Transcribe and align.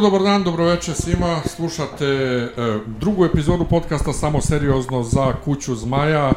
Jutro, 0.00 0.10
dobar 0.10 0.32
dan, 0.32 0.44
dobro 0.44 0.64
večer 0.64 0.94
svima. 0.94 1.40
Slušate 1.46 2.06
e, 2.06 2.50
drugu 3.00 3.24
epizodu 3.24 3.66
podcasta 3.70 4.12
Samo 4.12 4.40
seriozno 4.40 5.02
za 5.02 5.32
kuću 5.44 5.74
zmaja, 5.74 6.32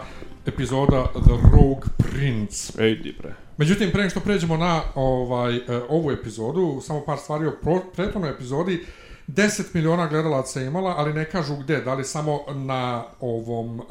epizoda 0.45 1.05
The 1.13 1.33
Rogue 1.51 1.89
Prince. 1.97 2.83
Ej, 2.83 2.95
di 2.95 3.15
bre. 3.19 3.35
Međutim, 3.57 3.91
pre 3.91 4.09
što 4.09 4.19
pređemo 4.19 4.57
na 4.57 4.81
ovaj, 4.95 5.55
e, 5.55 5.61
ovu 5.89 6.11
epizodu, 6.11 6.81
samo 6.81 7.05
par 7.05 7.17
stvari 7.17 7.45
o 7.45 7.51
pro, 7.61 7.81
prethodnoj 7.95 8.31
epizodi. 8.31 8.85
10 9.27 9.63
miliona 9.73 10.07
gledalaca 10.07 10.59
je 10.59 10.67
imala, 10.67 10.95
ali 10.97 11.13
ne 11.13 11.25
kažu 11.25 11.55
gde, 11.55 11.81
da 11.81 11.93
li 11.93 12.03
samo 12.03 12.39
na 12.53 13.03
ovom 13.19 13.79
uh, 13.79 13.85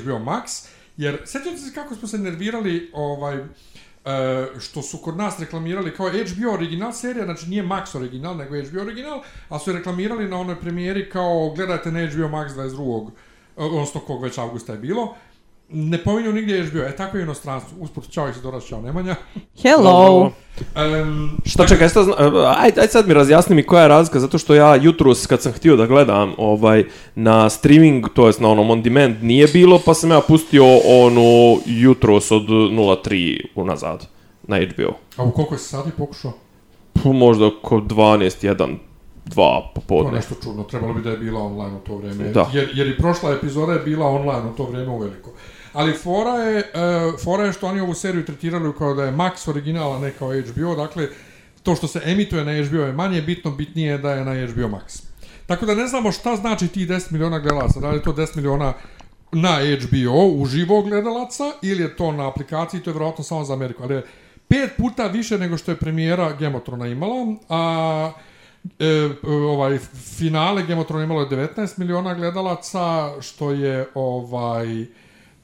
HBO 0.00 0.18
Max, 0.18 0.66
jer 0.96 1.18
sjećate 1.26 1.56
se 1.56 1.74
kako 1.74 1.94
smo 1.94 2.08
se 2.08 2.18
nervirali 2.18 2.90
ovaj, 2.92 3.38
uh, 4.04 4.60
što 4.60 4.82
su 4.82 4.98
kod 4.98 5.16
nas 5.16 5.40
reklamirali 5.40 5.94
kao 5.94 6.08
HBO 6.08 6.52
original 6.52 6.92
serija, 6.92 7.24
znači 7.24 7.46
nije 7.46 7.62
Max 7.62 7.96
original, 7.96 8.36
nego 8.36 8.54
HBO 8.68 8.80
original, 8.80 9.22
a 9.48 9.58
su 9.58 9.70
je 9.70 9.76
reklamirali 9.76 10.28
na 10.28 10.40
onoj 10.40 10.60
premijeri 10.60 11.10
kao 11.10 11.52
gledajte 11.56 11.92
na 11.92 12.06
HBO 12.06 12.28
Max 12.28 12.48
22. 12.48 13.10
odnosno 13.56 14.00
kog 14.00 14.22
već 14.22 14.38
avgusta 14.38 14.72
je 14.72 14.78
bilo. 14.78 15.16
Ne 15.76 15.98
pominju 16.04 16.32
nigdje 16.32 16.66
HBO, 16.66 16.78
e 16.78 16.96
tako 16.96 17.16
je 17.16 17.20
u 17.20 17.24
inostranstvu. 17.24 17.76
Usput, 17.80 18.10
čao 18.10 18.28
Isidora, 18.28 18.60
čao 18.60 18.80
Nemanja. 18.80 19.14
Hello. 19.62 20.30
Um, 20.76 21.38
Šta 21.44 21.66
čekaj, 21.66 21.88
šta 21.88 22.02
zna, 22.02 22.14
aj, 22.58 22.72
aj 22.80 22.88
sad 22.88 23.08
mi 23.08 23.14
razjasni 23.14 23.56
mi 23.56 23.62
koja 23.62 23.82
je 23.82 23.88
razlika, 23.88 24.20
zato 24.20 24.38
što 24.38 24.54
ja 24.54 24.74
jutros 24.76 25.26
kad 25.26 25.42
sam 25.42 25.52
htio 25.52 25.76
da 25.76 25.86
gledam 25.86 26.32
ovaj 26.38 26.84
na 27.14 27.50
streaming, 27.50 28.06
to 28.14 28.26
jest 28.26 28.40
na 28.40 28.48
onom 28.48 28.70
on 28.70 28.82
demand 28.82 29.16
nije 29.22 29.46
bilo, 29.46 29.80
pa 29.86 29.94
sam 29.94 30.10
ja 30.10 30.20
pustio 30.28 30.64
onu 30.86 31.58
jutros 31.66 32.30
od 32.30 32.42
03 32.42 33.46
unazad 33.54 34.06
na 34.42 34.56
HBO. 34.56 34.92
A 35.16 35.24
u 35.24 35.30
koliko 35.30 35.58
si 35.58 35.68
sati 35.68 35.90
pokušao? 35.98 36.32
Pu, 36.92 37.12
možda 37.12 37.46
oko 37.46 37.76
12, 37.76 38.48
1, 38.48 38.54
2 38.54 39.34
To 39.34 39.56
je 39.56 39.70
popodne. 39.74 40.12
nešto 40.12 40.34
čudno, 40.42 40.62
trebalo 40.62 40.94
bi 40.94 41.02
da 41.02 41.10
je 41.10 41.18
bila 41.18 41.40
online 41.42 41.76
u 41.76 41.80
to 41.86 41.96
vreme. 41.96 42.24
Da. 42.24 42.50
Jer, 42.52 42.70
jer 42.74 42.86
i 42.88 42.96
prošla 42.98 43.32
epizoda 43.32 43.72
je 43.72 43.78
bila 43.78 44.06
online 44.06 44.50
u 44.50 44.56
to 44.56 44.64
vreme 44.64 44.88
uveliko. 44.88 45.30
Ali 45.74 45.92
fora 45.92 46.30
je, 46.30 46.58
uh, 46.58 47.20
fora 47.20 47.44
je 47.44 47.52
što 47.52 47.66
oni 47.66 47.80
ovu 47.80 47.94
seriju 47.94 48.24
tretirali 48.24 48.72
kao 48.78 48.94
da 48.94 49.04
je 49.04 49.12
Max 49.12 49.48
original, 49.50 49.92
a 49.92 49.98
ne 49.98 50.10
kao 50.10 50.30
HBO, 50.32 50.74
dakle, 50.74 51.08
to 51.62 51.74
što 51.74 51.86
se 51.86 52.00
emituje 52.04 52.44
na 52.44 52.52
HBO 52.52 52.82
je 52.82 52.92
manje 52.92 53.22
bitno, 53.22 53.50
bitnije 53.50 53.90
je 53.90 53.98
da 53.98 54.12
je 54.12 54.24
na 54.24 54.46
HBO 54.46 54.68
Max. 54.68 55.02
Tako 55.46 55.66
da 55.66 55.74
ne 55.74 55.86
znamo 55.86 56.12
šta 56.12 56.36
znači 56.36 56.68
ti 56.68 56.86
10 56.86 57.12
miliona 57.12 57.38
gledalaca, 57.38 57.80
da 57.80 57.90
li 57.90 57.96
je 57.96 58.02
to 58.02 58.12
10 58.12 58.36
miliona 58.36 58.72
na 59.32 59.58
HBO 59.80 60.26
uživo 60.26 60.82
gledalaca 60.82 61.44
ili 61.62 61.82
je 61.82 61.96
to 61.96 62.12
na 62.12 62.28
aplikaciji, 62.28 62.80
to 62.80 62.90
je 62.90 62.94
vjerojatno 62.94 63.24
samo 63.24 63.44
za 63.44 63.52
Ameriku, 63.52 63.82
ali 63.82 63.94
je 63.94 64.02
pet 64.48 64.70
puta 64.76 65.06
više 65.06 65.38
nego 65.38 65.56
što 65.56 65.70
je 65.70 65.76
premijera 65.76 66.36
Thrones 66.64 66.92
imala, 66.92 67.34
a 67.48 68.12
e, 68.78 69.08
ovaj 69.26 69.78
finale 70.18 70.62
Thrones 70.62 71.04
imalo 71.04 71.20
je 71.20 71.28
19 71.28 71.78
miliona 71.78 72.14
gledalaca, 72.14 73.12
što 73.20 73.50
je 73.50 73.88
ovaj 73.94 74.86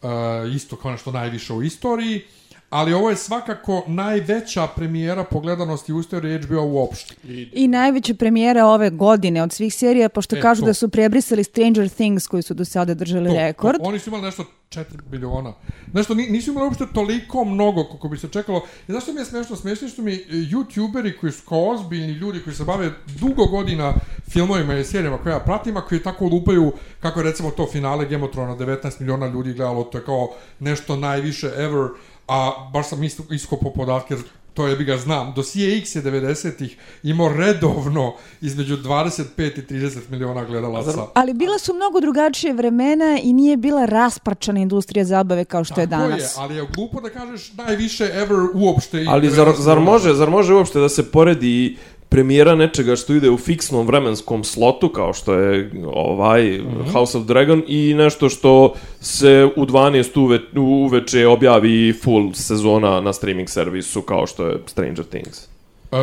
e, 0.03 0.07
isto 0.55 0.77
kao 0.77 0.91
nešto 0.91 1.13
najviše 1.13 1.53
u 1.53 1.63
istoriji, 1.63 2.23
ali 2.71 2.93
ovo 2.93 3.11
je 3.11 3.17
svakako 3.17 3.85
najveća 3.87 4.67
premijera 4.67 5.25
po 5.25 5.41
gledanosti 5.41 5.93
u 5.93 6.01
istoriji 6.01 6.39
HBO 6.39 6.63
uopšte. 6.63 7.15
I 7.53 7.69
najveća 7.69 8.15
premijera 8.15 8.67
ove 8.67 8.91
godine 8.91 9.43
od 9.43 9.53
svih 9.53 9.75
serija, 9.75 10.09
pošto 10.09 10.37
E, 10.37 10.41
kažu 10.41 10.61
to. 10.61 10.67
da 10.67 10.75
su 10.75 10.89
prebrisali 10.89 11.45
Stranger 11.45 11.89
Things 11.89 12.27
koji 12.27 12.43
su 12.43 12.55
do 12.55 12.65
sada 12.65 12.95
držali 12.95 13.29
To, 13.29 13.35
rekord. 13.35 13.79
Oni 13.83 13.99
su 13.99 14.11
imali 14.11 14.23
nešto 14.23 14.45
4 14.71 14.85
miliona. 15.11 15.53
Nešto, 15.93 16.15
ni- 16.15 16.27
nisu 16.31 16.51
imali 16.51 16.67
uopšte 16.67 16.87
toliko 16.95 17.45
mnogo 17.45 17.85
koliko 17.85 18.09
bi 18.09 18.19
se 18.19 18.29
čekalo. 18.29 18.63
I 18.89 18.93
znaš 18.93 19.03
što 19.03 19.13
mi 19.13 19.21
je 19.21 19.25
smešno? 19.25 19.57
Smešno 19.57 19.89
što 19.89 20.03
mi 20.03 20.15
e, 20.15 20.27
youtuberi 20.31 21.21
koji 21.21 21.33
su 21.33 21.43
kao 21.49 21.69
ozbiljni 21.71 22.13
ljudi 22.13 22.41
koji 22.45 22.57
se 22.57 22.65
bave 22.65 22.91
dugo 23.21 23.47
godina 23.47 23.95
filmovima 24.29 24.75
i 24.75 24.85
serijama 24.85 25.19
koje 25.19 25.33
ja 25.33 25.41
pratim, 25.41 25.77
a 25.77 25.81
koji 25.81 26.03
tako 26.03 26.25
lupaju 26.25 26.73
kako 27.01 27.23
recimo 27.23 27.51
to 27.51 27.67
finale 27.73 28.09
Thrones 28.33 28.59
19 28.59 29.01
miliona 29.01 29.27
ljudi 29.27 29.53
gledalo, 29.55 29.85
to 29.85 29.99
je 29.99 30.05
kao 30.05 30.29
nešto 30.61 30.97
najviše 30.97 31.47
ever, 31.47 31.89
a 32.29 32.71
baš 32.73 32.89
sam 32.89 33.05
isto, 33.05 33.23
iskopo 33.35 33.71
podatke 33.71 34.17
to 34.61 34.67
je 34.67 34.77
bi 34.77 34.85
ga 34.85 34.97
znam, 34.97 35.33
dosije 35.37 35.79
X 35.79 35.95
je 35.97 36.03
90-ih 36.03 36.77
imao 37.03 37.29
redovno 37.29 38.15
između 38.41 38.77
25 38.77 39.59
i 39.59 39.63
30 39.63 39.99
miliona 40.11 40.45
gledalaca. 40.45 41.07
Ali 41.15 41.35
bila 41.35 41.59
su 41.59 41.75
mnogo 41.75 42.01
drugačije 42.01 42.53
vremena 42.53 43.19
i 43.23 43.33
nije 43.33 43.57
bila 43.57 43.85
rasparčana 43.85 44.61
industrija 44.61 45.05
zabave 45.05 45.45
kao 45.45 45.65
što 45.65 45.81
je 45.81 45.87
Tako 45.87 46.03
danas. 46.03 46.21
je, 46.21 46.29
ali 46.37 46.57
je 46.57 46.67
glupo 46.75 47.01
da 47.01 47.09
kažeš 47.09 47.53
najviše 47.53 48.05
ever 48.05 48.39
uopšte. 48.55 49.05
Ali 49.09 49.31
zar, 49.31 49.49
90 49.49 49.61
zar, 49.61 49.81
može, 49.81 50.15
zar 50.15 50.31
može 50.31 50.55
uopšte 50.55 50.79
da 50.79 50.89
se 50.89 51.11
poredi 51.11 51.77
premijera 52.11 52.55
nečega 52.55 52.97
što 52.97 53.15
ide 53.15 53.31
u 53.31 53.39
fiksnom 53.39 53.87
vremenskom 53.87 54.45
slotu, 54.45 54.89
kao 54.89 55.13
što 55.13 55.35
je 55.35 55.71
ovaj 55.87 56.43
Mhm. 56.51 56.91
House 56.93 57.19
of 57.19 57.25
Dragon, 57.25 57.63
i 57.67 57.95
nešto 57.95 58.29
što 58.29 58.73
se 59.01 59.49
u 59.57 59.67
12 59.67 60.17
uve, 60.17 60.39
uveče 60.57 61.27
objavi 61.27 61.93
full 61.95 62.33
sezona 62.33 63.01
na 63.01 63.13
streaming 63.13 63.49
servisu, 63.49 64.03
kao 64.03 64.27
što 64.27 64.47
je 64.47 64.59
Stranger 64.67 65.05
Things? 65.05 65.49
E, 65.93 65.97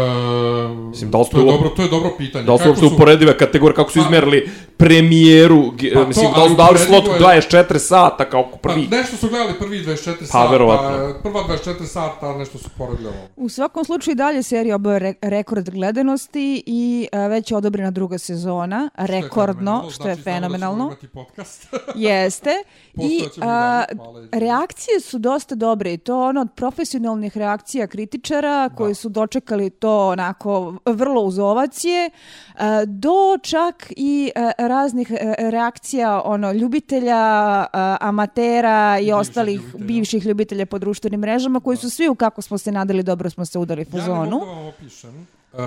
Mislim, 0.89 1.11
da 1.11 1.17
li 1.17 1.25
to 1.31 1.39
je 1.39 1.45
dobro, 1.45 1.69
to 1.69 1.81
je 1.81 1.89
dobro 1.89 2.09
pitanje. 2.17 2.45
Da 2.45 2.53
li 2.53 2.59
su 2.59 2.67
uopšte 2.67 2.85
uporedive 2.85 3.37
kategorije, 3.37 3.75
kako 3.75 3.91
su 3.91 3.99
Pa- 3.99 4.05
izmerili 4.05 4.49
premijeru, 4.77 5.63
Pa 5.93 5.99
to, 6.01 6.07
mislim, 6.07 6.27
da 6.57 6.69
li 6.69 6.77
slot 6.77 7.03
uporedivo 7.03 7.31
je- 7.31 7.41
24 7.41 7.79
sata 7.79 8.25
kao 8.25 8.43
prvi? 8.53 8.87
Pa, 8.89 8.95
nešto 8.95 9.17
su 9.17 9.29
gledali 9.29 9.53
prvi 9.53 9.77
24 9.77 10.19
Pa, 10.19 10.25
sata, 10.25 10.51
verovatno. 10.51 11.13
prva 11.23 11.39
24 11.41 11.85
sata, 11.85 12.33
nešto 12.33 12.57
su 12.57 12.69
poredili 12.77 13.07
ovo. 13.07 13.17
U 13.35 13.49
svakom 13.49 13.85
slučaju 13.85 14.11
i 14.11 14.15
dalje 14.15 14.43
serija 14.43 14.77
re 14.87 15.13
rekord 15.21 15.69
gledanosti 15.69 16.63
i 16.65 17.07
a, 17.11 17.17
već 17.19 17.51
je 17.51 17.57
odobrena 17.57 17.91
druga 17.91 18.17
sezona, 18.17 18.89
rekordno, 18.95 19.83
što 19.83 20.07
je 20.07 20.15
znači, 20.15 20.21
znamo 20.21 20.39
da 20.39 20.39
ćemo 20.39 20.47
fenomenalno. 20.49 20.85
imati 20.85 21.07
podcast. 21.07 21.67
Jeste. 21.95 22.51
I 22.95 23.23
a, 23.41 23.83
reakcije 24.33 24.99
su 24.99 25.17
dosta 25.19 25.55
dobre 25.55 25.93
i 25.93 25.97
to 25.97 26.21
ono 26.21 26.41
od 26.41 26.47
profesionalnih 26.55 27.37
reakcija 27.37 27.87
kritičara 27.87 28.69
koji 28.69 28.95
su 28.95 29.09
dočekali 29.09 29.69
to 29.69 30.07
onako 30.07 30.73
vrlo 30.85 31.21
uz 31.21 31.39
ovacije 31.39 32.09
a, 32.55 32.83
do 32.85 33.11
čak 33.41 33.75
i 33.89 34.31
a, 34.35 34.66
raznih 34.67 35.11
a, 35.11 35.33
reakcija 35.49 36.21
ono 36.25 36.51
ljubitelja, 36.51 37.17
a, 37.17 37.97
amatera 38.01 38.99
i 38.99 39.03
bivših 39.03 39.15
ostalih 39.15 39.61
ljubitelja. 39.61 39.85
bivših 39.85 40.25
ljubitelja 40.25 40.65
po 40.65 40.79
društvenim 40.79 41.19
mrežama 41.19 41.59
koji 41.59 41.77
su 41.77 41.89
svi 41.89 42.07
u 42.09 42.15
kako 42.15 42.41
smo 42.41 42.57
se 42.57 42.71
nadali 42.71 43.03
dobro 43.03 43.29
smo 43.29 43.45
se 43.45 43.59
udali 43.59 43.85
Ja 43.93 44.07
ne 44.07 44.09
mogu 44.09 44.45
da 44.45 44.51
vam 44.51 44.65
opišem. 44.65 45.27
E, 45.53 45.57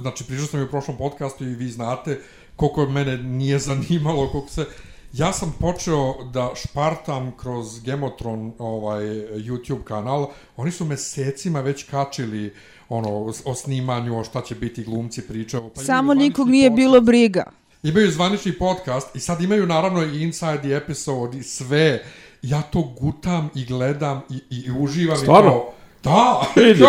znači, 0.00 0.24
pričao 0.24 0.46
sam 0.46 0.60
i 0.60 0.64
u 0.64 0.68
prošlom 0.70 0.96
podcastu 0.96 1.44
i 1.44 1.54
vi 1.54 1.68
znate 1.68 2.20
koliko 2.56 2.86
mene 2.86 3.16
nije 3.16 3.58
zanimalo, 3.68 4.28
koliko 4.30 4.48
se... 4.50 4.66
Ja 5.12 5.32
sam 5.32 5.54
počeo 5.60 6.24
da 6.32 6.50
špartam 6.54 7.32
kroz 7.36 7.82
Gemotron 7.82 8.52
ovaj, 8.58 9.04
YouTube 9.36 9.84
kanal. 9.84 10.26
Oni 10.56 10.70
su 10.70 10.84
mesecima 10.84 11.60
već 11.60 11.82
kačili 11.82 12.54
ono, 12.88 13.32
o, 13.44 13.54
snimanju, 13.54 14.18
o 14.18 14.24
šta 14.24 14.40
će 14.40 14.54
biti 14.54 14.84
glumci 14.84 15.22
pričao. 15.22 15.70
Pa 15.74 15.80
Samo 15.80 16.14
nikog 16.14 16.48
nije 16.48 16.70
podcast. 16.70 16.76
bilo 16.76 17.00
briga. 17.00 17.44
Imaju 17.86 18.10
zvanični 18.10 18.52
podcast 18.52 19.16
i 19.16 19.20
sad 19.20 19.42
imaju 19.42 19.66
naravno 19.66 20.02
i 20.02 20.22
Inside 20.22 20.58
the 20.58 20.72
Episode 20.72 21.38
i 21.38 21.42
sve. 21.42 22.04
Ja 22.42 22.62
to 22.62 22.82
gutam 23.00 23.50
i 23.54 23.64
gledam 23.64 24.22
i, 24.30 24.34
i, 24.34 24.60
i 24.66 24.70
uživam. 24.78 25.16
Stvarno? 25.16 25.50
I 25.50 25.52
kao, 25.52 25.72
da! 26.02 26.46
Vidi, 26.62 26.84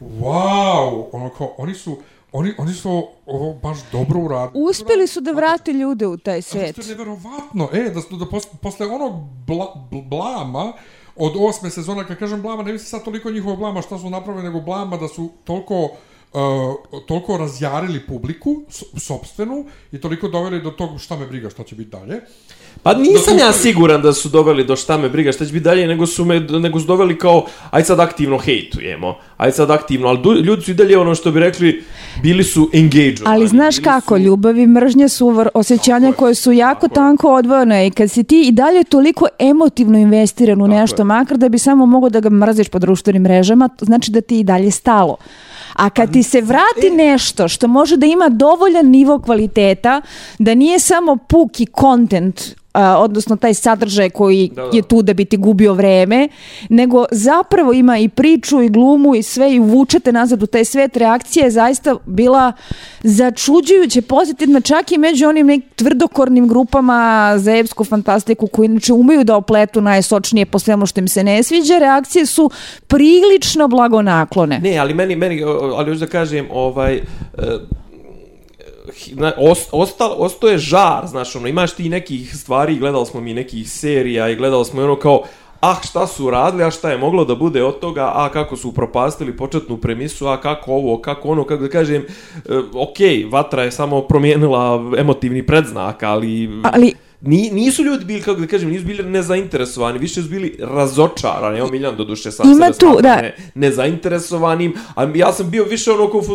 wow! 0.00 1.04
Ono 1.12 1.30
kao, 1.30 1.54
oni 1.58 1.74
su, 1.74 1.98
oni, 2.32 2.52
oni 2.58 2.74
su 2.74 3.08
ovo 3.26 3.54
baš 3.54 3.78
dobro 3.92 4.20
uradili. 4.20 4.64
Uspeli 4.64 5.06
su 5.06 5.20
da 5.20 5.32
vrate 5.32 5.72
ljude 5.72 6.06
u 6.06 6.16
taj 6.16 6.42
svet. 6.42 6.76
To 6.76 6.82
je 6.82 6.88
neverovatno. 6.88 7.68
E, 7.72 7.90
da, 7.90 8.16
da 8.18 8.26
posle, 8.30 8.50
posle 8.62 8.86
onog 8.86 9.12
bla, 9.46 9.88
bl- 9.90 10.08
blama 10.08 10.72
od 11.16 11.32
osme 11.38 11.70
sezona, 11.70 12.04
kad 12.04 12.18
kažem 12.18 12.42
blama, 12.42 12.62
ne 12.62 12.72
mislim 12.72 12.88
sad 12.88 13.04
toliko 13.04 13.30
njihovo 13.30 13.56
blama 13.56 13.82
šta 13.82 13.98
su 13.98 14.10
napravili, 14.10 14.44
nego 14.44 14.60
blama 14.60 14.96
da 14.96 15.08
su 15.08 15.30
toliko 15.44 15.88
uh, 16.32 17.00
toliko 17.06 17.36
razjarili 17.36 18.00
publiku, 18.00 18.62
sopstvenu, 18.96 19.64
i 19.92 20.00
toliko 20.00 20.28
doveli 20.28 20.62
do 20.62 20.70
tog 20.70 21.00
šta 21.00 21.16
me 21.16 21.26
briga, 21.26 21.50
šta 21.50 21.64
će 21.64 21.74
biti 21.74 21.90
dalje. 21.90 22.20
Pa 22.82 22.94
nisam 22.94 23.36
Da 23.36 23.42
su 23.42 23.46
ja 23.46 23.52
siguran 23.52 24.02
da 24.02 24.12
su 24.12 24.28
doveli 24.28 24.64
do 24.64 24.76
šta 24.76 24.96
me 24.98 25.08
briga, 25.08 25.32
šta 25.32 25.46
će 25.46 25.52
biti 25.52 25.64
dalje, 25.64 25.86
nego 25.86 26.06
su, 26.06 26.24
me, 26.24 26.40
nego 26.40 26.80
su 26.80 26.86
doveli 26.86 27.18
kao, 27.18 27.46
aj 27.70 27.84
sad 27.84 28.00
aktivno 28.00 28.38
hejtujemo, 28.38 29.16
aj 29.36 29.52
sad 29.52 29.70
aktivno, 29.70 30.08
ali 30.08 30.18
du, 30.22 30.34
ljudi 30.34 30.62
su 30.62 30.70
i 30.70 30.74
dalje 30.74 30.98
ono 30.98 31.14
što 31.14 31.30
bi 31.30 31.40
rekli, 31.40 31.84
bili 32.22 32.44
su 32.44 32.70
engaged. 32.72 33.20
Ali 33.24 33.48
znaš 33.48 33.78
kako, 33.78 34.16
ljubav 34.16 34.58
i 34.58 34.66
mržnja 34.66 35.08
su 35.08 35.26
vr- 35.26 35.48
osjećanja 35.54 36.12
koje 36.12 36.34
su 36.34 36.52
jako 36.52 36.88
tanko 36.88 37.34
odvojene 37.34 37.86
i 37.86 37.90
kad 37.90 38.10
si 38.10 38.24
ti 38.24 38.48
i 38.48 38.52
dalje 38.52 38.84
toliko 38.84 39.26
emotivno 39.38 39.98
investiran 39.98 40.62
u 40.62 40.68
nešto, 40.68 41.02
je. 41.02 41.04
makar 41.04 41.38
da 41.38 41.48
bi 41.48 41.58
samo 41.58 41.86
mogo 41.86 42.08
da 42.08 42.20
ga 42.20 42.30
mrziš 42.30 42.68
po 42.68 42.78
društvenim 42.78 43.22
mrežama, 43.22 43.68
to 43.68 43.84
znači 43.84 44.10
da 44.10 44.20
ti 44.20 44.40
i 44.40 44.44
dalje 44.44 44.70
stalo. 44.70 45.16
A 45.72 45.90
kad 45.90 46.12
ti 46.12 46.22
se 46.22 46.40
vrati 46.40 46.90
nešto 46.90 47.48
što 47.48 47.68
može 47.68 47.96
da 47.96 48.06
ima 48.06 48.28
dovoljan 48.28 48.86
nivo 48.86 49.18
kvaliteta, 49.18 50.00
da 50.38 50.54
nije 50.54 50.78
samo 50.78 51.16
puki 51.16 51.66
content 51.80 52.59
a, 52.72 52.98
odnosno 52.98 53.36
taj 53.36 53.54
sadržaj 53.54 54.10
koji 54.10 54.50
Da, 54.54 54.62
da. 54.62 54.76
je 54.76 54.82
tu 54.82 55.02
da 55.02 55.14
bi 55.14 55.24
ti 55.24 55.36
gubio 55.36 55.74
vreme, 55.74 56.28
nego 56.68 57.04
zapravo 57.10 57.72
ima 57.72 57.98
i 57.98 58.08
priču 58.08 58.62
i 58.62 58.68
glumu 58.68 59.14
i 59.14 59.22
sve 59.22 59.54
i 59.54 59.58
vučete 59.58 60.12
nazad 60.12 60.42
u 60.42 60.46
taj 60.46 60.64
svet. 60.64 60.96
Reakcija 60.96 61.44
je 61.44 61.50
zaista 61.50 61.96
bila 62.06 62.52
začuđujuće 63.02 64.02
pozitivna, 64.02 64.60
čak 64.60 64.92
i 64.92 64.98
među 64.98 65.28
onim 65.28 65.46
nek 65.46 65.64
tvrdokornim 65.76 66.48
grupama 66.48 67.32
za 67.38 67.56
epsku 67.56 67.84
fantastiku 67.84 68.46
koji 68.46 68.66
inače 68.66 68.92
umeju 68.92 69.24
da 69.24 69.36
opletu 69.36 69.80
najsočnije 69.80 70.46
po 70.46 70.58
svemu 70.58 70.86
što 70.86 71.00
im 71.00 71.08
se 71.08 71.24
ne 71.24 71.42
sviđa. 71.42 71.78
Reakcije 71.78 72.26
su 72.26 72.50
prilično 72.86 73.68
blagonaklone. 73.68 74.58
Ne, 74.58 74.78
ali 74.78 74.94
meni, 74.94 75.16
meni, 75.16 75.42
ali 75.76 75.90
još 75.90 75.98
da 75.98 76.06
kažem, 76.06 76.46
ovaj, 76.52 76.94
e, 76.94 77.02
na- 79.12 79.32
os, 79.38 79.58
ostal, 79.72 80.14
ostao 80.16 80.50
je 80.50 80.58
žar, 80.58 81.06
znaš, 81.06 81.36
ono, 81.36 81.48
imaš 81.48 81.72
ti 81.72 81.88
nekih 81.88 82.36
stvari, 82.36 82.76
gledali 82.76 83.06
smo 83.06 83.20
mi 83.20 83.34
nekih 83.34 83.70
serija 83.70 84.28
i 84.28 84.36
gledali 84.36 84.64
smo 84.64 84.82
ono 84.82 84.96
kao, 84.96 85.22
ah, 85.60 85.76
šta 85.84 86.06
su 86.06 86.30
radili, 86.30 86.64
a 86.64 86.70
šta 86.70 86.90
je 86.90 86.98
moglo 86.98 87.24
da 87.24 87.34
bude 87.34 87.62
od 87.62 87.78
toga, 87.78 88.12
a 88.14 88.28
kako 88.28 88.56
su 88.56 88.72
propastili 88.72 89.36
početnu 89.36 89.76
premisu, 89.76 90.26
a 90.26 90.40
kako 90.40 90.72
ovo, 90.72 90.98
kako 90.98 91.28
ono, 91.28 91.44
kako 91.44 91.62
da 91.62 91.68
kažem, 91.68 92.02
e, 92.02 92.06
ok, 92.74 92.96
Vatra 93.30 93.62
je 93.62 93.72
samo 93.72 94.00
promijenila 94.02 94.92
emotivni 94.98 95.46
predznak, 95.46 96.02
ali... 96.02 96.50
Ali 96.64 96.92
Ni, 97.22 97.50
nisu 97.50 97.84
ljudi 97.84 98.04
bili, 98.04 98.22
kako 98.22 98.40
da 98.40 98.46
kažem, 98.46 98.70
nisu 98.70 98.84
bili 98.84 99.02
nezainteresovani, 99.02 99.98
više 99.98 100.22
su 100.22 100.28
bili 100.28 100.56
razočarani. 100.60 101.58
Evo 101.58 101.68
Miljan 101.68 101.96
do 101.96 102.04
duše 102.04 102.30
sam 102.32 102.46
Ima 102.48 102.66
sebe 102.66 102.78
tu, 102.78 103.02
da. 103.02 103.16
Ne, 103.16 103.36
nezainteresovanim, 103.54 104.74
a 104.94 105.06
ja 105.14 105.32
sam 105.32 105.50
bio 105.50 105.64
više 105.64 105.90
ono 105.92 106.04
u 106.04 106.22
s- 106.22 106.28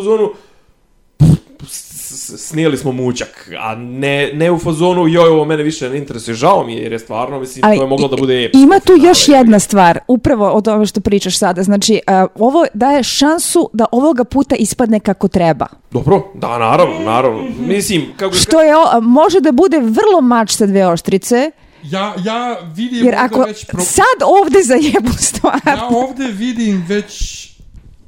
snijeli 2.28 2.76
smo 2.76 2.92
mućak, 2.92 3.50
a 3.58 3.74
ne, 3.74 4.30
ne 4.34 4.50
u 4.50 4.58
fazonu, 4.58 5.08
joj, 5.08 5.28
ovo 5.28 5.44
mene 5.44 5.62
više 5.62 5.90
ne 5.90 5.98
interesuje, 5.98 6.34
žao 6.34 6.64
mi 6.64 6.74
je, 6.74 6.82
jer 6.82 6.92
je 6.92 6.98
stvarno, 6.98 7.40
mislim, 7.40 7.64
Ali 7.64 7.76
to 7.76 7.82
je 7.82 7.88
moglo 7.88 8.08
da 8.08 8.16
bude 8.16 8.44
epsko 8.44 8.58
Ima 8.58 8.80
tu 8.80 8.86
finale. 8.86 9.08
još 9.08 9.28
jedna 9.28 9.58
stvar, 9.58 9.98
upravo 10.08 10.46
od 10.48 10.68
ove 10.68 10.86
što 10.86 11.00
pričaš 11.00 11.38
sada. 11.38 11.62
Znači, 11.62 12.00
a, 12.06 12.26
ovo 12.34 12.66
daje 12.74 13.02
šansu 13.02 13.70
da 13.72 13.84
ovoga 13.92 14.24
puta 14.24 14.56
ispadne 14.56 15.00
kako 15.00 15.28
treba. 15.28 15.66
Dobro, 15.90 16.22
da, 16.34 16.58
naravno, 16.58 16.98
naravno. 17.00 17.42
Mislim, 17.58 18.02
kako 18.16 18.30
da 18.30 18.40
Što 18.40 18.60
je, 18.62 18.76
o- 18.76 19.00
može 19.00 19.40
da 19.40 19.52
bude 19.52 19.78
vrlo 19.78 20.20
mač 20.22 20.50
sa 20.50 20.66
dve 20.66 20.86
oštrice, 20.86 21.50
Ja, 21.82 22.14
ja 22.24 22.56
vidim 22.74 23.04
jer 23.04 23.14
ako 23.18 23.40
već... 23.42 23.64
Pro... 23.64 23.80
sad 23.80 24.18
ovde 24.40 24.62
zajebu 24.62 25.12
stvar, 25.18 25.60
Ja 25.66 25.88
ovde 25.90 26.24
vidim 26.26 26.84
već 26.88 27.46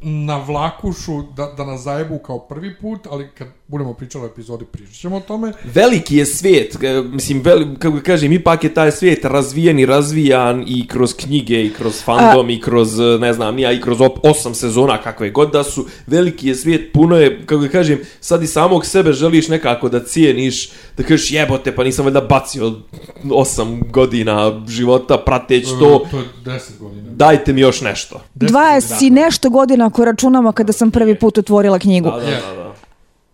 na 0.02 0.36
vlakušu 0.38 1.22
da, 1.22 1.46
da 1.56 1.64
nas 1.64 1.80
zajebu 1.80 2.18
kao 2.18 2.38
prvi 2.38 2.78
put, 2.78 3.06
ali 3.10 3.28
kad 3.38 3.48
budemo 3.68 3.94
pričali 3.94 4.24
o 4.24 4.26
epizodi 4.26 4.64
pričat 4.64 4.94
ćemo 4.94 5.16
o 5.16 5.20
tome. 5.20 5.52
veliki 5.64 6.16
je 6.16 6.26
svijet, 6.26 6.82
e, 6.82 7.02
mislim, 7.02 7.40
veli, 7.40 7.66
kako 7.78 7.96
da 7.96 8.02
kažem, 8.02 8.32
ipak 8.32 8.64
je 8.64 8.74
taj 8.74 8.92
svijet 8.92 9.24
razvijen 9.24 9.78
i 9.78 9.86
razvijan 9.86 10.64
i 10.66 10.86
kroz 10.88 11.14
knjige, 11.14 11.64
i 11.64 11.72
kroz 11.72 12.02
fandom, 12.04 12.50
i 12.50 12.60
kroz, 12.60 13.00
e, 13.00 13.18
ne 13.20 13.32
znam, 13.32 13.54
nija, 13.54 13.72
i 13.72 13.80
kroz 13.80 14.00
op, 14.00 14.18
osam 14.22 14.54
sezona, 14.54 15.02
kakve 15.02 15.30
god 15.30 15.52
da 15.52 15.64
su, 15.64 15.86
veliki 16.06 16.48
je 16.48 16.54
svijet, 16.54 16.92
puno 16.92 17.16
je, 17.16 17.46
kako 17.46 17.62
da 17.62 17.68
kažem, 17.68 17.98
sad 18.20 18.42
i 18.42 18.46
samog 18.46 18.86
sebe 18.86 19.12
želiš 19.12 19.48
nekako 19.48 19.88
da 19.88 20.04
cijeniš, 20.04 20.70
da 20.96 21.02
kažeš 21.02 21.32
jebote, 21.32 21.74
pa 21.74 21.84
nisam 21.84 22.04
valjda 22.04 22.20
bacio 22.20 22.72
osam 23.30 23.80
godina 23.90 24.64
života 24.68 25.18
prateć 25.18 25.68
to, 25.68 26.06
To 26.10 26.18
je 26.18 26.24
10 26.44 26.60
godina. 26.80 27.10
dajte 27.10 27.52
mi 27.52 27.60
još 27.60 27.80
nešto. 27.80 28.20
20 28.34 29.06
i 29.06 29.10
nešto 29.10 29.50
godina 29.50 29.86
ako 29.86 30.04
računamo 30.04 30.52
kada 30.52 30.72
sam 30.72 30.90
prvi 30.90 31.14
put 31.18 31.38
otvorila 31.38 31.78
knjigu. 31.78 32.10
Da, 32.10 32.16
da, 32.16 32.22
da, 32.26 32.54
da. 32.56 32.77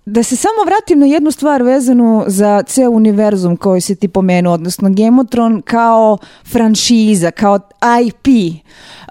Da 0.07 0.23
se 0.23 0.37
samo 0.37 0.65
vratim 0.67 0.99
na 0.99 1.07
jednu 1.07 1.31
stvar 1.31 1.63
vezanu 1.63 2.25
za 2.27 2.63
ceo 2.63 2.91
univerzum 2.91 3.57
koji 3.57 3.81
si 3.81 3.97
ti 3.97 4.09
pomenuo, 4.09 4.55
odnosno 4.55 4.91
Gemotron 4.91 5.63
kao 5.63 6.19
franšiza, 6.53 7.31
kao 7.31 7.59
IP. 8.07 8.27
Uh, 8.27 9.04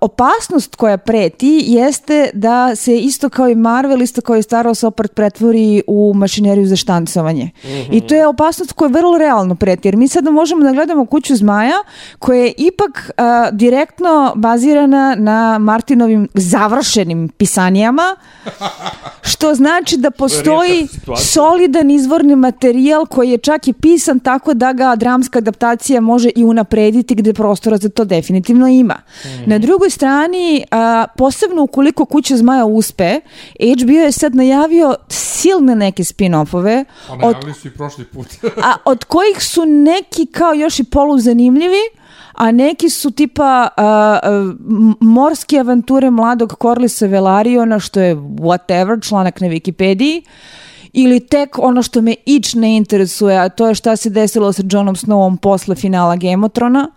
opasnost 0.00 0.76
koja 0.76 0.98
preti 0.98 1.64
jeste 1.66 2.30
da 2.34 2.76
se 2.76 2.98
isto 2.98 3.28
kao 3.28 3.48
i 3.48 3.54
Marvel, 3.54 4.02
isto 4.02 4.20
kao 4.20 4.36
i 4.36 4.42
Star 4.42 4.66
Wars 4.66 4.86
opet 4.86 5.14
pretvori 5.14 5.82
u 5.86 6.12
mašineriju 6.14 6.66
za 6.66 6.76
štancovanje. 6.76 7.50
I 7.90 8.00
to 8.00 8.14
je 8.14 8.26
opasnost 8.26 8.72
koja 8.72 8.88
vrlo 8.88 9.18
realno 9.18 9.54
preti, 9.54 9.88
jer 9.88 9.96
mi 9.96 10.08
sada 10.08 10.30
možemo 10.30 10.64
da 10.64 10.72
gledamo 10.72 11.06
Kuću 11.06 11.36
zmaja 11.36 11.76
koja 12.18 12.44
je 12.44 12.52
ipak 12.56 12.90
uh, 12.90 13.24
direktno 13.56 14.32
bazirana 14.36 15.14
na 15.18 15.58
Martinovim 15.58 16.28
završenim 16.34 17.28
pisanijama, 17.28 18.16
što 19.22 19.54
znači 19.54 19.96
da 19.96 20.10
postoji 20.10 20.88
solidan 21.18 21.90
izvorni 21.90 22.36
materijal 22.36 23.06
koji 23.06 23.30
je 23.30 23.38
čak 23.38 23.68
i 23.68 23.72
pisan 23.72 24.20
tako 24.20 24.54
da 24.54 24.72
ga 24.72 24.96
dramska 24.96 25.38
adaptacija 25.38 26.00
može 26.00 26.30
i 26.36 26.44
unaprediti 26.44 27.14
gde 27.14 27.32
prostora 27.32 27.76
za 27.76 27.88
to 27.88 28.04
definitivno 28.04 28.68
ima. 28.68 28.96
Mhm. 29.42 29.50
Na 29.50 29.58
drugoj 29.58 29.90
strani, 29.90 30.64
a, 30.70 31.04
posebno 31.08 31.62
ukoliko 31.62 32.04
Kuća 32.04 32.36
zmaja 32.36 32.64
uspe, 32.64 33.20
HBO 33.76 33.92
je 33.92 34.12
sad 34.12 34.34
najavio 34.34 34.94
silne 35.08 35.76
neke 35.76 36.04
spin-offove, 36.04 36.84
A 37.08 37.12
od, 37.12 37.20
najavili 37.20 37.54
su 37.54 37.68
i 37.68 37.70
prošli 37.70 38.04
put. 38.04 38.26
a, 38.58 38.74
od 38.84 39.04
kojih 39.04 39.36
su 39.40 39.64
neki 39.64 40.26
kao 40.26 40.52
još 40.54 40.78
i 40.78 40.84
poluzanimljivi, 40.84 41.82
a 42.34 42.52
neki 42.52 42.90
su 42.90 43.10
tipa 43.10 43.68
m- 44.24 44.56
morske 45.00 45.58
avanture 45.58 46.10
mladog 46.10 46.52
Korlisa 46.52 47.06
Velariona, 47.06 47.78
što 47.78 48.00
je 48.00 48.16
whatever, 48.16 49.08
članak 49.08 49.40
na 49.40 49.48
Wikipediji, 49.48 50.22
ili 50.92 51.20
tek 51.20 51.58
ono 51.58 51.82
što 51.82 52.00
me 52.00 52.14
ič 52.26 52.54
ne 52.54 52.76
interesuje, 52.76 53.38
a 53.38 53.48
to 53.48 53.68
je 53.68 53.74
šta 53.74 53.96
se 53.96 54.10
desilo 54.10 54.52
sa 54.52 54.62
Jonom 54.66 54.94
Snowom 54.96 55.36
posle 55.36 55.74
finala 55.74 56.16
Gameotrona. 56.16 56.90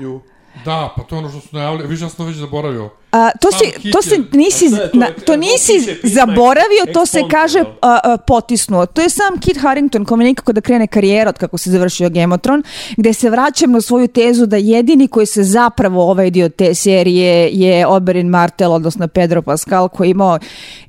Ju. 0.00 0.20
Da, 0.64 0.92
pa 0.96 1.02
to 1.02 1.14
je 1.14 1.18
ono 1.18 1.28
što 1.28 1.40
su 1.40 1.48
najavili. 1.52 1.88
Više 1.88 2.04
ja 2.04 2.08
sam 2.08 2.16
to 2.16 2.24
već 2.24 2.36
zaboravio. 2.36 2.90
A, 3.12 3.30
to, 3.40 3.50
Sam 3.50 3.60
si, 3.82 3.90
to 3.90 4.02
se 4.02 4.18
nisi, 4.32 4.64
je 4.64 4.90
to? 4.90 4.98
na- 4.98 5.10
to 5.26 5.36
nisi 5.36 5.72
zaboravio, 6.02 6.84
to 6.92 7.06
se 7.06 7.20
kaže 7.30 7.60
a, 7.60 7.98
a, 8.04 8.16
potisnuo. 8.16 8.86
To 8.86 9.02
je 9.02 9.10
sam 9.10 9.40
Kit 9.40 9.60
Harington, 9.60 10.04
kome 10.04 10.24
nikako 10.24 10.52
da 10.52 10.60
krene 10.60 10.86
karijera 10.86 11.28
od 11.28 11.38
kako 11.38 11.58
se 11.58 11.70
završio 11.70 12.10
Gemotron, 12.10 12.62
gde 12.96 13.12
se 13.12 13.30
vraćam 13.30 13.72
na 13.72 13.80
svoju 13.80 14.08
tezu 14.08 14.46
da 14.46 14.56
jedini 14.56 15.08
koji 15.08 15.26
se 15.26 15.42
zapravo 15.42 16.10
ovaj 16.10 16.30
dio 16.30 16.48
te 16.48 16.74
serije 16.74 17.50
je 17.52 17.86
Oberyn 17.86 18.28
Martel, 18.28 18.72
odnosno 18.72 19.08
Pedro 19.08 19.42
Pascal, 19.42 19.88
koji 19.88 20.08
je 20.08 20.10
imao 20.10 20.38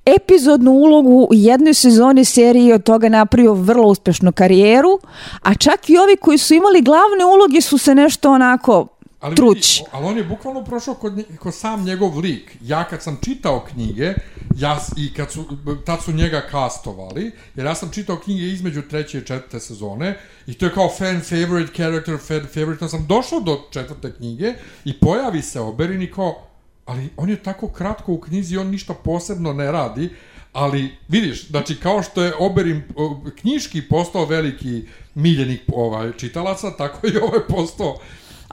epizodnu 0.06 0.72
ulogu 0.72 1.28
u 1.30 1.34
jednoj 1.34 1.74
sezoni 1.74 2.25
serije 2.25 2.66
i 2.68 2.74
od 2.74 2.84
toga 2.84 3.10
napravio 3.10 3.54
vrlo 3.54 3.88
uspešnu 3.88 4.32
karijeru, 4.32 5.00
a 5.42 5.56
čak 5.56 5.90
i 5.90 5.98
ovi 5.98 6.16
koji 6.18 6.38
su 6.38 6.54
imali 6.54 6.82
glavne 6.82 7.25
uloge 7.25 7.62
su 7.62 7.78
se 7.78 7.96
nešto 7.96 8.32
onako 8.32 8.88
Ali, 9.20 9.36
truć. 9.36 9.80
Vidi, 9.80 9.90
ali 9.92 10.06
on 10.06 10.18
je 10.18 10.24
bukvalno 10.24 10.64
prošao 10.64 10.94
kod, 10.94 11.24
kod 11.40 11.56
sam 11.56 11.84
njegov 11.84 12.20
lik. 12.20 12.58
Ja 12.62 12.84
kad 12.84 13.04
sam 13.04 13.18
čitao 13.22 13.66
knjige, 13.72 14.14
ja, 14.58 14.80
i 14.98 15.14
kad 15.14 15.32
su, 15.32 15.46
tad 15.86 16.04
su 16.04 16.12
njega 16.12 16.42
kastovali, 16.52 17.32
jer 17.56 17.66
ja 17.66 17.76
sam 17.76 17.92
čitao 17.92 18.20
knjige 18.20 18.48
između 18.48 18.82
treće 18.82 19.18
i 19.18 19.26
četvrte 19.26 19.60
sezone, 19.60 20.18
i 20.48 20.54
to 20.54 20.66
je 20.66 20.74
kao 20.74 20.90
fan 20.90 21.22
favorite 21.22 21.74
character, 21.74 22.18
fan 22.18 22.48
favorite, 22.54 22.86
onda 22.86 22.90
sam 22.90 23.06
došao 23.08 23.40
do 23.40 23.62
četvrte 23.72 24.14
knjige 24.14 24.54
i 24.86 25.00
pojavi 25.00 25.42
se 25.42 25.60
Oberyn 25.60 26.04
i 26.04 26.12
kao, 26.12 26.48
ali 26.86 27.10
on 27.18 27.30
je 27.30 27.44
tako 27.44 27.68
kratko 27.68 28.14
u 28.14 28.22
knjizi, 28.22 28.58
on 28.58 28.68
ništa 28.68 28.94
posebno 28.94 29.54
ne 29.54 29.72
radi, 29.72 30.10
ali 30.54 30.98
vidiš, 31.08 31.48
znači 31.48 31.76
kao 31.76 32.04
što 32.04 32.24
je 32.24 32.34
Oberyn 32.34 32.82
o, 32.96 33.22
knjiški 33.42 33.82
postao 33.82 34.26
veliki 34.26 34.84
miljenik 35.16 35.62
ovaj 35.74 36.12
čitalaca, 36.18 36.72
tako 36.78 37.08
i 37.08 37.18
ovaj 37.18 37.48
postao 37.50 37.98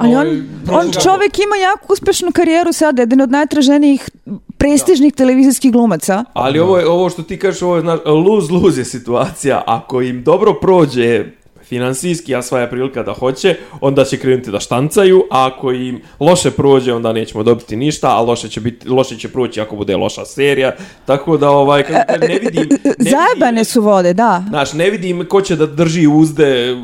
Ali 0.03 0.15
on, 0.15 0.27
ovaj, 0.69 0.87
on 0.87 0.93
čovek 0.93 1.39
ima 1.39 1.57
jako 1.57 1.93
uspešnu 1.93 2.33
karijeru 2.33 2.73
sada, 2.73 3.03
jedan 3.03 3.21
od 3.21 3.31
najtraženijih 3.31 4.11
prestižnih 4.59 5.15
televizijskih 5.15 5.73
glumaca. 5.73 6.25
Ali 6.33 6.59
ovo, 6.59 6.79
je, 6.79 6.87
ovo 6.89 7.11
što 7.11 7.23
ti 7.23 7.39
kažeš, 7.39 7.63
ovo 7.63 7.77
je 7.77 7.81
znaš, 7.81 8.01
lose-lose 8.05 8.79
je 8.79 8.85
situacija. 8.85 9.63
Ako 9.67 10.03
im 10.03 10.23
dobro 10.25 10.55
prođe 10.55 11.25
finansijski, 11.73 12.35
a 12.35 12.43
sva 12.43 12.61
je 12.61 12.71
prilika 12.71 13.03
da 13.03 13.13
hoće, 13.13 13.57
onda 13.81 14.05
će 14.05 14.19
krenuti 14.19 14.51
da 14.51 14.61
štancaju, 14.61 15.23
a 15.31 15.47
ako 15.47 15.73
im 15.73 16.03
loše 16.21 16.51
prođe, 16.51 16.93
onda 16.95 17.13
nećemo 17.13 17.43
dobiti 17.43 17.77
ništa, 17.77 18.09
a 18.17 18.21
loše 18.21 18.49
će, 18.49 18.61
biti, 18.61 18.89
loše 18.89 19.17
će 19.17 19.29
proći 19.29 19.61
ako 19.61 19.77
bude 19.77 19.97
loša 19.97 20.25
serija. 20.25 20.73
Tako 21.07 21.37
da, 21.37 21.51
ovaj, 21.51 21.83
kako 21.83 22.07
kažem, 22.07 22.29
ne 22.29 22.39
vidim... 22.39 22.69
Ne 22.85 23.11
Zajebane 23.11 23.51
vidim, 23.51 23.65
su 23.65 23.83
vode, 23.83 24.13
da. 24.15 24.45
Znaš, 24.49 24.73
ne 24.73 24.91
vidim 24.91 25.25
ko 25.29 25.41
će 25.41 25.57
da 25.57 25.67
drži 25.67 26.07
uzde 26.07 26.77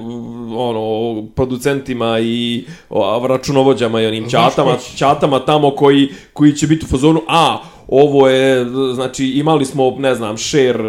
ono, 0.57 1.23
producentima 1.35 2.19
i 2.21 2.65
o, 2.91 3.27
računovođama 3.29 4.01
i 4.01 4.07
onim 4.07 4.31
čatama, 4.31 4.77
čatama 4.97 5.45
tamo 5.45 5.71
koji, 5.71 6.09
koji 6.33 6.53
će 6.53 6.67
biti 6.67 6.85
u 6.85 6.89
fazonu, 6.89 7.23
a, 7.29 7.59
ovo 7.89 8.29
je, 8.29 8.67
znači, 8.95 9.27
imali 9.27 9.65
smo, 9.65 9.97
ne 9.99 10.15
znam, 10.15 10.39
share, 10.39 10.83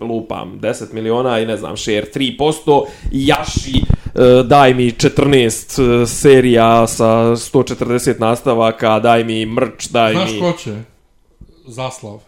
lupam, 0.00 0.58
10 0.60 0.92
miliona 0.92 1.40
i 1.40 1.46
ne 1.46 1.56
znam, 1.56 1.76
share 1.76 2.06
3%, 2.14 2.84
i 3.12 3.26
jaši, 3.26 3.80
e, 4.14 4.42
daj 4.42 4.74
mi 4.74 4.90
14 4.90 6.06
serija 6.06 6.86
sa 6.86 7.04
140 7.04 8.20
nastavaka, 8.20 8.98
daj 8.98 9.24
mi 9.24 9.46
mrč, 9.46 9.86
daj 9.86 10.12
Znaš 10.12 10.32
mi... 10.32 10.40
ko 10.40 10.52
će? 10.52 10.74
Zaslav. 11.66 12.27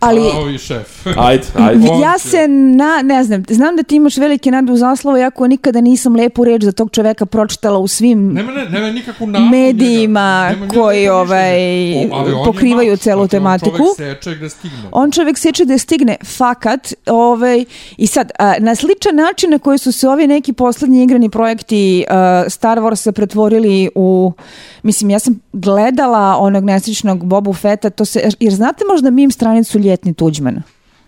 Ali 0.00 0.20
ovi 0.20 0.58
šef. 0.58 1.06
Ajde, 1.28 1.44
ajde. 1.54 1.86
Ja 2.02 2.18
se 2.18 2.48
na, 2.48 3.02
ne 3.04 3.24
znam, 3.24 3.42
znam 3.48 3.76
da 3.76 3.82
ti 3.82 3.96
imaš 3.96 4.16
velike 4.16 4.50
nade 4.50 4.72
u 4.72 4.76
zaslavu, 4.76 5.18
iako 5.18 5.46
nikada 5.46 5.80
nisam 5.80 6.16
lepu 6.16 6.44
reč 6.44 6.62
za 6.62 6.72
tog 6.72 6.90
čoveka 6.90 7.26
pročitala 7.26 7.78
u 7.78 7.88
svim 7.88 8.32
Nema, 8.32 8.52
ne, 8.52 8.70
nema 8.70 8.90
nikakvu 8.90 9.26
nadu 9.26 9.44
medijima 9.44 10.48
njega. 10.48 10.60
Nema 10.60 10.72
koji, 10.72 11.08
ovaj. 11.08 11.54
O, 12.12 12.44
pokrivaju 12.44 12.90
mač, 12.90 13.00
celu 13.00 13.20
znači, 13.20 13.30
tematiku. 13.30 13.76
On 13.76 13.96
čovek 13.96 14.18
seče 14.18 14.36
gde 14.36 14.48
stigne. 14.48 14.88
On 14.92 15.10
čovjek 15.10 15.38
seče 15.38 15.64
da 15.64 15.78
stigne 15.78 16.16
fakat 16.36 16.94
ovaj, 17.06 17.64
i 17.96 18.06
sad 18.06 18.30
a, 18.38 18.54
na 18.58 18.74
sličan 18.74 19.16
način 19.16 19.50
na 19.50 19.58
koji 19.58 19.78
su 19.78 19.92
se 19.92 20.08
ovi 20.08 20.26
neki 20.26 20.52
poslednji 20.52 21.02
igrani 21.02 21.30
projekti 21.30 22.04
a, 22.08 22.44
Star 22.48 22.78
Warsa 22.78 23.12
pretvorili 23.12 23.90
u 23.94 24.32
mislim 24.82 25.10
ja 25.10 25.18
sam 25.18 25.40
gledala 25.52 26.36
onog 26.38 26.64
nesrećnog 26.64 27.24
Bobu 27.24 27.52
Fetta 27.52 27.90
to 27.90 28.04
se, 28.04 28.30
jer 28.40 28.54
znate 28.54 28.84
možda 28.90 29.10
mim 29.10 29.30
stranicu 29.30 29.78
Ljetni 29.84 30.14
Tuđman 30.14 30.62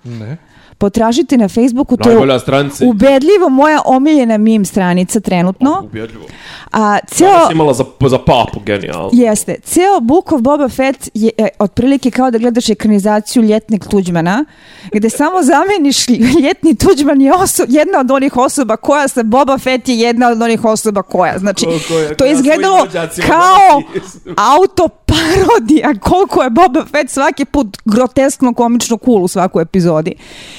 Ne. 0.05 0.37
Potražite 0.79 1.37
na 1.37 1.49
Facebooku 1.49 1.97
to 1.97 2.11
je 2.11 2.41
stranica. 2.41 2.85
ubedljivo 2.87 3.49
moja 3.51 3.81
omiljena 3.85 4.39
mim 4.39 4.65
stranica 4.65 5.21
trenutno 5.21 5.83
Ubjedljivo. 5.85 6.25
a 6.73 6.99
ceo 7.09 7.29
Danas 7.29 7.51
imala 7.53 7.75
za, 7.75 7.85
za 8.01 8.19
papu, 8.19 8.61
genijalno. 8.61 9.11
Jeste. 9.13 9.57
Ceo 9.63 10.01
Book 10.01 10.33
of 10.33 10.41
Boba 10.41 10.69
Fett 10.69 11.09
je 11.15 11.31
e, 11.39 11.49
otprilike 11.59 12.11
kao 12.11 12.31
da 12.31 12.39
gledaš 12.39 12.69
ekranizaciju 12.69 13.43
ljetnog 13.43 13.87
Tuđmana, 13.87 14.45
gde 14.93 15.11
samo 15.11 15.43
zameniš 15.43 16.09
ljetni 16.43 16.75
Tuđman 16.77 17.21
je 17.21 17.35
oso, 17.35 17.63
jedna 17.69 17.99
od 18.01 18.11
onih 18.11 18.37
osoba 18.37 18.77
koja 18.77 19.09
se 19.09 19.23
Boba 19.23 19.59
Fett 19.59 19.89
je 19.89 19.99
jedna 19.99 20.29
od 20.29 20.43
onih 20.43 20.65
osoba 20.65 21.03
koja. 21.03 21.39
Znači, 21.39 21.65
Ko- 21.65 21.79
koja- 21.89 22.15
to 22.15 22.25
je 22.25 22.33
izgledalo 22.33 22.87
kao 23.27 23.83
donosi. 23.95 24.19
autoparodija 24.37 25.95
koliko 26.01 26.43
je 26.43 26.51
Boba 26.51 26.85
Fett 26.85 27.11
svaki 27.11 27.45
put 27.45 27.67
groteskno 27.85 28.55
komično 28.55 28.99
cool 28.99 29.25
u 29.25 29.29
svakoj 29.29 29.63
epizodi. 29.63 30.15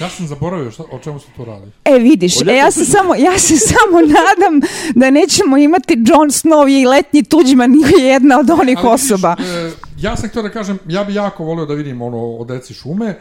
Ja 0.08 0.12
sam 0.12 0.28
zaboravio 0.28 0.72
šta, 0.72 0.84
o 0.92 1.00
čemu 1.00 1.20
se 1.20 1.28
tu 1.36 1.46
radi. 1.46 1.72
E 1.86 2.00
vidiš, 2.00 2.42
e, 2.42 2.56
ja 2.56 2.72
se 2.72 2.86
samo 2.86 3.16
ja 3.16 3.40
se 3.40 3.58
samo 3.74 4.02
nadam 4.02 4.62
da 4.96 5.10
nećemo 5.10 5.58
imati 5.58 5.94
Jon 5.94 6.30
Snow 6.30 6.82
i 6.82 6.86
letnji 6.86 7.24
Tuđman 7.24 7.74
je 7.74 8.06
jedna 8.06 8.40
od 8.40 8.50
onih 8.50 8.78
Ali 8.78 8.90
vidiš, 8.90 9.12
osoba. 9.12 9.36
e, 9.40 9.72
ja 10.00 10.16
sam 10.16 10.30
htio 10.30 10.42
da 10.42 10.50
kažem, 10.50 10.80
ja 10.88 11.04
bi 11.04 11.14
jako 11.14 11.44
volio 11.44 11.66
da 11.66 11.74
vidim 11.74 12.02
ono 12.02 12.18
o 12.18 12.46
deci 12.46 12.74
šume 12.74 13.20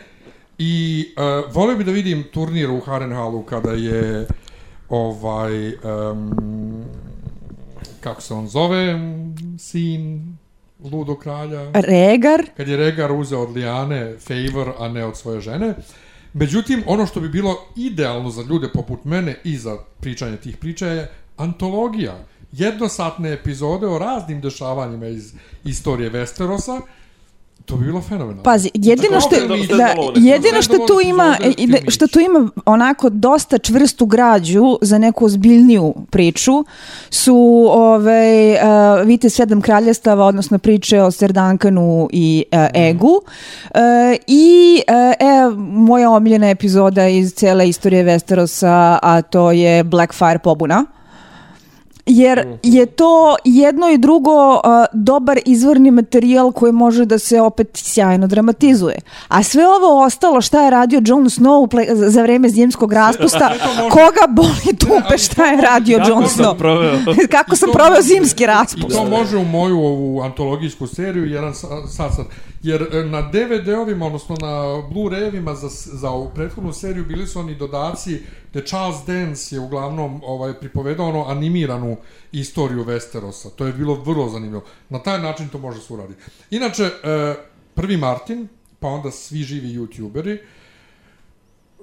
i 0.58 1.04
e, 1.16 1.22
volio 1.52 1.76
bi 1.76 1.84
da 1.84 1.92
vidim 1.92 2.24
turnir 2.32 2.70
u 2.70 2.80
Harrenhalu 2.80 3.42
kada 3.42 3.70
je 3.70 4.26
ovaj 4.88 5.68
em, 5.68 5.74
kako 8.00 8.22
se 8.22 8.34
on 8.34 8.48
zove 8.48 8.98
sin 9.58 10.36
ludo 10.92 11.14
kralja 11.16 11.70
Regar, 11.74 12.42
kad 12.56 12.68
je 12.68 12.76
Regar 12.76 13.12
uzeo 13.12 13.42
od 13.42 13.56
Lijane 13.56 14.14
favor, 14.18 14.72
a 14.78 14.88
ne 14.88 15.04
od 15.04 15.16
svoje 15.16 15.40
žene. 15.40 15.74
Međutim, 16.38 16.82
ono 16.86 17.06
što 17.06 17.20
bi 17.20 17.28
bilo 17.28 17.66
idealno 17.76 18.30
za 18.30 18.42
ljude 18.42 18.68
poput 18.72 19.04
mene 19.04 19.36
i 19.44 19.56
za 19.56 19.76
pričanje 20.00 20.36
tih 20.36 20.56
priča 20.56 20.86
je 20.86 21.10
antologija. 21.36 22.24
Jednosatne 22.52 23.32
epizode 23.32 23.86
o 23.86 23.98
raznim 23.98 24.40
dešavanjima 24.40 25.06
iz 25.06 25.32
istorije 25.64 26.10
Westerosa. 26.10 26.80
To 27.66 27.76
bi 27.76 27.84
bilo 27.84 28.00
fenomenalno. 28.00 28.42
Pazi, 28.42 28.70
jedino 28.74 29.20
što, 29.20 29.36
da, 29.76 29.94
jedino 30.14 30.62
što 30.62 30.78
tu 30.78 31.00
ima, 31.04 31.36
što 31.88 32.06
tu 32.06 32.20
ima 32.20 32.50
onako 32.66 33.10
dosta 33.10 33.58
čvrstu 33.58 34.06
građu 34.06 34.78
za 34.82 34.98
neku 34.98 35.24
ozbiljniju 35.24 35.94
priču 36.10 36.64
su 37.10 37.66
ovaj, 37.70 38.52
uh, 38.52 38.58
Vite 39.04 39.30
sedam 39.30 39.60
kraljestava, 39.60 40.24
odnosno 40.24 40.58
priče 40.58 41.02
o 41.02 41.10
Ser 41.10 41.32
Duncanu 41.32 42.08
i 42.12 42.44
uh, 42.52 42.58
Egu. 42.74 43.06
Uh, 43.14 43.80
I 44.26 44.82
uh, 44.88 44.94
e, 44.94 45.56
moja 45.58 46.10
omiljena 46.10 46.50
epizoda 46.50 47.08
iz 47.08 47.34
cele 47.34 47.68
istorije 47.68 48.04
Westerosa, 48.04 48.98
a 49.02 49.22
to 49.22 49.52
je 49.52 49.84
Blackfire 49.84 50.38
pobuna. 50.38 50.86
Jer 52.08 52.46
je 52.62 52.86
to 52.86 53.36
jedno 53.44 53.88
i 53.88 53.98
drugo 53.98 54.30
uh, 54.54 54.60
dobar 54.94 55.38
izvorni 55.46 55.90
materijal 55.90 56.52
koji 56.52 56.72
može 56.72 57.04
da 57.04 57.18
se 57.18 57.40
opet 57.40 57.68
sjajno 57.74 58.26
dramatizuje. 58.26 58.98
A 59.28 59.42
sve 59.42 59.64
ovo 59.68 60.04
ostalo 60.04 60.40
šta 60.40 60.62
je 60.62 60.70
radio 60.70 61.02
Jon 61.06 61.24
Snow 61.24 61.68
ple- 61.68 62.08
za- 62.08 62.22
vreme 62.22 62.48
zimskog 62.48 62.92
raspusta, 62.92 63.50
koga 63.92 64.26
boli 64.28 64.50
dupe 64.72 65.18
šta 65.18 65.44
je 65.44 65.60
radio 65.62 65.98
Jon 65.98 66.24
Snow. 66.24 66.58
proveo. 66.58 66.98
Kako 67.30 67.54
I 67.54 67.56
sam 67.56 67.68
proveo 67.72 68.02
zimski 68.02 68.42
I 68.42 68.46
raspust. 68.46 68.88
to 68.90 69.04
može 69.06 69.36
u 69.36 69.44
moju 69.44 69.78
ovu 69.78 70.20
antologijsku 70.20 70.86
seriju 70.86 71.24
jedan 71.26 71.54
sa- 71.54 71.86
sastav. 71.88 72.24
Jer 72.66 72.82
e, 72.82 73.04
na 73.04 73.22
DVD-ovima, 73.22 74.06
odnosno 74.06 74.36
na 74.40 74.82
Blu-rayevima 74.90 75.54
za, 75.54 75.68
za 75.98 76.10
ovu 76.10 76.30
prethodnu 76.34 76.72
seriju 76.72 77.04
bili 77.04 77.26
su 77.26 77.40
oni 77.40 77.54
dodaci 77.54 78.22
gde 78.50 78.66
Charles 78.66 78.96
Dance 79.06 79.56
je 79.56 79.60
uglavnom 79.60 80.20
ovaj, 80.24 80.54
pripovedao 80.54 81.08
ono 81.08 81.24
animiranu 81.24 81.96
istoriju 82.32 82.84
Westerosa. 82.84 83.50
To 83.56 83.66
je 83.66 83.72
bilo 83.72 83.94
vrlo 83.94 84.28
zanimljivo. 84.28 84.64
Na 84.88 84.98
taj 84.98 85.22
način 85.22 85.48
to 85.48 85.58
može 85.58 85.80
se 85.80 85.92
uraditi. 85.92 86.22
Inače, 86.50 86.82
e, 86.82 87.34
prvi 87.74 87.96
Martin, 87.96 88.48
pa 88.80 88.88
onda 88.88 89.10
svi 89.10 89.42
živi 89.42 89.78
youtuberi, 89.78 90.38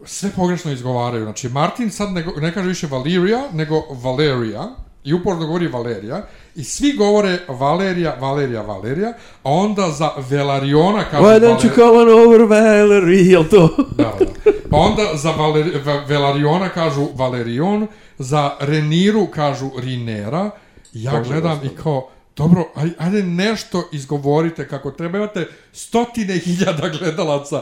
sve 0.06 0.32
pogrešno 0.36 0.72
izgovaraju. 0.72 1.24
Znači, 1.24 1.50
Martin 1.50 1.92
sad 1.92 2.12
ne, 2.12 2.26
ne 2.42 2.54
kaže 2.54 2.68
više 2.68 2.88
Valerija, 2.88 3.50
nego 3.54 3.82
Valerija, 3.90 4.76
i 5.04 5.14
uporno 5.14 5.46
govori 5.46 5.68
Valerija, 5.68 6.28
i 6.56 6.64
svi 6.64 6.94
govore 6.94 7.40
Valerija, 7.48 8.18
Valerija, 8.20 8.62
Valerija, 8.62 9.10
a 9.44 9.52
onda 9.52 9.92
za 9.92 10.12
Velariona 10.30 11.04
kažu 11.12 11.24
Why 11.24 11.40
don't 11.40 11.60
you 11.64 11.76
come 11.76 11.98
on 12.02 12.10
over, 12.10 12.42
Valerie, 12.42 13.26
jel 13.32 13.44
to? 13.50 13.70
Da, 13.92 14.14
da. 14.20 14.52
Pa 14.70 14.78
onda 14.78 15.04
za 15.14 15.32
Valer, 15.32 15.82
Va- 15.86 16.04
Velariona 16.08 16.70
kažu 16.70 17.08
Valerion, 17.16 17.88
za 18.18 18.52
Reniru 18.60 19.28
kažu 19.28 19.70
Rinera. 19.78 20.50
Ja 20.94 21.12
Bože 21.12 21.30
gledam 21.30 21.60
i 21.64 21.70
kao, 21.70 22.10
dobro, 22.38 22.66
aj, 22.76 22.90
ajde 22.98 23.24
nešto 23.24 23.84
izgovorite 23.92 24.68
kako 24.68 24.92
treba. 24.92 25.18
Imate 25.18 25.48
stotine 25.74 26.38
hiljada 26.38 26.90
gledalaca 27.00 27.62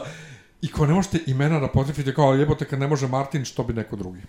i 0.62 0.68
ko 0.68 0.86
ne 0.86 0.94
možete 0.94 1.18
imena 1.26 1.60
da 1.60 1.68
potrefite 1.68 2.14
kao, 2.14 2.34
jebote 2.34 2.64
kad 2.64 2.78
ne 2.78 2.86
može 2.86 3.08
Martin, 3.08 3.44
što 3.44 3.62
bi 3.62 3.72
neko 3.72 3.96
drugi. 3.96 4.20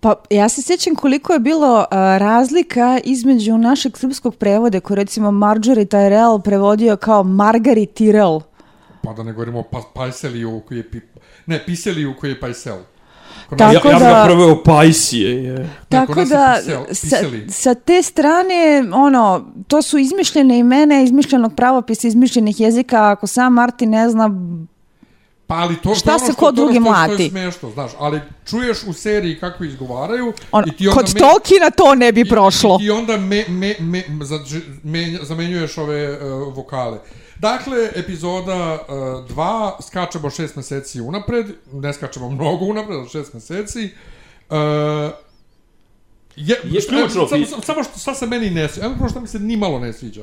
Pa 0.00 0.14
ja 0.30 0.48
se 0.48 0.62
sjećam 0.62 0.94
koliko 0.94 1.32
je 1.32 1.38
bilo 1.38 1.86
a, 1.90 2.18
razlika 2.18 3.00
između 3.04 3.58
našeg 3.58 3.96
srpskog 3.96 4.34
prevoda 4.36 4.80
koji 4.80 4.96
recimo 4.96 5.30
Marjorie 5.30 5.84
Tyrell 5.84 6.42
prevodio 6.42 6.96
kao 6.96 7.22
Margaret 7.22 8.00
Tyrell. 8.00 8.40
Pa 9.02 9.12
da 9.12 9.22
ne 9.22 9.32
govorimo 9.32 9.62
pa, 9.62 9.82
Pajseliju 9.94 10.62
koji 10.68 10.78
je... 10.78 10.90
Pi, 10.90 11.00
ne, 11.46 11.66
Piseliju 11.66 12.14
koji 12.20 12.30
je 12.30 12.40
Pajsel. 12.40 12.76
Tako 13.58 13.88
Ja, 13.88 13.92
ja 13.92 13.98
da- 13.98 14.04
ga 14.04 14.24
preveo 14.24 14.62
Pajsije, 14.62 15.44
je. 15.44 15.68
Tako 15.88 16.14
da, 16.14 16.58
pisel- 16.58 16.94
sa, 16.94 17.16
sa 17.52 17.74
te 17.74 18.02
strane, 18.02 18.84
ono, 18.94 19.44
to 19.68 19.82
su 19.82 19.98
izmišljene 19.98 20.58
imena, 20.58 21.00
izmišljenog 21.02 21.54
pravopisa, 21.54 22.08
izmišljenih 22.08 22.60
jezika, 22.60 23.10
ako 23.10 23.26
sam 23.26 23.52
Martin 23.52 23.90
ne 23.90 24.10
zna, 24.10 24.30
Pa 25.48 25.54
ali 25.54 25.76
to, 25.76 25.94
Šta 25.94 26.10
ono 26.10 26.18
se 26.18 26.32
što, 26.32 26.34
ko 26.36 26.52
drugi 26.52 26.72
što 26.72 26.76
je- 26.76 26.80
mlati? 26.80 27.16
To 27.16 27.22
je 27.22 27.30
smešno, 27.30 27.70
znaš, 27.70 27.92
ali 27.98 28.20
čuješ 28.46 28.78
u 28.86 28.92
seriji 28.92 29.38
kako 29.38 29.64
izgovaraju 29.64 30.32
on, 30.52 30.64
i 30.68 30.76
ti 30.76 30.88
onda 30.88 30.94
kod 30.96 31.14
me- 31.14 31.20
Tolkiena 31.20 31.70
to 31.70 31.94
ne 31.94 32.12
bi 32.12 32.24
prošlo. 32.24 32.78
I, 32.80 32.84
i 32.84 32.90
onda 32.90 33.16
me, 33.16 33.44
me, 33.48 33.74
me, 33.78 34.02
za, 34.20 34.38
menja, 34.82 35.18
zamenjuješ 35.22 35.78
ove 35.78 36.12
uh, 36.12 36.56
vokale. 36.56 36.98
Dakle, 37.38 37.88
epizoda 37.94 38.78
2, 38.88 39.24
uh, 39.68 39.84
skačemo 39.84 40.30
šest 40.30 40.56
meseci 40.56 41.00
unapred, 41.00 41.46
ne 41.72 41.92
skačemo 41.92 42.30
mnogo 42.30 42.64
unapred, 42.64 42.98
ali 42.98 43.08
šest 43.08 43.34
meseci. 43.34 43.90
Uh, 44.50 44.56
je, 46.36 46.56
Je 46.64 46.80
ključno 46.80 47.28
samo, 47.28 47.46
samo, 47.62 47.84
što 47.84 47.98
šta 47.98 48.14
se 48.14 48.26
meni 48.26 48.50
ne 48.50 48.68
sviđa, 48.68 48.86
evo 48.86 49.08
što 49.08 49.20
mi 49.20 49.26
se 49.26 49.38
ni 49.38 49.56
malo 49.56 49.78
ne 49.78 49.92
sviđa. 49.92 50.22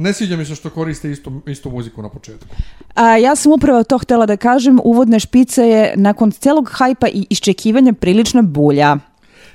Ne 0.00 0.12
sviđa 0.12 0.36
mi 0.36 0.44
se 0.44 0.54
što 0.54 0.70
koriste 0.70 1.10
istu, 1.10 1.32
istu 1.46 1.70
muziku 1.70 2.02
na 2.02 2.08
početku. 2.08 2.46
A, 2.94 3.16
ja 3.16 3.36
sam 3.36 3.52
upravo 3.52 3.82
to 3.82 3.98
htjela 3.98 4.26
da 4.26 4.36
kažem, 4.36 4.80
uvodna 4.84 5.18
špica 5.18 5.62
je 5.62 5.92
nakon 5.96 6.30
celog 6.30 6.70
hajpa 6.72 7.08
i 7.08 7.26
iščekivanja 7.30 7.92
prilična 7.92 8.42
bulja. 8.42 8.96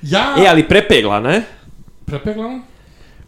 Ja, 0.02 0.34
E, 0.38 0.46
ali 0.48 0.68
prepegla, 0.68 1.20
ne? 1.20 1.42
prepeglana? 2.04 2.60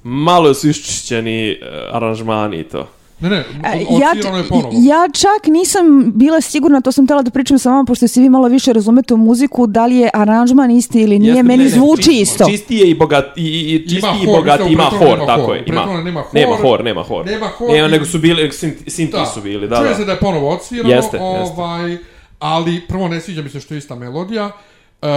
Malo 0.03 0.55
su 0.55 0.69
iščišćeni 0.69 1.59
uh, 1.63 1.97
aranžmani 1.97 2.61
i 2.61 2.65
to. 2.65 2.89
Ne, 3.21 3.29
ne, 3.29 3.37
E, 3.37 3.43
ja, 3.91 3.99
ja, 4.25 4.37
je 4.37 4.45
ponovo. 4.45 4.71
ja 4.75 5.09
čak 5.13 5.47
nisam 5.47 5.85
bila 6.07 6.41
sigurna, 6.41 6.81
to 6.81 6.93
sam 6.93 7.05
htjela 7.05 7.23
da 7.23 7.31
pričam 7.31 7.59
sa 7.59 7.71
vama, 7.71 7.85
pošto 7.85 8.09
se 8.09 8.21
vi 8.21 8.29
malo 8.29 8.49
više 8.49 8.73
razumete 8.73 9.15
u 9.15 9.19
muziku, 9.19 9.67
da 9.67 9.87
li 9.87 9.97
je 9.97 10.11
aranžman 10.15 10.71
isti 10.71 11.01
ili 11.01 11.19
nije, 11.19 11.31
Jeste, 11.31 11.43
meni 11.43 11.59
ne, 11.59 11.71
ne, 11.71 11.71
zvuči 11.71 12.03
čisti- 12.03 12.21
isto. 12.21 12.45
Čistije 12.47 12.91
i 12.91 12.95
bogat 12.95 13.25
i, 13.37 13.43
i, 13.43 13.75
i 13.75 13.79
čistiji 13.81 14.23
i 14.23 14.27
hor, 14.27 14.37
bogat 14.37 14.61
ima 14.71 14.83
hor, 14.83 15.19
tako 15.27 15.55
je. 15.55 15.65
Ima. 15.67 15.87
nema 15.97 16.21
hor. 16.21 16.35
Nema 16.35 16.57
hor, 16.57 16.85
nema 16.85 17.03
hor. 17.03 17.27
Nema 17.27 17.47
hor 17.49 17.71
Nema, 17.71 17.89
nego 17.89 18.05
su 18.05 18.19
bili, 18.19 18.53
sinti, 18.53 18.91
sinti 18.91 19.17
su 19.35 19.41
bili, 19.41 19.69
da, 19.69 19.77
Čuje 19.77 19.89
da. 19.89 19.95
se 19.95 20.05
da 20.05 20.13
je 20.13 20.19
ponovo 20.19 20.51
odsvirano, 20.51 20.95
Jeste, 20.95 21.17
jeste. 21.17 21.53
ovaj, 21.55 21.97
ali 22.39 22.81
prvo 22.89 23.09
ne 23.09 23.21
sviđa 23.21 23.43
mi 23.43 23.49
se 23.49 23.61
što 23.61 23.75
je 23.75 23.79
ista 23.79 23.95
melodija, 23.95 24.47
uh, 24.47 25.09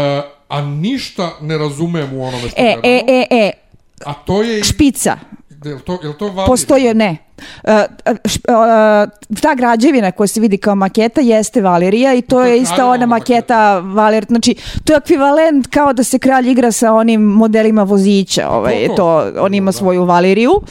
a 0.50 0.62
ništa 0.62 1.32
ne 1.42 1.58
razumem 1.58 2.14
u 2.14 2.24
onome 2.24 2.50
što 2.50 2.56
E, 2.58 2.64
gledamo. 2.74 2.88
e, 3.12 3.26
e, 3.32 3.38
e, 3.38 3.52
A 4.06 4.14
to 4.14 4.42
je... 4.42 4.64
špica. 4.64 5.18
Jel 5.66 5.80
to, 5.80 6.00
jel 6.04 6.14
to 6.14 6.26
vadir? 6.28 6.46
Postoji, 6.46 6.94
ne, 6.94 7.18
ta 9.42 9.56
građevina 9.56 10.12
koja 10.12 10.28
se 10.28 10.40
vidi 10.40 10.58
kao 10.58 10.76
maketa 10.76 11.22
jeste 11.22 11.62
Valerija 11.62 12.14
i 12.14 12.22
to, 12.22 12.36
To 12.36 12.44
je 12.44 12.52
je 12.52 12.62
ista 12.62 12.88
ona 12.90 13.06
maketa. 13.06 13.80
Valer, 13.80 14.26
znači 14.30 14.56
to 14.84 14.94
je 14.94 14.98
ekvivalent 14.98 15.68
kao 15.68 15.94
da 15.94 16.04
se 16.04 16.20
kralj 16.20 16.50
igra 16.52 16.72
sa 16.72 16.94
onim 16.94 17.22
modelima 17.22 17.84
vozića, 17.84 18.50
ovaj, 18.50 18.88
to, 18.88 18.96
to, 18.96 19.32
to. 19.34 19.44
on 19.44 19.54
ima 19.54 19.72
Da. 19.72 19.78
svoju 19.78 20.06
Valeriju. 20.06 20.62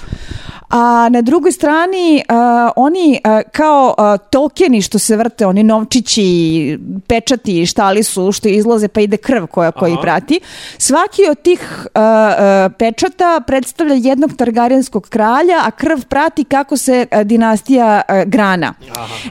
A 0.68 1.08
na 1.08 1.22
drugoj 1.22 1.52
strani 1.52 2.22
a, 2.28 2.70
oni 2.76 3.20
a, 3.24 3.42
kao 3.52 3.94
a, 3.98 4.16
tokeni 4.16 4.82
što 4.82 4.98
se 4.98 5.16
vrte, 5.16 5.46
oni 5.46 5.62
novčići, 5.62 6.78
pečati, 7.06 7.66
štali 7.66 8.02
su 8.02 8.32
što 8.32 8.48
izlaze 8.48 8.88
pa 8.88 9.00
ide 9.00 9.16
krv 9.16 9.46
koja 9.46 9.72
koji 9.72 9.92
Aha. 9.92 10.02
prati. 10.02 10.40
Svaki 10.78 11.22
od 11.30 11.42
tih 11.42 11.86
a, 11.94 12.00
a, 12.00 12.68
pečata 12.78 13.40
predstavlja 13.46 13.94
jednog 13.94 14.30
targaryenskog 14.30 15.08
kralja, 15.08 15.56
a 15.64 15.70
krv 15.70 15.98
prati 16.08 16.44
kako 16.44 16.76
se 16.76 17.06
a, 17.10 17.22
dinastija 17.22 18.02
a, 18.08 18.24
grana. 18.24 18.74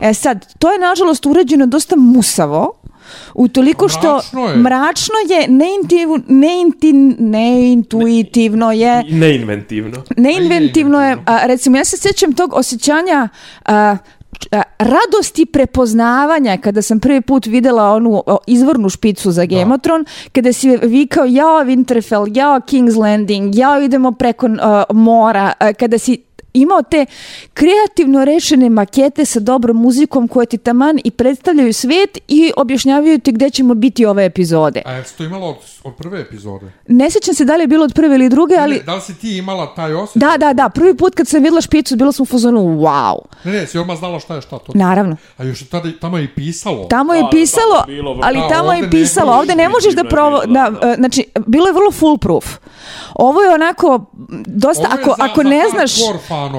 E 0.02 0.14
sad, 0.14 0.54
to 0.60 0.72
je 0.72 0.80
nažalost 0.80 1.26
urađeno 1.26 1.66
dosta 1.66 1.96
musavo. 1.96 2.74
Utoliko 3.34 3.88
što 3.90 4.14
Mračno 4.14 4.50
je. 4.50 4.56
mračno 4.58 5.16
je 5.30 5.48
neintiv, 5.48 6.10
neinti, 6.28 6.94
neintuitivno 7.20 8.72
je 8.72 9.04
Neinventivno. 9.10 10.04
Neinventivno 10.18 11.02
je, 11.02 11.18
a, 11.26 11.46
recimo 11.46 11.78
ja 11.78 11.86
se 11.86 11.98
sjećam 11.98 12.34
tog 12.34 12.54
osjećanja 12.54 13.30
a, 13.66 13.98
radosti 14.80 15.46
prepoznavanja 15.46 16.58
kada 16.58 16.82
sam 16.82 17.00
prvi 17.00 17.22
put 17.22 17.46
videla 17.46 17.92
onu 17.92 18.24
izvornu 18.48 18.90
špicu 18.90 19.32
za 19.32 19.46
Game 19.46 19.76
of 19.76 19.82
Thrones, 19.82 20.08
kada 20.32 20.54
si 20.54 20.78
vikao 20.78 21.26
jao 21.26 21.64
Winterfell, 21.64 22.38
jao 22.38 22.60
King's 22.60 22.98
Landing, 23.00 23.56
jao 23.56 23.82
idemo 23.82 24.12
preko 24.12 24.50
a, 24.62 24.84
mora, 24.94 25.54
kada 25.80 25.98
si 25.98 26.27
imao 26.62 26.82
te 26.82 27.06
kreativno 27.54 28.26
rešene 28.26 28.70
makete 28.70 29.26
sa 29.26 29.40
dobrom 29.40 29.78
muzikom 29.78 30.28
koje 30.28 30.46
ti 30.46 30.58
taman 30.58 31.00
i 31.04 31.12
predstavljaju 31.12 31.74
svet 31.74 32.18
i 32.28 32.52
objašnjavaju 32.58 33.20
ti 33.20 33.32
gde 33.32 33.50
ćemo 33.50 33.74
biti 33.74 34.06
ove 34.06 34.26
epizode. 34.26 34.82
A 34.86 34.92
jesi 34.92 35.18
to 35.18 35.24
imala 35.24 35.56
od, 35.88 35.96
prve 35.96 36.22
epizode? 36.22 36.72
Ne 36.88 37.12
sjećam 37.12 37.34
se 37.34 37.46
da 37.46 37.56
li 37.56 37.64
je 37.64 37.68
bilo 37.68 37.84
od 37.84 37.94
prve 37.94 38.16
ili 38.16 38.30
druge, 38.30 38.56
ali... 38.56 38.76
Ne, 38.76 38.82
da 38.82 38.96
li 38.96 39.02
si 39.02 39.16
ti 39.16 39.38
imala 39.38 39.76
taj 39.76 39.94
osjećaj? 39.94 40.30
Da, 40.30 40.38
da, 40.38 40.54
da. 40.54 40.70
Prvi 40.70 40.96
put 40.96 41.16
kad 41.16 41.28
sam 41.28 41.40
videla 41.40 41.62
špicu, 41.62 41.96
bila 41.96 42.12
sam 42.12 42.24
u 42.24 42.28
fazonu, 42.28 42.60
wow. 42.60 43.16
Ne, 43.44 43.52
ne, 43.52 43.68
si 43.68 43.78
odmah 43.78 43.98
znala 43.98 44.20
šta 44.20 44.36
je 44.36 44.42
šta 44.42 44.60
to. 44.60 44.72
Naravno. 44.76 45.18
A 45.38 45.44
još 45.44 45.62
je 45.62 45.68
tada, 45.68 45.90
tamo 46.02 46.18
je 46.18 46.24
i 46.24 46.28
pisalo. 46.28 46.86
Tamo 46.86 47.14
je 47.14 47.24
Da, 47.24 47.30
pisalo, 47.30 47.76
tamo 47.76 47.92
je 47.92 47.96
bilo 47.96 48.20
ali 48.24 48.40
Da, 48.40 48.48
tamo 48.50 48.74
je 48.74 48.90
pisalo, 48.92 49.34
ovde 49.34 49.56
ne 49.56 49.70
možeš 49.70 49.94
da 49.94 50.02
je 50.02 50.10
provo... 50.10 50.42
Da, 50.42 50.52
da. 50.72 50.90
e, 50.90 50.96
znači, 50.96 51.24
bilo 51.38 51.68
je 51.68 51.74
vrlo 51.74 51.92
foolproof. 51.92 52.46
Ovo 53.16 53.42
je 53.42 53.50
onako, 53.52 54.06
dosta, 54.46 54.82
je 54.84 54.88
ako, 54.92 55.10
za- 55.10 55.16
ako 55.22 55.44
za 55.44 55.50
ne 55.50 55.64
znaš, 55.72 55.92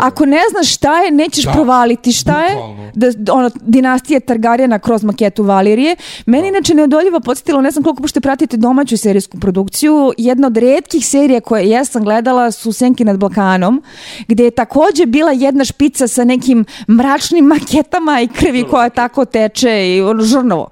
ako 0.01 0.27
ne 0.27 0.41
znaš 0.51 0.75
šta 0.75 0.99
je, 0.99 1.11
nećeš 1.11 1.45
Da, 1.45 1.53
provaliti 1.53 2.13
šta 2.13 2.41
je. 2.41 2.55
bukvalno. 2.55 2.91
Da, 2.95 3.11
d- 3.11 3.33
ono, 3.33 3.51
dinastija 3.57 4.21
Targaryena 4.21 4.79
kroz 4.79 5.05
maketu 5.05 5.43
Valirije. 5.43 5.97
Meni 6.27 6.49
inače 6.49 6.75
neodoljivo 6.75 7.21
podsjetilo, 7.21 7.61
ne 7.61 7.71
znam 7.71 7.85
koliko 7.85 8.03
pošto 8.03 8.21
pratite 8.21 8.57
domaću 8.57 8.97
serijsku 9.21 9.39
produkciju, 9.41 10.13
jedna 10.19 10.47
od 10.47 10.57
redkih 10.57 11.07
serija 11.07 11.41
koje 11.41 11.69
ja 11.69 11.85
sam 11.85 12.05
gledala 12.05 12.51
su 12.51 12.73
Senki 12.73 13.05
nad 13.05 13.19
Balkanom, 13.19 13.83
gde 14.29 14.45
je 14.45 14.51
takođe 14.51 15.07
bila 15.07 15.33
jedna 15.33 15.65
špica 15.65 16.09
sa 16.09 16.25
nekim 16.25 16.65
mračnim 16.89 17.45
maketama 17.45 18.21
i 18.21 18.29
krvi 18.29 18.65
koja 18.65 18.91
tako 18.91 19.25
teče 19.25 19.97
i 19.97 20.01
ono 20.03 20.23
žrnovo. 20.23 20.71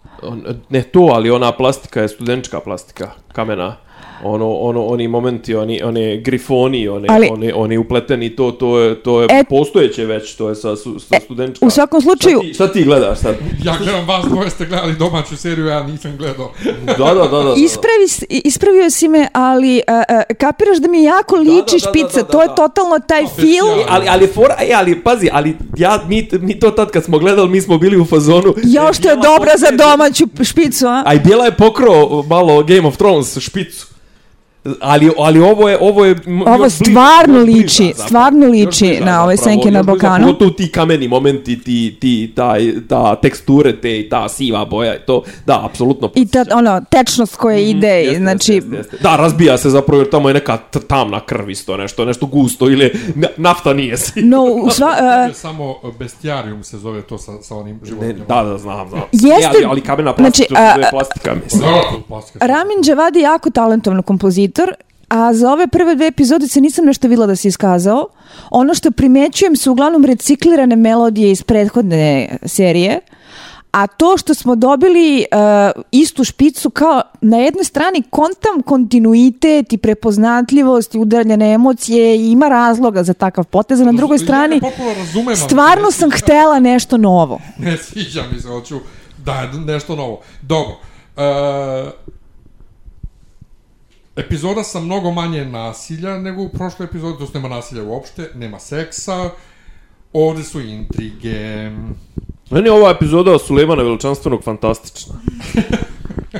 Ne 0.70 0.82
to, 0.82 1.00
ali 1.00 1.30
ona 1.30 1.52
plastika 1.52 2.00
je 2.00 2.08
studentička 2.08 2.60
plastika, 2.60 3.10
kamena. 3.32 3.76
Ono, 4.22 4.50
ono, 4.50 4.84
oni 4.84 5.08
momenti, 5.08 5.54
oni, 5.54 5.82
one 5.82 6.16
grifoni, 6.16 6.88
one, 6.88 7.08
Ali- 7.10 7.28
oni, 7.28 7.52
oni 7.52 7.78
upleteni, 7.78 8.30
to, 8.30 8.50
to 8.52 8.78
je, 8.78 8.94
to 8.96 9.22
je 9.22 9.28
E- 9.30 9.44
postojeće 9.44 10.04
već, 10.04 10.34
to 10.34 10.48
je 10.48 10.54
sa, 10.54 10.76
sa 10.76 10.84
studentička. 11.20 11.66
u 11.66 11.70
svakom 11.70 12.00
slučaju- 12.00 12.38
Šta 12.38 12.42
ti, 12.42 12.54
šta 12.54 12.68
ti 12.68 12.84
gledaš 12.84 13.18
sad? 13.18 13.34
Ja 13.64 13.74
gledam 13.78 14.06
vas 14.06 14.24
dvoje 14.24 14.50
ste 14.50 14.66
gledali 14.66 14.94
domaću 14.94 15.36
seriju, 15.36 15.66
ja 15.66 15.82
nisam 15.82 16.16
gledao. 16.18 16.52
Da, 16.88 16.94
da, 16.94 17.14
da, 17.14 17.28
da. 17.28 17.42
da. 17.44 17.54
Ispravi, 17.56 18.06
ispravio 18.30 18.90
si 18.90 19.08
me, 19.08 19.28
ali 19.32 19.80
a, 19.88 20.02
kapiraš 20.34 20.78
da 20.78 20.88
mi 20.88 21.04
jako 21.04 21.36
liči 21.36 21.50
da, 21.74 21.84
da, 21.84 21.90
špica. 21.90 22.16
da, 22.16 22.22
da, 22.22 22.28
to 22.28 22.42
je 22.42 22.48
da. 22.48 22.54
totalno 22.54 22.98
taj 23.00 23.26
film. 23.28 23.70
Ali, 23.88 24.06
ali, 24.08 24.26
fora, 24.26 24.56
e, 24.60 24.72
ali, 24.74 25.02
pazi, 25.02 25.28
ali 25.32 25.56
ja, 25.76 26.00
mi, 26.08 26.28
mi 26.32 26.60
to 26.60 26.70
tad 26.70 26.90
kad 26.90 27.04
smo 27.04 27.18
gledali, 27.18 27.48
mi 27.48 27.60
smo 27.60 27.78
bili 27.78 27.96
u 27.96 28.04
fazonu... 28.04 28.54
Jao 28.64 28.92
što 28.92 29.08
je 29.08 29.16
dobra 29.16 29.52
za 29.56 29.66
domaću 29.78 30.24
špicu, 30.42 30.86
a? 30.86 31.02
A 31.06 31.14
i 31.14 31.18
Bijela 31.18 31.44
je 31.44 31.52
pokro 31.52 31.92
malo 32.22 32.62
Game 32.62 32.88
of 32.88 32.96
Thrones 32.96 33.38
špicu. 33.38 33.86
Ali, 34.80 35.10
ali 35.18 35.40
ovo 35.40 35.68
je 35.68 35.78
ovo 35.80 36.04
je 36.04 36.16
Ovo 36.46 36.70
stvarno 36.70 37.34
još 37.34 37.44
bliže, 37.44 37.58
liči, 37.58 37.84
zapravo. 37.86 38.08
stvarno 38.08 38.46
liči 38.46 38.84
bliže, 38.84 39.00
na 39.02 39.24
ove 39.24 39.36
zapravo, 39.36 39.54
senke 39.54 39.70
na 39.70 39.82
Balkanu. 39.82 40.26
Pogotovo 40.26 40.50
ti 40.50 40.68
kameni 40.68 41.08
momenti, 41.08 41.58
ti, 41.58 41.96
ti, 42.00 42.32
taj, 42.34 42.72
ta 42.88 43.16
teksture, 43.16 43.46
te, 43.74 44.00
i 44.00 44.08
ta 44.08 44.28
siva 44.28 44.64
boja, 44.64 44.94
i 44.94 44.98
to, 44.98 45.22
da, 45.46 45.64
apsolutno. 45.64 46.10
I 46.14 46.26
ta, 46.26 46.44
ono, 46.52 46.80
tečnost 46.82 47.36
koja 47.36 47.58
ide, 47.58 47.88
Jeste, 47.88 48.18
znači... 48.18 48.52
jeste, 48.54 48.76
jeste. 48.76 48.96
Da, 48.98 49.16
razbija 49.16 49.58
se 49.58 49.70
zapravo 49.70 50.00
jer 50.00 50.10
tamo 50.10 50.28
je 50.28 50.34
neka 50.34 50.56
tamna 50.80 51.20
krv 51.20 51.50
isto, 51.50 51.76
nešto, 51.76 52.04
nešto 52.04 52.26
gusto 52.26 52.66
ili 52.66 52.92
na- 53.14 53.28
nafta 53.36 53.72
nije 53.72 53.96
si. 53.96 54.22
No, 54.22 54.42
u 54.44 54.70
sva, 54.70 54.94
To 54.98 55.04
e, 55.04 55.28
je 55.28 55.34
samo 55.34 55.74
bestiarium 55.98 56.64
se 56.64 56.78
zove 56.78 57.02
to 57.02 57.18
sa, 57.18 57.42
sa 57.42 57.56
onim 57.56 57.80
životinjama. 57.84 58.24
da, 58.26 58.42
da, 58.42 58.58
znam, 58.58 58.88
znam. 58.88 59.02
Jeste- 59.12 59.46
ali, 59.48 59.64
ali 59.64 59.80
kamena 59.80 60.12
plastika, 60.14 60.54
znači, 60.54 60.80
a- 60.80 60.90
plastika, 60.90 61.34
mislim. 61.34 61.62
Da. 61.62 62.46
Ramin 62.46 62.82
Džavadi 62.82 63.18
je 63.18 63.22
jako 63.22 63.50
talentovan 63.50 64.02
kompozitor, 64.56 64.74
a 65.08 65.34
za 65.34 65.52
ove 65.52 65.66
prve 65.66 65.94
dve 65.94 66.06
epizode 66.06 66.48
se 66.48 66.60
nisam 66.60 66.84
nešto 66.84 67.08
videla 67.08 67.26
da 67.26 67.36
se 67.36 67.48
iskazao. 67.48 68.08
Ono 68.50 68.74
što 68.74 68.90
primećujem 68.90 69.56
su 69.56 69.72
uglavnom 69.72 70.04
reciklirane 70.04 70.76
melodije 70.76 71.30
iz 71.30 71.42
prethodne 71.42 72.38
serije, 72.44 73.00
a 73.72 73.86
to 73.86 74.16
što 74.16 74.34
smo 74.34 74.54
dobili 74.56 75.24
uh, 75.32 75.82
istu 75.92 76.24
špicu 76.24 76.70
kao 76.70 77.02
na 77.20 77.36
jednoj 77.36 77.64
strani 77.64 78.02
kontam 78.10 78.62
kontinuitet 78.64 79.72
i 79.72 79.78
prepoznatljivost 79.78 80.94
i 80.94 80.98
udaljene 80.98 81.52
emocije 81.52 82.16
i 82.16 82.30
ima 82.30 82.48
razloga 82.48 83.02
za 83.02 83.14
takav 83.14 83.44
potez, 83.44 83.80
a 83.80 83.84
na 83.84 83.92
drugoj 83.92 84.18
strani 84.18 84.60
razumem, 84.96 85.36
stvarno 85.36 85.90
sam 85.90 86.10
sviđa- 86.10 86.18
htela 86.18 86.58
nešto 86.60 86.96
novo. 86.96 87.40
Ne 87.58 87.76
sviđa 87.76 88.22
mi 88.32 88.40
se, 88.40 88.48
hoću 88.48 88.76
da 89.24 89.52
nešto 89.66 89.96
novo. 89.96 90.20
Dobro. 90.42 90.76
E, 91.16 91.90
epizoda 94.16 94.62
sa 94.62 94.80
mnogo 94.80 95.10
manje 95.10 95.44
nasilja 95.44 96.18
nego 96.18 96.42
u 96.42 96.48
prošloj 96.48 96.86
epizodi, 96.86 97.18
to 97.18 97.30
nema 97.34 97.48
nasilja 97.48 97.82
uopšte, 97.82 98.30
nema 98.34 98.58
seksa, 98.58 99.30
ovde 100.12 100.44
su 100.44 100.60
intrige, 100.60 101.70
Meni 102.50 102.68
je 102.68 102.72
ova 102.72 102.90
epizoda 102.90 103.38
Sulejmana 103.38 103.82
Veličanstvenog 103.82 104.42
fantastična. 104.44 105.14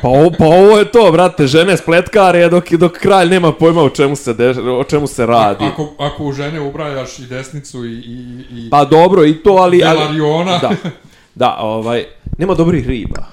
Pa, 0.03 0.09
o, 0.09 0.31
pa 0.39 0.45
ovo 0.45 0.79
je 0.79 0.93
to, 0.93 1.13
brate, 1.13 1.47
žene 1.47 1.77
spletkare, 1.77 2.49
dok, 2.49 2.73
dok 2.73 2.93
kralj 2.93 3.29
nema 3.29 3.53
pojma 3.53 3.83
o 3.83 3.89
čemu 3.91 4.17
se, 4.17 4.35
deš, 4.35 4.57
o 4.57 4.85
čemu 4.85 5.07
se 5.07 5.27
radi. 5.27 5.65
ako, 5.65 5.89
ako 5.99 6.25
u 6.25 6.33
žene 6.33 6.61
ubrajaš 6.61 7.19
i 7.19 7.27
desnicu 7.27 7.85
i, 7.85 7.93
i, 7.93 8.45
i 8.51 8.71
Pa 8.71 8.85
dobro, 8.85 9.25
i 9.25 9.35
to, 9.35 9.51
ali... 9.51 9.85
ali 9.85 10.19
da, 10.61 10.71
da, 11.35 11.57
ovaj, 11.61 12.05
nema 12.39 12.55
dobrih 12.55 12.87
riba. 12.87 13.27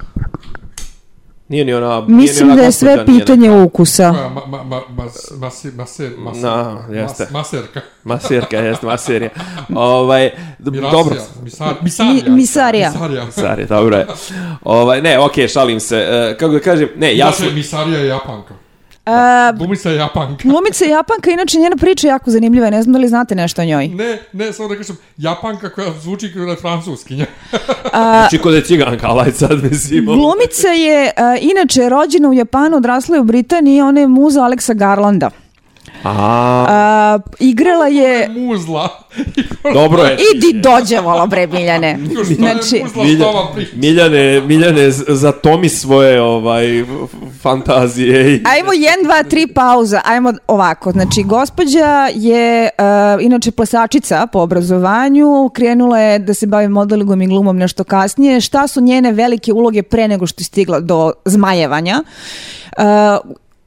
Nije 1.54 1.66
ni 1.66 1.74
ona... 1.74 1.96
nije 2.00 2.08
ni 2.08 2.16
Mislim 2.16 2.48
ona 2.48 2.56
da 2.56 2.64
je 2.64 2.72
sve 2.72 3.06
pitanje 3.06 3.52
ukusa. 3.52 4.12
ma, 4.12 4.42
ma, 4.48 4.64
ma, 4.64 4.82
mas, 4.90 5.32
masi, 5.32 5.72
maser, 5.72 6.12
maser, 6.18 6.42
Da, 6.42 6.86
jeste. 6.92 7.24
mas, 7.24 7.32
maserka. 7.32 7.82
Masirka, 8.04 8.58
jest, 8.58 8.82
masirija. 8.84 9.30
Ovaj, 9.76 10.32
Mirasija, 10.60 10.92
dobro. 10.92 11.16
misar, 11.44 11.74
misarija. 11.82 12.24
Mi- 12.26 12.32
misarija. 12.32 12.90
Misarija. 12.90 13.32
Stari, 13.32 13.66
dobro 13.66 13.98
je. 13.98 14.08
Ovaj, 14.62 15.02
ne, 15.02 15.20
okej, 15.20 15.48
šalim 15.48 15.80
se. 15.80 15.98
E, 15.98 16.38
kako 16.38 16.54
da 16.54 16.60
kažem, 16.60 16.90
ne, 16.96 17.18
ja 17.18 17.32
sam... 17.32 17.56
misarija 17.56 18.00
je 18.00 18.08
Japanka. 18.08 18.54
A, 19.06 19.52
Glumica 19.58 19.90
je 19.90 19.96
Japanka. 19.96 20.50
Glumica 20.50 20.86
je 20.86 20.92
Japanka, 20.92 21.32
inače 21.32 21.58
njena 21.58 21.76
priča 21.76 22.08
je 22.08 22.12
jako 22.12 22.32
zanimljiva, 22.32 22.70
ne 22.70 22.84
znam 22.84 22.94
da 22.94 23.00
li 23.00 23.08
znate 23.08 23.36
nešto 23.36 23.62
o 23.62 23.66
njoj. 23.66 23.88
Ne, 23.88 24.20
ne, 24.34 24.54
samo 24.54 24.70
da 24.70 24.76
kažem, 24.76 24.98
Japanka 25.18 25.70
koja 25.70 25.92
zvuči 26.02 26.34
kao 26.34 26.46
da 26.46 26.52
je 26.52 26.58
francuskinja. 26.58 27.26
Znači, 27.94 28.38
kod 28.38 28.54
je 28.54 28.64
ciganka, 28.64 29.08
ajde 29.20 29.32
sad 29.32 29.64
mislim... 29.64 30.06
Glumica 30.06 30.68
je 30.68 31.12
a, 31.18 31.36
inače 31.42 31.90
rođena 31.90 32.30
u 32.30 32.34
Japanu, 32.34 32.78
odrasla 32.78 33.16
je 33.16 33.22
u 33.22 33.24
Britaniji, 33.24 33.82
ona 33.82 34.00
je 34.00 34.08
muza 34.08 34.44
Aleksa 34.44 34.74
Garlanda. 34.74 35.30
A, 36.04 36.66
A, 36.70 37.20
igrala 37.40 37.88
je... 37.88 38.30
Muzla. 38.30 38.90
dobro 39.74 40.04
je. 40.04 40.18
Idi 40.36 40.60
dođevalo 40.62 41.28
bre 41.28 41.48
Miljane. 41.48 42.00
Znači, 42.38 42.84
Milja-. 42.96 43.26
Miljane, 43.76 44.42
Miljane, 44.42 44.92
z- 44.92 45.06
zatomi 45.10 45.70
svoje 45.70 46.22
ovaj 46.22 46.66
fantazije. 47.42 48.42
Ajmo 48.46 48.72
1, 48.72 48.84
2, 49.28 49.48
3 49.48 49.54
pauza. 49.54 50.02
Ajmo 50.06 50.34
ovako. 50.48 50.92
Znači, 50.92 51.24
gospođa 51.24 51.86
je 52.08 52.70
uh, 53.18 53.24
inače 53.24 53.52
plesačica 53.52 54.28
po 54.28 54.40
obrazovanju. 54.40 55.50
Krenula 55.50 56.00
je 56.00 56.20
da 56.20 56.34
se 56.34 56.48
bavi 56.48 56.68
modelingom 56.68 57.22
i 57.22 57.28
glumom 57.28 57.58
nešto 57.58 57.84
kasnije. 57.84 58.42
Šta 58.42 58.68
su 58.68 58.82
njene 58.82 59.12
velike 59.12 59.54
uloge 59.54 59.84
pre 59.84 60.08
nego 60.08 60.28
što 60.28 60.42
je 60.42 60.46
stigla 60.46 60.80
do 60.80 61.14
zmajevanja? 61.26 62.04
Uh, 62.78 62.84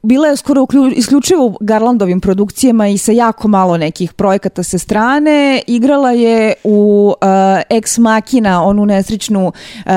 bila 0.03 0.27
je 0.27 0.35
skoro 0.35 0.61
uklju- 0.61 0.91
isključivo 0.91 1.45
u 1.45 1.57
Garlandovim 1.61 2.21
produkcijama 2.21 2.87
i 2.87 2.97
sa 2.97 3.11
jako 3.11 3.47
malo 3.47 3.77
nekih 3.77 4.13
projekata 4.13 4.63
sa 4.63 4.77
strane. 4.77 5.27
Igrala 5.67 6.11
je 6.11 6.53
u 6.63 7.13
uh, 7.21 7.27
Ex 7.69 7.97
Machina, 7.97 8.63
onu 8.63 8.85
nesrećnu 8.85 9.47
uh, 9.47 9.53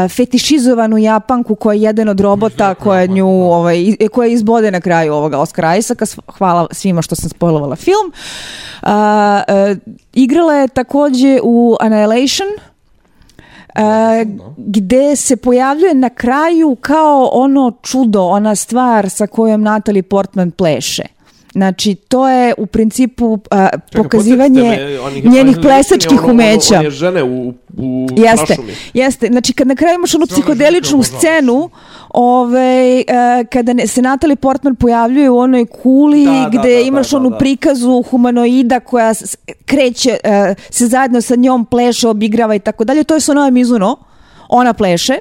fetišizovanu 0.09 0.99
Japanku 0.99 1.55
koja 1.55 1.75
je 1.75 1.83
jedan 1.83 2.09
od 2.09 2.21
robota 2.21 2.75
koja 2.75 3.07
nju 3.07 3.29
ovaj, 3.29 3.79
i- 3.79 4.09
koja 4.09 4.29
izbode 4.29 4.71
na 4.71 4.81
kraju 4.81 5.15
ovoga 5.15 5.39
Oscara 5.39 5.77
Isaaca. 5.77 6.07
S- 6.07 6.19
Hvala 6.29 6.67
svima 6.71 7.03
što 7.03 7.15
sam 7.15 7.31
spojlovala 7.31 7.77
film. 7.77 8.13
Uh, 8.83 8.89
uh, 8.89 9.79
igrala 10.13 10.55
je 10.55 10.69
takođe 10.69 11.41
u 11.43 11.77
Annihilation, 11.81 12.49
E, 13.74 14.24
gde 14.56 15.16
se 15.16 15.37
pojavljuje 15.37 15.94
na 15.94 16.11
kraju 16.11 16.76
kao 16.80 17.30
ono 17.33 17.72
čudo, 17.83 18.22
ona 18.22 18.54
stvar 18.54 19.11
sa 19.11 19.26
kojom 19.26 19.62
Natalie 19.62 20.02
Portman 20.02 20.50
pleše. 20.50 21.02
Znači, 21.53 21.95
to 21.95 22.29
je 22.29 22.55
u 22.59 22.67
principu 22.67 23.39
a, 23.51 23.69
Čekaj, 23.69 24.03
pokazivanje 24.03 24.63
me, 24.63 25.31
njenih 25.31 25.57
plesačkih 25.59 26.13
ono- 26.13 26.23
ono- 26.23 26.33
umeća. 26.33 26.79
One 26.79 26.91
žene 26.91 27.23
u, 27.23 27.49
u 27.79 28.07
Jeste, 28.17 28.47
prašumi. 28.47 28.73
jeste. 28.95 29.27
Znači, 29.27 29.53
kad 29.53 29.67
na 29.67 29.75
kraju 29.75 29.95
imaš 29.95 30.15
onu 30.15 30.27
psihodeličnu 30.27 31.03
scenu, 31.05 31.71
ove, 32.11 32.61
e, 32.99 33.05
kada 33.45 33.73
ne, 33.73 33.87
se 33.87 34.03
Natalie 34.03 34.37
Portman 34.37 34.77
pojavljuje 34.77 35.31
u 35.31 35.39
onoj 35.39 35.67
kuli 35.67 36.25
Da, 36.25 36.31
da, 36.33 36.49
gde 36.51 36.75
da, 36.75 36.81
imaš 36.81 37.07
da, 37.07 37.11
da, 37.11 37.17
onu 37.19 37.31
da. 37.31 37.39
prikazu 37.39 38.03
humanoida 38.03 38.81
koja 38.81 39.15
s- 39.15 39.37
kreće, 39.67 40.17
e, 40.25 40.55
se 40.71 40.87
zajedno 40.87 41.21
sa 41.21 41.35
njom 41.37 41.65
pleše, 41.65 42.09
obigrava 42.09 42.55
i 42.55 42.61
tako 42.61 42.85
dalje. 42.85 43.05
To 43.05 43.15
je 43.15 43.21
Sonova 43.21 43.51
Mizuno. 43.51 43.97
Ona 44.49 44.73
pleše. 44.73 45.15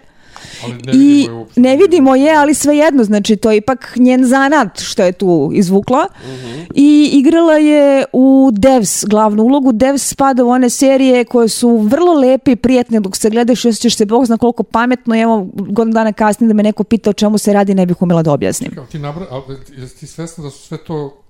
Ali 0.63 0.73
ne 0.73 0.93
I 0.93 0.97
vidimo 0.97 1.31
je 1.31 1.33
uopšte. 1.33 1.61
ne 1.61 1.77
vidimo 1.77 2.15
je, 2.15 2.35
ali 2.35 2.53
svejedno, 2.53 3.03
znači 3.03 3.35
to 3.35 3.51
je 3.51 3.57
ipak 3.57 3.93
njen 3.95 4.25
zanat 4.25 4.79
što 4.81 5.03
je 5.03 5.11
tu 5.11 5.51
izvukla. 5.53 6.07
Mhm. 6.23 6.61
I 6.75 7.09
igrala 7.13 7.53
je 7.53 8.05
u 8.13 8.49
Devs 8.53 9.05
glavnu 9.05 9.43
ulogu. 9.43 9.71
Devs 9.71 10.07
spada 10.07 10.43
u 10.43 10.49
one 10.49 10.69
serije 10.69 11.25
koje 11.25 11.47
su 11.47 11.77
vrlo 11.77 12.13
lepe 12.13 12.51
i 12.51 12.55
prijetne 12.55 12.99
dok 12.99 13.15
se 13.17 13.29
gledaš 13.29 13.65
i 13.65 13.69
osjećaš 13.69 13.95
se 13.97 14.05
Bog 14.05 14.25
zna 14.25 14.37
koliko 14.37 14.63
pametno. 14.63 15.15
I 15.15 15.19
evo, 15.19 15.47
godinu 15.53 15.93
dana 15.93 16.13
kasnije 16.13 16.47
da 16.47 16.53
me 16.53 16.63
neko 16.63 16.83
pita 16.83 17.09
o 17.09 17.13
čemu 17.13 17.37
se 17.37 17.53
radi, 17.53 17.73
ne 17.73 17.85
bih 17.85 18.01
umela 18.01 18.23
da 18.23 18.31
objasnim. 18.31 18.71
Kao 18.75 18.85
ti 18.85 18.99
nabra, 18.99 19.25
ali 19.29 19.57
jesi 19.77 19.99
ti 19.99 20.07
svesna 20.07 20.43
da 20.43 20.49
su 20.49 20.67
sve 20.67 20.77
to, 20.77 21.21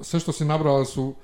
sve 0.00 0.20
što 0.20 0.32
si 0.32 0.44
nabrala 0.44 0.84
su 0.84 1.14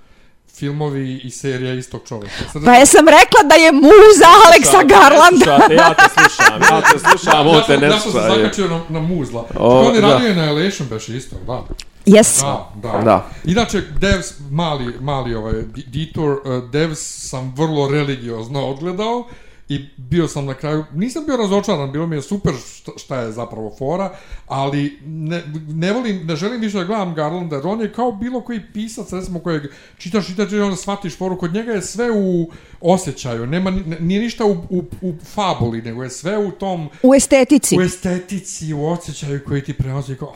filmovi 0.56 1.20
i 1.24 1.30
serija 1.30 1.74
istog 1.74 2.00
čoveka. 2.08 2.34
Sad, 2.52 2.64
Pa 2.64 2.72
jesam 2.72 3.06
rekla 3.08 3.42
da 3.48 3.54
je 3.54 3.72
muza 3.72 4.28
Aleksa 4.46 4.82
Garlanda. 4.84 5.44
Slušate, 5.44 5.74
ja 5.74 5.94
te 5.94 6.02
slušam, 6.14 6.62
ja 6.62 6.80
te 6.92 6.98
slušam, 6.98 7.46
on 7.46 7.62
te 7.66 7.78
ne 7.78 7.86
ja 7.86 7.98
sam 8.00 8.12
se 8.12 8.18
zakačio 8.18 8.68
na, 8.68 8.80
na 8.88 9.00
muzla. 9.00 9.44
O, 9.56 9.80
on 9.88 9.94
je 9.94 10.00
da. 10.00 10.08
radio 10.08 10.28
i 10.28 10.34
na 10.34 10.44
Elation 10.44 10.88
beše 10.88 11.16
isto, 11.16 11.36
da. 11.46 11.62
Yes. 12.06 12.40
Da, 12.40 12.70
da. 12.74 12.98
Da. 13.04 13.26
Inače, 13.44 13.80
Devs, 14.00 14.32
mali, 14.50 14.94
mali 15.00 15.34
ovaj, 15.34 15.52
di- 15.52 15.84
detour, 15.86 16.30
uh, 16.30 16.70
Devs 16.70 16.98
sam 17.28 17.54
vrlo 17.56 17.88
religiozno 17.88 18.66
odgledao 18.66 19.26
i 19.70 19.86
bio 19.96 20.28
sam 20.28 20.46
na 20.46 20.54
kraju, 20.54 20.84
nisam 20.94 21.24
bio 21.26 21.36
razočaran, 21.36 21.92
bilo 21.92 22.06
mi 22.06 22.16
je 22.16 22.22
super 22.22 22.52
šta, 22.68 22.92
šta 22.96 23.16
je 23.16 23.32
zapravo 23.32 23.74
fora, 23.78 24.14
ali 24.46 24.98
ne, 25.02 25.42
ne 25.68 25.92
volim, 25.92 26.26
ne 26.26 26.36
želim 26.36 26.60
više 26.60 26.78
da 26.78 26.84
gledam 26.84 27.14
Garlanda, 27.14 27.56
jer 27.56 27.66
on 27.66 27.80
je 27.80 27.92
kao 27.92 28.12
bilo 28.12 28.40
koji 28.40 28.60
pisac, 28.64 29.12
recimo 29.12 29.38
kojeg 29.40 29.62
čitaš, 29.98 30.26
čitaš 30.26 30.52
i 30.52 30.58
onda 30.58 30.76
shvatiš 30.76 31.16
foru, 31.16 31.38
kod 31.38 31.54
njega 31.54 31.72
je 31.72 31.82
sve 31.82 32.10
u 32.12 32.50
osjećaju, 32.80 33.46
nema, 33.46 33.70
ni- 33.70 33.96
nije 34.00 34.20
ništa 34.20 34.44
u, 34.44 34.52
u, 34.70 34.84
u 35.02 35.14
fabuli, 35.24 35.82
nego 35.82 36.02
je 36.02 36.10
sve 36.10 36.38
u 36.38 36.50
tom, 36.50 36.88
U 37.02 37.14
estetici. 37.14 37.78
u 37.78 37.82
estetici, 37.82 38.72
u 38.74 38.86
osjećaju 38.86 39.40
koji 39.46 39.62
ti 39.62 39.72
prenosi 39.74 40.16
kao, 40.16 40.34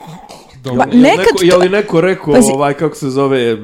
dobro. 0.65 0.79
Ma, 0.79 0.93
Jel 0.93 1.03
Nekad 1.03 1.19
neko, 1.19 1.45
je 1.45 1.57
li 1.57 1.69
neko 1.71 2.01
rekao, 2.01 2.35
Pazi. 2.35 2.51
ovaj, 2.53 2.75
kako 2.75 2.97
se 2.97 3.11
zove, 3.11 3.57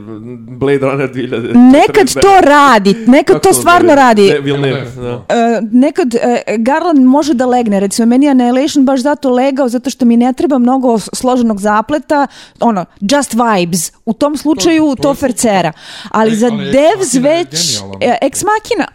Blade 0.51 0.79
Runner 0.79 1.09
2049? 1.09 1.73
Nekad 1.73 2.13
to 2.13 2.41
radi, 2.43 2.95
nekad 2.97 3.37
Kako 3.37 3.49
to 3.49 3.53
stvarno 3.53 3.89
zove? 3.89 3.95
radi. 3.97 4.23
Ne, 4.25 4.41
Villeneuve, 4.41 4.87
da. 4.93 5.25
E, 5.29 5.61
nekad 5.63 6.15
e, 6.15 6.21
Garland 6.59 6.99
može 7.01 7.35
da 7.35 7.47
legne, 7.47 7.81
recimo 7.81 8.07
meni 8.07 8.27
je 8.27 8.31
Annihilation 8.31 8.85
baš 8.85 9.01
zato 9.01 9.31
legao, 9.31 9.69
zato 9.69 9.91
što 9.91 10.05
mi 10.05 10.17
ne 10.17 10.33
treba 10.33 10.59
mnogo 10.59 10.99
složenog 10.99 11.61
zapleta, 11.61 12.27
ono, 12.61 12.85
just 13.03 13.35
vibes, 13.35 13.93
u 14.07 14.13
tom 14.13 14.37
slučaju 14.37 14.85
To- 14.87 14.95
to, 14.97 15.03
to 15.03 15.15
fercera. 15.15 15.73
Ali 16.11 16.33
E, 16.33 16.35
za 16.35 16.47
ali 16.49 16.65
Devs 16.65 17.15
već, 17.15 17.77
e, 18.01 18.19
Ex 18.23 18.43
Machina, 18.45 18.89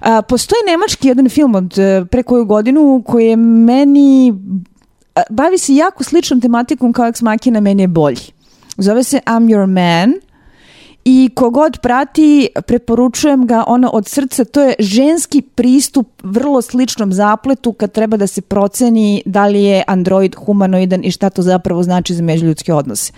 A, 0.00 0.22
postoji 0.22 0.58
nemački 0.66 1.08
jedan 1.08 1.28
film 1.28 1.54
od 1.54 1.74
pre 2.10 2.22
koju 2.22 2.44
godinu 2.44 3.02
koji 3.06 3.26
je 3.26 3.36
meni 3.36 4.34
bavi 5.30 5.58
se 5.58 5.74
jako 5.74 6.04
sličnom 6.04 6.40
tematikom 6.40 6.92
kao 6.92 7.06
Ex 7.06 7.22
Machina, 7.22 7.60
meni 7.60 7.82
je 7.82 7.88
bolji. 7.88 8.32
Zove 8.76 9.04
se 9.04 9.20
I'm 9.26 9.46
Your 9.46 9.66
Man 9.66 10.14
i 11.04 11.30
kogod 11.34 11.78
prati, 11.82 12.48
preporučujem 12.66 13.46
ga 13.46 13.64
ono 13.66 13.90
od 13.92 14.08
srca, 14.08 14.44
to 14.44 14.60
je 14.60 14.74
ženski 14.78 15.42
pristup 15.42 16.08
vrlo 16.22 16.62
sličnom 16.62 17.12
zapletu 17.12 17.72
kad 17.72 17.92
treba 17.92 18.16
da 18.16 18.26
se 18.26 18.40
proceni 18.40 19.22
da 19.26 19.46
li 19.46 19.62
je 19.62 19.84
android 19.86 20.34
humanoidan 20.34 21.04
i 21.04 21.10
šta 21.10 21.30
to 21.30 21.42
zapravo 21.42 21.82
znači 21.82 22.14
za 22.14 22.22
međuljudske 22.22 22.74
odnose. 22.74 23.12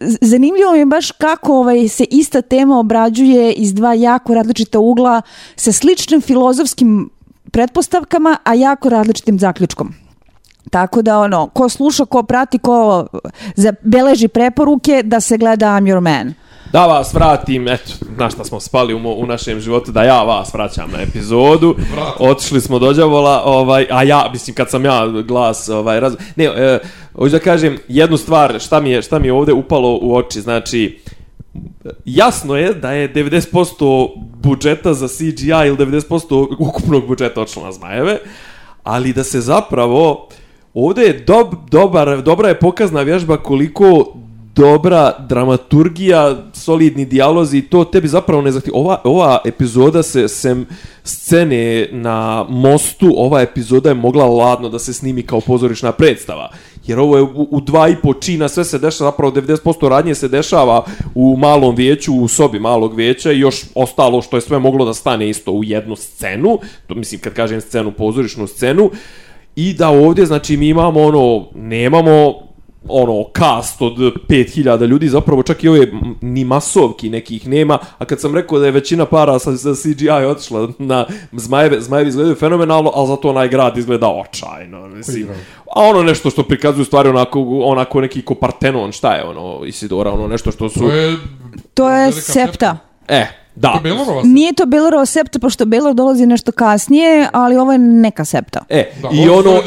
Z- 0.00 0.18
zanimljivo 0.20 0.72
mi 0.72 0.78
je 0.78 0.86
baš 0.86 1.10
kako 1.10 1.58
ovaj, 1.58 1.88
se 1.88 2.04
ista 2.10 2.42
tema 2.42 2.78
obrađuje 2.78 3.52
iz 3.52 3.74
dva 3.74 3.94
jako 3.94 4.34
različita 4.34 4.78
ugla 4.78 5.22
sa 5.56 5.72
sličnim 5.72 6.20
filozofskim 6.20 7.10
pretpostavkama, 7.50 8.36
a 8.44 8.54
jako 8.54 8.88
različitim 8.88 9.38
zaključkom. 9.38 10.05
Tako 10.70 11.02
da 11.02 11.18
ono, 11.18 11.46
ko 11.46 11.68
sluša, 11.68 12.04
ko 12.04 12.22
prati, 12.22 12.58
ko 12.58 13.06
zabeleži 13.54 14.28
preporuke 14.28 15.02
da 15.04 15.20
se 15.20 15.38
gleda 15.38 15.66
I'm 15.66 15.84
Your 15.84 16.00
Man. 16.00 16.34
Da 16.72 16.86
vas 16.86 17.14
vratim, 17.14 17.68
eto, 17.68 17.92
na 18.16 18.30
šta 18.30 18.44
smo 18.44 18.60
spali 18.60 18.94
u, 18.94 18.98
mo, 18.98 19.12
u 19.12 19.26
našem 19.26 19.60
životu, 19.60 19.92
da 19.92 20.02
ja 20.02 20.22
vas 20.22 20.54
vraćam 20.54 20.90
na 20.90 21.02
epizodu. 21.02 21.76
Otišli 22.18 22.60
smo 22.60 22.78
do 22.78 22.92
đavola, 22.92 23.42
ovaj, 23.44 23.86
a 23.90 24.02
ja, 24.02 24.28
mislim, 24.32 24.54
kad 24.54 24.70
sam 24.70 24.84
ja 24.84 25.06
glas, 25.06 25.68
ovaj, 25.68 26.00
raz... 26.00 26.16
Ne, 26.36 26.44
e, 26.44 26.78
hoću 27.14 27.32
da 27.32 27.38
kažem 27.38 27.78
jednu 27.88 28.16
stvar, 28.16 28.60
šta 28.60 28.80
mi 28.80 28.90
je, 28.90 29.02
šta 29.02 29.18
mi 29.18 29.28
je 29.28 29.32
ovde 29.32 29.52
upalo 29.52 29.98
u 30.02 30.16
oči, 30.16 30.40
znači, 30.40 30.98
jasno 32.04 32.56
je 32.56 32.74
da 32.74 32.92
je 32.92 33.14
90% 33.14 34.10
budžeta 34.42 34.94
za 34.94 35.08
CGI 35.08 35.48
ili 35.66 35.76
90% 35.76 36.56
ukupnog 36.58 37.06
budžeta 37.06 37.40
otišlo 37.40 37.64
na 37.64 37.72
zmajeve, 37.72 38.18
ali 38.82 39.12
da 39.12 39.24
se 39.24 39.40
zapravo 39.40 40.28
ovde 40.76 41.02
je 41.02 41.12
dob, 41.12 41.54
dobar, 41.70 42.22
dobra 42.22 42.48
je 42.48 42.58
pokazna 42.58 43.02
vježba 43.02 43.36
koliko 43.36 44.12
dobra 44.56 45.12
dramaturgija, 45.28 46.36
solidni 46.52 47.04
dijalozi, 47.04 47.62
to 47.62 47.84
tebi 47.84 48.08
zapravo 48.08 48.42
ne 48.42 48.52
zahtjeva. 48.52 48.78
Ova, 48.78 49.00
ova 49.04 49.38
epizoda 49.44 50.02
se, 50.02 50.28
sem 50.28 50.66
scene 51.04 51.88
na 51.92 52.46
mostu, 52.48 53.14
ova 53.16 53.40
epizoda 53.40 53.88
je 53.88 53.94
mogla 53.94 54.26
ladno 54.26 54.68
da 54.68 54.78
se 54.78 54.92
snimi 54.92 55.22
kao 55.22 55.40
pozorišna 55.40 55.92
predstava. 55.92 56.50
Jer 56.86 56.98
ovo 56.98 57.16
je 57.16 57.22
u, 57.22 57.48
u 57.50 57.60
dva 57.60 57.88
i 57.88 57.96
po 58.02 58.14
čina, 58.14 58.48
sve 58.48 58.64
se 58.64 58.78
dešava, 58.78 59.10
zapravo 59.10 59.32
90% 59.32 59.88
radnje 59.88 60.14
se 60.14 60.28
dešava 60.28 60.84
u 61.14 61.36
malom 61.36 61.74
vijeću, 61.74 62.14
u 62.14 62.28
sobi 62.28 62.58
malog 62.58 62.94
vijeća 62.94 63.32
i 63.32 63.40
još 63.40 63.64
ostalo 63.74 64.22
što 64.22 64.36
je 64.36 64.40
sve 64.40 64.58
moglo 64.58 64.84
da 64.84 64.94
stane 64.94 65.28
isto 65.28 65.52
u 65.52 65.64
jednu 65.64 65.96
scenu, 65.96 66.58
to 66.86 66.94
mislim 66.94 67.20
kad 67.20 67.32
kažem 67.32 67.60
scenu, 67.60 67.92
pozorišnu 67.92 68.46
scenu, 68.46 68.90
i 69.56 69.74
da 69.74 69.88
ovdje, 69.88 70.26
znači, 70.26 70.56
mi 70.56 70.68
imamo 70.68 71.02
ono, 71.02 71.46
nemamo 71.54 72.46
ono, 72.88 73.24
cast 73.38 73.82
od 73.82 73.96
5000 74.28 74.86
ljudi, 74.86 75.08
zapravo 75.08 75.42
čak 75.42 75.64
i 75.64 75.68
ove 75.68 75.86
ni 76.20 76.44
masovki 76.44 77.10
nekih 77.10 77.48
nema, 77.48 77.78
a 77.98 78.04
kad 78.04 78.20
sam 78.20 78.34
rekao 78.34 78.58
da 78.58 78.66
je 78.66 78.72
većina 78.72 79.06
para 79.06 79.38
sa, 79.38 79.56
sa 79.56 79.74
CGI 79.74 80.10
otišla 80.10 80.68
na 80.78 81.06
zmajeve, 81.32 81.80
zmajevi 81.80 82.08
izgledaju 82.08 82.36
fenomenalno, 82.36 82.92
ali 82.94 83.08
zato 83.08 83.28
onaj 83.28 83.48
grad 83.48 83.78
izgleda 83.78 84.08
očajno, 84.08 84.88
mislim. 84.88 85.28
A 85.76 85.80
ono 85.80 86.02
nešto 86.02 86.30
što 86.30 86.42
prikazuju 86.42 86.84
stvari 86.84 87.08
onako, 87.08 87.40
onako 87.62 88.00
neki 88.00 88.22
ko 88.22 88.34
Partenon, 88.34 88.92
šta 88.92 89.14
je 89.14 89.24
ono, 89.24 89.64
Isidora, 89.64 90.10
ono 90.10 90.28
nešto 90.28 90.52
što 90.52 90.68
su... 90.68 90.80
To 90.80 90.90
je... 90.90 91.16
To 91.74 91.90
je 91.90 92.12
septa. 92.12 92.78
E, 93.08 93.26
da. 93.56 93.72
To 93.72 93.80
Belorova 93.82 94.22
septa. 94.22 94.28
Nije 94.28 94.52
to 94.52 94.66
Belorova 94.66 95.06
septa, 95.06 95.38
pošto 95.38 95.64
Belor 95.64 95.94
dolazi 95.94 96.26
nešto 96.26 96.52
kasnije, 96.52 97.28
ali 97.32 97.56
ovo 97.56 97.72
je 97.72 97.78
neka 97.78 98.24
septa. 98.24 98.64
E, 98.68 98.90
Da, 99.02 99.08
i 99.12 99.28
ono... 99.28 99.60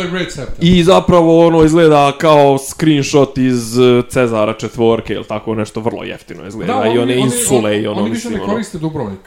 I 0.62 0.84
zapravo 0.84 1.48
ono 1.48 1.64
izgleda 1.64 2.12
kao 2.18 2.58
screenshot 2.58 3.38
iz 3.38 3.78
uh, 3.78 4.06
Cezara 4.10 4.54
četvorke 4.54 5.14
ili 5.14 5.24
tako 5.24 5.56
nešto 5.56 5.80
vrlo 5.80 6.04
jeftino 6.04 6.48
izgleda 6.48 6.84
i 6.96 6.98
one 6.98 7.18
insule 7.18 7.82
i 7.82 7.88
ono 7.88 8.02
oni 8.02 8.10
više 8.10 8.30
ne 8.30 8.42
ono. 8.42 8.52
koriste 8.54 8.78
Dubrovnik. 8.78 9.20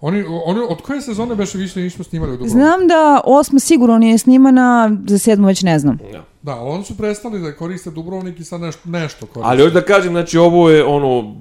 Oni, 0.00 0.24
oni, 0.44 0.60
od 0.68 0.82
koje 0.82 1.00
sezone 1.00 1.34
beše 1.34 1.58
više 1.58 1.80
nismo 1.80 2.04
snimali 2.04 2.32
u 2.32 2.36
Dubrovniku? 2.36 2.58
Znam 2.58 2.88
da 2.88 3.20
osma 3.24 3.58
sigurno 3.58 3.98
nije 3.98 4.18
snimana, 4.18 4.90
za 5.06 5.18
sedmu 5.18 5.46
već 5.46 5.62
ne 5.62 5.78
znam. 5.78 5.98
Ja. 6.12 6.24
Da, 6.42 6.54
oni 6.54 6.84
su 6.84 6.96
prestali 6.96 7.40
da 7.40 7.52
koriste 7.56 7.90
Dubrovnik 7.90 8.40
i 8.40 8.44
sad 8.44 8.60
nešto, 8.60 8.80
nešto 8.84 9.26
koriste. 9.26 9.50
Ali 9.50 9.62
hoću 9.62 9.74
da 9.74 9.80
kažem, 9.82 10.12
znači 10.12 10.38
ovo 10.38 10.70
je 10.70 10.84
ono, 10.84 11.34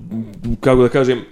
kako 0.59 0.81
da 0.81 0.89
kažem, 0.89 1.25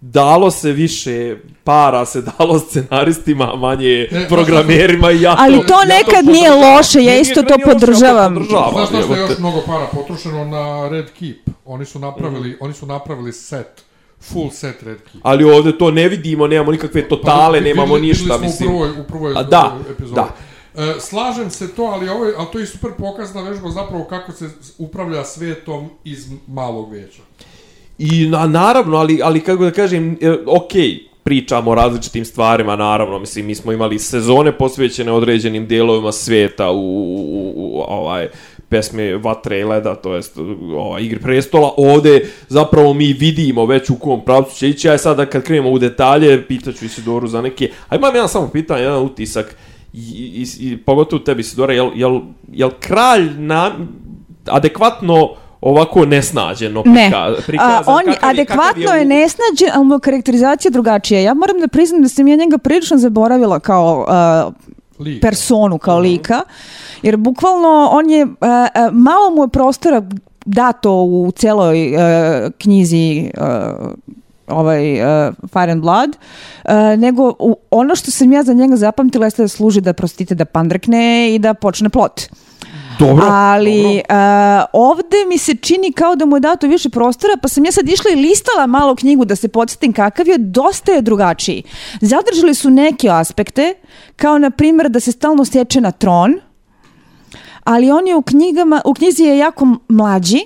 dalo 0.00 0.50
se 0.50 0.72
više 0.72 1.36
para, 1.64 2.04
se 2.04 2.22
dalo 2.38 2.58
scenaristima, 2.58 3.54
manje 3.56 4.08
Ne, 4.12 4.28
programerima 4.28 5.10
i 5.12 5.20
ja 5.20 5.36
to... 5.36 5.42
Ali 5.42 5.66
to 5.66 5.74
ja 5.74 5.84
nekad 5.88 6.24
podržavam. 6.24 6.32
nije 6.32 6.50
loše, 6.50 7.04
ja 7.04 7.18
isto 7.18 7.42
to 7.42 7.54
podržavam. 7.64 8.34
podržavam, 8.34 8.72
Znaš 8.72 8.88
šta 8.88 9.02
što 9.02 9.14
je 9.14 9.20
još 9.20 9.38
mnogo 9.38 9.60
para 9.66 9.86
potrošeno 9.86 10.44
na 10.44 10.88
Red 10.88 11.06
Keep? 11.18 11.36
Oni 11.64 11.84
su 11.84 11.98
napravili, 11.98 12.56
oni 12.60 12.74
su 12.74 12.86
napravili 12.86 13.32
set, 13.32 13.82
full 14.20 14.50
set 14.50 14.82
Red 14.82 14.98
Keep. 15.02 15.20
Ali 15.22 15.44
ovde 15.44 15.78
to 15.78 15.90
ne 15.90 16.08
vidimo, 16.08 16.46
nemamo 16.46 16.72
nikakve 16.72 17.08
totale, 17.08 17.58
Pa, 17.58 17.64
nemamo 17.64 17.98
ništa, 17.98 18.22
videli 18.36 18.38
smo 18.38 18.46
mislim. 18.46 18.68
U 18.68 18.78
prvoj, 18.78 18.90
u 19.00 19.04
prvoj 19.08 19.32
A 19.36 19.42
da, 19.42 19.76
epizodi. 19.90 20.14
da. 20.14 20.28
E, 20.78 21.00
slažem 21.00 21.50
se 21.50 21.74
to, 21.74 21.82
ali, 21.82 22.08
ovo 22.08 22.24
je, 22.24 22.34
ali 22.38 22.46
to 22.52 22.58
je 22.58 22.66
super 22.66 22.90
pokazna 22.98 23.42
vežba 23.42 23.70
zapravo 23.70 24.04
kako 24.04 24.32
se 24.32 24.50
upravlja 24.78 25.24
svetom 25.24 25.88
iz 26.04 26.26
malog 26.46 26.92
veća. 26.92 27.22
I 27.98 28.26
na, 28.26 28.46
naravno, 28.46 28.96
ali, 28.96 29.20
ali 29.22 29.40
kako 29.40 29.64
da 29.64 29.70
kažem, 29.70 30.18
e, 30.20 30.36
okej, 30.46 30.98
pričamo 31.22 31.70
o 31.70 31.74
različitim 31.74 32.24
stvarima, 32.24 32.76
naravno, 32.76 33.18
mislim, 33.18 33.46
mi 33.46 33.54
smo 33.54 33.72
imali 33.72 33.98
sezone 33.98 34.52
posvećene 34.58 35.12
određenim 35.12 35.66
dijelovima 35.66 36.12
sveta 36.12 36.70
u, 36.70 36.76
u, 36.76 37.52
u 37.56 37.80
ovaj, 37.80 38.28
pesme 38.68 39.16
Vatre 39.16 39.60
i 39.60 39.64
Leda, 39.64 39.94
to 39.94 40.14
jest 40.14 40.38
ovaj, 40.76 41.02
Igri 41.02 41.20
prestola. 41.20 41.74
Ovde 41.76 42.30
zapravo 42.48 42.94
mi 42.94 43.12
vidimo 43.12 43.66
već 43.66 43.90
u 43.90 43.98
kom 43.98 44.24
pravcu 44.24 44.56
će 44.56 44.68
ići, 44.68 44.88
a 44.88 44.98
sada 44.98 45.26
kad 45.26 45.42
krenemo 45.42 45.70
u 45.70 45.78
detalje, 45.78 46.46
pitaću 46.46 46.84
Isidoru 46.84 47.26
za 47.26 47.42
neke... 47.42 47.70
A 47.88 47.96
imam 47.96 48.14
jedan 48.14 48.28
samo 48.28 48.48
pitanje, 48.48 48.82
jedan 48.82 49.02
utisak, 49.02 49.56
i, 49.92 49.98
i, 50.36 50.70
i 50.70 50.76
pogotovo 50.76 51.20
tebi 51.20 51.40
Isidora, 51.40 51.72
jel, 51.72 51.90
jel, 51.94 52.20
jel 52.52 52.70
kralj 52.80 53.30
na, 53.38 53.70
adekvatno 54.46 55.28
ovako 55.60 56.04
nesnađeno 56.04 56.82
Ne. 56.86 57.04
prika, 57.04 57.18
A, 57.18 57.34
prikazan? 57.46 57.94
on 57.94 58.08
je, 58.08 58.14
Kakav 58.14 58.30
adekvatno 58.30 58.82
kakav 58.82 58.96
je, 58.96 59.04
u- 59.04 59.08
nesnađen, 59.08 59.68
ali 59.74 59.84
mu 59.84 59.94
je 59.94 60.00
karakterizacija 60.00 60.70
drugačija. 60.70 61.20
Ja 61.20 61.34
moram 61.34 61.60
da 61.60 61.68
priznam 61.68 62.02
da 62.02 62.08
sam 62.08 62.28
ja 62.28 62.36
njega 62.36 62.58
prilično 62.58 62.96
zaboravila 62.98 63.60
kao 63.60 64.06
uh, 64.98 65.04
Lik. 65.06 65.22
personu, 65.22 65.78
kao 65.78 65.98
lika. 65.98 66.42
Jer 67.02 67.16
bukvalno 67.16 67.88
on 67.92 68.10
je, 68.10 68.24
uh, 68.24 68.30
uh, 68.30 68.38
malo 68.92 69.30
mu 69.30 69.42
je 69.44 69.48
prostora 69.48 70.02
dato 70.44 70.92
u 70.94 71.30
celoj 71.30 71.88
uh, 71.88 72.00
knjizi 72.58 73.30
uh, 73.36 73.90
ovaj 74.50 75.00
uh, 75.00 75.34
Fire 75.52 75.72
and 75.72 75.82
Blood, 75.82 76.16
uh, 76.64 76.72
nego 76.98 77.34
u, 77.38 77.56
ono 77.70 77.96
što 77.96 78.10
sam 78.10 78.32
ja 78.32 78.42
za 78.42 78.52
njega 78.52 78.76
zapamtila 78.76 79.26
jeste 79.26 79.42
da 79.42 79.48
služi 79.48 79.80
da 79.80 79.92
prostite 79.92 80.34
da 80.34 80.44
pandrekne 80.44 81.34
i 81.34 81.38
da 81.38 81.54
počne 81.54 81.88
plot. 81.88 82.20
Dobro, 82.98 83.24
Ali 83.28 83.82
dobro. 83.82 83.98
uh, 83.98 84.64
ovde 84.72 85.16
mi 85.28 85.38
se 85.38 85.54
čini 85.54 85.92
kao 85.92 86.16
da 86.16 86.26
mu 86.26 86.36
je 86.36 86.40
dato 86.40 86.66
više 86.66 86.90
prostora, 86.90 87.32
pa 87.42 87.48
sam 87.48 87.64
ja 87.64 87.72
sad 87.72 87.88
išla 87.88 88.10
i 88.10 88.20
listala 88.20 88.66
malo 88.66 88.96
knjigu 88.96 89.24
da 89.24 89.36
se 89.36 89.48
podsjetim 89.48 89.92
kakav 89.92 90.28
je, 90.28 90.38
dosta 90.38 90.92
je 90.92 91.02
drugačiji. 91.02 91.62
Zadržali 92.00 92.54
su 92.54 92.70
neke 92.70 93.08
aspekte, 93.10 93.74
kao 94.16 94.38
na 94.38 94.50
primjer 94.50 94.88
da 94.88 95.00
se 95.00 95.12
stalno 95.12 95.44
sječe 95.44 95.80
na 95.80 95.90
tron, 95.90 96.34
ali 97.64 97.90
on 97.90 98.06
je 98.06 98.16
u 98.16 98.22
knjigama, 98.22 98.80
u 98.84 98.94
knjizi 98.94 99.22
je 99.22 99.38
jako 99.38 99.66
mlađi 99.88 100.40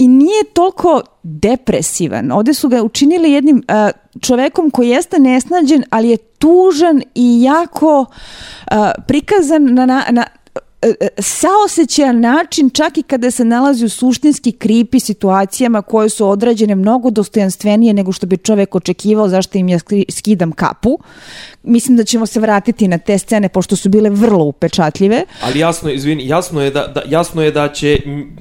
i 0.00 0.08
nije 0.08 0.44
toliko 0.52 1.02
depresivan. 1.22 2.32
Ovde 2.32 2.54
su 2.54 2.68
ga 2.68 2.82
učinili 2.82 3.32
jednim 3.32 3.56
uh, 3.56 3.90
čovekom 4.20 4.70
koji 4.70 4.88
jeste 4.88 5.18
nesnađen, 5.18 5.84
ali 5.90 6.08
je 6.08 6.16
tužan 6.16 7.02
i 7.14 7.42
jako 7.42 8.00
uh, 8.00 8.76
prikazan 9.06 9.64
na, 9.64 9.86
na, 9.86 10.04
na 10.10 10.26
e, 10.82 10.94
e, 11.00 11.08
saosećajan 11.18 12.20
način 12.20 12.70
čak 12.70 12.98
i 12.98 13.02
kada 13.02 13.30
se 13.30 13.44
nalazi 13.44 13.84
u 13.84 13.88
suštinski 13.88 14.52
kripi 14.52 15.00
situacijama 15.00 15.82
koje 15.82 16.08
su 16.08 16.28
odrađene 16.28 16.74
mnogo 16.74 17.10
dostojanstvenije 17.10 17.94
nego 17.94 18.12
što 18.12 18.26
bi 18.26 18.36
čovek 18.36 18.74
očekivao 18.74 19.28
zašto 19.28 19.58
im 19.58 19.68
ja 19.68 19.78
skidam 20.10 20.52
kapu. 20.52 20.98
Mislim 21.62 21.96
da 21.96 22.04
ćemo 22.04 22.26
se 22.26 22.40
vratiti 22.40 22.88
na 22.88 22.98
te 22.98 23.18
scene 23.18 23.48
pošto 23.48 23.76
su 23.76 23.88
bile 23.88 24.10
vrlo 24.10 24.44
upečatljive. 24.44 25.24
Ali 25.42 25.58
jasno 25.58 25.90
izvini, 25.90 26.28
jasno 26.28 26.62
je 26.62 26.70
da, 26.70 26.86
da 26.86 27.02
jasno 27.06 27.42
je 27.42 27.50
da 27.50 27.68
će 27.68 27.98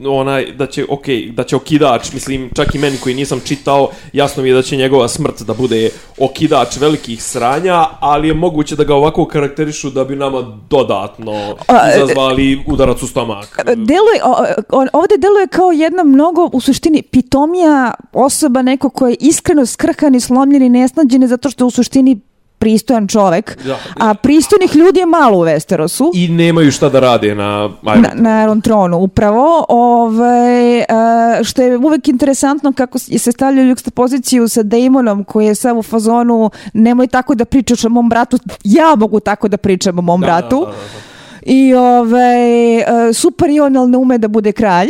onaj 0.08 0.45
da 0.51 0.67
će 0.67 0.86
okej, 0.89 1.32
da 1.32 1.43
će 1.43 1.55
okidač, 1.55 2.13
mislim 2.13 2.49
čak 2.55 2.75
i 2.75 2.79
meni 2.79 2.97
koji 2.97 3.15
nisam 3.15 3.41
čitao, 3.45 3.89
jasno 4.13 4.43
mi 4.43 4.49
je 4.49 4.55
da 4.55 4.62
će 4.62 4.77
njegova 4.77 5.08
smrt 5.08 5.41
da 5.41 5.53
bude 5.53 5.89
okidač 6.17 6.77
velikih 6.77 7.23
sranja, 7.23 7.86
ali 7.99 8.27
je 8.27 8.34
moguće 8.34 8.75
da 8.75 8.84
ga 8.84 8.95
ovako 8.95 9.25
karakterišu 9.25 9.89
da 9.89 10.03
bi 10.03 10.15
nama 10.15 10.60
dodatno 10.69 11.34
e, 11.34 11.55
izazvali 11.97 12.63
udarac 12.67 13.03
u 13.03 13.08
stomak. 13.08 13.60
Deluje, 13.65 14.19
o- 14.23 14.45
on, 14.71 14.88
ovde 14.93 15.15
deluje 15.17 15.47
kao 15.47 15.71
jedna 15.71 16.03
mnogo 16.03 16.49
u 16.53 16.62
suštini 16.62 17.01
pitomija 17.01 17.93
osoba, 18.13 18.62
neko 18.62 18.89
ko 18.89 19.08
je 19.08 19.15
iskreno 19.19 19.65
skrhan 19.65 20.15
i 20.15 20.19
slomljen 20.19 20.63
i 20.63 20.69
nesnađen 20.69 21.27
zato 21.27 21.49
što 21.49 21.65
u 21.65 21.71
suštini 21.71 22.19
pristojan 22.60 23.08
čovek. 23.08 23.58
Da. 23.65 23.78
A 24.00 24.13
pristojnih 24.13 24.76
ljudi 24.76 25.00
je 25.00 25.06
malo 25.06 25.38
u 25.38 25.41
Westerosu. 25.41 26.12
I 26.13 26.28
nemaju 26.28 26.72
šta 26.72 26.89
da 26.89 27.00
rade 27.00 27.36
na 27.36 27.69
ajde. 27.86 28.02
Na, 28.02 28.10
na 28.15 28.30
Aerontronu 28.39 28.98
upravo 28.98 29.65
ovaj, 29.69 30.80
e, 30.80 30.86
što 31.43 31.62
je 31.62 31.78
uvek 31.78 32.08
interesantno 32.08 32.74
kako 32.74 33.00
se 33.00 33.32
stavlja 33.32 33.76
u 33.88 33.91
poziciju 33.91 34.48
sa 34.48 34.63
Damonom 34.63 35.24
koji 35.24 35.45
je 35.45 35.56
sav 35.56 35.78
u 35.78 35.84
fazonu 35.84 36.50
nemoj 36.74 37.08
tako 37.08 37.36
da 37.36 37.45
pričaš 37.45 37.86
o 37.86 37.89
mom 37.89 38.10
bratu 38.10 38.38
ja 38.63 38.95
mogu 38.95 39.19
tako 39.19 39.48
da 39.48 39.58
pričam 39.58 40.00
o 40.00 40.02
mom 40.02 40.22
bratu 40.22 40.60
da, 40.60 40.65
da, 40.65 40.72
da. 40.72 41.52
i 41.52 41.74
ovaj, 41.74 42.78
e, 42.78 43.13
super 43.13 43.50
je 43.50 43.63
on 43.63 43.78
ali 43.78 43.91
ne 43.91 43.98
ume 43.98 44.17
da 44.17 44.28
bude 44.28 44.52
kralj 44.52 44.89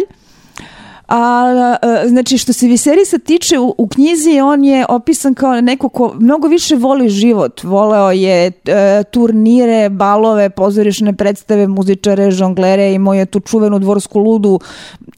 A, 1.10 1.78
e, 1.82 2.08
znači, 2.08 2.38
što 2.38 2.54
se 2.54 2.68
Viserisa 2.68 3.18
tiče, 3.18 3.60
u, 3.60 3.76
u 3.78 3.88
knjizi 3.88 4.40
on 4.42 4.64
je 4.64 4.86
opisan 4.90 5.34
kao 5.34 5.62
neko 5.62 5.90
ko 5.90 6.14
mnogo 6.20 6.48
više 6.48 6.76
voli 6.76 7.10
život. 7.10 7.64
Voleo 7.64 8.12
je 8.12 8.52
e, 8.66 9.04
turnire, 9.04 9.90
balove, 9.90 10.50
pozorišne 10.50 11.14
predstave, 11.14 11.68
muzičare, 11.68 12.32
žonglere, 12.32 12.94
imao 12.94 13.14
je 13.14 13.26
tu 13.26 13.40
čuvenu 13.40 13.80
dvorsku 13.80 14.20
ludu, 14.20 14.60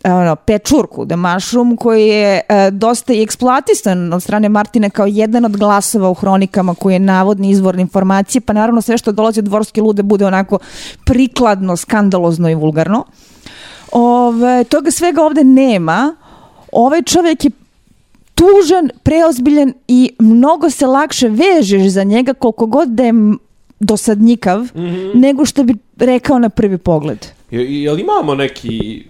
e, 0.04 0.12
ono, 0.12 0.36
pečurku, 0.36 1.06
Mushroom, 1.18 1.78
koji 1.78 2.08
je 2.08 2.42
e, 2.50 2.72
dosta 2.72 3.14
i 3.14 3.22
eksploatisan 3.22 4.14
od 4.14 4.24
strane 4.24 4.50
Martine 4.50 4.90
kao 4.90 5.06
jedan 5.06 5.46
od 5.46 5.58
glasova 5.58 6.10
u 6.10 6.14
hronikama 6.14 6.76
koji 6.76 6.94
je 6.94 7.00
navodni 7.00 7.50
izvor 7.50 7.80
informacije, 7.80 8.42
pa 8.42 8.54
naravno 8.54 8.82
sve 8.82 8.98
što 8.98 9.12
dolazi 9.12 9.40
od 9.40 9.46
dvorske 9.46 9.82
lude 9.82 10.04
bude 10.04 10.26
onako 10.26 10.60
prikladno, 11.06 11.78
skandalozno 11.78 12.50
i 12.50 12.56
vulgarno. 12.56 13.06
Ove, 13.92 14.64
toga 14.64 14.92
svega 14.92 15.24
ovde 15.24 15.44
nema. 15.44 16.16
Ovaj 16.72 17.02
čovjek 17.02 17.46
je 17.46 17.52
tužan, 18.36 18.90
preozbiljan 19.04 19.74
i 19.88 20.12
mnogo 20.20 20.70
se 20.70 20.86
lakše 20.86 21.30
vežeš 21.30 21.88
za 21.88 22.04
njega 22.04 22.34
koliko 22.34 22.66
god 22.66 22.90
da 22.90 23.04
je 23.04 23.14
dosadnjikav 23.80 24.68
nego 25.14 25.46
što 25.46 25.64
bi 25.64 25.76
rekao 25.98 26.40
na 26.40 26.50
prvi 26.50 26.78
pogled. 26.78 27.28
Je, 27.52 27.84
jel 27.84 28.00
imamo 28.00 28.36
neki 28.36 29.04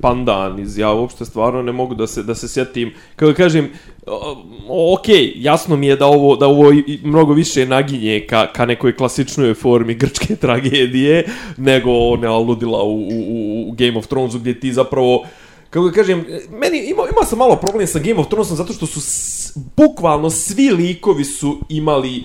pandan 0.00 0.58
iz 0.58 0.78
ja 0.78 0.92
uopšte 0.92 1.24
stvarno 1.24 1.62
ne 1.62 1.72
mogu 1.72 1.94
da 1.94 2.06
se 2.06 2.22
da 2.22 2.34
se 2.34 2.48
sjetim 2.48 2.94
kako 3.16 3.30
da 3.30 3.36
kažem 3.36 3.70
ok, 4.68 5.04
jasno 5.34 5.76
mi 5.76 5.86
je 5.86 5.96
da 5.96 6.06
ovo 6.06 6.36
da 6.36 6.46
ovo 6.46 6.72
mnogo 7.02 7.32
više 7.32 7.66
naginje 7.66 8.26
ka, 8.26 8.52
ka 8.52 8.66
nekoj 8.66 8.96
klasičnoj 8.96 9.54
formi 9.54 9.94
grčke 9.94 10.36
tragedije 10.44 11.28
nego 11.56 11.90
one 11.90 12.28
ludila 12.28 12.82
u, 12.82 12.98
u, 12.98 13.68
u 13.68 13.72
Game 13.72 13.98
of 13.98 14.06
Thronesu 14.06 14.38
gdje 14.38 14.60
ti 14.60 14.72
zapravo 14.72 15.24
kako 15.70 15.86
da 15.86 15.92
kažem, 15.92 16.24
meni 16.50 16.78
ima, 16.78 17.02
ima 17.12 17.26
sam 17.26 17.38
malo 17.38 17.56
problem 17.56 17.86
sa 17.86 17.98
Game 17.98 18.20
of 18.20 18.28
Thronesom 18.28 18.56
zato 18.56 18.72
što 18.72 18.86
su 18.86 19.00
s, 19.00 19.52
bukvalno 19.76 20.30
svi 20.30 20.70
likovi 20.70 21.24
su 21.24 21.58
imali 21.68 22.24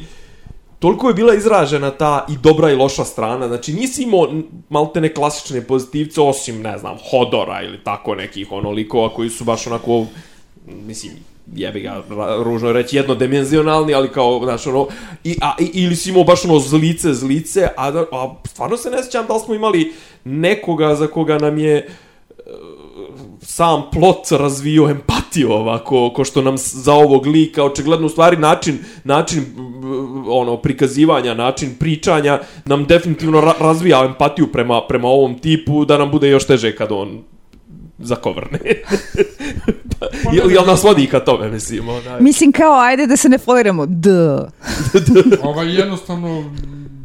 toliko 0.79 1.07
je 1.07 1.13
bila 1.13 1.35
izražena 1.35 1.91
ta 1.91 2.25
i 2.29 2.37
dobra 2.43 2.71
i 2.71 2.75
loša 2.75 3.05
strana, 3.05 3.47
znači 3.47 3.73
nisi 3.73 4.03
imao 4.03 4.33
maltene 4.69 5.13
klasične 5.13 5.61
pozitivce, 5.61 6.21
osim, 6.21 6.61
ne 6.61 6.77
znam, 6.77 6.97
Hodora 7.09 7.61
ili 7.63 7.83
tako 7.83 8.15
nekih 8.15 8.51
ono 8.51 8.71
likova 8.71 9.09
koji 9.13 9.29
su 9.29 9.43
baš 9.43 9.67
onako, 9.67 10.05
mislim, 10.67 11.13
jebi 11.55 11.79
ga, 11.79 12.03
ružno 12.43 12.67
je 12.67 12.73
reći, 12.73 12.95
jednodimenzionalni, 12.95 13.93
ali 13.93 14.09
kao, 14.09 14.41
znaš, 14.43 14.67
ono, 14.67 14.87
i, 15.23 15.37
a, 15.41 15.53
i, 15.59 15.69
ili 15.73 15.95
si 15.95 16.09
imao 16.09 16.23
baš 16.23 16.45
ono 16.45 16.59
zlice, 16.59 17.13
zlice, 17.13 17.67
a, 17.77 17.91
da, 17.91 18.05
a 18.11 18.35
stvarno 18.45 18.77
se 18.77 18.89
ne 18.89 19.03
sjećam 19.03 19.25
da 19.27 19.33
li 19.33 19.39
smo 19.39 19.55
imali 19.55 19.93
nekoga 20.23 20.95
za 20.95 21.07
koga 21.07 21.37
nam 21.37 21.57
je 21.57 21.87
sam 23.41 23.83
plot 23.91 24.31
razvio 24.31 24.89
empatiju 24.89 25.51
ovako, 25.51 26.11
ko 26.15 26.23
što 26.23 26.41
nam 26.41 26.57
za 26.57 26.93
ovog 26.93 27.25
lika, 27.25 27.63
očigledno 27.63 28.05
u 28.05 28.09
stvari 28.09 28.37
način, 28.37 28.77
način 29.03 29.45
ono, 30.27 30.57
prikazivanja, 30.57 31.33
način 31.33 31.75
pričanja 31.79 32.39
nam 32.65 32.85
definitivno 32.85 33.41
ra 33.41 33.53
razvija 33.59 34.05
empatiju 34.05 34.47
prema, 34.51 34.81
prema 34.87 35.07
ovom 35.07 35.39
tipu, 35.39 35.85
da 35.85 35.97
nam 35.97 36.11
bude 36.11 36.29
još 36.29 36.47
teže 36.47 36.75
kad 36.75 36.91
on 36.91 37.23
zakovrne. 38.03 38.59
jel, 40.35 40.51
jel 40.51 40.65
nas 40.65 40.83
vodi 40.83 41.07
ka 41.07 41.19
tome, 41.19 41.49
mislim, 41.49 41.89
onaj. 41.89 42.21
Mislim 42.21 42.51
kao, 42.51 42.79
ajde 42.79 43.07
da 43.07 43.17
se 43.17 43.29
ne 43.29 43.37
foliramo. 43.37 43.85
D. 43.85 44.09
Ovaj, 45.49 45.79
jednostavno, 45.79 46.43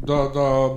da, 0.07 0.15
da, 0.15 0.69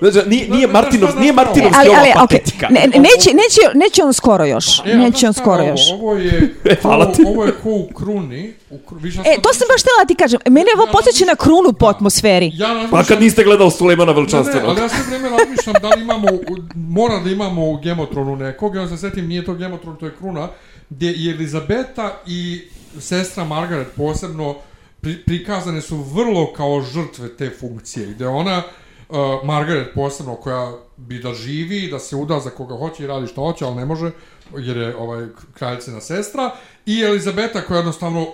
Znači, 0.00 0.28
nije, 0.28 0.48
nije, 0.48 0.66
Martinov, 0.66 1.10
nije 1.20 1.32
Martinovski 1.32 1.76
ali, 1.78 1.88
ova 1.88 1.98
ali, 1.98 2.10
okej, 2.24 2.38
patetika. 2.38 2.68
ne, 2.70 2.80
ne, 2.80 2.86
neće, 2.86 3.30
neće, 3.34 3.60
neće 3.74 4.02
on 4.04 4.12
skoro 4.12 4.44
još. 4.44 4.66
E, 4.84 4.96
neće 4.96 5.26
on 5.26 5.32
skoro 5.32 5.64
još. 5.64 5.80
Ovo, 5.92 6.14
je, 6.14 6.54
E, 6.70 6.76
hvala 6.82 7.12
ti. 7.12 7.22
ovo, 7.26 7.44
je 7.44 7.52
ko 7.62 7.70
u 7.70 7.88
kruni. 7.94 8.54
U, 8.70 8.78
kru, 8.78 8.98
više 8.98 9.18
E, 9.18 9.36
to 9.42 9.52
sam 9.54 9.66
baš 9.72 9.80
htjela 9.80 9.98
da 10.02 10.06
ti 10.08 10.14
kažem. 10.14 10.40
Mene 10.46 10.66
ovo 10.76 10.86
Ja 10.86 10.92
podsjeća 10.92 11.24
na 11.24 11.34
krunu 11.34 11.72
po 11.72 11.86
atmosferi. 11.86 12.50
Ja 12.54 12.66
Pa 12.68 12.72
razmišljam, 12.74 13.04
kad 13.04 13.20
niste 13.20 13.44
gledali 13.44 13.70
Sulejmana 13.70 14.12
Ne, 14.12 14.14
ne, 14.14 14.16
Veličanstvenog. 14.16 14.68
ali 14.70 14.80
ja 14.80 14.88
sve 14.88 14.98
vreme 15.08 15.28
razmišljam 15.38 15.74
da 15.82 15.88
li 15.88 16.02
imamo, 16.02 16.26
mora 16.74 17.18
da 17.18 17.30
imamo 17.30 17.70
u 17.70 17.76
Gemotronu 17.76 18.36
nekog, 18.36 18.74
i 18.74 18.78
onda 18.78 18.96
se 18.96 19.00
setim, 19.00 19.26
nije 19.26 19.44
to 19.44 19.54
Gemotron, 19.54 19.96
to 19.96 20.06
je 20.06 20.12
Kruna, 20.18 20.48
gdje 20.90 21.12
i 21.12 21.30
Elizabeta 21.30 22.20
i 22.26 22.60
sestra 23.00 23.44
Margaret 23.44 23.88
posebno 23.96 24.54
pri, 25.00 25.16
prikazane 25.26 25.80
su 25.80 25.96
vrlo 25.96 26.52
kao 26.52 26.82
žrtve 26.82 27.36
te 27.36 27.50
funkcije, 27.60 28.06
gdje 28.06 28.28
ona, 28.28 28.62
uh, 29.08 29.16
Margaret 29.44 29.94
posebno, 29.94 30.34
koja 30.34 30.72
bi 30.96 31.18
da 31.18 31.34
živi, 31.34 31.88
da 31.90 31.98
se 31.98 32.16
uda 32.16 32.40
za 32.40 32.50
koga 32.50 32.76
hoće 32.76 33.04
i 33.04 33.06
radi 33.06 33.26
što 33.26 33.40
hoće, 33.40 33.64
ali 33.64 33.76
ne 33.76 33.84
može, 33.84 34.10
jer 34.56 34.76
je 34.76 34.96
ovaj 34.96 35.26
kraljicina 35.54 36.00
sestra, 36.00 36.50
i 36.86 37.02
Elizabeta 37.02 37.60
koja 37.60 37.76
jednostavno 37.76 38.26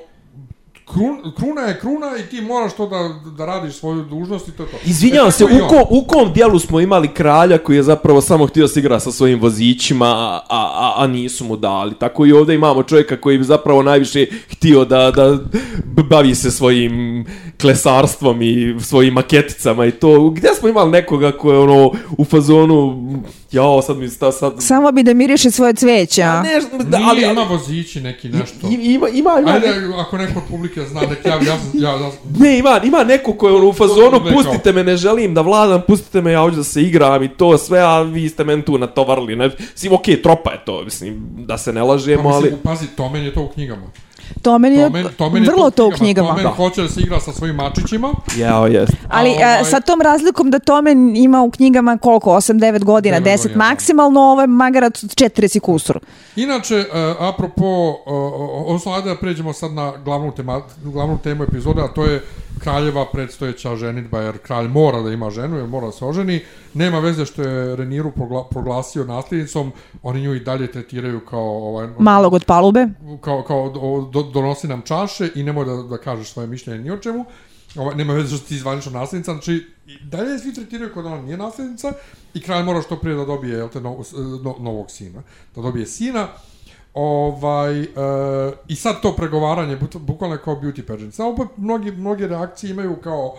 Krun, 0.92 1.33
kruna 1.37 1.61
je 1.61 1.81
kruna 1.81 2.07
i 2.18 2.31
ti 2.31 2.40
moraš 2.40 2.72
to 2.74 2.87
da, 2.87 2.98
da 3.31 3.46
radiš 3.46 3.74
svoju 3.74 4.02
dužnost 4.02 4.48
i 4.48 4.52
to 4.52 4.62
je 4.62 4.68
to. 4.68 4.76
Izvinjavam 4.85 5.28
E, 5.28 5.33
se, 5.33 5.44
u, 5.44 5.68
ko, 5.68 5.87
u 5.90 6.05
kom 6.05 6.33
dijelu 6.33 6.59
smo 6.59 6.81
imali 6.81 7.09
kralja 7.09 7.59
koji 7.59 7.76
je 7.76 7.83
zapravo 7.83 8.20
samo 8.20 8.46
htio 8.46 8.68
se 8.68 8.81
igra 8.81 9.00
sa 9.00 9.12
svojim 9.12 9.40
vozićima, 9.40 10.07
a, 10.07 10.40
a, 10.50 10.94
a 10.96 11.07
nisu 11.07 11.44
mu 11.44 11.57
dali. 11.57 11.94
Tako 11.94 12.26
i 12.26 12.33
ovdje 12.33 12.55
imamo 12.55 12.83
čovjeka 12.83 13.16
koji 13.16 13.38
bi 13.38 13.44
zapravo 13.44 13.83
najviše 13.83 14.26
htio 14.48 14.85
da, 14.85 15.11
da 15.11 15.38
bavi 16.02 16.35
se 16.35 16.50
svojim 16.50 17.24
klesarstvom 17.61 18.42
i 18.42 18.52
svojim 18.81 19.14
maketicama 19.14 19.87
i 19.87 19.90
to. 19.90 20.31
Gdje 20.31 20.50
smo 20.50 20.68
imali 20.68 20.90
nekoga 20.90 21.33
ko 21.33 21.52
je 21.52 21.59
ono 21.59 21.90
u 22.11 22.24
fazonu, 22.24 23.12
jao, 23.52 23.83
sad 23.83 23.96
mi 23.96 24.09
sta, 24.09 24.33
sad... 24.33 24.52
Samo 24.59 24.92
bi 24.92 25.02
da 25.02 25.14
miriše 25.14 25.50
svoje 25.50 25.74
cveće, 25.74 26.22
a? 26.22 26.42
Ne, 26.42 26.50
da, 26.81 26.98
Nije, 26.98 27.09
ali, 27.11 27.22
ima 27.22 27.40
ali, 27.40 27.48
vozići 27.50 28.00
neki 28.00 28.28
nešto. 28.28 28.66
i- 28.66 28.74
ima, 28.85 29.09
ima, 29.09 29.31
ima, 29.40 29.50
Ajde, 29.50 29.68
ako 29.98 30.16
neko 30.18 30.38
od 30.38 30.44
publike 30.50 30.81
zna, 30.86 31.00
nek 31.00 31.18
javi, 31.24 31.46
ja, 31.46 31.58
sam- 31.58 31.80
ja, 31.82 31.90
ja, 31.90 32.10
Ne, 32.38 32.58
ima, 32.58 32.80
ima 32.84 33.04
neko 33.04 33.32
ko 33.32 33.48
je 33.48 33.54
ono 33.54 33.68
u 33.68 33.72
fazonu, 33.72 34.20
pustite 34.32 34.72
me, 34.72 34.84
ne 34.84 34.96
želim 34.96 35.34
da 35.34 35.40
vladam, 35.40 35.82
pustite 35.86 36.20
me, 36.20 36.32
ja 36.32 36.40
hoću 36.40 36.56
da 36.56 36.64
se 36.64 36.82
igram 36.82 37.22
i 37.22 37.28
to 37.28 37.58
sve, 37.58 37.80
a 37.80 38.00
vi 38.02 38.28
ste 38.28 38.44
meni 38.44 38.62
tu 38.62 38.78
natovarili. 38.78 39.36
Ne, 39.36 39.50
mislim, 39.72 39.92
okej, 39.92 40.22
tropa 40.22 40.52
je 40.52 40.64
to, 40.64 40.82
mislim, 40.84 41.16
da 41.38 41.58
se 41.58 41.72
ne 41.72 41.82
lažemo, 41.82 42.22
pa, 42.22 42.28
ali... 42.28 42.42
mislim, 42.42 42.60
pazi, 42.62 42.86
Tomen 42.96 43.24
je 43.24 43.34
to 43.34 43.42
u 43.42 43.48
knjigama. 43.48 43.86
To 44.42 44.58
meni 44.58 44.76
je 44.76 44.84
Tomen, 44.84 45.06
Tomen 45.18 45.44
je 45.44 45.50
vrlo 45.50 45.70
to 45.70 45.88
u 45.88 45.90
knjigama. 45.90 46.28
Tomen 46.28 46.44
Da. 46.44 46.50
hoće 46.50 46.82
da 46.82 46.88
se 46.88 47.00
igra 47.00 47.20
sa 47.20 47.32
svojim 47.32 47.56
mačićima. 47.56 48.12
Jao, 48.36 48.66
jest. 48.66 48.92
Ali 49.08 49.30
A, 49.30 49.32
ovaj- 49.34 49.60
e, 49.60 49.64
sa 49.64 49.80
tom 49.80 50.00
razlikom 50.00 50.50
da 50.50 50.58
Tomen 50.58 51.16
ima 51.16 51.42
u 51.42 51.50
knjigama 51.50 51.98
koliko, 51.98 52.30
8-9 52.30 52.84
godina, 52.84 53.20
Devet 53.20 53.40
10 53.40 53.42
godina, 53.42 53.64
da. 53.64 53.70
maksimalno, 53.70 54.20
ovo 54.20 54.40
je 54.40 54.46
Magarat 54.46 54.92
40 54.94 55.60
kusur. 55.60 55.98
Inače, 56.36 56.76
uh, 56.76 56.84
apropo, 57.28 57.88
uh, 57.90 57.96
odnosno, 58.66 58.92
ajde 58.92 59.08
da 59.08 59.16
pređemo 59.16 59.52
sad 59.52 59.72
na 59.72 59.92
glavnu, 60.04 60.32
tema, 60.32 60.60
glavnu 60.82 61.18
temu 61.18 61.42
epizode, 61.44 61.80
a 61.82 61.88
to 61.88 62.04
je 62.04 62.22
kraljeva 62.62 63.07
predstojeća 63.12 63.77
ženitba, 63.77 64.20
jer 64.20 64.38
kralj 64.38 64.68
mora 64.68 65.01
da 65.03 65.11
ima 65.11 65.31
ženu, 65.31 65.57
jer 65.57 65.66
mora 65.66 65.87
da 65.87 65.92
se 65.92 66.05
oženi. 66.05 66.40
Nema 66.75 66.98
veze 66.98 67.25
što 67.27 67.42
je 67.42 67.77
Reniru 67.77 68.11
progla, 68.11 68.44
proglasio 68.51 69.05
nasljednicom, 69.05 69.72
oni 70.03 70.22
nju 70.22 70.35
i 70.35 70.40
dalje 70.40 70.72
tretiraju 70.72 71.20
kao 71.20 71.68
ovaj, 71.68 71.88
Malog 71.98 72.35
od 72.35 72.44
palube. 72.44 72.87
kao, 73.20 73.42
kao 73.42 73.70
do, 73.70 74.11
do, 74.12 74.31
donosi 74.31 74.68
nam 74.68 74.83
čaše 74.83 75.31
i 75.35 75.42
nemoj 75.42 75.64
da, 75.64 75.77
da 75.77 75.98
kažeš 75.98 76.33
svoje 76.33 76.48
mišljenje 76.48 76.81
ni 76.85 76.90
o 76.90 76.98
čemu. 76.98 77.25
Ovo, 77.77 77.94
nema 77.94 78.12
veze 78.12 78.37
što 78.37 78.46
ti 78.46 78.59
zvanično 78.59 78.92
nasljednica, 78.92 79.33
znači 79.33 79.66
dalje 80.03 80.38
svi 80.38 80.55
tretiraju 80.55 80.94
kao 80.94 81.03
da 81.03 81.09
ona 81.09 81.22
nije 81.22 81.37
nasljednica 81.37 81.92
i 82.35 82.40
kralj 82.40 82.64
mora 82.64 82.83
što 82.83 82.96
prije 82.96 83.16
da 83.16 83.25
dobije 83.25 83.57
jel 83.57 83.68
te, 83.68 83.81
no, 83.81 83.98
no, 84.42 84.57
novog 84.59 84.90
sina. 84.90 85.22
Da 85.55 85.62
dobije 85.62 85.87
sina. 85.87 86.29
Ovaj, 86.94 87.81
e, 87.81 87.87
I 88.68 88.76
sad 88.76 89.00
to 89.00 89.12
pregovaranje, 89.12 89.76
bu- 89.76 89.98
bukvalno 89.98 90.37
kao 90.37 90.55
beauty 90.55 90.83
pageant. 90.83 91.14
Samo 91.14 91.31
opet 91.31 91.46
mnogi, 91.57 91.92
mnoge 91.92 92.26
reakcije 92.26 92.70
imaju 92.70 92.96
kao 92.96 93.35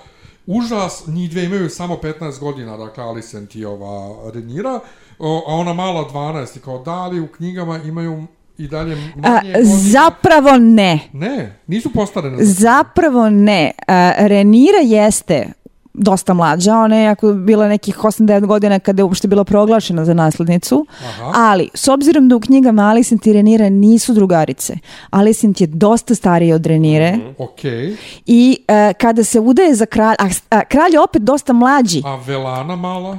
užas, 0.48 1.04
njih 1.08 1.30
dve 1.30 1.44
imaju 1.44 1.70
samo 1.70 1.96
15 1.96 2.40
godina, 2.40 2.78
dakle 2.78 3.04
Alicent 3.04 3.56
i 3.56 3.66
ova 3.66 3.92
Renira, 4.32 4.80
o, 5.20 5.44
a 5.48 5.54
ona 5.54 5.74
mala 5.74 6.10
12 6.10 6.58
i 6.58 6.62
kao 6.62 6.80
da 6.80 7.08
li 7.08 7.20
u 7.20 7.28
knjigama 7.28 7.78
imaju 7.78 8.24
i 8.58 8.68
dalje 8.68 8.94
A, 8.94 8.98
manje 9.18 9.54
godina. 9.54 9.76
zapravo 9.92 10.58
ne. 10.58 11.00
Ne, 11.14 11.60
nisu 11.68 11.94
postarene. 11.94 12.38
za- 12.38 12.54
Zapravo 12.54 13.30
ne. 13.30 13.72
A, 13.88 14.14
Renira 14.20 14.80
jeste 14.80 15.48
dosta 15.94 16.34
mlađa, 16.34 16.78
ona 16.78 16.96
je 16.96 17.08
ako 17.08 17.34
bila 17.34 17.68
nekih 17.68 17.98
8-9 17.98 18.46
godina 18.46 18.80
kada 18.80 19.00
je 19.00 19.04
uopšte 19.04 19.28
bila 19.28 19.44
proglašena 19.44 20.06
za 20.06 20.14
naslednicu, 20.14 20.86
Aha. 21.08 21.32
ali 21.36 21.70
s 21.74 21.88
obzirom 21.88 22.30
da 22.30 22.36
u 22.36 22.40
knjigama 22.40 22.90
Alicent 22.90 23.28
i 23.28 23.34
Renira 23.34 23.70
nisu 23.70 24.14
drugarice, 24.14 24.78
Alicent 25.10 25.62
je 25.62 25.68
dosta 25.68 26.16
stariji 26.16 26.54
od 26.54 26.66
Renire 26.66 27.18
Okej. 27.38 27.96
i 28.26 28.58
e, 28.68 28.94
kada 28.94 29.24
se 29.24 29.40
udaje 29.40 29.76
za 29.76 29.86
kralj, 29.86 30.16
a, 30.20 30.30
a 30.50 30.66
kralj 30.66 30.94
je 30.94 31.00
opet 31.00 31.22
dosta 31.22 31.54
mlađi, 31.54 32.02
A 32.06 32.16
Velana 32.16 32.76
mala? 32.76 33.18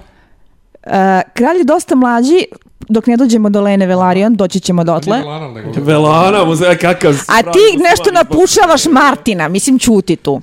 E, 0.82 1.22
kralj 1.34 1.56
je 1.56 1.64
dosta 1.64 1.94
mlađi, 1.94 2.44
dok 2.88 3.06
ne 3.06 3.16
dođemo 3.16 3.50
do 3.50 3.60
Lene 3.60 3.86
Velarion, 3.86 4.34
doći 4.34 4.60
ćemo 4.60 4.84
dotle. 4.84 5.18
Velana, 5.18 5.48
nego... 5.48 5.70
Velana, 5.76 6.44
muzej, 6.44 6.76
kakav... 6.76 7.14
A 7.28 7.42
ti 7.42 7.78
nešto 7.90 8.10
napušavaš 8.12 8.86
Martina, 8.86 9.48
mislim 9.48 9.78
čuti 9.78 10.16
tu. 10.16 10.40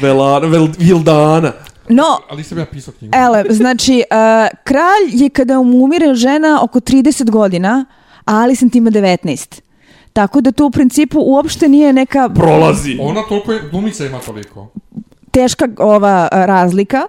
Velana, 0.00 0.46
vel, 0.46 0.68
Vildana. 0.78 1.52
No, 1.88 2.18
Ali 2.30 2.44
sam 2.44 2.58
ja 2.58 2.66
pisao 2.66 2.94
knjigu. 2.98 3.16
ele, 3.16 3.44
znači, 3.50 3.98
e, 3.98 4.04
kralj 4.64 5.22
je 5.22 5.28
kada 5.30 5.62
mu 5.62 5.84
umire 5.84 6.14
žena 6.14 6.60
oko 6.62 6.80
30 6.80 7.30
godina, 7.30 7.84
a 8.24 8.34
Alicent 8.36 8.74
ima 8.74 8.90
19. 8.90 9.60
Tako 10.12 10.40
da 10.40 10.52
to 10.52 10.66
u 10.66 10.70
principu 10.70 11.18
uopšte 11.20 11.68
nije 11.68 11.92
neka 11.92 12.28
Prolazi. 12.28 12.96
Ona 13.00 13.22
toliko 13.28 13.52
je, 13.52 13.60
glumica 13.70 14.06
ima 14.06 14.18
toliko. 14.18 14.68
Teška 15.36 15.68
ova 15.78 16.28
razlika. 16.32 17.06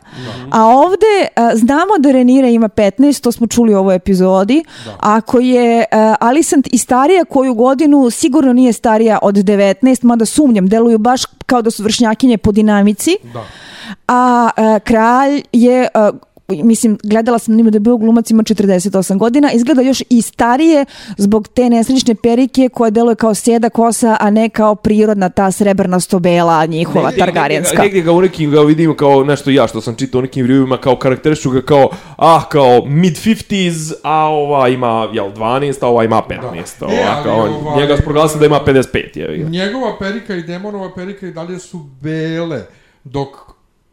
A 0.51 0.65
ovde 0.65 1.27
a, 1.35 1.51
znamo 1.55 1.97
da 1.99 2.11
Renira 2.11 2.47
ima 2.47 2.69
15, 2.69 3.23
to 3.23 3.31
smo 3.31 3.47
čuli 3.47 3.75
u 3.75 3.77
ovoj 3.77 3.95
epizodi. 3.95 4.63
Ako 4.99 5.39
je 5.39 5.85
a, 5.91 6.15
Alicent 6.19 6.67
i 6.71 6.77
starija 6.77 7.25
koju 7.25 7.53
godinu, 7.53 8.09
sigurno 8.09 8.53
nije 8.53 8.73
starija 8.73 9.19
od 9.21 9.35
19, 9.35 10.03
mada 10.03 10.25
sumnjam, 10.25 10.67
deluju 10.67 10.97
baš 10.97 11.21
kao 11.45 11.61
da 11.61 11.71
su 11.71 11.83
vršnjakinje 11.83 12.37
po 12.37 12.51
dinamici. 12.51 13.17
Da. 13.33 13.43
A, 14.07 14.49
a, 14.57 14.79
kralj 14.79 15.43
je 15.53 15.87
a, 15.93 16.11
mislim, 16.49 16.97
gledala 17.03 17.39
sam 17.39 17.55
njima 17.55 17.69
da 17.69 17.75
je 17.75 17.79
bio 17.79 17.97
glumac, 17.97 18.31
ima 18.31 18.43
48 18.43 19.17
godina, 19.17 19.51
izgleda 19.51 19.81
još 19.81 20.03
i 20.09 20.21
starije 20.21 20.85
zbog 21.17 21.47
te 21.47 21.69
nesrećne 21.69 22.15
perike 22.15 22.69
koja 22.69 22.89
deluje 22.89 23.15
kao 23.15 23.35
sjeda 23.35 23.69
kosa, 23.69 24.17
a 24.19 24.29
ne 24.29 24.49
kao 24.49 24.75
prirodna 24.75 25.29
ta 25.29 25.51
srebrna 25.51 25.99
stobela 25.99 26.65
njihova, 26.65 27.05
Negdje- 27.05 27.19
targarjenska. 27.19 27.81
Negdje 27.81 28.01
ga 28.01 28.11
u 28.11 28.21
nekim 28.21 28.51
ga 28.51 28.61
vidim 28.61 28.95
kao 28.95 29.23
nešto 29.23 29.49
ja 29.49 29.67
što 29.67 29.81
sam 29.81 29.95
čitao 29.95 30.19
u 30.19 30.21
nekim 30.21 30.47
reviewima 30.47 30.77
kao 30.77 30.95
karakterišu 30.95 31.49
ga 31.49 31.61
kao 31.61 31.89
ah 32.17 32.41
kao 32.43 32.85
mid 32.85 33.13
50s 33.15 33.93
a 34.03 34.25
ova 34.25 34.67
ima 34.69 35.09
jel 35.13 35.31
12 35.31 35.83
a 35.83 35.87
ova 35.87 36.03
ima 36.03 36.21
15 36.21 36.39
Da. 36.79 36.85
ova, 36.85 36.95
E, 36.95 37.23
kao, 37.23 37.39
ovaj- 37.61 37.77
njega 37.77 37.95
proglasio 37.97 38.39
da 38.39 38.45
ima 38.45 38.59
55 38.59 39.17
je 39.17 39.37
Njegova 39.39 39.97
perika 39.99 40.35
i 40.35 40.43
demonova 40.43 40.91
perika 40.95 41.27
i 41.27 41.31
dalje 41.31 41.59
su 41.59 41.79
bele, 42.01 42.61
dok 43.03 43.27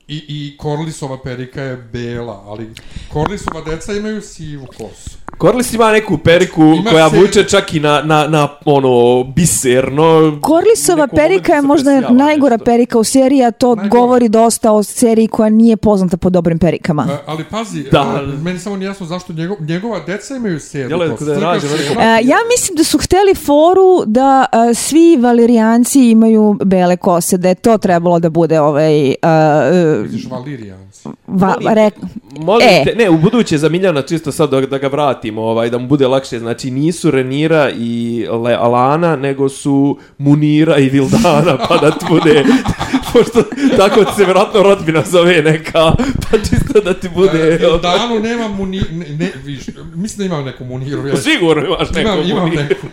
i, 0.09 0.25
i 0.29 0.57
Korlisova 0.57 1.19
perika 1.23 1.63
je 1.63 1.77
bela, 1.77 2.43
ali 2.47 2.71
Korlisova 3.13 3.61
deca 3.61 3.93
imaju 3.93 4.23
sivu 4.23 4.67
kosu. 4.67 5.24
Korlis 5.35 5.73
ima 5.73 5.93
neku 5.93 6.19
periku 6.19 6.63
Ima 6.63 6.91
koja 6.91 7.11
se- 7.11 7.19
vuče 7.19 7.45
čak 7.45 7.75
i 7.75 7.81
na, 7.81 8.03
na, 8.03 8.27
na 8.27 8.49
ono 8.65 9.25
biserno 9.27 10.39
Korlisova 10.41 11.07
perika 11.09 11.53
je 11.53 11.63
možda 11.63 11.91
najgora 12.03 12.55
nešto. 12.55 12.65
perika 12.65 12.99
u 12.99 13.05
seriji, 13.05 13.43
a 13.43 13.51
to 13.51 13.75
Najgora. 13.75 13.89
govori 13.91 14.29
dosta 14.29 14.73
o 14.73 14.83
seriji 14.83 15.29
koja 15.29 15.49
nije 15.51 15.77
poznata 15.77 16.17
po 16.17 16.31
dobrim 16.31 16.59
perikama. 16.59 17.07
E, 17.11 17.17
ali 17.27 17.45
pazi, 17.45 17.83
Da. 17.83 18.23
e, 18.25 18.43
meni 18.43 18.59
samo 18.59 18.77
nije 18.77 18.87
jasno 18.87 19.07
zašto 19.07 19.33
njegov, 19.33 19.57
njegova 19.61 20.01
deca 20.01 20.37
imaju 20.37 20.61
sedmu 20.61 20.91
Jel 20.91 20.99
da 20.99 21.05
je 21.05 21.19
se- 21.61 21.69
veliko- 21.69 22.01
E, 22.01 22.21
ja 22.23 22.37
mislim 22.51 22.77
da 22.77 22.85
su 22.85 22.99
hteli 22.99 23.35
foru 23.37 23.75
da 24.07 24.45
e, 24.71 24.75
svi 24.75 25.17
valerijanci 25.17 26.01
imaju 26.03 26.57
bele 26.61 26.97
kose, 26.97 27.37
da 27.37 27.49
je 27.49 27.55
to 27.55 27.79
trebalo 27.79 28.19
da 28.19 28.31
bude 28.31 28.61
ovaj... 28.61 29.09
e, 29.09 29.15
e, 29.15 29.99
Misliš 30.03 30.27
Valirijanci. 30.27 31.09
va, 31.27 31.55
re, 31.65 31.91
Molim 32.37 32.69
E. 32.69 32.85
te, 32.85 32.95
ne, 32.95 33.11
u 33.11 33.19
buduće 33.19 33.59
za 33.59 33.69
Miljana 33.69 34.03
čisto 34.03 34.33
sad 34.33 34.51
da, 34.51 34.61
da 34.61 34.79
ga 34.79 34.89
vratimo, 35.25 35.43
ovaj, 35.43 35.71
da 35.71 35.79
mu 35.79 35.87
bude 35.87 36.07
lakše, 36.07 36.39
znači 36.39 36.71
nisu 36.71 37.11
Renira 37.11 37.71
i 37.71 38.27
Le, 38.45 38.55
Alana, 38.55 39.17
nego 39.17 39.49
su 39.49 39.99
Munira 40.19 40.79
i 40.79 40.89
Vildana, 40.89 41.59
pa 41.69 41.77
da 41.77 41.91
ti 41.91 42.07
bude, 42.09 42.45
pošto 43.13 43.43
tako 43.77 44.05
ti 44.05 44.15
se 44.17 44.25
vjerojatno 44.25 44.63
rodbina 44.63 45.03
zove 45.07 45.43
neka, 45.43 45.93
pa 46.31 46.39
čisto 46.39 46.81
da 46.85 46.95
ti 46.95 47.09
bude... 47.09 47.39
E, 47.39 47.79
Danu 47.83 48.21
nema 48.21 48.49
mu 48.49 48.67
ni, 48.67 48.83
ne, 48.93 49.07
ne, 49.09 49.33
viš, 49.45 49.61
mislim 49.95 50.19
da 50.19 50.35
imam 50.35 50.45
neku 50.45 50.65
muniru. 50.65 51.09
Ja, 51.09 51.17
Sigurno 51.17 51.67
imaš 51.67 51.91
neku 51.91 52.09
imam, 52.09 52.31
imam 52.31 52.43
Muniru. 52.45 52.63
neku. 52.63 52.87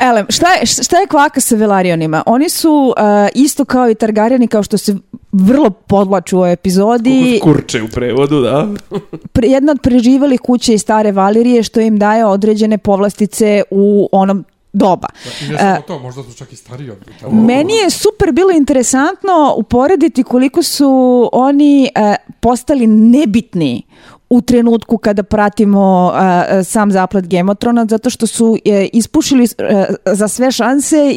Elem, 0.00 0.26
šta 0.28 0.46
je, 0.52 0.66
šta 0.66 0.98
je 0.98 1.06
kvaka 1.06 1.40
sa 1.40 1.56
Velarionima? 1.56 2.22
Oni 2.26 2.48
su 2.48 2.94
uh, 2.96 3.04
isto 3.34 3.64
kao 3.64 3.90
i 3.90 3.94
Targaryeni, 3.94 4.48
kao 4.48 4.62
što 4.62 4.78
se 4.78 4.96
vrlo 5.32 5.70
podlaču 5.70 6.36
u 6.36 6.38
ovoj 6.38 6.52
epizodi. 6.52 7.40
Kurče 7.42 7.82
u 7.82 7.88
prevodu, 7.88 8.40
da. 8.40 8.68
Jedna 9.54 9.72
od 9.72 9.78
preživalih 9.82 10.40
kuće 10.40 10.74
iz 10.74 10.80
stare 10.80 11.12
Valirije 11.12 11.62
što 11.62 11.80
im 11.80 11.98
daje 11.98 12.26
određene 12.26 12.78
povlastice 12.78 13.62
u 13.70 14.08
onom 14.12 14.44
doba. 14.72 15.08
I 15.42 15.52
ne 15.52 15.58
samo 15.58 15.82
to, 15.86 15.98
možda 15.98 16.22
su 16.22 16.34
čak 16.34 16.52
i 16.52 16.56
stariji 16.56 16.90
od. 16.90 16.98
Meni 17.32 17.72
je 17.74 17.90
super 17.90 18.32
bilo 18.32 18.50
interesantno 18.50 19.54
uporediti 19.56 20.22
koliko 20.22 20.62
su 20.62 21.30
oni 21.32 21.90
e, 21.94 22.16
postali 22.40 22.86
nebitni 22.86 23.82
u 24.30 24.40
trenutku 24.40 24.98
kada 24.98 25.22
pratimo 25.22 26.12
e, 26.50 26.64
sam 26.64 26.92
zaplet 26.92 27.26
Gemotrona, 27.26 27.86
zato 27.88 28.10
što 28.10 28.26
su 28.26 28.56
e, 28.64 28.88
ispušili 28.92 29.44
e, 29.44 29.86
za 30.06 30.28
sve 30.28 30.52
šanse, 30.52 31.14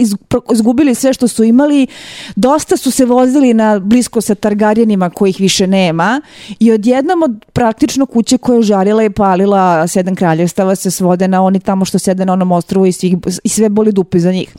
izgubili 0.53 0.95
sve 0.95 1.14
što 1.14 1.28
su 1.28 1.43
imali, 1.43 1.88
dosta 2.36 2.78
su 2.78 2.91
se 2.91 3.05
vozili 3.05 3.53
na 3.53 3.80
blisko 3.80 4.22
sa 4.22 4.36
Targaryenima 4.36 5.09
kojih 5.09 5.39
više 5.39 5.68
nema 5.68 6.22
i 6.59 6.72
odjednom 6.72 7.24
od 7.24 7.45
praktično 7.53 8.05
kuće 8.05 8.38
koja 8.38 8.55
je 8.55 8.62
žarila 8.62 9.03
i 9.03 9.09
palila 9.09 9.88
sedam 9.88 10.16
kraljevstava 10.16 10.76
se 10.76 10.91
svode 10.91 11.28
na 11.28 11.43
oni 11.43 11.59
tamo 11.59 11.86
što 11.86 11.99
sede 11.99 12.26
na 12.26 12.34
onom 12.34 12.51
ostrovu 12.51 12.86
i, 12.86 12.91
svih, 12.91 13.16
i 13.43 13.49
sve 13.49 13.70
boli 13.70 13.91
dupe 13.91 14.20
za 14.20 14.32
njih. 14.32 14.55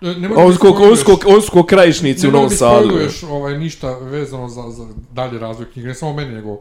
Da 0.00 0.14
Onsko, 0.36 0.68
onsko, 0.68 1.18
onsko 1.26 1.62
krajišnici 1.62 2.28
u 2.28 2.30
da 2.30 2.36
Novom 2.36 2.50
mi 2.50 2.56
Sadu. 2.56 2.88
spoiluješ, 2.88 3.22
ovaj, 3.22 3.58
ništa 3.58 3.98
vezano 3.98 4.48
za, 4.48 4.62
za 4.70 4.86
dalje 5.12 5.38
razvoj 5.38 5.66
knjige, 5.72 5.88
ne 5.88 5.94
samo 5.94 6.12
meni, 6.12 6.34
nego 6.34 6.60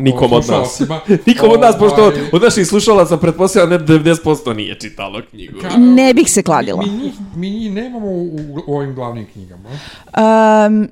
Nikom 0.02 0.24
od 0.24 0.30
nas. 0.32 0.46
slušalcima. 0.46 1.00
Nikom 1.26 1.50
od 1.50 1.60
nas, 1.60 1.78
pošto 1.78 2.02
od 2.32 2.42
naših 2.42 2.66
slušalaca 2.66 3.16
pretpostavljam 3.16 3.70
ne 3.70 3.78
90% 3.78 4.16
nije 4.54 4.74
čitalo 4.76 5.22
knjigu. 5.22 5.58
ka- 5.60 5.94
Ne 5.94 6.14
bih 6.14 6.30
se 6.30 6.42
kladila. 6.42 6.82
Mi, 6.82 6.90
mi, 6.90 6.96
njih, 6.96 7.12
mi 7.36 7.50
njih 7.50 7.72
nemamo 7.72 8.06
u, 8.06 8.36
u 8.66 8.76
ovim 8.76 8.94
glavnim 8.94 9.26
knjigama. 9.26 9.68
Um, 10.66 10.88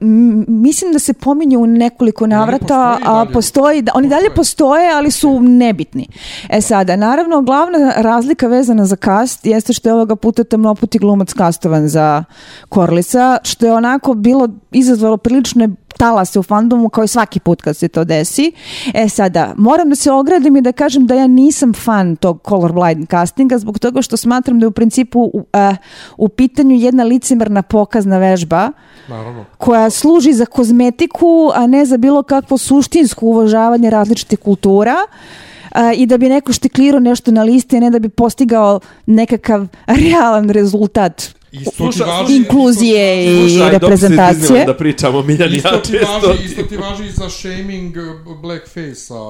mislim 0.48 0.92
da 0.92 0.98
se 0.98 1.12
pominju 1.14 1.60
u 1.60 1.66
nekoliko 1.68 2.26
navrata, 2.26 2.64
postoji 2.90 3.04
a 3.06 3.14
dalje? 3.14 3.32
postoji, 3.32 3.82
da, 3.82 3.92
oni 3.94 4.08
dalje 4.08 4.30
postoje, 4.30 4.92
ali 4.92 5.10
su 5.10 5.40
nebitni. 5.40 6.06
E 6.48 6.60
sada, 6.60 6.96
naravno, 6.96 7.42
glavna 7.42 7.64
razlika 7.96 8.46
vezana 8.46 8.86
za 8.86 8.96
kast 8.96 9.46
jeste 9.46 9.72
što 9.72 9.88
je 9.88 9.94
ovoga 9.94 10.16
puta 10.16 10.44
temnoputi 10.44 10.98
glumac 10.98 11.32
kastovan 11.32 11.88
za 11.88 12.24
Korlisa, 12.68 13.38
što 13.44 13.66
je 13.66 13.72
onako 13.72 14.14
bilo 14.14 14.48
izazvalo 14.72 15.16
prilične 15.16 15.68
talase 16.04 16.38
u 16.38 16.42
fandomu 16.42 16.88
kao 16.88 17.04
i 17.04 17.08
svaki 17.08 17.40
put 17.40 17.62
kad 17.62 17.76
se 17.76 17.88
to 17.88 18.04
desi. 18.04 18.52
E 18.94 19.08
sada, 19.08 19.54
moram 19.56 19.88
da 19.88 19.96
se 19.96 20.12
ogradim 20.12 20.56
i 20.56 20.60
da 20.60 20.72
kažem 20.72 21.06
da 21.06 21.14
ja 21.14 21.26
nisam 21.26 21.72
fan 21.72 22.16
tog 22.16 22.40
colorblind 22.48 23.08
castinga 23.10 23.58
zbog 23.58 23.78
toga 23.78 24.02
što 24.02 24.16
smatram 24.16 24.60
da 24.60 24.64
je 24.64 24.68
u 24.68 24.70
principu 24.70 25.20
u, 25.20 25.44
eh, 25.52 25.76
u 26.16 26.28
pitanju 26.28 26.76
jedna 26.76 27.04
licemerna 27.04 27.62
pokazna 27.62 28.18
vežba 28.18 28.72
Naravno. 29.08 29.44
koja 29.58 29.90
služi 29.90 30.32
za 30.32 30.46
kozmetiku, 30.46 31.50
a 31.54 31.66
ne 31.66 31.84
za 31.84 31.96
bilo 31.96 32.22
kakvo 32.22 32.58
suštinsko 32.58 33.26
uvažavanje 33.26 33.90
različitih 33.90 34.38
kultura 34.38 34.96
a, 35.70 35.92
i 35.92 36.06
da 36.06 36.18
bi 36.18 36.28
neko 36.28 36.52
štiklirao 36.52 37.00
nešto 37.00 37.30
na 37.30 37.42
listi, 37.42 37.76
a 37.76 37.80
ne 37.80 37.90
da 37.90 37.98
bi 37.98 38.08
postigao 38.08 38.80
nekakav 39.06 39.66
realan 39.86 40.50
rezultat 40.50 41.34
Isto 41.60 41.90
ti 41.90 42.02
važi, 42.02 42.36
inkluzije 42.36 43.24
i 43.24 43.58
reprezentacije. 43.70 44.64
da 44.64 44.74
pričamo 44.74 45.22
Miljani 45.22 45.56
Isto 45.56 45.68
ja 45.68 45.82
ti, 45.82 45.92
često. 45.92 46.28
važi, 46.28 46.44
isto 46.44 46.62
ti 46.62 46.76
važi 46.76 47.06
i 47.06 47.10
za 47.10 47.30
shaming 47.30 47.96
uh, 47.96 48.40
blackface-a. 48.40 49.20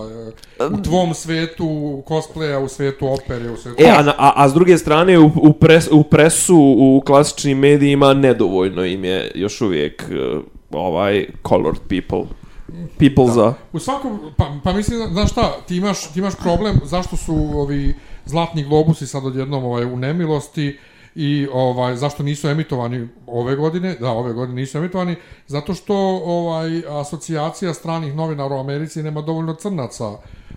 uh, 0.66 0.78
U 0.78 0.82
tvom 0.82 1.14
svetu 1.14 2.02
cosplaya, 2.08 2.58
u 2.58 2.68
svetu 2.68 3.06
opere, 3.08 3.50
u 3.50 3.56
svetu... 3.56 3.82
E, 3.82 3.88
a, 3.88 4.14
a, 4.18 4.32
a 4.36 4.48
s 4.48 4.54
druge 4.54 4.78
strane, 4.78 5.18
u, 5.18 5.30
u, 5.36 5.52
pres, 5.52 5.88
u 5.92 6.02
presu, 6.02 6.74
u 6.78 7.02
klasičnim 7.06 7.58
medijima, 7.58 8.14
nedovoljno 8.14 8.84
im 8.84 9.04
je 9.04 9.30
još 9.34 9.60
uvijek 9.60 10.04
uh, 10.10 10.42
ovaj 10.70 11.26
colored 11.48 11.80
people. 11.88 12.24
People 12.98 13.32
za... 13.34 13.54
U 13.72 13.78
svakom, 13.78 14.18
pa, 14.36 14.52
pa 14.64 14.72
mislim, 14.72 14.98
znaš 15.12 15.30
šta, 15.30 15.56
ti 15.68 15.76
imaš, 15.76 16.12
ti 16.12 16.18
imaš 16.18 16.34
problem 16.42 16.80
zašto 16.84 17.16
su 17.16 17.34
ovi 17.34 17.94
zlatni 18.24 18.64
globusi 18.64 19.06
sad 19.06 19.26
odjednom 19.26 19.64
ovaj, 19.64 19.84
u 19.84 19.96
nemilosti 19.96 20.78
i 21.14 21.48
ovaj 21.52 21.96
zašto 21.96 22.22
nisu 22.22 22.48
emitovani 22.48 23.08
ove 23.26 23.56
godine, 23.56 23.96
da 24.00 24.10
ove 24.10 24.32
godine 24.32 24.60
nisu 24.60 24.78
emitovani, 24.78 25.16
zato 25.46 25.74
što 25.74 25.94
ovaj 26.24 26.82
asocijacija 27.00 27.74
stranih 27.74 28.14
novinara 28.14 28.54
u 28.54 28.60
Americi 28.60 29.02
nema 29.02 29.22
dovoljno 29.22 29.54
crnaca 29.54 30.04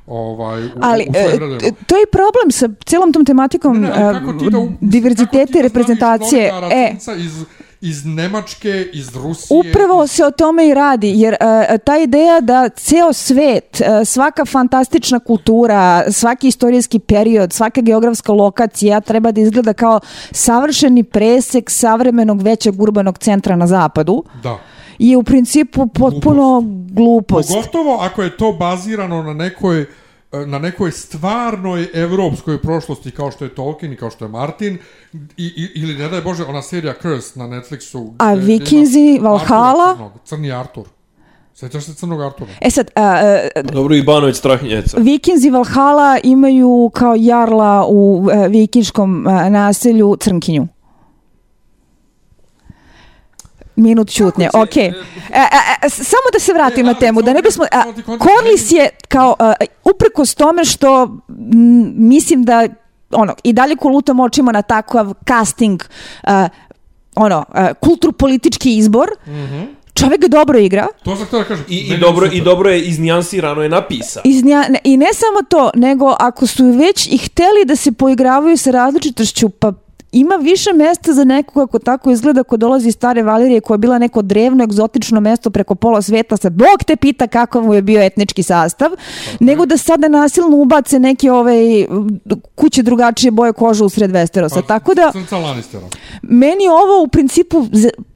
ovaj 0.07 0.65
u, 0.65 0.69
Ali 0.81 1.05
u 1.09 1.13
e, 1.15 1.57
t- 1.59 1.71
to 1.87 1.97
je 1.97 2.05
problem 2.11 2.51
sa 2.51 2.69
cijelom 2.85 3.13
tom 3.13 3.25
tematikom 3.25 3.81
Ne, 3.81 3.87
ne, 3.87 4.03
ali 4.03 4.19
kako 4.19 4.33
ti 4.33 4.49
da, 4.49 4.57
e, 4.57 4.67
diverziteta 4.81 5.37
kako 5.37 5.51
ti 5.51 5.59
i 5.59 5.61
da 5.61 5.67
reprezentacije. 5.67 6.51
E, 6.71 6.95
iz, 7.17 7.43
iz 7.81 8.05
Nemačke, 8.05 8.89
iz 8.93 9.15
Rusije. 9.15 9.59
Upravo 9.59 10.07
se 10.07 10.25
o 10.25 10.31
tome 10.31 10.67
i 10.67 10.73
radi, 10.73 11.13
jer 11.15 11.33
e, 11.33 11.77
ta 11.77 11.97
ideja 11.97 12.41
da 12.41 12.69
ceo 12.69 13.13
svet, 13.13 13.81
e, 13.81 14.05
svaka 14.05 14.45
fantastična 14.45 15.19
kultura, 15.19 16.11
svaki 16.11 16.47
istorijski 16.47 16.99
period, 16.99 17.53
svaka 17.53 17.81
geografska 17.81 18.33
lokacija 18.33 19.01
treba 19.01 19.31
da 19.31 19.41
izgleda 19.41 19.73
kao 19.73 19.99
savršeni 20.31 21.03
presek 21.03 21.69
savremenog 21.69 22.41
većeg 22.41 22.81
urbanog 22.81 23.17
centra 23.17 23.55
na 23.55 23.67
zapadu 23.67 24.23
Da. 24.43 24.59
je 24.99 25.17
u 25.17 25.23
principu 25.23 25.87
potpuno 25.87 26.63
glupost. 26.91 27.49
Pogotovo 27.49 27.97
ako 28.01 28.23
je 28.23 28.37
to 28.37 28.53
bazirano 28.53 29.23
na 29.23 29.33
nekoj 29.33 29.81
e, 29.81 29.87
na 30.31 30.59
nekoj 30.59 30.91
stvarnoj 30.91 31.87
evropskoj 31.93 32.61
prošlosti 32.61 33.11
kao 33.11 33.31
što 33.31 33.45
je 33.45 33.55
Tolkien 33.55 33.93
i 33.93 33.95
kao 33.95 34.09
što 34.09 34.25
je 34.25 34.29
Martin 34.29 34.77
i, 35.13 35.45
i, 35.45 35.71
ili 35.75 35.93
ne 35.93 36.09
daj 36.09 36.21
Bože 36.21 36.43
ona 36.43 36.61
serija 36.61 36.93
Curse 37.01 37.39
na 37.39 37.45
Netflixu 37.47 38.13
A 38.17 38.33
Vikinzi, 38.33 39.11
Artura 39.13 39.29
Valhalla? 39.29 39.93
crnog, 39.95 40.11
crni 40.25 40.51
Artur 40.51 40.85
Sećaš 41.53 41.85
se 41.85 41.93
crnog 41.93 42.21
Artura? 42.21 42.51
E 42.61 42.69
sad, 42.69 42.91
a, 42.95 43.19
e, 43.55 43.63
Dobro, 43.63 43.95
Ibanović 43.95 44.35
Strahinjeca. 44.35 44.97
Vikinzi 44.99 45.49
Valhalla 45.49 46.17
imaju 46.23 46.91
kao 46.93 47.15
jarla 47.17 47.85
u 47.89 48.27
e, 48.31 48.47
vikinškom 48.47 49.27
e, 49.27 49.49
naselju 49.49 50.15
Crnkinju. 50.19 50.67
Minut 53.77 54.09
ćutnje, 54.09 54.45
će- 54.45 54.57
okej. 54.57 54.85
E, 54.85 54.93
e, 55.31 55.45
e, 55.83 55.89
s- 55.89 55.93
samo 55.97 56.27
da 56.33 56.39
se 56.39 56.53
vratim 56.53 56.79
E, 56.79 56.83
na 56.83 56.93
temu, 56.95 57.21
da 57.21 57.33
ne 57.33 57.41
bismo... 57.41 57.65
a, 57.71 57.83
je 58.71 58.89
kao, 59.07 59.35
a, 59.39 59.53
uprkos 59.85 60.35
tome 60.35 60.65
što 60.65 61.03
m, 61.29 61.93
mislim 61.97 62.43
da 62.43 62.67
ono, 63.11 63.35
i 63.43 63.53
dalje 63.53 63.75
kolutam 63.75 64.19
očima 64.19 64.51
na 64.51 64.61
takav 64.61 65.13
casting, 65.27 65.83
a, 66.23 66.47
ono, 67.15 67.45
a, 67.49 67.73
kulturpolitički 67.73 68.77
izbor, 68.77 69.07
čovjek 69.93 70.21
ga 70.21 70.27
dobro 70.29 70.59
igra, 70.59 70.87
To 71.03 71.15
sam 71.15 71.25
htio 71.25 71.39
da 71.39 71.45
kažem. 71.45 71.65
I, 71.69 71.77
i, 71.77 71.97
dobro. 71.97 72.27
I 72.27 72.41
dobro 72.41 72.69
je 72.69 72.81
iznijansirano 72.81 73.61
je 73.63 73.69
napisa. 73.69 74.21
Iz 74.23 74.43
nja- 74.43 74.69
ne- 74.69 74.79
I 74.83 74.97
ne 74.97 75.07
samo 75.13 75.41
to, 75.41 75.69
nego 75.75 76.15
ako 76.19 76.47
su 76.47 76.65
već 76.67 77.07
i 77.07 77.17
hteli 77.17 77.65
da 77.65 77.75
se 77.75 77.91
poigravaju 77.91 78.57
sa 78.57 78.71
različitošću, 78.71 79.49
pa 79.49 79.73
ima 80.11 80.35
više 80.35 80.73
mesta 80.73 81.13
za 81.13 81.23
nekoga 81.23 81.71
ko 81.71 81.79
tako 81.79 82.11
izgleda 82.11 82.43
ko 82.43 82.57
dolazi 82.57 82.87
iz 82.87 82.93
stare 82.93 83.23
Valirije 83.23 83.61
koja 83.61 83.75
je 83.75 83.79
bila 83.79 83.97
neko 83.99 84.21
drevno 84.21 84.63
egzotično 84.63 85.19
mesto 85.19 85.49
preko 85.49 85.75
pola 85.75 86.01
sveta 86.01 86.37
sa 86.37 86.49
Bog 86.49 86.83
te 86.87 86.95
pita 86.95 87.27
kakav 87.27 87.63
mu 87.63 87.73
je 87.73 87.81
bio 87.81 88.01
etnički 88.01 88.43
sastav 88.43 88.91
nego 89.39 89.65
da 89.65 89.77
sada 89.77 90.07
nasilno 90.07 90.57
ubace 90.57 90.99
neke 90.99 91.31
ovaj 91.31 91.57
kuće 92.55 92.83
drugačije 92.83 93.31
boje 93.31 93.53
kože 93.53 93.83
u 93.83 93.89
sred 93.89 94.11
Westerosa. 94.11 94.61
Pa, 94.61 94.67
Tako 94.67 94.93
da 94.93 95.11
meni 96.21 96.67
ovo 96.67 97.03
u 97.03 97.07
principu 97.07 97.65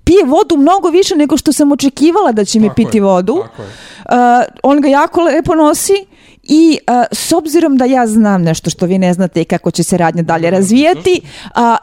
pije 0.03 0.25
vodu 0.25 0.57
mnogo 0.57 0.89
više 0.89 1.15
nego 1.15 1.37
što 1.37 1.53
sam 1.53 1.71
očekivala 1.71 2.31
da 2.31 2.45
će 2.45 2.59
mi 2.59 2.67
Tako 2.67 2.75
piti 2.75 2.97
je, 2.97 3.01
vodu. 3.01 3.43
tako 3.43 3.61
je. 3.61 3.67
Uh, 3.67 4.45
on 4.63 4.81
ga 4.81 4.87
jako 4.87 5.21
lepo 5.21 5.55
nosi 5.55 6.05
i 6.43 6.77
uh, 6.87 6.93
s 7.11 7.31
obzirom 7.31 7.77
da 7.77 7.85
ja 7.85 8.07
znam 8.07 8.41
nešto 8.43 8.69
što 8.69 8.85
vi 8.85 8.97
ne 8.97 9.13
znate 9.13 9.41
i 9.41 9.45
kako 9.45 9.71
će 9.71 9.83
se 9.83 9.97
radnja 9.97 10.23
dalje 10.23 10.49
razvijati, 10.49 11.21
a 11.55 11.77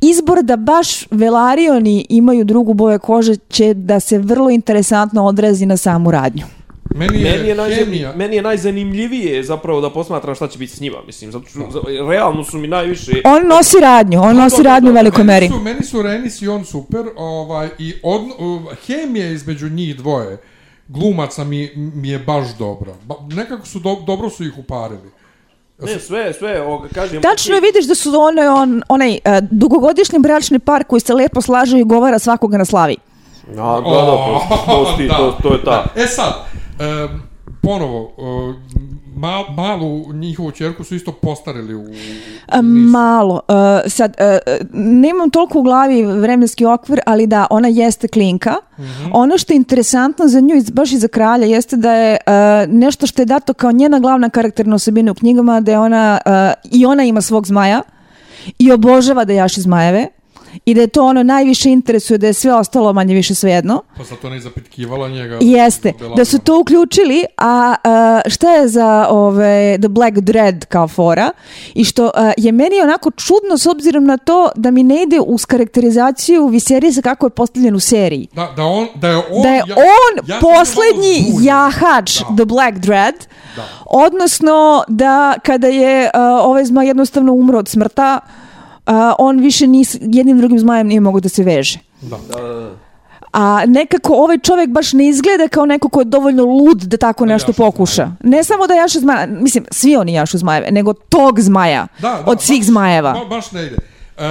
izbor 0.00 0.42
da 0.42 0.56
baš 0.56 1.06
Velarioni 1.10 2.06
imaju 2.08 2.44
drugu 2.44 2.74
boje 2.74 2.98
kože 2.98 3.36
će 3.36 3.74
da 3.74 4.00
se 4.00 4.18
vrlo 4.18 4.50
interesantno 4.50 5.24
odrazi 5.26 5.66
na 5.66 5.76
samu 5.76 6.10
radnju. 6.10 6.44
Meni 6.94 7.20
je, 7.22 7.32
Meni 7.36 7.48
je, 7.48 7.54
najzan, 7.54 7.84
hemija... 7.84 8.12
meni 8.16 8.36
je 8.36 8.42
najzanimljivije 8.42 9.44
zapravo 9.44 9.80
da 9.80 9.90
posmatram 9.90 10.34
šta 10.34 10.48
će 10.48 10.58
biti 10.58 10.76
s 10.76 10.80
njima, 10.80 10.96
mislim, 11.06 11.32
zato 11.32 11.46
što 11.48 11.60
za- 11.70 11.80
realno 12.10 12.44
su 12.44 12.58
mi 12.58 12.68
najviše... 12.68 13.12
On 13.24 13.46
nosi 13.48 13.76
radnju, 13.80 14.22
on 14.22 14.36
nosi 14.36 14.56
da, 14.56 14.62
da, 14.62 14.68
radnju 14.68 14.90
u 14.90 14.94
velikoj 14.94 15.24
meni 15.24 15.34
meri. 15.34 15.48
Su, 15.48 15.60
meni 15.60 15.82
su 15.82 16.02
Renis 16.02 16.42
i 16.42 16.48
on 16.48 16.64
super, 16.64 17.04
ovaj, 17.16 17.68
i 17.78 17.94
od, 18.02 18.20
uh, 18.38 18.62
hemija 18.86 19.30
između 19.30 19.68
njih 19.68 19.96
dvoje, 19.96 20.38
glumaca 20.88 21.44
mi, 21.44 21.70
mi 21.76 22.08
je 22.08 22.18
baš 22.18 22.56
dobra. 22.58 22.94
Ba, 23.04 23.14
nekako 23.28 23.66
su, 23.66 23.78
do, 23.78 23.96
dobro 24.06 24.30
su 24.30 24.44
ih 24.44 24.58
uparili. 24.58 25.10
Ne, 25.78 25.98
sve, 25.98 26.32
sve, 26.32 26.62
ovoga, 26.62 26.88
kažem... 26.94 27.22
Tačno 27.22 27.54
je 27.54 27.60
vidiš 27.60 27.86
da 27.86 27.94
su 27.94 28.20
onaj, 28.20 28.48
on, 28.48 28.82
onaj 28.88 29.10
uh, 29.10 29.48
dugogodišnji 29.50 30.18
bračni 30.18 30.58
par 30.58 30.84
koji 30.84 31.00
se 31.00 31.14
lepo 31.14 31.42
slaže 31.42 31.80
i 31.80 31.84
govara 31.84 32.18
svakoga 32.18 32.58
na 32.58 32.64
slavi. 32.64 32.96
A, 33.48 33.52
da, 33.52 33.80
da, 33.80 33.80
to, 33.82 34.46
to, 34.48 34.96
to, 35.08 35.08
to, 35.16 35.38
to 35.42 35.54
je 35.54 35.64
ta. 35.64 35.84
Da. 35.94 36.02
E 36.02 36.06
sad, 36.06 36.34
um, 36.80 37.22
ponovo, 37.66 38.12
uh, 38.16 38.54
mal, 39.16 39.44
malu 39.56 40.12
njihovu 40.12 40.50
čerku 40.50 40.84
su 40.84 40.94
isto 40.94 41.12
postarili 41.12 41.74
u... 41.74 41.80
u 41.80 41.88
nisu. 41.88 42.62
Malo. 42.62 43.40
Uh, 43.48 43.90
sad, 43.90 44.16
nemam 44.72 45.30
toliko 45.30 45.58
u 45.58 45.62
glavi 45.62 46.02
vremenski 46.02 46.64
okvir, 46.64 47.00
ali 47.06 47.26
da, 47.26 47.46
ona 47.50 47.68
jeste 47.68 48.08
klinka. 48.08 48.54
Ono 49.12 49.38
što 49.38 49.52
je 49.52 49.56
interesantno 49.56 50.28
za 50.28 50.40
nju, 50.40 50.54
baš 50.72 50.92
i 50.92 50.98
za 50.98 51.08
kralja, 51.08 51.46
jeste 51.46 51.76
da 51.76 51.92
je 51.92 52.16
nešto 52.68 53.06
što 53.06 53.22
je 53.22 53.26
dato 53.26 53.54
kao 53.54 53.72
njena 53.72 53.98
glavna 53.98 54.30
karakterna 54.30 54.74
osobina 54.74 55.12
u 55.12 55.14
knjigama, 55.14 55.60
da 55.60 55.72
je 55.72 55.78
ona, 55.78 56.18
i 56.70 56.86
ona 56.86 57.04
ima 57.04 57.20
svog 57.20 57.46
zmaja 57.46 57.82
i 58.58 58.72
obožava 58.72 59.24
da 59.24 59.32
jaši 59.32 59.60
zmajeve 59.60 60.08
i 60.64 60.74
da 60.74 60.80
je 60.80 60.86
to 60.86 61.04
ono 61.04 61.22
najviše 61.22 61.70
interesuje, 61.70 62.18
da 62.18 62.26
je 62.26 62.32
sve 62.32 62.54
ostalo 62.54 62.92
manje 62.92 63.14
više 63.14 63.34
svejedno. 63.34 63.82
Pa 63.96 64.04
zato 64.04 64.30
ne 64.30 64.40
zapitkivala 64.40 65.08
njega. 65.08 65.38
Jeste, 65.40 65.92
da 66.16 66.24
su 66.24 66.38
to 66.38 66.60
uključili, 66.60 67.24
a 67.38 67.74
uh, 68.24 68.32
šta 68.32 68.50
je 68.50 68.68
za 68.68 69.06
ove, 69.10 69.46
The 69.78 69.88
Black 69.88 70.18
Dread 70.18 70.64
kao 70.64 70.88
fora 70.88 71.30
i 71.74 71.84
što 71.84 72.04
uh, 72.04 72.10
je 72.36 72.52
meni 72.52 72.80
onako 72.80 73.10
čudno 73.10 73.58
s 73.58 73.66
obzirom 73.66 74.04
na 74.04 74.16
to 74.16 74.48
da 74.56 74.70
mi 74.70 74.82
ne 74.82 75.02
ide 75.02 75.20
uz 75.20 75.44
karakterizaciju 75.44 76.46
Viserisa 76.46 77.02
kako 77.02 77.26
je 77.26 77.30
postavljen 77.30 77.74
u 77.74 77.80
seriji. 77.80 78.28
Da, 78.32 78.52
da, 78.56 78.64
on, 78.64 78.86
da 78.94 79.08
je 79.08 79.16
on... 79.16 79.42
Da 79.42 79.48
je 79.48 79.56
ja- 79.58 79.64
on 79.76 80.28
ja 80.28 80.38
poslednji 80.40 81.14
zbunjen. 81.22 81.44
jahač 81.44 82.18
Da. 82.20 82.36
The 82.36 82.44
Black 82.44 82.78
Dread, 82.78 83.14
Da. 83.56 83.62
odnosno 83.86 84.56
da 84.88 85.34
kada 85.44 85.66
je 85.68 86.04
uh, 86.04 86.20
ovaj 86.42 86.64
zmaj 86.64 86.86
jednostavno 86.86 87.32
umro 87.32 87.58
od 87.58 87.68
smrta, 87.68 88.20
uh, 88.86 88.92
on 89.18 89.38
više 89.40 89.66
ni 89.66 89.84
jednim 90.00 90.38
drugim 90.38 90.58
zmajem 90.58 90.86
nije 90.86 91.00
mogo 91.00 91.20
da 91.20 91.28
se 91.28 91.42
veže. 91.42 91.78
Da. 92.02 92.18
A 93.32 93.66
nekako 93.66 94.12
ovaj 94.14 94.38
čovjek 94.38 94.70
baš 94.70 94.92
ne 94.92 95.08
izgleda 95.08 95.48
kao 95.48 95.66
neko 95.66 95.88
ko 95.88 96.00
je 96.00 96.04
dovoljno 96.04 96.44
lud 96.44 96.78
da 96.82 96.96
tako 96.96 97.26
nešto 97.26 97.50
jaše 97.50 97.56
pokuša. 97.56 98.10
Ne 98.22 98.44
samo 98.44 98.66
da 98.66 98.74
jaše 98.74 98.98
zmaja, 98.98 99.26
mislim, 99.26 99.64
svi 99.70 99.96
oni 99.96 100.12
jašu 100.12 100.38
zmajeve, 100.38 100.70
nego 100.70 100.92
tog 100.92 101.40
zmaja 101.40 101.86
Da, 101.98 102.08
da, 102.08 102.24
od 102.26 102.42
svih 102.42 102.60
baš- 102.60 102.66
zmajeva. 102.66 103.12
Ba, 103.12 103.24
baš 103.24 103.52
ne 103.52 103.66
ide. 103.66 103.76
Um, 104.18 104.24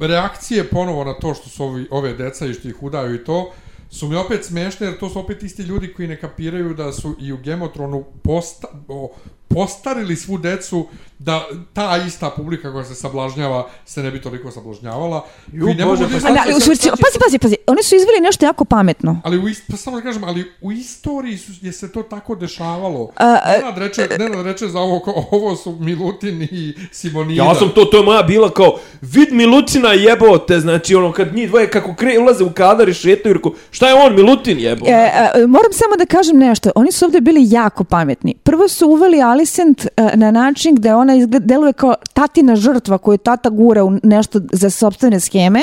reakcije 0.00 0.68
ponovo 0.68 1.04
na 1.04 1.14
to 1.14 1.34
što 1.34 1.48
su 1.48 1.64
ovi, 1.64 1.86
ove 1.90 2.12
deca 2.12 2.46
i 2.46 2.54
što 2.54 2.68
ih 2.68 2.82
udaju 2.82 3.14
i 3.14 3.24
to, 3.24 3.52
su 3.90 4.08
mi 4.08 4.16
opet 4.16 4.44
smešne, 4.44 4.86
jer 4.86 4.98
to 4.98 5.08
su 5.08 5.18
opet 5.18 5.42
isti 5.42 5.62
ljudi 5.62 5.92
koji 5.94 6.08
ne 6.08 6.20
kapiraju 6.20 6.74
da 6.74 6.92
su 6.92 7.16
i 7.20 7.32
u 7.32 7.36
Gemotronu 7.36 8.04
posta, 8.22 8.68
o, 8.88 9.10
postarili 9.48 10.16
svu 10.16 10.38
decu 10.38 10.86
da 11.18 11.44
ta 11.72 11.96
ista 12.06 12.30
publika 12.30 12.72
koja 12.72 12.84
se 12.84 12.94
sablažnjava 12.94 13.68
se 13.84 14.02
ne 14.02 14.10
bi 14.10 14.20
toliko 14.20 14.50
sablažnjavala. 14.50 15.24
Ju, 15.52 15.66
Vi 15.66 15.74
ne 15.74 15.84
Bože, 15.84 16.04
pa 16.04 16.28
A, 16.28 16.32
da, 16.32 16.56
u 16.56 16.60
stvari, 16.60 16.78
pazi, 16.90 17.18
pazi, 17.24 17.38
pazi, 17.38 17.56
oni 17.66 17.82
su 17.82 17.96
izveli 17.96 18.20
nešto 18.20 18.46
jako 18.46 18.64
pametno. 18.64 19.20
Ali 19.24 19.38
u 19.38 19.48
ist, 19.48 19.62
pa 19.70 19.76
samo 19.76 19.96
da 19.96 20.02
kažem, 20.02 20.24
ali 20.24 20.52
u 20.60 20.72
istoriji 20.72 21.38
su, 21.38 21.52
je 21.62 21.72
se 21.72 21.92
to 21.92 22.02
tako 22.02 22.34
dešavalo. 22.34 23.10
A, 23.16 23.36
Nenad 23.58 23.78
reče, 23.78 24.08
Nenad 24.18 24.46
reče 24.46 24.68
za 24.68 24.80
ovo, 24.80 25.26
ovo 25.30 25.56
su 25.56 25.76
Milutin 25.80 26.42
i 26.42 26.74
Simonida. 26.92 27.44
Ja 27.44 27.54
sam 27.54 27.68
to, 27.74 27.84
to 27.84 27.96
je 27.96 28.02
moja 28.02 28.22
bila 28.22 28.50
kao, 28.50 28.78
vid 29.00 29.32
Milutina 29.32 29.92
jebote, 29.92 30.60
znači 30.60 30.94
ono 30.94 31.12
kad 31.12 31.34
njih 31.34 31.48
dvoje 31.48 31.70
kako 31.70 31.94
kre, 31.94 32.18
ulaze 32.18 32.44
u 32.44 32.52
kadar 32.52 32.88
i 32.88 32.94
šetaju, 32.94 33.34
rekao, 33.34 33.52
šta 33.70 33.88
je 33.88 33.94
on, 33.94 34.14
Milutin 34.14 34.60
jebote? 34.60 34.90
E, 34.90 35.30
e, 35.34 35.46
moram 35.46 35.72
samo 35.72 35.96
da 35.96 36.06
kažem 36.06 36.36
nešto. 36.36 36.70
Oni 36.74 36.92
su 36.92 37.04
ovdje 37.04 37.20
bili 37.20 37.40
jako 37.50 37.84
pametni. 37.84 38.34
Prvo 38.42 38.68
su 38.68 38.88
uveli 38.88 39.22
Alicent 39.22 39.86
e, 39.86 40.16
na 40.16 40.30
način 40.30 40.74
gde 40.74 40.94
ona 40.94 41.13
izgleda, 41.14 41.46
deluje 41.46 41.72
kao 41.72 41.94
tatina 42.12 42.56
žrtva 42.56 42.98
koju 42.98 43.18
tata 43.18 43.50
gura 43.50 43.84
u 43.84 43.98
nešto 44.02 44.40
za 44.52 44.70
sobstvene 44.70 45.20
scheme, 45.20 45.62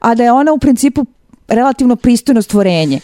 a 0.00 0.14
da 0.14 0.24
je 0.24 0.32
ona 0.32 0.52
u 0.52 0.58
principu 0.58 1.06
relativno 1.48 1.96
pristojno 1.96 2.42
stvorenje. 2.42 3.00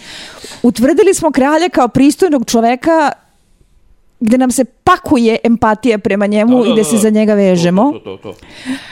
Utvrdili 0.62 1.14
smo 1.14 1.30
kralja 1.30 1.68
kao 1.68 1.88
pristojnog 1.88 2.44
čoveka 2.46 3.12
gde 4.22 4.38
nam 4.38 4.50
se 4.50 4.64
pakuje 4.64 5.38
empatija 5.44 5.98
prema 5.98 6.26
njemu 6.26 6.58
Da, 6.58 6.64
da, 6.64 6.70
i 6.70 6.76
da 6.76 6.84
se 6.84 6.92
da. 6.92 6.98
za 6.98 7.10
njega 7.10 7.34
vežemo. 7.34 7.92
To, 7.92 7.98
to, 8.00 8.16
to, 8.16 8.32
to. 8.32 8.34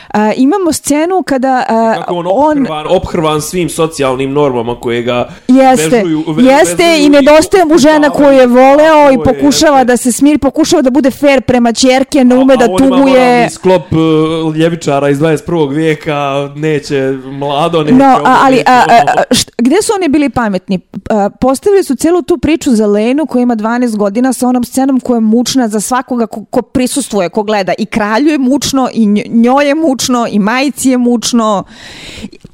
A, 0.08 0.32
imamo 0.32 0.72
scenu 0.72 1.22
kada 1.22 1.64
a, 1.68 1.94
Kako 1.96 2.14
on 2.14 2.26
on 2.28 2.58
ophrvan, 2.58 2.86
ophrvan 2.88 3.40
svim 3.40 3.68
socijalnim 3.70 4.32
normama 4.32 4.74
koje 4.76 5.02
ga 5.02 5.28
Jeste, 5.48 5.88
vezuju, 5.90 6.24
ve- 6.28 6.42
jeste 6.44 6.76
vezuju 6.76 7.06
i 7.06 7.08
nedostaje 7.10 7.64
mu 7.64 7.78
žena 7.78 8.10
koju 8.10 8.30
je 8.30 8.46
voleo 8.46 9.10
i 9.10 9.14
je, 9.14 9.22
pokušava 9.24 9.78
jeste. 9.78 9.84
da 9.84 9.96
se 9.96 10.12
smiri, 10.12 10.38
pokušava 10.38 10.82
da 10.82 10.90
bude 10.90 11.10
fair 11.10 11.40
prema 11.40 11.72
ćerke, 11.72 12.24
ne 12.24 12.36
ume 12.36 12.56
da 12.56 12.64
a 12.64 12.68
on 12.70 12.78
ima 12.78 12.96
tuguje. 12.96 13.14
moralni 13.14 13.50
sklop 13.50 13.82
uh, 13.92 13.98
ljevičara 14.56 15.08
iz 15.08 15.18
21. 15.18 15.68
vijeka, 15.70 16.22
neće 16.56 16.94
mlado, 17.24 17.82
neće 17.82 17.94
No, 17.94 18.04
ovo, 18.06 18.26
a, 18.26 18.36
ali 18.40 18.56
neće 18.56 18.64
a, 18.66 18.84
a, 18.88 19.02
a, 19.08 19.22
gde 19.58 19.76
su 19.76 19.92
oni 19.94 20.08
bili 20.08 20.30
pametni? 20.30 20.80
A, 21.10 21.30
postavili 21.30 21.84
su 21.84 21.94
celu 21.94 22.22
tu 22.22 22.38
priču 22.38 22.70
za 22.70 22.86
Lenu 22.86 23.26
koja 23.26 23.42
ima 23.42 23.56
12 23.56 23.96
godina 23.96 24.32
sa 24.32 24.48
onom 24.48 24.64
scenom 24.64 25.00
koja 25.00 25.16
je 25.16 25.19
mučna 25.20 25.68
za 25.68 25.80
svakoga 25.80 26.26
ko, 26.26 26.44
ko 26.44 26.62
prisustvuje, 26.62 27.28
ko 27.28 27.42
gleda. 27.42 27.72
I 27.78 27.86
kralju 27.86 28.28
je 28.28 28.38
mučno, 28.38 28.88
i 28.92 29.06
nj- 29.06 29.28
njoj 29.28 29.68
je 29.68 29.74
mučno, 29.74 30.26
i 30.30 30.38
majici 30.38 30.90
je 30.90 30.98
mučno. 30.98 31.64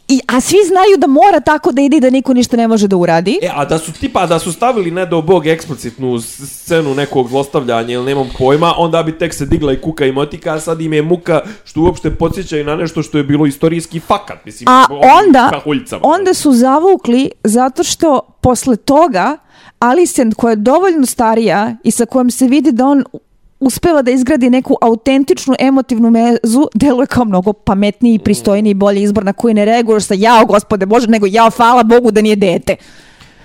I, 0.09 0.21
a 0.27 0.41
svi 0.41 0.59
znaju 0.67 0.97
da 0.99 1.07
mora 1.07 1.41
tako 1.41 1.73
da 1.73 1.83
ide 1.83 1.97
i 1.97 2.01
da 2.01 2.11
niko 2.11 2.35
ništa 2.35 2.57
ne 2.57 2.69
može 2.69 2.89
da 2.89 2.97
uradi. 2.97 3.39
E, 3.43 3.51
a 3.55 3.65
da 3.65 3.79
su 3.79 3.93
tipa, 3.93 4.27
da 4.27 4.39
su 4.39 4.53
stavili 4.53 4.91
ne 4.91 5.07
do 5.07 5.23
bog 5.23 5.47
eksplicitnu 5.47 6.21
scenu 6.21 6.95
nekog 6.95 7.29
zlostavljanja 7.29 7.95
ili 7.95 8.05
nemam 8.05 8.31
pojma, 8.39 8.75
onda 8.79 9.03
bi 9.03 9.19
tek 9.19 9.35
se 9.35 9.47
digla 9.47 9.73
i 9.73 9.81
kuka 9.81 10.07
i 10.07 10.13
motika, 10.13 10.55
a 10.55 10.61
sad 10.61 10.81
im 10.81 10.93
je 10.93 11.03
muka 11.03 11.41
što 11.65 11.81
uopšte 11.81 12.11
podsjeća 12.15 12.59
i 12.59 12.65
na 12.65 12.77
nešto 12.77 13.03
što 13.03 13.19
je 13.19 13.25
bilo 13.25 13.47
istorijski 13.47 14.01
fakat, 14.01 14.45
mislim. 14.45 14.69
A 14.69 14.85
onda, 14.91 15.63
onda 16.03 16.35
su 16.35 16.53
zavukli 16.53 17.31
zato 17.45 17.83
što 17.83 18.21
posle 18.41 18.77
toga 18.77 19.39
Alicent 19.79 20.35
koja 20.35 20.51
je 20.51 20.57
dovoljno 20.57 21.07
starija 21.07 21.77
i 21.85 21.91
sa 21.91 22.07
kojom 22.07 22.31
se 22.31 22.47
vidi 22.47 22.73
da 22.73 22.87
on 22.87 23.05
uspeva 23.61 24.03
da 24.03 24.11
izgradi 24.11 24.51
neku 24.51 24.77
autentičnu 24.81 25.55
emotivnu 25.59 26.11
mezu, 26.11 26.69
deluje 26.75 27.07
kao 27.07 27.25
mnogo 27.25 27.53
pametniji, 27.53 28.15
i 28.15 28.19
pristojniji 28.19 28.71
i 28.71 28.75
bolji 28.75 29.03
izbor 29.03 29.25
na 29.25 29.33
koji 29.33 29.55
ne 29.55 29.65
reaguješ 29.65 30.05
sa 30.05 30.15
jao 30.15 30.47
gospode 30.47 30.87
Bože, 30.87 31.07
nego 31.07 31.27
jao 31.27 31.51
hvala 31.51 31.83
Bogu 31.83 32.11
da 32.11 32.21
nije 32.21 32.37
dete. 32.37 32.77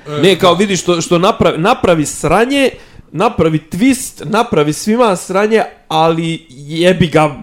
Ne, 0.07 0.39
kao 0.39 0.53
vidi 0.53 0.77
što, 0.77 1.01
što 1.01 1.19
napravi, 1.19 1.57
napravi 1.57 2.05
sranje, 2.05 2.69
napravi 3.11 3.59
twist, 3.71 4.25
napravi 4.25 4.73
svima 4.73 5.15
sranje, 5.15 5.63
ali 5.87 6.45
jebi 6.49 7.07
ga, 7.07 7.35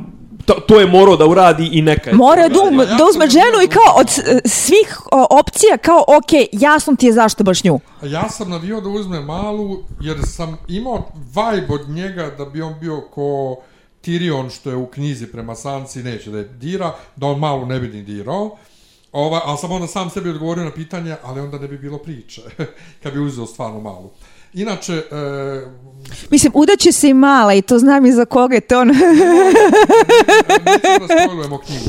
to, 0.48 0.54
to 0.54 0.80
je 0.80 0.86
morao 0.86 1.16
da 1.16 1.26
uradi 1.26 1.68
i 1.72 1.82
neka 1.82 2.10
je. 2.10 2.16
Mora 2.16 2.48
to 2.48 2.54
da, 2.54 2.68
um, 2.68 2.76
da 2.76 3.04
uzme 3.10 3.30
ženu 3.30 3.62
i 3.64 3.68
kao 3.68 3.94
od 3.96 4.08
svih 4.44 5.00
opcija 5.30 5.76
kao 5.76 6.04
ok, 6.06 6.48
jasno 6.52 6.96
ti 6.96 7.06
je 7.06 7.12
zašto 7.12 7.44
baš 7.44 7.64
nju. 7.64 7.80
A 8.02 8.06
Ja 8.06 8.28
sam 8.30 8.50
navio 8.50 8.80
da 8.80 8.88
uzme 8.88 9.20
malu, 9.20 9.78
jer 10.00 10.16
sam 10.24 10.58
imao 10.68 11.12
vibe 11.16 11.74
od 11.74 11.88
njega 11.88 12.30
da 12.38 12.44
bi 12.44 12.62
on 12.62 12.74
bio 12.80 13.00
ko 13.00 13.56
Tyrion 14.04 14.50
što 14.50 14.70
je 14.70 14.76
u 14.76 14.86
knjizi 14.86 15.26
prema 15.26 15.54
Sansi, 15.54 16.02
neće 16.02 16.30
da 16.30 16.38
je 16.38 16.44
dira, 16.44 16.94
da 17.16 17.26
on 17.26 17.38
malu 17.38 17.66
ne 17.66 17.80
bi 17.80 17.88
ni 17.88 18.02
dirao. 18.02 18.56
Ova, 19.12 19.40
ali 19.44 19.58
sam 19.58 19.72
onda 19.72 19.86
sam 19.86 20.10
sebi 20.10 20.30
odgovorio 20.30 20.64
na 20.64 20.72
pitanje, 20.72 21.16
ali 21.22 21.40
onda 21.40 21.58
ne 21.58 21.68
bi 21.68 21.78
bilo 21.78 21.98
priče, 21.98 22.42
kad 23.02 23.12
bi 23.12 23.20
uzeo 23.20 23.46
stvarno 23.46 23.80
malu. 23.80 24.10
Inače, 24.52 24.94
e, 24.94 25.02
Mislim, 26.30 26.52
udaće 26.54 26.92
se 26.92 27.08
i 27.08 27.14
mala 27.14 27.54
i 27.54 27.62
to 27.62 27.78
znam 27.78 28.06
i 28.06 28.12
za 28.12 28.24
koga 28.24 28.54
je 28.54 28.60
to 28.60 28.80
on. 28.80 28.88
nećemo 28.88 29.08
da 31.08 31.24
spojlujemo 31.24 31.58
knjigu. 31.58 31.84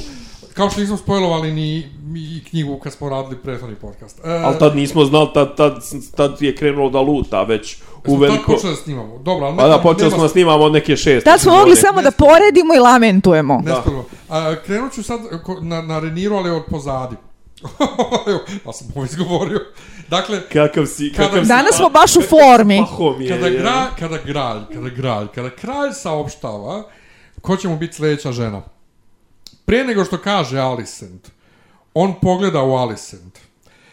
Kao 0.54 0.70
što 0.70 0.82
nismo 0.82 0.98
spojlovali 0.98 1.52
ni 1.52 1.78
i 2.16 2.44
knjigu 2.50 2.80
kad 2.80 2.94
smo 2.94 3.10
radili 3.10 3.38
prethodni 3.38 3.76
podcast. 3.76 4.20
E, 4.26 4.42
Ali 4.44 4.60
tad 4.60 4.76
nismo 4.76 5.06
znali, 5.06 5.28
tad, 5.34 5.58
tad, 5.58 5.74
tad 6.16 6.42
je 6.42 6.56
krenulo 6.56 6.90
da 6.90 7.02
luta 7.02 7.44
već 7.44 7.76
u 7.76 7.78
smo 8.06 8.14
tad 8.14 8.22
veliko... 8.22 8.52
počeli 8.52 8.74
da 8.74 8.78
snimamo. 8.82 9.18
Dobro, 9.18 9.46
ali 9.46 9.58
Pa 9.58 9.68
da, 9.68 9.78
počeli 9.78 10.12
smo 10.12 10.22
da 10.22 10.30
snimamo 10.30 10.64
od 10.64 10.72
neke 10.72 10.98
šest. 10.98 11.26
Tad 11.26 11.42
smo 11.42 11.52
mogli 11.52 11.76
samo 11.76 12.02
da 12.02 12.12
poredimo 12.12 12.76
i 12.76 12.80
lamentujemo. 12.80 13.62
Ne 13.66 13.72
da. 13.72 13.84
A, 14.30 14.56
krenut 14.66 14.94
ću 14.94 15.04
sad 15.04 15.20
na, 15.62 15.82
na 15.82 16.00
Reniru, 16.00 16.36
ali 16.36 16.50
od 16.50 16.64
pozadi. 16.70 17.16
Ja 18.66 18.74
sam 18.74 18.88
ovo 18.96 19.06
izgovorio. 19.06 19.60
Dakle, 20.10 20.42
Kakav 20.54 20.86
si, 20.86 21.14
Kada- 21.16 21.28
kakav 21.30 21.44
si... 21.44 21.48
Danas 21.48 21.76
smo 21.76 21.90
pa- 21.90 22.00
baš 22.00 22.16
u 22.16 22.22
formi. 22.22 22.76
je, 23.20 23.30
kada, 23.30 23.50
gra, 23.50 23.88
kada 24.00 24.18
gralj, 24.26 24.62
kada 24.74 24.90
gralj, 24.90 25.28
kada 25.36 25.50
kralj 25.50 25.92
saopštava 25.94 26.84
ko 27.42 27.58
će 27.58 27.68
mu 27.68 27.78
biti 27.78 27.96
sljedeća 27.96 28.32
žena. 28.32 28.62
Prije 29.66 29.84
nego 29.84 30.06
što 30.06 30.18
kaže 30.18 30.60
Alicent, 30.60 31.28
on 31.94 32.14
pogleda 32.22 32.62
u 32.64 32.76
Alicent. 32.76 33.40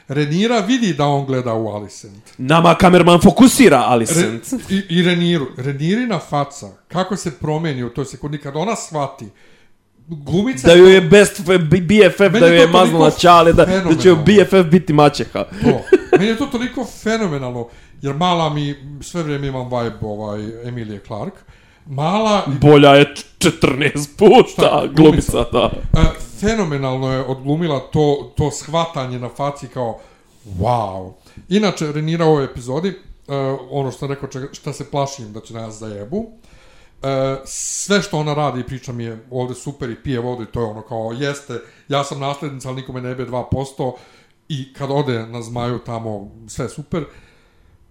Renira 0.09 0.59
vidi 0.59 0.93
da 0.95 1.07
on 1.07 1.27
gleda 1.27 1.55
u 1.55 1.69
Alicent. 1.69 2.23
Nama 2.39 2.75
kamerman 2.75 3.21
fokusira, 3.21 3.83
ali 3.87 4.05
Re, 4.05 4.39
i, 4.69 4.83
I 4.89 5.03
Reniru. 5.03 5.47
Renirina 5.57 6.19
faca, 6.19 6.67
kako 6.89 7.17
se 7.17 7.39
promeni 7.39 7.85
u 7.85 7.91
toj 7.91 8.05
sekundi, 8.05 8.39
kada 8.39 8.59
ona 8.59 8.77
shvati, 8.77 9.29
glumica... 10.09 10.69
Da 10.69 10.75
joj 10.75 10.95
je 10.95 11.01
best 11.01 11.41
BFF, 11.59 12.19
da 12.41 12.47
joj 12.47 12.61
je 12.61 12.67
maznula 12.67 13.11
čale, 13.11 13.53
da, 13.53 13.65
da 13.65 13.97
će 14.03 14.09
joj. 14.09 14.17
BFF 14.17 14.71
biti 14.71 14.93
maćeha. 14.93 15.45
To. 15.45 15.81
Meni 16.19 16.27
je 16.27 16.39
to 16.39 16.47
toliko 16.47 16.85
fenomenalno, 17.03 17.69
jer 18.03 18.15
mala 18.15 18.51
mi, 18.51 18.75
sve 19.03 19.23
vrijeme 19.23 19.47
imam 19.47 19.65
vibe 19.65 19.97
ovaj, 20.03 20.69
Emilie 20.69 21.01
Clark, 21.07 21.35
mala, 21.87 22.43
Bolja 22.61 22.95
je 22.95 23.15
č- 23.15 23.25
14 23.39 24.17
puta, 24.19 24.49
Šta, 24.53 24.87
glumica, 24.93 25.45
da. 25.53 25.71
e, 25.93 26.05
fenomenalno 26.41 27.13
je 27.13 27.25
odglumila 27.25 27.81
to, 27.81 28.33
to 28.37 28.51
shvatanje 28.51 29.19
na 29.19 29.29
faci 29.29 29.69
kao 29.69 29.99
wow. 30.59 31.13
Inače, 31.49 31.93
Renira 31.93 32.25
u 32.25 32.29
ovoj 32.29 32.45
epizodi, 32.45 32.89
e, 32.89 32.95
ono 33.71 33.91
što 33.91 33.99
sam 33.99 34.09
rekao, 34.09 34.29
čega, 34.29 34.47
šta 34.53 34.73
se 34.73 34.91
plašim 34.91 35.33
da 35.33 35.41
će 35.41 35.55
nas 35.55 35.75
zajebu, 35.75 36.27
E, 37.03 37.37
sve 37.45 38.03
što 38.03 38.19
ona 38.19 38.35
radi 38.35 38.61
i 38.61 38.65
priča 38.65 38.93
mi 38.93 39.05
je 39.05 39.27
ovde 39.31 39.55
super 39.55 39.91
i 39.91 40.03
pije 40.03 40.21
vodu 40.21 40.45
to 40.45 40.61
je 40.61 40.67
ono 40.67 40.83
kao 40.83 41.13
jeste, 41.19 41.61
ja 41.89 42.05
sam 42.05 42.21
naslednica, 42.21 42.69
ali 42.69 42.77
nikome 42.77 43.01
ne 43.01 43.15
be 43.15 43.27
2% 43.27 43.93
i 44.49 44.73
kad 44.73 44.91
ode 44.91 45.27
na 45.27 45.43
zmaju 45.43 45.79
tamo 45.79 46.31
sve 46.49 46.69
super, 46.69 47.05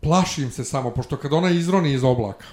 plašim 0.01 0.51
se 0.51 0.64
samo, 0.64 0.91
pošto 0.91 1.18
kad 1.18 1.34
ona 1.34 1.49
izroni 1.49 1.93
iz 1.93 2.03
oblaka, 2.03 2.45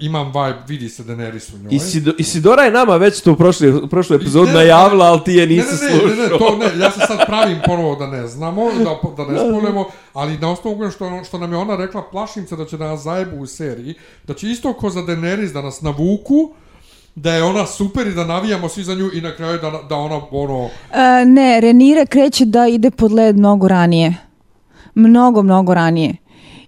imam 0.00 0.26
vibe, 0.26 0.58
vidi 0.68 0.88
se 0.88 1.02
Daenerys 1.02 1.54
u 1.54 1.58
njoj. 1.58 1.68
Isido, 1.74 2.12
Isidora 2.18 2.62
je 2.62 2.70
nama 2.70 2.96
već 2.96 3.20
to 3.20 3.32
u 3.32 3.36
prošloj, 3.36 3.70
u 3.72 3.88
prošloj 3.88 4.16
epizodu 4.16 4.46
Ne, 4.46 4.52
najavila, 4.52 5.04
ali 5.06 5.20
ti 5.24 5.32
je 5.32 5.46
nisi 5.46 5.84
ne, 5.84 5.90
ne, 5.90 5.94
ne, 5.94 6.00
slušao. 6.00 6.16
ne, 6.16 6.22
ne, 6.22 6.38
to 6.38 6.56
ne, 6.56 6.80
ja 6.84 6.90
se 6.90 7.00
sad 7.06 7.26
pravim 7.26 7.58
ponovo 7.66 7.96
da 7.96 8.06
ne 8.06 8.26
znamo, 8.26 8.62
da, 8.72 9.24
da 9.24 9.32
ne 9.32 9.38
spolujemo, 9.38 9.84
ali 10.12 10.38
na 10.38 10.50
osnovu 10.50 10.90
što, 10.90 11.24
što 11.24 11.38
nam 11.38 11.52
je 11.52 11.58
ona 11.58 11.76
rekla, 11.76 12.02
plašim 12.10 12.46
se 12.46 12.56
da 12.56 12.64
će 12.64 12.76
da 12.76 12.88
nas 12.88 13.00
zajebu 13.02 13.36
u 13.36 13.46
seriji, 13.46 13.94
da 14.26 14.34
će 14.34 14.50
isto 14.50 14.72
ko 14.72 14.90
za 14.90 15.00
Daenerys 15.00 15.52
da 15.52 15.62
nas 15.62 15.80
navuku, 15.80 16.50
da 17.14 17.34
je 17.34 17.42
ona 17.42 17.66
super 17.66 18.06
i 18.06 18.14
da 18.14 18.24
navijamo 18.24 18.68
svi 18.68 18.84
za 18.84 18.94
nju 18.94 19.10
i 19.14 19.20
na 19.20 19.36
kraju 19.36 19.58
da, 19.58 19.70
da 19.88 19.96
ona, 19.96 20.20
ono, 20.30 20.68
E, 20.92 21.24
ne, 21.24 21.60
Renira 21.60 22.06
kreće 22.06 22.44
da 22.44 22.66
ide 22.68 22.90
pod 22.90 23.12
led 23.12 23.36
mnogo 23.36 23.68
ranije. 23.68 24.14
Mnogo, 24.94 25.42
mnogo 25.42 25.74
ranije. 25.74 26.16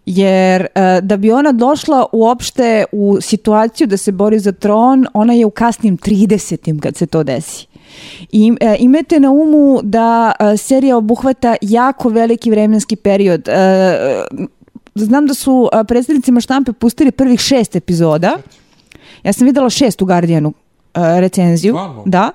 Jer 0.06 0.66
e, 0.74 1.00
da 1.02 1.16
bi 1.16 1.32
ona 1.32 1.52
došla 1.52 2.06
uopšte 2.12 2.84
u 2.92 3.20
situaciju 3.20 3.86
da 3.86 3.96
se 3.96 4.12
bori 4.12 4.38
za 4.38 4.52
tron, 4.52 5.06
ona 5.14 5.32
je 5.32 5.46
u 5.46 5.50
kasnim 5.50 5.98
30. 5.98 6.80
kad 6.80 6.96
se 6.96 7.06
to 7.06 7.22
desi. 7.22 7.66
I 8.32 8.52
e, 8.60 8.76
imajte 8.78 9.20
na 9.20 9.30
umu 9.30 9.80
da 9.82 10.32
e, 10.40 10.56
serija 10.56 10.96
obuhvata 10.96 11.56
jako 11.60 12.08
veliki 12.08 12.50
vremenski 12.50 12.96
period. 12.96 13.48
E, 13.48 14.24
znam 14.94 15.26
da 15.26 15.34
su 15.34 15.68
predstavnicima 15.88 16.40
štampe 16.40 16.72
pustili 16.72 17.10
prvih 17.10 17.40
šest 17.40 17.76
epizoda. 17.76 18.38
Ja 19.22 19.32
sam 19.32 19.46
videla 19.46 19.70
šest 19.70 20.02
u 20.02 20.06
Guardianu 20.06 20.52
recenziju. 20.94 21.74
Stvarno? 21.74 22.02
Da. 22.06 22.30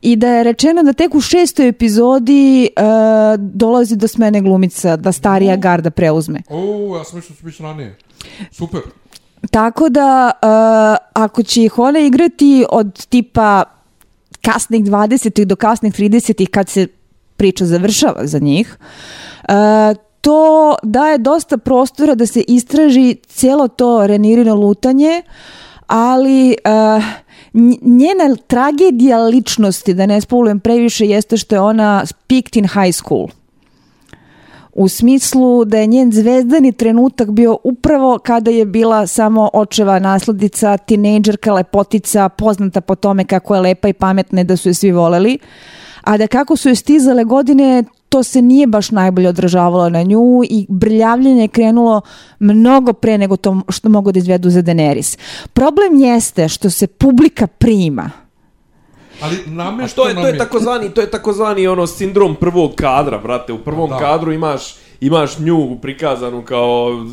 I 0.00 0.16
da 0.16 0.28
je 0.28 0.44
rečeno 0.44 0.82
da 0.82 0.92
tek 0.92 1.14
u 1.14 1.20
šestoj 1.20 1.68
epizodi 1.68 2.64
e, 2.64 2.68
dolazi 3.38 3.96
do 3.96 4.08
smene 4.08 4.40
glumica, 4.40 4.96
da 4.96 5.12
starija 5.12 5.56
garda 5.56 5.90
preuzme. 5.90 6.42
o, 6.48 6.96
ja 6.98 7.04
sam 7.04 7.16
mislio 7.18 7.34
da 7.34 7.36
će 7.36 7.44
biti 7.44 7.62
ranije. 7.62 7.96
Super. 8.50 8.80
Tako 9.50 9.88
da, 9.88 10.30
e, 10.42 10.46
ako 11.12 11.42
će 11.42 11.64
ih 11.64 11.78
ona 11.78 11.98
igrati 11.98 12.64
od 12.70 13.06
tipa 13.06 13.64
kasnih 14.42 14.84
20. 14.84 15.44
do 15.44 15.56
kasnih 15.56 15.94
30. 15.94 16.46
kad 16.46 16.68
se 16.68 16.86
priča 17.36 17.66
završava 17.66 18.26
za 18.26 18.38
njih, 18.38 18.76
e, 19.48 19.54
to 20.20 20.74
daje 20.82 21.18
dosta 21.18 21.58
prostora 21.58 22.14
da 22.14 22.26
se 22.26 22.40
istraži 22.48 23.16
cijelo 23.26 23.68
to 23.68 24.06
renirino 24.06 24.54
lutanje, 24.54 25.22
ali 25.90 26.56
nj- 27.54 27.78
njena 27.82 28.36
tragedija 28.46 29.18
ličnosti, 29.18 29.94
da 29.94 30.06
ne 30.06 30.20
spolujem 30.20 30.60
previše, 30.60 31.06
jeste 31.06 31.36
što 31.36 31.54
je 31.54 31.60
ona 31.60 32.04
peaked 32.28 32.56
in 32.56 32.68
high 32.68 32.92
school 32.92 33.28
u 34.72 34.88
smislu 34.88 35.64
da 35.64 35.78
je 35.78 35.86
njen 35.86 36.12
zvezdani 36.12 36.72
trenutak 36.72 37.30
bio 37.30 37.58
upravo 37.64 38.18
kada 38.18 38.50
je 38.50 38.64
bila 38.64 39.06
samo 39.06 39.50
očeva 39.52 39.98
naslednica, 39.98 40.76
tinejdžerka, 40.76 41.52
lepotica, 41.52 42.28
poznata 42.28 42.80
po 42.80 42.94
tome 42.94 43.24
kako 43.24 43.54
je 43.54 43.60
lepa 43.60 43.88
i 43.88 43.92
pametna 43.92 44.44
da 44.44 44.56
su 44.56 44.68
je 44.68 44.74
svi 44.74 44.92
voleli. 44.92 45.38
A 46.04 46.16
da 46.16 46.26
kako 46.26 46.56
su 46.56 46.68
je 46.68 46.74
stizale 46.74 47.24
godine, 47.24 47.84
to 48.10 48.22
se 48.22 48.42
nije 48.42 48.66
baš 48.66 48.90
najbolje 48.90 49.28
odražavalo 49.28 49.88
na 49.88 50.02
nju 50.02 50.42
i 50.50 50.66
brljavljenje 50.68 51.42
je 51.42 51.48
krenulo 51.48 52.00
mnogo 52.38 52.92
pre 52.92 53.18
nego 53.18 53.36
to 53.36 53.60
što 53.68 53.88
mogu 53.88 54.12
da 54.12 54.18
izvedu 54.18 54.50
za 54.50 54.62
Daenerys. 54.62 55.18
Problem 55.52 55.94
jeste 55.94 56.48
što 56.48 56.70
se 56.70 56.86
publika 56.86 57.46
prima. 57.46 58.10
Ali 59.22 59.36
A 59.36 59.50
namešto 59.50 60.02
to 60.02 60.08
je, 60.08 60.14
to 60.14 60.26
je 60.26 60.38
takozvani, 60.38 60.90
to 60.90 61.00
je 61.00 61.10
takozvani 61.10 61.66
ono 61.66 61.86
sindrom 61.86 62.36
prvog 62.36 62.74
kadra, 62.74 63.18
brate. 63.18 63.52
U 63.52 63.58
prvom 63.58 63.90
Da. 63.90 63.98
kadru 63.98 64.32
imaš, 64.32 64.74
imaš 65.00 65.38
nju 65.38 65.76
prikazanu 65.82 66.42
kao 66.42 67.06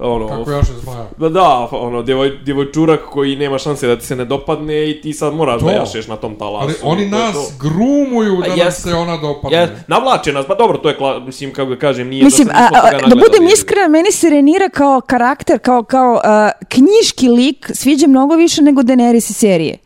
ono, 0.00 0.28
Kako 0.28 0.50
jaše 0.50 0.72
zmaja. 0.82 1.06
Da, 1.18 1.28
da, 1.28 1.68
ono, 1.70 2.02
djevoj, 2.02 2.38
djevojčurak 2.44 3.00
koji 3.10 3.36
nema 3.36 3.58
šanse 3.58 3.86
da 3.86 3.96
ti 3.96 4.06
se 4.06 4.16
ne 4.16 4.24
dopadne 4.24 4.90
i 4.90 5.00
ti 5.00 5.12
sad 5.12 5.34
moraš 5.34 5.60
To. 5.60 5.66
da 5.66 5.72
jašeš 5.72 6.08
na 6.08 6.16
tom 6.16 6.36
talasu. 6.36 6.64
Ali 6.64 6.74
oni 6.82 7.08
nas 7.08 7.32
to. 7.32 7.68
grumuju 7.68 8.36
da 8.36 8.52
A 8.52 8.56
nam 8.56 8.72
se 8.72 8.94
ona 8.94 9.16
dopadne. 9.16 9.56
Ja, 9.56 9.68
navlače 9.86 10.32
nas, 10.32 10.46
pa 10.46 10.54
dobro, 10.54 10.78
to 10.78 10.88
je, 10.88 10.96
kla, 10.96 11.20
mislim, 11.20 11.52
kako 11.52 11.70
da 11.70 11.78
kažem, 11.78 12.08
nije 12.08 12.24
Mislim, 12.24 12.48
da, 12.48 12.54
a, 12.54 12.88
a, 13.04 13.08
da 13.08 13.14
budem 13.14 13.46
iskrena, 13.52 13.88
meni 13.88 14.12
se 14.12 14.30
Renira 14.30 14.68
kao 14.68 15.00
karakter, 15.00 15.58
kao, 15.58 15.82
kao 15.82 16.20
a, 16.24 16.50
knjiški 16.68 17.28
lik 17.28 17.70
sviđa 17.74 18.06
mnogo 18.06 18.34
više 18.34 18.62
nego 18.62 18.82
Daenerys 18.82 19.30
i 19.30 19.32
serije. 19.32 19.78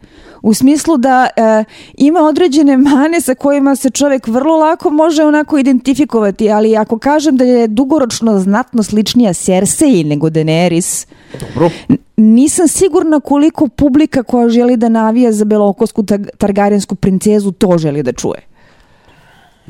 U 0.45 0.55
smislu 0.55 0.97
da 0.97 1.29
e, 1.37 1.65
ima 1.95 2.21
određene 2.21 2.77
mane 2.77 3.21
sa 3.21 3.35
kojima 3.35 3.77
se 3.77 3.91
čovjek 3.91 4.27
vrlo 4.27 4.57
lako 4.57 4.91
može 4.91 5.25
onako 5.25 5.59
identifikovati, 5.59 6.51
ali 6.51 6.77
ako 6.77 6.99
kažem 6.99 7.37
da 7.37 7.45
je 7.45 7.69
dugoročno 7.69 8.39
znatno 8.39 8.83
sličnija 8.83 9.33
Cersei 9.33 10.05
nego 10.05 10.31
Daenerys, 10.31 11.07
Dobro. 11.41 11.71
nisam 12.17 12.69
sigurna 12.69 13.21
koliko 13.21 13.69
publika 13.69 14.23
koja 14.23 14.49
želi 14.49 14.77
da 14.77 14.89
navija 14.89 15.33
za 15.33 15.45
belokosku 15.45 16.03
tar- 16.03 16.29
targarijensku 16.39 16.95
princezu 16.95 17.53
to 17.53 17.79
želi 17.79 18.03
da 18.03 18.13
čuje. 18.13 18.54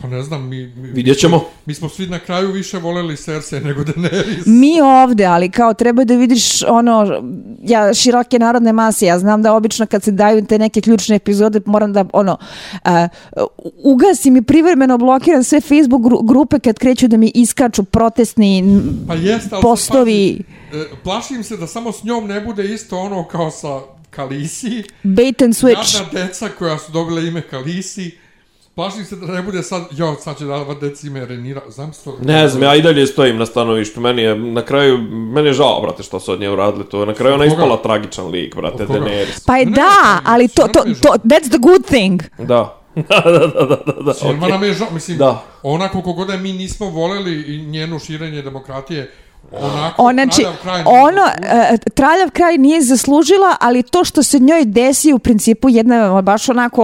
Pa 0.03 0.09
ne 0.09 0.23
znam, 0.23 0.49
mi... 0.49 0.67
mi 0.67 0.89
Vidjet 0.89 1.19
ćemo. 1.19 1.45
Mi 1.67 1.75
smo 1.75 1.89
svi 1.89 2.07
na 2.07 2.19
kraju 2.19 2.53
više 2.53 2.79
voleli 2.79 3.17
Cersei 3.17 3.61
nego 3.61 3.81
Daenerys. 3.81 4.43
Mi 4.47 4.81
ovde, 4.81 5.25
ali 5.25 5.51
kao 5.51 5.75
treba 5.75 6.05
da 6.05 6.15
vidiš 6.15 6.63
ono, 6.63 7.23
ja 7.63 7.95
široke 7.95 8.39
narodne 8.39 8.73
mase, 8.73 9.07
ja 9.07 9.19
znam 9.19 9.43
da 9.43 9.53
obično 9.55 9.87
kad 9.87 10.03
se 10.03 10.11
daju 10.11 10.45
te 10.45 10.59
neke 10.59 10.81
ključne 10.81 11.17
epizode 11.17 11.61
moram 11.67 11.93
da 11.93 12.05
ono, 12.13 12.37
a, 12.85 13.09
ugasim 13.85 14.37
i 14.37 14.43
privremeno 14.43 14.99
blokiram 14.99 15.45
sve 15.45 15.61
Facebook 15.61 16.03
gru- 16.03 16.27
grupe 16.27 16.59
kad 16.59 16.79
kreću 16.79 17.09
da 17.09 17.17
mi 17.17 17.33
iskaču 17.35 17.85
protestni 17.85 18.81
Pa 19.07 19.15
jeste, 19.15 19.49
ali... 19.53 19.63
postovi, 19.63 20.43
e, 20.73 20.85
plašim 21.03 21.45
se 21.45 21.57
da 21.57 21.67
samo 21.67 21.93
s 21.93 22.05
njom 22.05 22.27
ne 22.27 22.41
bude 22.41 22.75
isto 22.75 22.99
ono 22.99 23.25
kao 23.25 23.51
sa 23.51 23.81
Kalisi. 24.11 24.83
bait 25.03 25.43
and 25.43 25.55
switch. 25.55 25.95
Jadna 25.95 26.23
deca 26.23 26.49
koja 26.59 26.79
su 26.79 26.93
dobile 26.93 27.27
ime 27.27 27.43
Kalisi. 27.43 28.24
Plašim 28.75 29.05
se 29.05 29.17
da 29.17 29.27
ne 29.27 29.43
bude 29.43 29.63
sad, 29.63 29.83
jo, 29.91 30.15
sad 30.21 30.39
će 30.39 30.45
davat 30.45 30.81
deci 30.81 31.07
ime 31.07 31.27
Renira. 31.27 31.61
Znam 31.69 31.93
se 31.93 32.05
to... 32.05 32.17
Ne 32.23 32.49
znam, 32.49 32.63
ja 32.63 32.75
i 32.75 32.83
dalje 32.83 33.07
stojim 33.07 33.37
na 33.39 33.47
stanovištu. 33.47 34.01
Meni 34.01 34.23
je, 34.23 34.37
na 34.39 34.63
kraju, 34.63 34.99
meni 35.09 35.49
je 35.49 35.53
žao, 35.53 35.81
brate, 35.83 36.03
što 36.03 36.21
su 36.21 36.33
od 36.33 36.41
nje 36.41 36.51
uradili 36.51 36.85
to. 36.85 37.05
Na 37.05 37.15
kraju 37.15 37.35
ona 37.35 37.45
je 37.45 37.49
ispala 37.49 37.77
tragičan 37.77 38.27
lik, 38.27 38.57
brate? 38.57 38.87
Daenerys. 38.87 39.47
Pa 39.47 39.57
je 39.57 39.67
Ne, 39.67 39.73
da, 39.73 40.21
ali 40.25 40.49
to, 40.49 40.69
to, 40.73 40.83
je 40.89 40.95
to, 41.01 41.09
that's 41.09 41.49
the 41.49 41.59
good 41.61 41.85
thing. 41.87 42.23
Da. 42.49 42.81
da, 42.95 43.21
da, 43.25 43.31
da, 43.31 43.47
da, 43.47 43.77
da, 43.87 44.03
da, 44.03 44.15
Silva 44.15 44.37
okej. 44.39 44.49
nam 44.51 44.63
je 44.65 44.73
žao, 44.73 44.89
mislim, 44.93 45.19
Da. 45.19 45.43
ona 45.63 45.89
koliko 45.89 46.13
god 46.13 46.29
da 46.29 46.37
mi 46.37 46.53
nismo 46.53 46.87
voleli 46.91 47.43
i 47.43 47.67
njeno 47.67 47.99
širenje 47.99 48.43
demokratije, 48.43 49.11
onako, 49.57 50.03
Ona, 50.03 50.23
znači, 50.25 50.45
ono, 50.87 51.23
e, 51.43 51.77
traljav 51.87 52.31
kraj 52.31 52.59
nije 52.59 52.83
zaslužila, 52.83 53.57
ali 53.61 53.83
to 53.83 54.05
što 54.05 54.23
se 54.23 54.39
njoj 54.39 54.65
desi 54.65 55.13
u 55.13 55.19
principu 55.19 55.69
jedna 55.69 55.95
baš 56.23 56.49
onako 56.49 56.83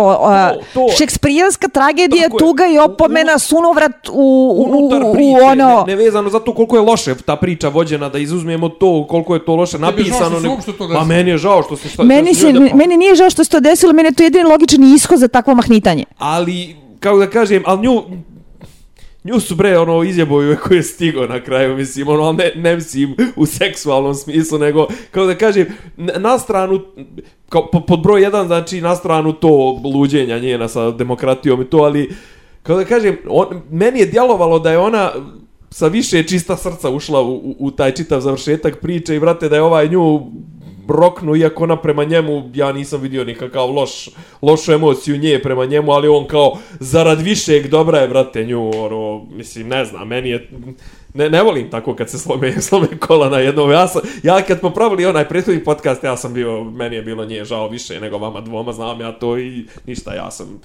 To, 0.54 0.60
to. 0.74 0.86
šekspirijanska 0.98 1.68
tragedija, 1.68 2.22
Tako 2.22 2.36
je. 2.36 2.38
tuga 2.40 2.66
i 2.66 2.78
U- 2.78 2.82
opomena, 2.82 3.38
sunovrat 3.38 4.08
u, 4.08 4.12
u, 4.12 4.86
u, 4.86 5.12
priče, 5.14 5.30
u 5.32 5.44
ono... 5.44 5.68
ne, 5.78 5.96
nevezano 5.96 6.30
za 6.30 6.40
to 6.40 6.54
koliko 6.54 6.76
je 6.76 6.82
loše 6.82 7.14
ta 7.16 7.36
priča 7.36 7.68
vođena, 7.68 8.08
da 8.08 8.18
izuzmemo 8.18 8.68
to 8.70 9.06
koliko 9.06 9.34
je 9.34 9.44
to 9.44 9.54
loše 9.54 9.78
napisano. 9.78 10.40
Ma 10.40 10.48
desilo? 10.56 11.04
meni 11.04 11.30
je 11.30 11.38
žao 11.38 11.62
što 11.62 11.76
se 11.76 11.88
šta, 11.88 12.02
Meni, 12.02 12.34
se, 12.34 12.52
da- 12.52 12.60
meni 12.74 12.96
nije 12.96 13.14
žao 13.14 13.30
što 13.30 13.44
se 13.44 13.50
to 13.50 13.60
desilo, 13.60 13.92
meni 13.92 14.08
je 14.08 14.14
to 14.14 14.22
jedini 14.22 14.44
logičan 14.44 14.84
ishod 14.84 15.18
za 15.18 15.28
takvo 15.28 15.54
mahnitanje. 15.54 16.04
Ali, 16.18 16.76
kako 17.00 17.18
da 17.18 17.26
kažem, 17.28 17.62
ali 17.66 17.80
nju, 17.80 18.02
nju 19.24 19.40
su 19.40 19.54
bre 19.54 19.78
ono 19.78 20.02
izjeboju 20.02 20.56
koji 20.62 20.78
je 20.78 20.82
stigo 20.82 21.26
na 21.26 21.40
kraju, 21.40 21.76
mislim, 21.76 22.08
ono, 22.08 22.32
ne, 22.32 22.52
ne 22.56 22.74
mislim 22.74 23.16
u 23.36 23.46
seksualnom 23.46 24.14
smislu, 24.14 24.58
nego, 24.58 24.86
kako 25.10 25.26
da 25.26 25.34
kažem, 25.34 25.66
na, 25.96 26.38
stranu, 26.38 26.80
kao, 27.48 27.70
po- 27.70 27.86
pod 27.86 28.02
broj 28.02 28.22
jedan, 28.22 28.46
znači, 28.46 28.80
na 28.80 28.96
stranu 28.96 29.32
to 29.32 29.80
luđenja 29.84 30.38
njena 30.38 30.68
sa 30.68 30.90
demokratijom 30.90 31.62
i 31.62 31.64
to, 31.64 31.78
ali, 31.78 32.14
kako 32.62 32.78
da 32.78 32.84
kažem, 32.84 33.16
on, 33.28 33.46
meni 33.70 34.00
je 34.00 34.06
djelovalo 34.06 34.58
da 34.58 34.70
je 34.70 34.78
ona 34.78 35.10
sa 35.70 35.86
više 35.86 36.22
čista 36.22 36.56
srca 36.56 36.90
ušla 36.90 37.20
u, 37.20 37.34
u, 37.34 37.56
u 37.58 37.70
taj 37.70 37.94
čitav 37.94 38.20
završetak 38.20 38.80
priče 38.80 39.16
i, 39.16 39.20
brate, 39.20 39.48
da 39.48 39.56
je 39.56 39.62
ovaj 39.62 39.88
nju 39.88 40.20
roknu, 40.92 41.36
iako 41.36 41.64
ona 41.64 41.76
prema 41.76 42.04
njemu, 42.04 42.50
ja 42.54 42.72
nisam 42.72 43.00
vidio 43.00 43.24
nikakav 43.24 43.70
loš, 43.70 44.08
lošu 44.42 44.72
emociju 44.72 45.16
nje 45.16 45.40
prema 45.42 45.64
njemu, 45.64 45.92
ali 45.92 46.08
on 46.08 46.26
kao, 46.26 46.58
zarad 46.80 47.20
višeg 47.20 47.68
dobra 47.68 47.98
je, 47.98 48.08
brate, 48.08 48.44
nju, 48.44 48.70
ono, 48.76 49.24
mislim, 49.30 49.68
ne 49.68 49.84
znam, 49.84 50.08
meni 50.08 50.30
je, 50.30 50.50
ne, 51.14 51.30
ne 51.30 51.42
volim 51.42 51.70
tako 51.70 51.94
kad 51.94 52.10
se 52.10 52.18
slome, 52.18 52.60
slome 52.68 52.88
kola 52.98 53.28
na 53.28 53.38
jednom, 53.38 53.70
ja 53.70 53.88
sam, 53.88 54.02
ja 54.22 54.42
kad 54.42 54.58
smo 54.58 54.70
pravili 54.70 55.06
onaj 55.06 55.28
prethodni 55.28 55.64
podcast, 55.64 56.04
ja 56.04 56.16
sam 56.16 56.34
bio, 56.34 56.64
meni 56.64 56.96
je 56.96 57.02
bilo 57.02 57.24
nje 57.24 57.44
žao 57.44 57.68
više 57.68 58.00
nego 58.00 58.18
vama 58.18 58.40
dvoma, 58.40 58.72
znam 58.72 59.00
ja 59.00 59.12
to 59.12 59.38
i 59.38 59.66
ništa, 59.86 60.14
ja 60.14 60.30
sam 60.30 60.60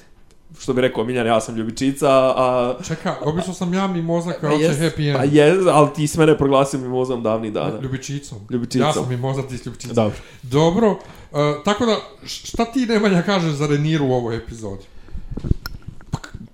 što 0.60 0.74
bi 0.74 0.82
rekao 0.82 1.04
Miljan, 1.04 1.28
ja 1.28 1.42
sam 1.42 1.56
ljubičica, 1.56 2.10
a... 2.10 2.76
Čeka, 2.88 3.16
obično 3.22 3.54
sam 3.54 3.74
ja 3.74 3.88
mi 3.88 4.02
mozak 4.02 4.40
kao 4.42 4.56
opće 4.56 4.68
happy 4.68 5.10
end. 5.10 5.18
Pa 5.18 5.24
je, 5.24 5.58
ali 5.72 5.94
ti 5.96 6.08
si 6.08 6.20
mene 6.20 6.38
proglasio 6.38 6.80
mimozom 6.80 7.24
davnih 7.24 7.54
dana. 7.54 7.80
Ljubičicom. 7.82 8.38
Ljubičicom. 8.50 8.88
Ja 8.88 8.94
sam 8.94 9.10
mi 9.10 9.18
mozak 9.18 9.48
ti 9.48 9.58
s 9.58 9.66
ljubčicom. 9.66 9.96
Dobro. 9.96 10.18
Dobro, 10.42 10.92
uh, 10.92 11.64
tako 11.66 11.86
da, 11.86 11.96
šta 12.26 12.66
ti 12.66 12.86
Nemanja 12.86 13.22
kažeš 13.22 13.52
za 13.52 13.68
Reniru 13.68 14.06
u 14.06 14.14
ovoj 14.14 14.38
epizodi? 14.38 14.84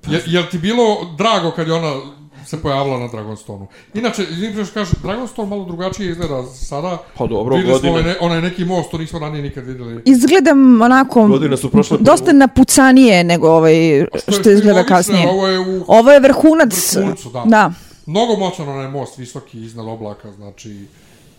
Je, 0.08 0.24
jel 0.26 0.43
ti 0.52 0.58
bilo 0.58 0.84
drago 1.18 1.52
kad 1.52 1.68
je 1.68 1.74
ona 1.74 2.20
se 2.45 2.61
pojavila 2.61 2.99
na 2.99 3.07
Dragonstonu? 3.07 3.67
Inače, 3.93 4.23
izvinite 4.23 4.65
što 4.65 4.73
kažeš, 4.73 4.93
Dragonstone 5.03 5.49
malo 5.49 5.65
drugačije 5.65 6.11
izgleda 6.11 6.43
sada. 6.43 6.97
Pa 7.17 7.27
dobro, 7.27 7.55
Videli 7.55 7.79
smo 7.79 7.91
godine. 7.91 7.91
ovaj, 7.91 8.03
ne, 8.03 8.15
onaj 8.21 8.41
neki 8.41 8.65
most, 8.65 8.91
to 8.91 8.97
nismo 8.97 9.19
ranije 9.19 9.41
nikad 9.43 9.65
videli. 9.65 10.01
Izgledam 10.05 10.81
onako 10.81 11.27
Godine 11.27 11.57
su 11.57 11.69
prošle 11.71 11.97
dosta 12.01 12.33
napucanije 12.33 13.23
nego 13.23 13.49
ovaj 13.49 14.05
što 14.27 14.51
izgleda 14.51 14.77
logično, 14.77 14.95
kasnije. 14.95 15.29
Ovo 15.29 15.47
je 15.47 15.59
u 15.59 15.83
Ovo 15.87 16.11
je 16.11 16.19
vrhunac. 16.19 16.95
vrhuncu, 16.95 17.29
da. 17.29 17.43
da. 17.45 17.71
Mnogo 18.05 18.35
moćan 18.35 18.69
onaj 18.69 18.87
most, 18.87 19.17
visoki 19.17 19.61
iznad 19.61 19.87
oblaka, 19.87 20.31
znači, 20.31 20.85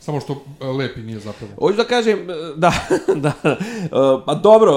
samo 0.01 0.21
što 0.21 0.33
e, 0.61 0.67
lepi 0.67 1.01
nije 1.01 1.19
zapravo. 1.19 1.53
Hoću 1.59 1.77
da 1.77 1.85
kažem, 1.85 2.31
e, 2.31 2.35
da, 2.57 2.73
da, 3.25 3.33
e, 3.45 3.57
pa 4.27 4.35
dobro, 4.35 4.73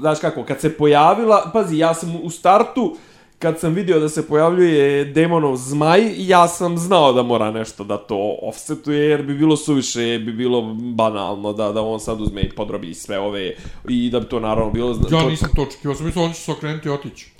znaš 0.00 0.18
kako, 0.20 0.44
kad 0.44 0.60
se 0.60 0.76
pojavila, 0.76 1.50
pazi, 1.52 1.78
ja 1.78 1.94
sam 1.94 2.16
u 2.22 2.30
startu, 2.30 2.96
kad 3.38 3.60
sam 3.60 3.74
vidio 3.74 4.00
da 4.00 4.08
se 4.08 4.28
pojavljuje 4.28 5.04
demonov 5.04 5.56
zmaj, 5.56 6.14
ja 6.18 6.48
sam 6.48 6.78
znao 6.78 7.12
da 7.12 7.22
mora 7.22 7.50
nešto 7.50 7.84
da 7.84 7.96
to 7.96 8.38
offsetuje, 8.42 9.08
jer 9.08 9.22
bi 9.22 9.34
bilo 9.34 9.56
suviše, 9.56 10.18
bi 10.18 10.32
bilo 10.32 10.62
banalno 10.78 11.52
da, 11.52 11.72
da 11.72 11.82
on 11.82 12.00
sad 12.00 12.20
uzme 12.20 12.40
i 12.40 12.50
podrobi 12.50 12.94
sve 12.94 13.18
ove, 13.18 13.54
i 13.88 14.10
da 14.10 14.20
bi 14.20 14.26
to 14.26 14.40
naravno 14.40 14.72
bilo... 14.72 14.90
Ja 15.10 15.20
to- 15.20 15.28
nisam 15.30 15.50
to 15.56 15.62
očekivao, 15.62 15.94
sam 15.94 16.06
mislio, 16.06 16.24
on 16.24 16.32
će 16.32 16.40
se 16.40 16.52
okrenuti 16.52 16.88
i 16.88 16.90
otići. 16.90 17.30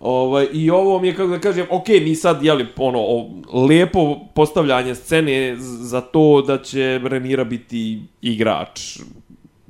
Ovaj, 0.00 0.48
I 0.52 0.70
ovo 0.70 1.00
mi 1.00 1.08
je, 1.08 1.16
kako 1.16 1.28
da 1.28 1.38
kažem, 1.40 1.66
ok, 1.70 1.88
mi 1.88 2.14
sad, 2.14 2.42
jeli, 2.44 2.66
ono, 2.76 2.98
o, 3.00 3.30
lepo 3.68 4.16
postavljanje 4.34 4.94
scene 4.94 5.56
za 5.58 6.00
to 6.00 6.42
da 6.46 6.62
će 6.62 7.00
Renira 7.04 7.44
biti 7.44 8.02
igrač 8.22 8.98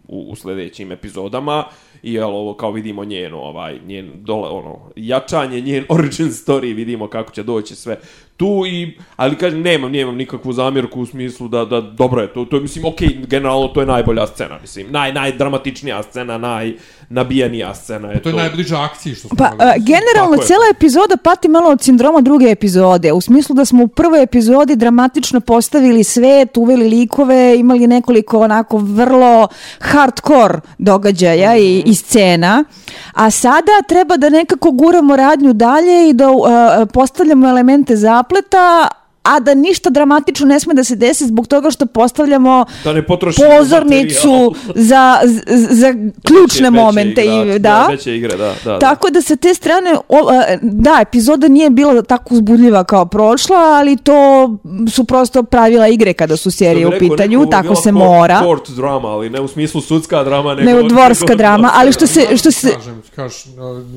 u, 0.08 0.26
u 0.30 0.36
sledećim 0.36 0.92
epizodama 0.92 1.64
i 2.04 2.12
jel 2.12 2.36
ovo 2.36 2.54
kao 2.54 2.70
vidimo 2.70 3.04
njeno 3.04 3.38
ovaj 3.38 3.78
njen 3.86 4.10
dole 4.14 4.48
ono 4.48 4.90
jačanje 4.96 5.60
njen 5.60 5.84
origin 5.96 6.28
story 6.28 6.74
vidimo 6.74 7.08
kako 7.08 7.32
će 7.32 7.42
doći 7.42 7.74
sve 7.74 7.98
tu 8.36 8.62
i 8.66 8.98
ali 9.16 9.36
kažem 9.36 9.60
nemam 9.62 9.92
nemam 9.92 10.16
nikakvu 10.16 10.52
zamjerku 10.52 11.00
u 11.00 11.06
smislu 11.06 11.48
da 11.48 11.64
da 11.64 11.80
dobro 11.80 12.22
je 12.22 12.32
to 12.32 12.44
to 12.44 12.56
je 12.56 12.62
mislim 12.62 12.84
okej 12.84 13.08
generalno 13.26 13.68
to 13.68 13.80
je 13.80 13.86
najbolja 13.86 14.26
scena 14.26 14.58
mislim 14.60 14.86
naj 14.90 15.12
najdramatičnija 15.12 16.02
scena 16.02 16.38
naj 16.38 16.74
nabijanija 17.08 17.74
scena 17.74 18.10
je 18.10 18.22
To 18.22 18.28
je 18.28 18.34
najbliža 18.34 18.82
akciji 18.82 19.14
što 19.14 19.28
smo 19.28 19.36
Pa, 19.36 19.44
a, 19.44 19.72
generalno, 19.78 20.30
Tako 20.30 20.42
je. 20.42 20.46
cijela 20.46 20.64
epizoda 20.70 21.16
pati 21.16 21.48
malo 21.48 21.70
od 21.70 21.82
sindroma 21.82 22.20
druge 22.20 22.50
epizode. 22.50 23.12
U 23.12 23.20
smislu 23.20 23.54
da 23.54 23.64
smo 23.64 23.84
u 23.84 23.88
prvoj 23.88 24.22
epizodi 24.22 24.76
dramatično 24.76 25.40
postavili 25.40 26.04
svet, 26.04 26.56
uveli 26.56 26.88
likove, 26.88 27.58
imali 27.58 27.86
nekoliko 27.86 28.40
onako 28.40 28.78
vrlo 28.78 29.48
hardcore 29.80 30.60
događaja 30.78 31.56
i, 31.56 31.82
i 31.86 31.94
scena. 31.94 32.64
A 33.12 33.30
sada 33.30 33.72
treba 33.88 34.16
da 34.16 34.28
nekako 34.28 34.70
guramo 34.70 35.16
radnju 35.16 35.52
dalje 35.52 36.08
i 36.08 36.12
da 36.12 36.30
uh, 36.30 36.46
postavljamo 36.92 37.48
elemente 37.48 37.96
zapleta, 38.24 38.88
a 39.22 39.40
da 39.40 39.54
ništa 39.54 39.90
dramatično 39.90 40.46
ne 40.46 40.60
sme 40.60 40.74
da 40.74 40.84
se 40.84 40.96
desi 40.96 41.26
zbog 41.26 41.46
toga 41.46 41.70
što 41.70 41.86
postavljamo 41.86 42.64
da 42.84 42.92
ne 42.92 43.02
pozornicu 43.06 44.54
za, 44.74 45.20
za, 45.24 45.68
za 45.70 45.94
ključne 46.26 46.70
Veće 46.70 46.82
momente. 46.82 47.24
igrač, 47.24 47.56
i, 47.56 47.58
da. 47.58 47.86
veće 47.90 48.16
igre, 48.16 48.36
da, 48.36 48.54
da. 48.64 48.72
da. 48.72 48.78
Tako 48.78 49.10
da 49.10 49.22
sa 49.22 49.36
te 49.36 49.54
strane, 49.54 49.96
o, 50.08 50.30
da, 50.62 50.98
epizoda 51.02 51.48
nije 51.48 51.70
bila 51.70 52.02
tako 52.02 52.34
uzbudljiva 52.34 52.84
kao 52.84 53.06
prošla, 53.06 53.56
ali 53.56 53.96
to 53.96 54.50
su 54.92 55.04
prosto 55.04 55.42
pravila 55.42 55.88
igre 55.88 56.12
kada 56.12 56.36
su 56.36 56.50
serije 56.50 56.86
u 56.86 56.92
pitanju, 56.98 57.38
neko, 57.38 57.50
tako 57.50 57.74
se 57.74 57.90
court- 57.90 57.92
mora. 57.92 58.40
Court 58.42 58.70
drama, 58.70 59.08
ali 59.08 59.30
ne 59.30 59.40
u 59.40 59.48
smislu 59.48 59.80
sudska 59.80 60.24
drama, 60.24 60.54
nego... 60.54 60.70
Nego 60.70 60.88
dvorska 60.88 61.24
nego 61.24 61.38
drama, 61.38 61.70
ali 61.74 61.92
što 61.92 62.06
se, 62.06 62.36
što 62.36 62.50
se, 62.50 62.72
Kažem, 62.74 63.02
kaš, 63.14 63.44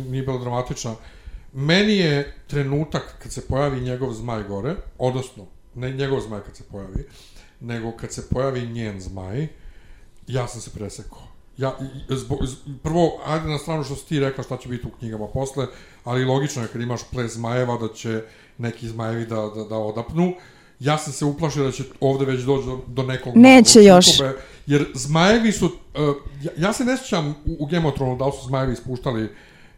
nije 0.09 0.23
bila 0.23 0.37
dramatična. 0.37 0.91
Meni 1.57 1.97
je 1.97 2.33
trenutak 2.47 3.15
kad 3.23 3.31
se 3.31 3.41
pojavi 3.41 3.81
njegov 3.81 4.13
zmaj 4.13 4.43
gore, 4.43 4.75
odnosno, 4.97 5.45
ne 5.75 5.91
njegov 5.91 6.21
zmaj 6.21 6.41
kad 6.41 6.55
se 6.55 6.63
pojavi, 6.63 7.05
nego 7.59 7.91
kad 7.91 8.11
se 8.13 8.29
pojavi 8.29 8.67
njen 8.67 9.01
zmaj, 9.01 9.47
ja 10.27 10.47
sam 10.47 10.61
se 10.61 10.69
presekao. 10.69 11.23
Ja, 11.57 11.77
zbog, 12.09 12.45
z- 12.45 12.55
prvo, 12.83 13.21
ajde 13.25 13.47
na 13.47 13.57
stranu 13.57 13.83
što 13.83 13.95
si 13.95 14.05
ti 14.05 14.19
rekla 14.19 14.43
šta 14.43 14.57
će 14.57 14.69
biti 14.69 14.87
u 14.87 14.97
knjigama 14.99 15.27
posle, 15.27 15.67
ali 16.03 16.25
logično 16.25 16.61
je 16.61 16.67
kad 16.67 16.81
imaš 16.81 17.01
ples 17.11 17.33
zmajeva 17.33 17.77
da 17.77 17.93
će 17.93 18.21
neki 18.57 18.87
zmajevi 18.87 19.25
da, 19.25 19.35
da, 19.55 19.63
da 19.63 19.77
odapnu. 19.77 20.33
Ja 20.79 20.97
sam 20.97 21.13
se 21.13 21.25
uplašio 21.25 21.63
da 21.63 21.71
će 21.71 21.83
ovde 21.99 22.25
već 22.25 22.41
doći 22.41 22.65
do, 22.67 22.79
do 22.87 23.03
nekog 23.03 23.33
Neće 23.35 23.83
još. 23.83 24.05
sukoba, 24.11 24.33
jer 24.67 24.85
zmajevi 24.93 25.51
su, 25.51 25.65
uh, 25.65 25.71
ja, 26.43 26.51
ja 26.57 26.73
se 26.73 26.85
ne 26.85 26.97
sjećam 26.97 27.29
u, 27.29 27.35
u 27.59 27.65
Game 27.65 27.87
of 27.87 27.95
Thrones 27.95 28.19
da 28.19 28.31
su 28.31 28.47
zmajevi 28.47 28.73
ispuštali 28.73 29.23
uh, 29.23 29.29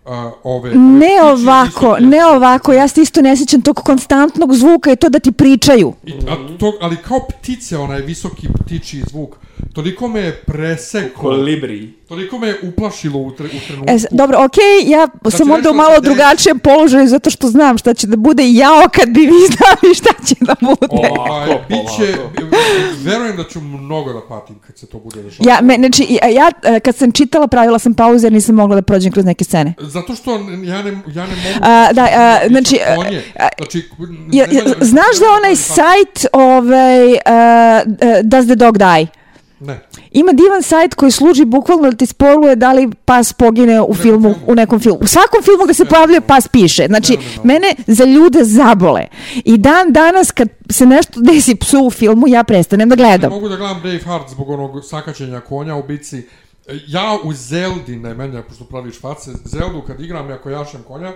ove... 0.10 0.32
ove 0.44 0.76
ne 0.76 1.22
ovako, 1.24 1.98
ne 2.00 2.26
ovako, 2.26 2.74
ja 2.74 2.88
se 2.88 3.02
isto 3.02 3.22
ne 3.22 3.38
sjećam 3.38 3.62
tog 3.62 3.76
konstantnog 3.76 4.56
zvuka 4.56 4.92
i 4.92 4.96
to 4.96 5.10
da 5.10 5.20
ti 5.20 5.32
pričaju. 5.32 5.94
I, 6.06 6.14
a 6.14 6.58
to, 6.60 6.74
ali 6.82 6.98
kao 6.98 7.20
ptice, 7.20 7.78
onaj 7.78 8.02
visoki 8.02 8.48
ptičiji 8.66 9.04
zvuk, 9.10 9.36
toliko 9.74 10.08
me 10.08 10.20
je 10.20 10.44
presekao, 10.46 11.22
Kolibri. 11.22 11.99
Toliko 12.10 12.40
me 12.40 12.48
je 12.48 12.60
uplašilo 12.64 13.20
u, 13.20 13.32
tre, 13.32 13.46
u 13.48 13.68
trenutku. 13.68 13.94
E, 13.94 13.98
dobro, 14.12 14.38
okej, 14.40 14.64
ja 14.86 15.08
sam 15.30 15.48
će 15.48 15.54
onda 15.54 15.72
u 15.72 15.74
malo 15.74 16.00
drugačijem 16.00 16.60
položaju 16.60 17.08
zato 17.08 17.30
što 17.30 17.48
znam 17.48 17.78
šta 17.78 17.94
će 17.94 18.08
da 18.08 18.18
bude 18.18 18.44
i 18.44 18.56
jao 18.56 18.84
kad 18.94 19.10
bi 19.10 19.20
vi 19.22 19.28
znali 19.58 19.96
šta 19.96 20.10
će 20.26 20.36
da 20.42 20.56
bude. 20.62 20.88
Ovaj, 20.90 21.10
Polako, 21.10 21.64
biće, 21.68 22.16
polako. 22.16 22.56
verujem 23.00 23.38
da 23.38 23.44
ću 23.44 23.62
mnogo 23.62 24.14
da 24.14 24.22
patim 24.22 24.56
kad 24.60 24.78
se 24.78 24.86
to 24.86 25.00
bude 25.00 25.24
dešavati. 25.24 25.50
Ja, 25.50 25.62
me, 25.62 25.76
znači, 25.76 26.04
i- 26.04 26.20
a 26.22 26.28
ja 26.28 26.52
e, 26.66 26.80
kad 26.80 26.96
sam 26.96 27.12
čitala 27.12 27.48
pravila 27.48 27.80
sam 27.80 27.94
pauze 27.94 28.26
jer 28.26 28.34
nisam 28.34 28.56
mogla 28.56 28.76
da 28.76 28.82
prođem 28.82 29.12
kroz 29.12 29.26
neke 29.26 29.44
scene. 29.44 29.74
Zato 29.80 30.16
što 30.16 30.32
ja 30.32 30.38
ne, 30.84 30.92
ja 31.08 31.28
ne 31.28 31.36
mogu... 31.36 31.60
A, 31.62 31.94
da, 31.94 32.04
a, 32.04 32.40
znači, 32.48 32.80
a, 33.40 33.48
znači, 33.58 33.90
Ja, 34.32 34.46
ja, 34.52 34.62
znaš 34.82 35.20
da 35.20 35.26
onaj 35.38 35.56
sajt 35.56 36.26
ovaj, 36.34 37.08
uh, 37.08 37.20
Does 38.24 38.46
the 38.46 38.56
dog 38.56 38.78
die? 38.78 39.08
Ne. 39.60 39.80
Ima 40.12 40.32
divan 40.32 40.64
sajt 40.64 40.94
koji 40.96 41.12
služi 41.12 41.46
bukvalno 41.46 41.92
da 41.92 41.98
ti 41.98 42.06
spoluje 42.06 42.56
da 42.56 42.74
li 42.74 42.90
pas 43.06 43.34
pogine 43.34 43.82
u 43.82 43.94
filmu, 43.94 44.34
filmu. 44.34 44.46
u 44.48 44.56
nekom 44.56 44.80
filmu. 44.80 45.00
U 45.02 45.08
svakom 45.08 45.44
filmu 45.44 45.64
gde 45.64 45.74
se 45.74 45.86
pojavljuje 45.86 46.22
pas 46.22 46.48
piše. 46.48 46.86
Znači, 46.88 47.14
Ne, 47.14 47.20
ne, 47.20 47.26
ne. 47.38 47.44
mene 47.44 47.76
za 47.88 48.06
ljude 48.06 48.44
zabole. 48.44 49.08
I 49.36 49.58
dan 49.58 49.92
danas 49.92 50.32
kad 50.32 50.48
se 50.70 50.86
nešto 50.86 51.22
desi 51.22 51.56
psu 51.56 51.80
u 51.80 51.92
filmu, 51.92 52.28
ja 52.28 52.44
prestanem 52.44 52.90
da 52.90 52.96
Ne 52.96 53.02
gledam. 53.04 53.30
mogu 53.32 53.50
da 53.50 53.56
gledam 53.56 53.82
Braveheart 53.82 54.30
zbog 54.30 54.50
onog 54.50 54.86
sakaćenja 54.86 55.40
konja 55.40 55.76
u 55.76 55.84
bici. 55.84 56.24
Ja 56.88 57.18
u 57.24 57.34
Zeldi, 57.34 57.96
ne 57.96 58.14
mene, 58.14 58.44
pošto 58.44 58.64
praviš 58.64 59.00
face, 59.02 59.32
Zeldu 59.46 59.82
kad 59.88 60.00
igram 60.00 60.30
i 60.30 60.34
ako 60.34 60.50
jašem 60.50 60.84
konja, 60.88 61.12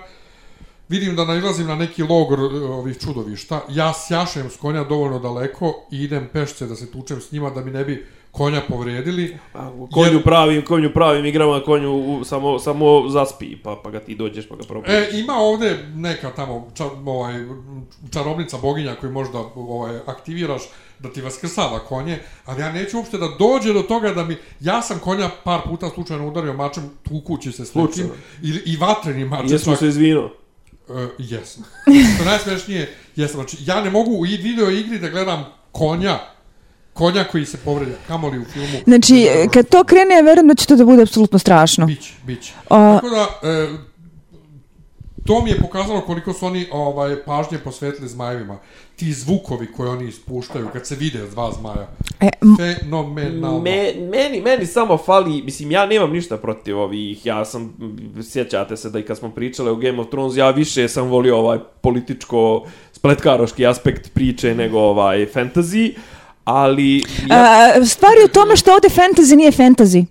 vidim 0.90 1.16
da 1.16 1.26
nailazim 1.26 1.68
na 1.68 1.76
neki 1.76 2.04
logor 2.04 2.40
ovih 2.70 2.98
čudovišta, 3.00 3.62
ja 3.70 3.94
sjašem 3.94 4.50
s 4.50 4.58
konja 4.58 4.84
dovoljno 4.84 5.20
daleko 5.20 5.74
i 5.92 6.04
idem 6.04 6.30
pešce 6.34 6.66
da 6.66 6.76
se 6.76 6.92
tučem 6.92 7.22
s 7.22 7.32
njima 7.32 7.50
da 7.50 7.62
mi 7.66 7.72
ne 7.72 7.86
bi 7.86 8.08
konja 8.34 8.62
povredili. 8.70 9.38
Konju 9.92 10.22
pravim, 10.24 10.66
konju 10.66 10.94
pravim 10.94 11.26
igrama, 11.26 11.62
konju 11.66 11.94
u, 11.94 12.24
samo, 12.24 12.60
samo 12.60 13.10
zaspi, 13.10 13.58
pa, 13.64 13.82
pa 13.84 13.90
ga 13.90 14.00
ti 14.00 14.16
dođeš 14.16 14.48
pa 14.50 14.56
ga 14.56 14.64
probudiš. 14.64 14.94
E, 14.94 15.10
ima 15.14 15.34
ovde 15.34 15.78
neka 15.96 16.32
tamo 16.32 16.68
ča, 16.76 16.86
ovaj, 17.06 17.34
čarobnica 18.14 18.58
boginja 18.58 18.96
koju 18.96 19.12
možda 19.12 19.40
ovaj, 19.56 19.98
aktiviraš 20.06 20.62
da 21.00 21.10
ti 21.10 21.22
vaskrsava 21.22 21.80
konje, 21.80 22.20
ali 22.46 22.62
ja 22.62 22.72
neću 22.72 22.98
uopšte 22.98 23.18
da 23.18 23.30
dođe 23.40 23.74
do 23.74 23.82
toga 23.82 24.14
da 24.14 24.24
mi... 24.26 24.38
Ja 24.60 24.82
sam 24.82 25.00
konja 25.00 25.30
par 25.44 25.62
puta 25.66 25.90
slučajno 25.90 26.28
udario 26.28 26.54
mačem, 26.54 26.90
tukući 27.04 27.52
se 27.52 27.66
s 27.66 27.76
nekim, 27.76 27.94
Slučajno. 27.94 28.14
i, 28.44 28.74
i 28.74 28.78
vatrenim 28.78 29.28
mačem. 29.28 29.48
Jesmo 29.52 29.74
čak. 29.74 29.80
se 29.80 29.88
izvino. 29.88 30.30
Uh, 30.88 30.96
jesam. 31.18 31.64
Što 32.16 32.24
je 32.24 32.30
najsmešnije, 32.30 32.96
jesam. 33.16 33.36
Znači, 33.36 33.58
ja 33.66 33.82
ne 33.84 33.90
mogu 33.90 34.12
u 34.12 34.26
i- 34.26 34.38
video 34.38 34.70
igri 34.70 35.00
da 35.00 35.10
gledam 35.10 35.46
konja, 35.72 36.20
konja 36.94 37.24
koji 37.24 37.46
se 37.46 37.58
povredio, 37.58 37.96
kamoli 38.08 38.40
u 38.40 38.46
filmu. 38.46 38.78
Znači, 38.84 39.28
kad 39.54 39.70
to 39.70 39.84
krene, 39.84 40.16
ja 40.16 40.22
verujem 40.22 40.48
da 40.48 40.56
će 40.56 40.66
to 40.68 40.76
da 40.76 40.86
bude 40.86 41.02
apsolutno 41.02 41.40
strašno. 41.40 41.86
Biće, 41.86 42.14
biće. 42.26 42.54
A- 42.70 43.00
Tako 43.02 43.10
da, 43.10 43.50
e, 43.50 43.68
to 45.26 45.42
mi 45.44 45.50
je 45.50 45.58
pokazalo 45.62 46.02
koliko 46.02 46.34
su 46.34 46.46
oni 46.46 46.68
ovaj, 46.72 47.24
pažnje 47.26 47.58
posvetili 47.58 48.08
zmajevima. 48.10 48.58
Ti 48.96 49.14
zvukovi 49.14 49.72
koje 49.72 49.90
oni 49.90 50.08
ispuštaju 50.08 50.68
kad 50.74 50.88
se 50.88 50.96
vide 50.96 51.20
dva 51.28 51.52
zmaja. 51.52 51.88
E, 52.20 52.30
Fenomenalno. 52.58 53.60
Me, 53.60 53.94
meni, 54.12 54.42
meni 54.42 54.66
samo 54.66 54.98
fali, 54.98 55.42
mislim, 55.42 55.72
ja 55.72 55.86
nemam 55.86 56.12
ništa 56.12 56.38
protiv 56.38 56.80
ovih, 56.80 57.26
ja 57.26 57.46
sam, 57.46 57.74
sjećate 58.24 58.78
se 58.78 58.90
da 58.90 59.00
i 59.00 59.04
kad 59.04 59.18
smo 59.18 59.30
pričali 59.30 59.70
o 59.70 59.76
Game 59.76 60.00
of 60.00 60.08
Thrones, 60.10 60.38
ja 60.38 60.50
više 60.50 60.88
sam 60.88 61.08
volio 61.08 61.38
ovaj 61.38 61.60
političko, 61.82 62.66
spletkaroški 62.92 63.66
aspekt 63.68 64.14
priče 64.14 64.56
nego 64.56 64.80
ovaj 64.80 65.26
fantasy, 65.26 65.94
ali... 66.46 67.04
Ja, 67.30 67.72
a, 67.82 67.86
stvar 67.86 68.12
je 68.18 68.26
u 68.26 68.28
tome 68.28 68.56
što 68.56 68.74
ovde 68.74 68.90
fantasy 68.90 69.36
nije 69.36 69.52
fantasy. 69.52 70.06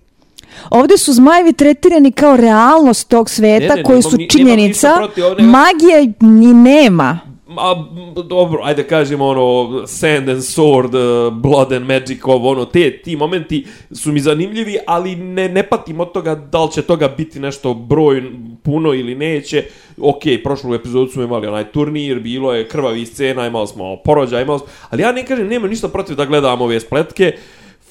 ovde 0.69 0.97
su 0.97 1.13
zmajevi 1.13 1.53
tretirani 1.53 2.11
kao 2.11 2.37
realnost 2.37 3.07
tog 3.07 3.29
sveta 3.29 3.67
Ne, 3.67 3.75
ne, 3.75 3.83
koji 3.83 4.01
su 4.01 4.09
nemam 4.11 4.29
činjenica, 4.29 4.93
protiv, 4.97 5.23
nego- 5.23 5.41
magije 5.43 6.13
ni 6.19 6.53
nema. 6.53 7.19
A, 7.57 7.85
dobro, 8.23 8.59
ajde 8.63 8.83
kažemo 8.83 9.27
ono, 9.27 9.87
Sand 9.87 10.29
and 10.29 10.41
Sword, 10.41 10.93
uh, 10.95 11.33
Blood 11.33 11.71
and 11.71 11.85
Magic, 11.85 12.19
ovo, 12.23 12.51
ono, 12.51 12.65
te, 12.65 12.97
ti 12.97 13.15
momenti 13.15 13.65
su 13.91 14.11
mi 14.11 14.19
zanimljivi, 14.19 14.77
ali 14.87 15.15
ne, 15.15 15.49
ne 15.49 15.63
patim 15.63 15.99
od 15.99 16.11
toga 16.11 16.35
da 16.35 16.63
li 16.63 16.71
će 16.71 16.81
toga 16.81 17.07
biti 17.07 17.39
nešto 17.39 17.73
broj 17.73 18.23
puno 18.63 18.93
ili 18.93 19.15
neće. 19.15 19.63
Ok, 19.97 20.21
prošlu 20.43 20.73
epizodu 20.73 21.11
smo 21.11 21.23
imali 21.23 21.47
onaj 21.47 21.71
turnir, 21.71 22.19
bilo 22.19 22.53
je 22.53 22.67
krvavi 22.67 23.05
scena, 23.05 23.47
imali 23.47 23.67
smo 23.67 23.97
porođaj, 24.05 24.41
imali 24.41 24.59
smo, 24.59 24.67
ali 24.89 25.01
ja 25.01 25.11
ne 25.11 25.25
kažem, 25.25 25.47
nema 25.47 25.67
ništa 25.67 25.87
protiv 25.87 26.15
da 26.15 26.25
gledam 26.25 26.61
ove 26.61 26.79
spletke. 26.79 27.37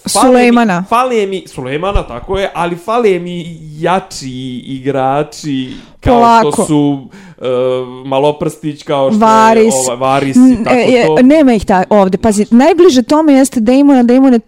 Fale 0.09 0.27
Sulejmana. 0.27 0.81
Mi, 0.81 0.87
fale 0.87 1.27
mi, 1.27 1.45
Sulejmana, 1.47 2.03
tako 2.03 2.39
je, 2.39 2.51
ali 2.55 2.77
fale 2.77 3.19
mi 3.19 3.59
jači 3.79 4.63
igrači 4.67 5.73
kao 6.01 6.15
Polako. 6.15 6.53
što 6.53 6.67
su 6.67 7.09
uh, 7.37 8.07
Maloprstić, 8.07 8.83
kao 8.83 9.11
što 9.11 9.19
Varis. 9.19 9.75
je 9.75 9.81
ovaj, 9.85 9.97
Varis 9.97 10.37
i 10.37 10.65
tako 10.65 10.77
e, 10.81 11.07
to. 11.07 11.23
Nema 11.23 11.55
ih 11.55 11.67
ta, 11.67 11.85
ovde. 11.91 12.19
Pazi, 12.19 12.47
najbliže 12.51 13.03
tome 13.03 13.33
jeste 13.33 13.61
Damon, 13.61 13.97
a 13.97 14.03
Damon 14.03 14.33
je 14.33 14.41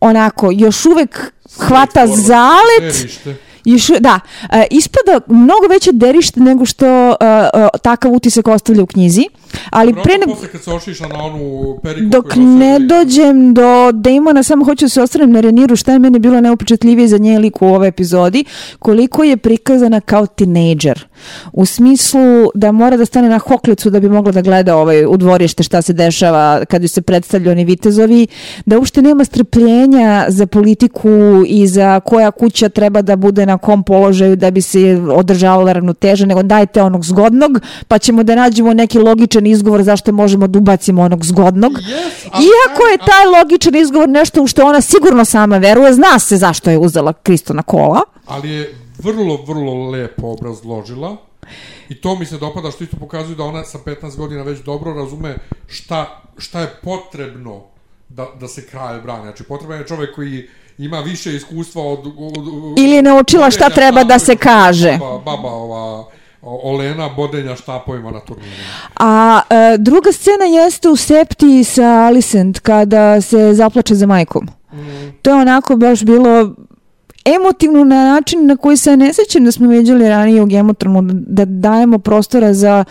onako, 0.00 0.50
još 0.52 0.86
uvek 0.86 1.32
hvata 1.58 2.06
zalet. 2.06 2.80
Derište. 2.80 3.36
Još, 3.64 3.88
da, 4.00 4.20
e, 4.50 4.66
ispada 4.70 5.20
mnogo 5.26 5.66
veće 5.70 5.92
derište 5.92 6.40
nego 6.40 6.64
što 6.64 6.86
e, 6.86 7.14
e, 7.20 7.68
takav 7.82 8.12
utisak 8.12 8.48
ostavlja 8.48 8.82
u 8.82 8.86
knjizi, 8.86 9.24
ali 9.70 9.92
pre 9.92 10.12
Pre 10.12 10.18
nego... 10.18 10.32
posle 10.32 10.48
kad 10.48 10.62
se 10.62 10.70
ošiša 10.70 11.08
na 11.08 11.24
onu 11.24 11.78
periku 11.82 12.08
Dok 12.08 12.26
ne 12.36 12.78
dođem 12.78 13.54
do 13.54 13.92
Damona, 13.92 14.42
samo 14.42 14.64
hoću 14.64 14.84
da 14.84 14.88
se 14.88 15.02
ostranim 15.02 15.32
na 15.32 15.40
Reniru, 15.40 15.76
šta 15.76 15.92
je 15.92 15.98
meni 15.98 16.18
bilo 16.18 16.40
neupečetljivije 16.40 17.08
za 17.08 17.18
nje 17.18 17.38
liku 17.38 17.66
u 17.66 17.74
ovoj 17.74 17.88
epizodi, 17.88 18.44
koliko 18.78 19.24
je 19.24 19.36
prikazana 19.36 20.00
kao 20.00 20.26
tinejdžer. 20.26 21.06
U 21.52 21.66
smislu 21.66 22.50
da 22.54 22.72
mora 22.72 22.96
da 22.96 23.06
stane 23.06 23.28
na 23.28 23.38
hoklicu 23.38 23.90
da 23.90 24.00
bi 24.00 24.08
mogla 24.08 24.32
da 24.32 24.42
gleda 24.42 24.76
ovaj, 24.76 25.06
u 25.06 25.16
dvorište 25.16 25.62
šta 25.62 25.82
se 25.82 25.92
dešava 25.92 26.64
kad 26.64 26.82
joj 26.82 26.88
se 26.88 27.02
predstavljaju 27.02 27.52
oni 27.52 27.64
vitezovi, 27.64 28.26
da 28.66 28.78
uopšte 28.78 29.02
nema 29.02 29.24
strpljenja 29.24 30.24
za 30.28 30.46
politiku 30.46 31.08
i 31.46 31.66
za 31.66 32.00
koja 32.00 32.30
kuća 32.30 32.68
treba 32.68 33.02
da 33.02 33.16
bude 33.16 33.46
na 33.52 33.58
kom 33.58 33.82
položaju 33.82 34.36
da 34.36 34.50
bi 34.50 34.60
se 34.62 34.80
održavala 35.12 35.72
ravnoteža, 35.72 36.26
nego 36.26 36.42
dajte 36.44 36.82
onog 36.82 37.04
zgodnog, 37.04 37.50
pa 37.88 37.98
ćemo 37.98 38.22
da 38.22 38.34
nađemo 38.34 38.74
neki 38.74 38.98
logičan 38.98 39.46
izgovor 39.46 39.82
zašto 39.82 40.12
možemo 40.12 40.46
da 40.48 40.58
ubacimo 40.58 41.02
onog 41.02 41.24
zgodnog. 41.24 41.72
Yes, 41.72 42.28
a- 42.32 42.40
Iako 42.40 42.82
je 42.84 42.98
taj 43.00 43.24
logičan 43.32 43.76
izgovor 43.76 44.08
nešto 44.08 44.42
u 44.42 44.46
što 44.46 44.64
ona 44.64 44.80
sigurno 44.82 45.24
sama 45.24 45.58
veruje, 45.58 45.92
zna 45.92 46.18
se 46.18 46.36
zašto 46.36 46.70
je 46.70 46.78
uzela 46.78 47.12
Kristona 47.14 47.62
kola. 47.64 48.00
ali 48.26 48.50
je 48.50 48.62
vrlo, 48.98 49.38
vrlo 49.46 49.90
lepo 49.90 50.26
obrazložila 50.28 51.16
i 51.88 51.94
to 51.94 52.14
mi 52.16 52.26
se 52.26 52.38
dopada 52.38 52.70
što 52.70 52.84
isto 52.84 52.96
pokazuje 52.96 53.36
da 53.36 53.44
ona 53.44 53.64
sa 53.64 53.78
15 53.78 54.16
godina 54.16 54.42
već 54.42 54.58
dobro 54.60 54.94
razume 54.94 55.36
šta, 55.66 55.98
šta 56.38 56.60
je 56.60 56.70
potrebno 56.82 57.60
da, 58.08 58.26
da 58.40 58.48
se 58.48 58.66
kralj 58.66 59.00
brani. 59.00 59.22
Znači, 59.22 59.44
potreban 59.44 59.78
je 59.78 59.86
čovek 59.86 60.14
koji 60.14 60.48
ima 60.78 61.00
više 61.00 61.36
iskustva 61.36 61.82
od... 61.82 61.98
od, 61.98 62.38
od 62.38 62.78
Ili 62.78 62.90
je 62.90 63.02
naučila 63.02 63.50
šta 63.50 63.70
treba 63.70 64.04
da 64.04 64.18
se 64.18 64.36
kaže. 64.36 64.98
Baba, 65.00 65.18
baba 65.18 65.48
ova, 65.48 66.04
Olena 66.42 67.08
bodenja 67.08 67.56
štapovima 67.56 68.10
na 68.10 68.20
turnirima. 68.20 68.56
A 68.96 69.40
e, 69.50 69.78
druga 69.78 70.12
scena 70.12 70.44
jeste 70.44 70.88
u 70.88 70.96
septi 70.96 71.64
sa 71.64 71.82
Alicent 71.82 72.58
kada 72.58 73.20
se 73.20 73.54
zaplače 73.54 73.94
za 73.94 74.06
majkom. 74.06 74.48
To 75.22 75.30
je 75.30 75.36
onako 75.36 75.76
baš 75.76 76.04
bilo 76.04 76.54
emotivno 77.24 77.84
na 77.84 78.04
način 78.04 78.46
na 78.46 78.56
koji 78.56 78.76
se 78.76 78.96
ne 78.96 79.12
sećam 79.12 79.44
da 79.44 79.52
smo 79.52 79.68
vidjeli 79.68 80.08
ranije 80.08 80.42
u 80.42 80.46
Gemotronu, 80.46 81.00
da 81.12 81.44
dajemo 81.44 81.98
prostora 81.98 82.54
za 82.54 82.84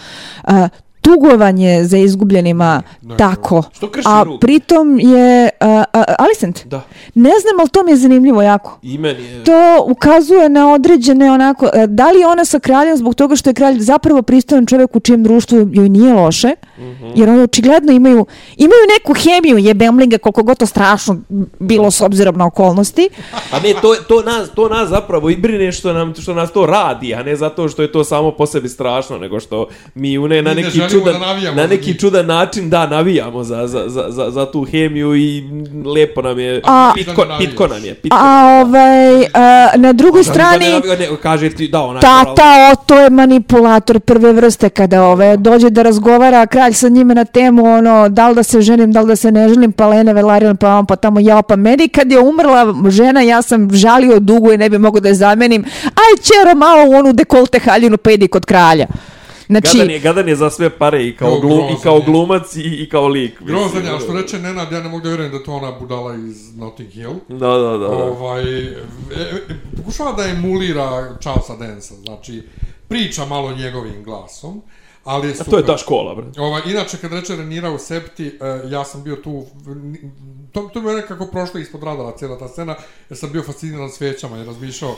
a, 0.43 0.67
tugovanje 1.01 1.83
za 1.83 1.97
izgubljenima 1.97 2.81
ne, 3.01 3.17
tako. 3.17 3.63
Što 3.73 3.91
krši 3.91 4.07
A 4.09 4.23
ruku? 4.23 4.39
pritom 4.39 4.99
je 4.99 5.49
a, 5.59 5.83
Alicent. 6.17 6.65
Da. 6.65 6.81
Ne 7.15 7.31
znam, 7.41 7.59
ali 7.59 7.69
to 7.69 7.83
mi 7.83 7.91
je 7.91 7.97
zanimljivo 7.97 8.41
jako. 8.41 8.79
I 8.81 8.97
meni 8.97 9.23
je... 9.23 9.43
To 9.43 9.85
ukazuje 9.85 10.49
na 10.49 10.73
određene 10.73 11.31
onako, 11.31 11.69
e, 11.73 11.87
da 11.87 12.11
li 12.11 12.23
ona 12.23 12.45
sa 12.45 12.59
kraljem 12.59 12.97
zbog 12.97 13.15
toga 13.15 13.35
što 13.35 13.49
je 13.49 13.53
kralj 13.53 13.79
zapravo 13.79 14.21
pristojan 14.21 14.65
čovjek 14.65 14.95
u 14.95 14.99
čijem 14.99 15.23
društvu 15.23 15.69
joj 15.73 15.89
nije 15.89 16.13
loše, 16.13 16.55
jer 17.15 17.29
oni 17.29 17.41
očigledno 17.41 17.91
imaju, 17.91 18.25
imaju 18.57 18.81
neku 18.99 19.13
hemiju 19.13 19.57
jebemlinga 19.57 20.17
koliko 20.17 20.43
god 20.43 20.57
to 20.57 20.65
strašno 20.65 21.21
bilo 21.59 21.91
s 21.91 22.01
obzirom 22.01 22.37
na 22.37 22.45
okolnosti. 22.45 23.09
A 23.51 23.59
ne, 23.59 23.73
to, 23.81 23.95
to, 24.07 24.21
nas, 24.21 24.49
to 24.55 24.69
nas 24.69 24.89
zapravo 24.89 25.29
i 25.29 25.35
brine 25.35 25.71
što, 25.71 25.93
nam, 25.93 26.13
što 26.21 26.33
nas 26.33 26.51
to 26.51 26.65
radi, 26.65 27.15
a 27.15 27.23
ne 27.23 27.35
zato 27.35 27.69
što 27.69 27.81
je 27.81 27.91
to 27.91 28.03
samo 28.03 28.31
po 28.31 28.45
sebi 28.45 28.69
strašno, 28.69 29.17
nego 29.17 29.39
što 29.39 29.67
mi 29.95 30.17
u 30.17 30.27
ne, 30.27 30.41
na, 30.41 30.53
neki 30.53 30.79
čudan, 30.91 31.13
da 31.13 31.19
navijamo 31.19 31.61
na 31.61 31.67
neki 31.67 31.99
čudan 31.99 32.25
način 32.25 32.69
da 32.69 32.87
navijamo 32.87 33.43
za, 33.43 33.67
za, 33.67 33.83
za, 33.87 34.05
za, 34.09 34.31
za 34.31 34.51
tu 34.51 34.63
hemiju 34.63 35.15
i 35.15 35.43
lepo 35.85 36.21
nam 36.21 36.39
je, 36.39 36.61
A- 36.63 36.91
pitko, 36.95 37.25
Da 37.25 37.37
pitko 37.37 37.67
nam 37.67 37.85
je. 37.85 37.93
Pitko 37.93 38.17
A 38.19 38.61
ovaj, 38.65 39.25
a, 39.33 39.69
na 39.75 39.93
drugoj 39.93 40.23
strani... 40.23 40.65
Da 40.87 40.95
ne, 40.95 41.07
kaže 41.21 41.49
ti, 41.49 41.67
da, 41.67 41.81
onaj... 41.81 42.01
Tata, 42.01 42.71
o, 42.71 42.75
to 42.85 42.99
je 42.99 43.09
manipulator 43.09 43.99
prve 43.99 44.33
vrste 44.33 44.69
kada 44.69 45.03
ove, 45.03 45.37
dođe 45.37 45.69
da 45.69 45.81
razgovara 45.81 46.45
kralj 46.47 46.73
sa 46.73 46.89
njime 46.89 47.15
na 47.15 47.25
temu 47.25 47.65
ono, 47.65 48.09
da 48.09 48.29
li 48.29 48.35
da 48.35 48.43
se 48.43 48.61
ženim, 48.61 48.91
da 48.91 49.01
li 49.01 49.07
da 49.07 49.15
se 49.15 49.31
ne 49.31 49.49
ženim, 49.49 49.71
pa 49.71 49.87
Lena 49.87 50.11
Velarion, 50.11 50.57
pa 50.57 50.75
on, 50.75 50.85
pa 50.85 50.95
tamo 50.95 51.19
ja, 51.19 51.41
pa 51.41 51.55
meni 51.55 51.87
kad 51.87 52.11
je 52.11 52.19
umrla 52.19 52.73
žena, 52.89 53.21
ja 53.21 53.41
sam 53.41 53.69
žalio 53.73 54.19
dugo 54.19 54.53
i 54.53 54.57
ne 54.57 54.69
bi 54.69 54.77
mogao 54.77 54.99
da 54.99 55.09
je 55.09 55.15
zamenim. 55.15 55.65
Aj, 55.83 56.23
čero, 56.23 56.55
malo 56.55 56.89
u 56.89 56.93
onu 56.93 57.13
dekolte 57.13 57.59
haljinu 57.59 57.97
idi 58.09 58.27
kod 58.27 58.45
kralja. 58.45 58.87
Znači, 59.51 59.77
Gadan 59.77 59.89
je, 59.89 59.99
gadan 59.99 60.29
je 60.29 60.35
za 60.35 60.49
sve 60.49 60.69
pare 60.69 61.07
i 61.07 61.15
kao, 61.15 61.39
glum, 61.39 61.69
i 61.69 61.75
kao 61.83 61.99
glumac 61.99 62.55
i, 62.55 62.83
i 62.83 62.89
kao 62.89 63.07
lik. 63.07 63.41
Grozan 63.41 63.85
je, 63.85 63.95
a 63.95 63.99
što 63.99 64.13
reče 64.13 64.39
Nenad, 64.39 64.71
ja 64.71 64.79
ne 64.79 64.89
mogu 64.89 65.03
da 65.03 65.09
vjerujem 65.09 65.31
da 65.31 65.43
to 65.43 65.53
ona 65.53 65.71
budala 65.71 66.15
iz 66.15 66.55
Notting 66.55 66.89
Hill. 66.89 67.13
Da, 67.27 67.47
da, 67.47 67.77
da. 67.77 67.77
da. 67.77 67.87
Ovaj, 67.87 68.43
e, 68.43 68.75
e, 69.15 69.41
pokušava 69.77 70.11
da 70.11 70.23
emulira 70.23 71.17
Charlesa 71.21 71.55
Dansa, 71.55 71.93
znači 71.95 72.43
priča 72.87 73.25
malo 73.25 73.53
njegovim 73.55 74.03
glasom, 74.03 74.61
ali 75.03 75.27
je 75.27 75.31
A 75.31 75.35
super. 75.35 75.51
to 75.51 75.57
je 75.57 75.65
ta 75.65 75.77
škola, 75.77 76.15
bre. 76.15 76.25
Ovaj, 76.37 76.61
inače, 76.65 76.97
kad 76.97 77.13
reče 77.13 77.35
Renira 77.35 77.71
u 77.71 77.77
Septi, 77.77 78.27
e, 78.27 78.69
ja 78.69 78.85
sam 78.85 79.03
bio 79.03 79.15
tu, 79.15 79.45
to, 80.51 80.69
to 80.73 80.81
mi 80.81 80.89
je 80.89 80.95
nekako 80.95 81.25
prošlo 81.25 81.59
ispod 81.59 81.83
radara 81.83 82.17
cijela 82.17 82.39
ta 82.39 82.47
scena, 82.47 82.75
jer 83.09 83.17
sam 83.17 83.31
bio 83.31 83.43
fasciniran 83.43 83.89
svećama 83.89 84.37
i 84.37 84.45
razmišljao 84.45 84.95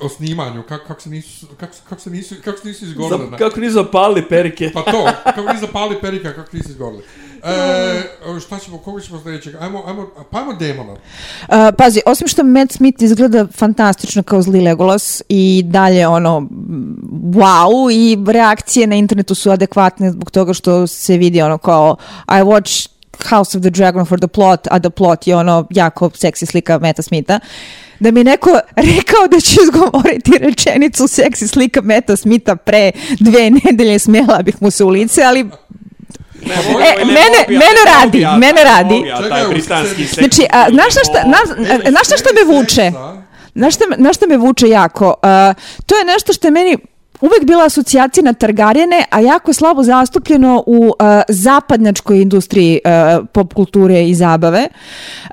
o, 0.00 0.08
snimanju, 0.08 0.62
kako, 0.62 0.86
kako, 0.86 1.00
se 1.00 1.10
nisu, 1.10 1.46
kako, 1.60 1.72
kako 1.88 2.00
se 2.00 2.10
nisu, 2.10 2.34
kako 2.44 2.58
se 2.58 2.68
nisu 2.68 2.84
izgorili. 2.84 3.36
Kako 3.38 3.60
nisu 3.60 3.72
zapalili 3.72 4.28
perike? 4.28 4.70
Pa 4.74 4.82
to, 4.82 5.08
kako 5.24 5.52
nisu 5.52 5.66
zapali 5.66 5.96
perika, 6.00 6.32
kako 6.34 6.56
nisu 6.56 6.70
izgorili. 6.70 7.02
E, 7.42 8.40
šta 8.40 8.58
ćemo, 8.58 8.78
koga 8.78 9.00
ćemo 9.00 9.20
sljedećeg? 9.22 9.54
Ajmo, 9.60 9.82
ajmo, 9.86 10.10
pa 10.30 10.38
ajmo 10.38 10.52
Demona. 10.52 10.92
Uh, 10.92 10.98
pazi, 11.78 12.00
osim 12.06 12.28
što 12.28 12.44
Matt 12.44 12.72
Smith 12.72 13.02
izgleda 13.02 13.46
fantastično 13.54 14.22
kao 14.22 14.42
zli 14.42 14.60
Legolas 14.60 15.22
i 15.28 15.62
dalje 15.66 16.08
ono 16.08 16.48
wow 17.10 17.92
i 17.92 18.32
reakcije 18.32 18.86
na 18.86 18.94
internetu 18.94 19.34
su 19.34 19.50
adekvatne 19.50 20.10
zbog 20.10 20.30
toga 20.30 20.52
što 20.52 20.86
se 20.86 21.16
vidi 21.16 21.42
ono 21.42 21.58
kao 21.58 21.96
I 22.28 22.42
watch 22.42 22.88
House 23.30 23.58
of 23.58 23.62
the 23.62 23.70
Dragon 23.70 24.04
for 24.06 24.18
the 24.18 24.28
plot, 24.28 24.66
a 24.70 24.78
the 24.78 24.90
plot 24.90 25.26
je 25.26 25.36
ono 25.36 25.66
jako 25.70 26.10
seksi 26.14 26.46
slika 26.46 26.78
Meta 26.78 27.02
Smitha. 27.02 27.40
Da 28.02 28.10
mi 28.10 28.24
neko 28.24 28.50
rekao 28.76 29.26
da 29.28 29.40
će 29.40 29.56
izgovoriti 29.62 30.38
rečenicu 30.38 31.08
seksi 31.08 31.48
slika 31.48 31.80
Meta 31.82 32.16
Smitha 32.16 32.56
pre 32.56 32.90
dve 33.20 33.50
nedelje 33.52 33.98
smjela 33.98 34.42
bih 34.42 34.54
mu 34.60 34.70
se 34.70 34.84
u 34.84 34.88
lice, 34.88 35.22
ali 35.22 35.44
Ne, 36.40 36.54
E, 36.92 37.04
mene- 37.06 37.44
mene 37.48 37.62
radi, 37.88 38.26
mene 38.38 38.64
radi. 38.64 39.02
Taj 39.28 39.46
u 39.46 39.50
britanski 39.50 39.94
sceni- 39.96 40.08
seks. 40.08 40.14
Znači, 40.14 40.42
a, 40.52 40.66
znaš 40.70 40.94
na 40.94 41.02
šta, 41.04 41.22
na, 41.24 41.38
na 41.90 41.98
šta 42.16 42.28
me 42.36 42.54
vuče? 42.54 42.92
Znaš 43.54 43.74
šta, 43.74 43.84
me- 43.90 43.96
znaš 43.96 44.16
šta 44.16 44.26
me 44.26 44.36
vuče 44.36 44.68
jako? 44.68 45.06
Uh, 45.06 45.56
to 45.86 45.96
je 45.96 46.04
nešto 46.04 46.32
što 46.32 46.46
je 46.46 46.50
meni 46.50 46.76
uvek 47.22 47.44
bila 47.44 47.64
asocijacija 47.64 48.24
na 48.24 48.32
Targaryene, 48.32 49.04
a 49.10 49.20
jako 49.20 49.52
slabo 49.52 49.82
zastupljeno 49.82 50.62
u 50.66 50.78
uh, 50.78 50.92
zapadnjačkoj 51.28 52.22
industriji 52.22 52.80
uh, 52.84 53.26
pop 53.32 53.52
kulture 53.54 54.08
i 54.08 54.14
zabave. 54.14 54.68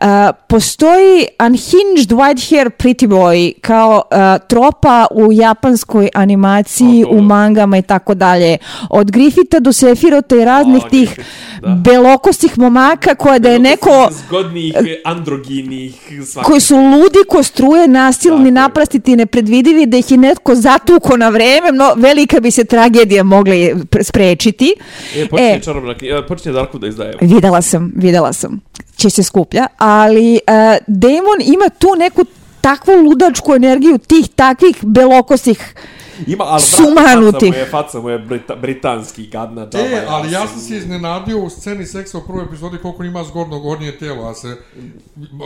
Uh, 0.02 0.08
postoji 0.48 1.26
unhinged 1.40 2.12
white 2.12 2.50
hair 2.50 2.70
pretty 2.70 3.08
boy 3.08 3.54
kao 3.62 4.02
uh, 4.12 4.18
tropa 4.48 5.08
u 5.12 5.32
japanskoj 5.32 6.10
animaciji, 6.14 7.04
O, 7.04 7.10
to- 7.10 7.16
u 7.16 7.22
mangama 7.22 7.78
i 7.78 7.82
tako 7.82 8.14
dalje. 8.14 8.58
Od 8.90 9.12
Griffitha 9.12 9.60
do 9.60 9.74
Sefirota 9.74 10.36
i 10.36 10.46
raznih 10.46 10.84
O, 10.86 10.90
tih 10.90 11.10
Griffith, 11.10 11.30
da. 11.62 11.68
belokosih 11.70 12.58
momaka 12.58 13.16
koje 13.16 13.40
da 13.40 13.50
je 13.50 13.60
neko 13.60 14.08
Zgodnih, 14.12 14.74
androginih, 15.06 15.96
svakih. 16.26 16.48
koji 16.48 16.60
su 16.60 16.76
ludi 16.78 17.20
ko 17.30 17.44
struje, 17.44 17.88
nasilni, 17.88 18.52
naprastiti, 18.52 19.16
nepredvidivi, 19.16 19.86
da 19.86 19.98
ih 19.98 20.12
je 20.12 20.18
netko 20.18 20.56
zatuko 20.56 21.18
na 21.18 21.30
vreme, 21.30 21.72
no, 21.80 21.94
velika 21.98 22.40
bi 22.40 22.52
se 22.52 22.64
tragedija 22.64 23.24
mogla 23.24 23.56
sprečiti. 24.02 24.76
E, 25.16 25.28
počinje 25.28 25.56
e, 25.56 25.62
čarobna 25.62 25.98
knjiga, 25.98 26.26
počinje 26.26 26.54
Darku 26.54 26.80
da 26.80 26.88
izdaje. 26.88 27.14
videla 27.22 27.62
sam, 27.62 27.92
videla 27.96 28.34
sam, 28.34 28.60
će 28.96 29.10
se 29.10 29.24
skuplja, 29.24 29.68
ali 29.78 30.34
uh, 30.34 30.78
Damon 30.88 31.42
ima 31.46 31.70
tu 31.70 31.88
neku 31.98 32.26
takvu 32.62 32.94
ludačku 32.94 33.56
energiju 33.56 33.98
tih 33.98 34.30
takvih 34.36 34.76
belokosih 34.82 35.74
Ima, 36.28 36.44
ali 36.44 36.62
Sumanutih. 36.62 37.40
faca 37.40 37.50
mu 37.50 37.54
je, 37.54 37.66
faca 37.66 38.00
mu 38.00 38.10
je 38.10 38.20
brita, 38.20 38.56
britanski 38.56 39.28
gadna 39.28 39.68
džaba. 39.70 39.86
E, 39.86 40.06
ali 40.08 40.32
ja 40.32 40.48
sam 40.48 40.60
se 40.60 40.78
iznenadio 40.78 41.40
u 41.40 41.50
sceni 41.50 41.86
seksa 41.86 42.18
u 42.18 42.22
prvoj 42.28 42.44
epizodi 42.44 42.78
koliko 42.78 43.04
ima 43.04 43.24
zgodno 43.24 43.60
gornje 43.60 43.92
telo, 43.92 44.30
a 44.30 44.34
se, 44.34 44.58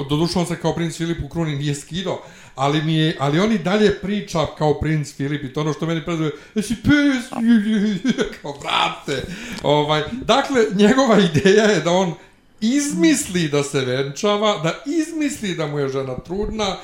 doduše 0.09 0.39
on 0.39 0.45
se 0.45 0.55
kao 0.55 0.75
princ 0.75 0.97
Filip 0.97 1.23
u 1.25 1.29
kruni 1.29 1.55
nije 1.55 1.75
skidao, 1.75 2.21
ali 2.55 2.81
mi 2.81 2.95
je, 2.95 3.17
ali 3.19 3.39
on 3.39 3.51
i 3.51 3.57
dalje 3.57 3.99
priča 3.99 4.45
kao 4.57 4.73
princ 4.73 5.13
Filip 5.13 5.43
i 5.43 5.53
to 5.53 5.61
ono 5.61 5.73
što 5.73 5.85
meni 5.85 6.05
preduje, 6.05 6.31
si 6.55 6.75
pes, 6.75 7.29
kao 8.41 8.53
brate, 8.61 9.23
ovaj, 9.63 10.03
dakle, 10.11 10.65
njegova 10.75 11.17
ideja 11.19 11.63
je 11.63 11.79
da 11.79 11.91
on 11.91 12.13
izmisli 12.61 13.47
da 13.47 13.63
se 13.63 13.81
venčava, 13.81 14.59
da 14.63 14.73
izmisli 14.85 15.55
da 15.55 15.67
mu 15.67 15.79
je 15.79 15.89
žena 15.89 16.15
trudna 16.15 16.75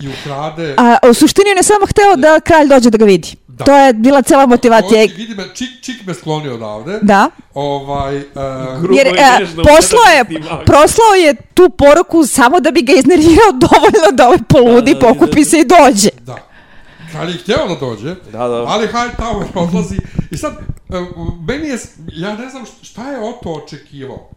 i 0.00 0.08
ukrade... 0.08 0.74
A 0.78 0.98
u 1.10 1.14
suštini 1.14 1.50
on 1.50 1.56
je 1.56 1.62
samo 1.62 1.86
hteo 1.86 2.16
da 2.16 2.40
kralj 2.40 2.68
dođe 2.68 2.90
da 2.90 2.98
ga 2.98 3.04
vidi. 3.04 3.36
Da. 3.48 3.64
To 3.64 3.76
je 3.76 3.92
bila 3.92 4.22
cela 4.22 4.46
motivacija. 4.46 5.00
Ovdje, 5.00 5.16
vidi 5.16 5.34
me, 5.34 5.44
čik, 5.54 5.68
čik 5.82 6.06
me 6.06 6.14
sklonio 6.14 6.54
odavde. 6.54 6.98
Da. 7.02 7.30
Ovaj, 7.54 8.16
uh, 8.16 8.22
Jer 8.96 9.06
e, 9.06 9.38
nežno 9.40 9.62
poslao 9.64 10.04
je, 10.16 10.24
predati 10.24 10.54
mag. 10.54 10.64
proslao 10.66 11.14
je 11.14 11.34
tu 11.54 11.70
poruku 11.70 12.26
samo 12.26 12.60
da 12.60 12.70
bi 12.70 12.82
ga 12.82 12.92
iznervirao 12.92 13.52
dovoljno 13.66 14.10
da 14.12 14.26
ovaj 14.26 14.38
poludi, 14.48 14.94
Da, 14.94 15.00
da, 15.00 15.06
da, 15.06 15.12
pokupi 15.14 15.40
da. 15.40 15.44
se 15.44 15.58
i 15.58 15.64
dođe. 15.64 16.08
Da. 16.20 16.36
Kralj 17.12 17.30
je 17.30 17.38
htio 17.38 17.56
da 17.68 17.74
dođe, 17.86 18.14
Da, 18.32 18.48
da. 18.48 18.64
ali 18.68 18.86
Hightower 18.86 19.44
odlazi. 19.54 19.96
I 20.30 20.36
sad, 20.36 20.52
e, 20.52 20.94
meni 21.48 21.68
je, 21.68 21.78
ja 22.12 22.34
ne 22.36 22.48
znam 22.50 22.64
šta 22.82 23.10
je 23.10 23.20
Oto 23.20 23.52
očekivao. 23.52 24.28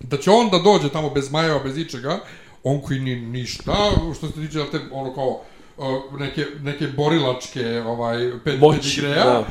Da 0.00 0.16
će 0.16 0.30
on 0.30 0.50
da 0.50 0.58
dođe 0.58 0.88
tamo 0.88 1.10
bez 1.10 1.30
majeva, 1.30 1.58
bez 1.58 1.78
ičega, 1.78 2.20
on 2.64 2.80
koji 2.80 3.00
ni 3.00 3.16
ništa, 3.16 3.74
što 4.16 4.26
se 4.26 4.32
tiče 4.32 4.58
te, 4.72 4.78
ono 4.92 5.14
kao, 5.14 5.40
e, 5.78 6.18
neke, 6.18 6.46
neke 6.60 6.86
borilačke 6.86 7.82
ovaj, 7.86 8.30
pet, 8.44 8.60
Moći, 8.60 9.00
pedigreja. 9.00 9.24
da. 9.24 9.44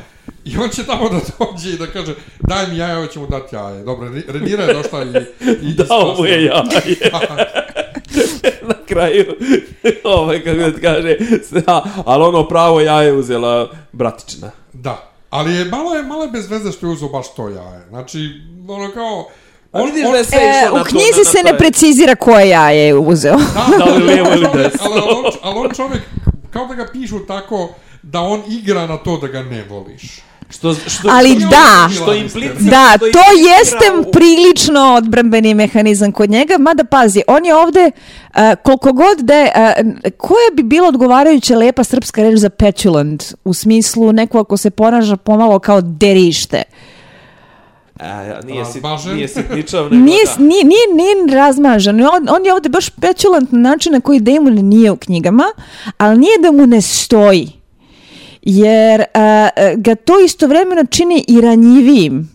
I 0.44 0.58
on 0.58 0.68
će 0.68 0.84
tamo 0.86 1.08
da 1.08 1.20
dođe 1.38 1.70
i 1.70 1.78
da 1.78 1.86
kaže, 1.86 2.14
daj 2.40 2.66
mi 2.66 2.76
jaje, 2.76 2.96
ovo 2.96 3.06
će 3.06 3.18
mu 3.18 3.26
dati 3.26 3.56
jaje. 3.56 3.84
Dobro, 3.84 4.08
Renira 4.28 4.64
je 4.64 4.74
došla 4.74 5.04
i... 5.04 5.08
i 5.62 5.74
Dao 5.88 6.14
mu 6.18 6.26
je 6.26 6.44
jaje. 6.44 6.62
na 8.68 8.74
kraju, 8.88 9.24
ovaj, 10.04 10.44
kako 10.44 10.56
da 10.56 10.74
ti 10.74 10.80
kaže, 10.80 11.16
da, 11.66 11.84
ali 12.06 12.24
ono 12.24 12.48
pravo 12.48 12.80
jaje 12.80 13.12
uzela 13.12 13.70
bratična. 13.92 14.50
Da, 14.72 15.10
ali 15.30 15.54
je 15.54 15.64
malo 15.64 15.94
je 15.94 16.02
malo 16.02 16.24
je 16.24 16.30
bez 16.30 16.50
veze 16.50 16.72
što 16.72 16.86
je 16.86 16.92
uzeo 16.92 17.08
baš 17.08 17.34
to 17.34 17.48
jaje. 17.48 17.86
Znači, 17.88 18.40
ono 18.68 18.90
kao... 18.90 19.28
A 19.74 19.82
vidiš 19.82 20.02
da 20.02 20.16
je 20.16 20.24
sve 20.24 20.38
E, 20.38 20.50
išlo 20.58 20.76
na 20.76 20.80
u 20.80 20.84
to, 20.84 20.90
knjizi 20.90 21.18
na- 21.18 21.24
se 21.24 21.36
na 21.36 21.42
ne 21.42 21.48
to 21.48 21.54
je- 21.54 21.58
precizira 21.58 22.14
koje 22.16 22.48
jaje 22.48 22.78
je 22.80 22.94
uzeo. 22.96 23.36
Da 23.78 23.84
li 23.86 24.04
lijevo 24.04 24.30
ili 24.30 24.48
desno. 24.54 24.80
Ali, 24.86 25.00
ali, 25.00 25.14
on, 25.16 25.24
ali 25.42 25.58
on 25.58 25.74
čovjek, 25.76 26.02
kao 26.50 26.66
da 26.66 26.74
ga 26.74 26.86
pišu 26.88 27.18
tako 27.20 27.68
da 28.02 28.20
on 28.20 28.42
igra 28.48 28.86
na 28.86 28.96
to 28.96 29.16
da 29.16 29.26
ga 29.28 29.42
ne 29.42 29.64
voliš. 29.64 30.02
Što, 30.50 30.74
što, 30.74 31.08
Ali 31.10 31.30
što, 31.30 31.48
da. 31.48 31.88
Što 31.94 32.14
implicira... 32.14 32.70
Da, 32.70 32.88
što 32.90 33.06
to 33.08 33.18
jeste 33.50 33.76
u- 34.00 34.12
prilično 34.12 34.94
odbrambeni 34.94 35.54
mehanizam 35.54 36.12
kod 36.12 36.30
njega, 36.30 36.54
mada 36.58 36.84
pazi, 36.84 37.22
on 37.26 37.46
je 37.46 37.54
ovde, 37.56 37.90
uh, 37.90 38.36
koliko 38.56 38.92
god 38.92 39.18
da 39.18 39.34
je, 39.34 39.52
uh, 39.78 39.86
koja 40.16 40.50
bi 40.54 40.62
bila 40.62 40.88
odgovarajuća 40.88 41.56
lepa 41.56 41.84
srpska 41.84 42.22
reč 42.22 42.34
za 42.36 42.50
petulant, 42.50 43.24
u 43.44 43.54
smislu 43.54 44.12
neko 44.12 44.38
ako 44.38 44.56
se 44.56 44.70
ponaša 44.70 45.16
pomalo 45.16 45.58
kao 45.58 45.80
derište. 45.80 46.62
A, 48.00 48.06
ja, 48.06 48.40
nije, 48.46 48.62
Razmažen. 48.62 49.14
nije 49.14 49.28
sitničav, 49.28 49.84
nego 49.84 50.04
Nije, 50.04 50.24
da. 50.36 50.44
nije, 50.44 50.64
nije, 50.64 50.80
nije 50.94 51.36
razmažan. 51.36 52.00
On, 52.00 52.28
on 52.28 52.46
je 52.46 52.54
ovde 52.54 52.68
baš 52.68 52.90
petulant 52.90 53.52
na 53.52 53.58
način 53.58 53.92
na 53.92 54.00
koji 54.00 54.20
Damon 54.20 54.54
nije 54.54 54.90
u 54.90 54.96
knjigama, 54.96 55.44
ali 55.98 56.18
nije 56.18 56.38
da 56.42 56.52
mu 56.52 56.66
ne 56.66 56.80
stoji. 56.82 57.52
Jer 58.42 59.00
a, 59.00 59.04
a, 59.56 59.74
ga 59.76 59.94
to 59.94 60.20
istovremeno 60.20 60.84
čini 60.90 61.24
i 61.28 61.40
ranjivijim. 61.40 62.33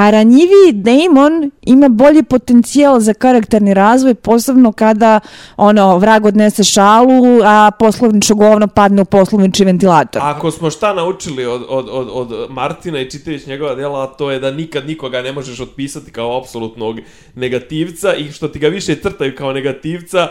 A 0.00 0.10
ranjiviji 0.10 0.72
Damon 0.72 1.50
ima 1.62 1.88
bolji 1.88 2.22
potencijal 2.22 3.00
za 3.00 3.14
karakterni 3.14 3.74
razvoj, 3.74 4.14
posebno 4.14 4.72
kada 4.72 5.20
ono, 5.56 5.98
vrag 5.98 6.24
odnese 6.24 6.64
šalu, 6.64 7.40
a 7.44 7.70
poslovničko 7.78 8.34
govno 8.34 8.66
padne 8.66 9.02
u 9.02 9.04
poslovniči 9.04 9.64
ventilator. 9.64 10.22
Ako 10.24 10.50
smo 10.50 10.70
šta 10.70 10.94
naučili 10.94 11.46
od, 11.46 11.62
od, 11.68 11.88
od, 11.90 12.08
od 12.12 12.50
Martina 12.50 13.00
i 13.00 13.10
čitajući 13.10 13.48
njegova 13.48 13.74
djela, 13.74 14.06
to 14.06 14.30
je 14.30 14.38
da 14.38 14.50
nikad 14.50 14.86
nikoga 14.86 15.22
ne 15.22 15.32
možeš 15.32 15.60
otpisati 15.60 16.10
kao 16.10 16.38
apsolutnog 16.38 17.00
negativca 17.34 18.14
i 18.14 18.32
što 18.32 18.48
ti 18.48 18.58
ga 18.58 18.68
više 18.68 18.94
crtaju 18.94 19.36
kao 19.36 19.52
negativca, 19.52 20.28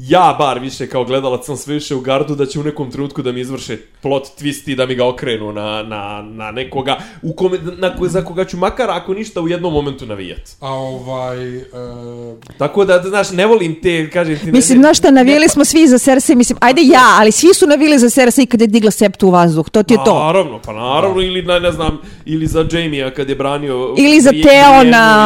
ja 0.00 0.36
bar 0.38 0.58
više 0.58 0.86
kao 0.86 1.04
gledalac 1.04 1.46
sam 1.46 1.56
sve 1.56 1.74
više 1.74 1.94
u 1.94 2.00
gardu 2.00 2.34
da 2.34 2.46
će 2.46 2.60
u 2.60 2.64
nekom 2.64 2.90
trenutku 2.90 3.22
da 3.22 3.32
mi 3.32 3.40
izvrše 3.40 3.76
plot 4.02 4.24
twist 4.38 4.70
i 4.70 4.76
da 4.76 4.86
mi 4.86 4.94
ga 4.94 5.06
okrenu 5.06 5.52
na, 5.52 5.82
na, 5.82 6.22
na 6.24 6.50
nekoga 6.50 6.96
u 7.22 7.32
kome, 7.32 7.58
na, 7.78 7.96
ko- 7.96 8.08
za 8.08 8.24
koga 8.24 8.44
ću 8.44 8.56
makar 8.56 8.90
ako 8.90 9.14
ništa 9.14 9.40
u 9.40 9.48
jednom 9.48 9.72
momentu 9.72 10.06
navijat. 10.06 10.50
A 10.60 10.72
ovaj... 10.72 11.56
E, 11.56 11.62
Tako 12.58 12.84
da, 12.84 13.02
znaš, 13.02 13.30
ne 13.30 13.46
volim 13.46 13.80
te, 13.82 14.10
kažem 14.10 14.38
ti... 14.38 14.46
ne- 14.46 14.52
Mislim, 14.52 14.78
znaš 14.78 14.98
šta, 14.98 15.10
navijeli 15.10 15.48
smo 15.48 15.64
svi 15.64 15.88
za 15.88 15.98
Cersei, 15.98 16.36
mislim, 16.36 16.58
ajde 16.60 16.82
ja, 16.84 17.16
ali 17.18 17.32
svi 17.32 17.54
su 17.54 17.66
navijeli 17.66 17.98
za 17.98 18.10
Cersei 18.10 18.46
kada 18.46 18.64
je 18.64 18.68
digla 18.68 18.90
septu 18.90 19.28
u 19.28 19.30
vazduh, 19.30 19.70
to 19.70 19.82
ti 19.82 19.94
je 19.94 19.98
to. 20.04 20.18
Naravno, 20.18 20.60
pa 20.64 20.72
naravno, 20.72 21.22
ili 21.22 21.42
ne, 21.42 21.60
ne 21.60 21.72
znam, 21.72 21.98
ili 22.24 22.46
za 22.46 22.66
Jamie-a 22.72 23.10
kad 23.10 23.28
je 23.28 23.34
branio... 23.34 23.94
Ili 23.98 24.20
za. 24.20 24.30
Brienne, 24.30 24.44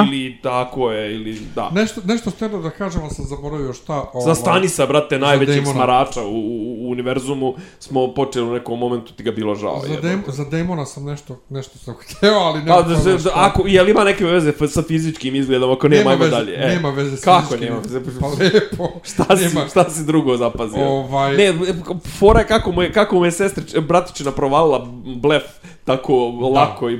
Ili 0.09 0.39
tako 0.43 0.91
je, 0.91 1.14
ili 1.14 1.39
da. 1.55 1.70
nešto, 1.70 2.01
nešto 2.05 2.31
stvarno 2.31 2.62
da 2.62 2.70
kažem, 2.70 3.01
ali 3.03 3.11
sam 3.11 3.25
zaboravio 3.25 3.72
šta... 3.72 4.05
Ovaj, 4.12 4.25
Za 4.25 4.41
Stanisa, 4.67 4.87
brate, 4.87 5.19
najvećeg 5.19 5.65
smarača 5.67 6.23
u, 6.23 6.29
u, 6.29 6.39
u 6.79 6.91
univerzumu, 6.91 7.55
smo 7.79 8.09
počeli 8.09 8.47
u 8.47 8.53
nekom 8.53 8.79
momentu, 8.79 9.12
ti 9.12 9.23
ga 9.23 9.31
bilo 9.33 9.55
žao. 9.55 9.83
Za, 9.85 10.01
dem, 10.01 10.23
za 10.27 10.45
demona 10.45 10.87
sam 10.87 11.05
nešto, 11.05 11.41
nešto 11.51 11.79
sam 11.79 11.95
hteo, 12.07 12.35
ali 12.35 12.61
ne 12.61 12.67
Pa, 12.67 12.83
da, 12.83 12.95
da, 12.97 13.12
da, 13.15 13.31
ako, 13.35 13.62
je 13.67 13.83
li 13.83 13.91
ima 13.91 14.05
neke 14.05 14.25
veze 14.25 14.49
f- 14.51 14.71
sa 14.71 14.83
fizičkim 14.83 15.35
izgledom, 15.35 15.71
ako 15.71 15.89
nema, 15.89 16.11
ajmo 16.11 16.25
veze, 16.25 16.37
dalje. 16.37 16.55
E. 16.55 16.69
Nema 16.69 16.91
veze 16.91 17.17
s 17.17 17.21
Kako 17.21 17.43
fizičkim. 17.43 17.69
nema 17.69 17.81
veze? 17.81 18.01
Pa 18.21 18.27
lepo. 18.29 18.89
Šta 19.12 19.37
si, 19.37 19.45
nema. 19.45 19.69
šta 19.69 19.91
si 19.91 20.05
drugo 20.05 20.37
zapazio? 20.37 20.85
Ovaj- 20.85 21.37
Ne, 21.37 21.55
fora 22.11 22.41
je 22.41 22.47
kako 22.47 22.73
mu 22.73 22.83
je, 22.83 22.93
kako 22.93 23.17
mu 23.17 23.25
je 23.25 23.33
sestrič, 23.33 23.75
bratičina 23.79 24.31
provalila 24.31 24.87
blef 25.07 25.43
tako 25.85 26.15
lako 26.55 26.91
i 26.91 26.99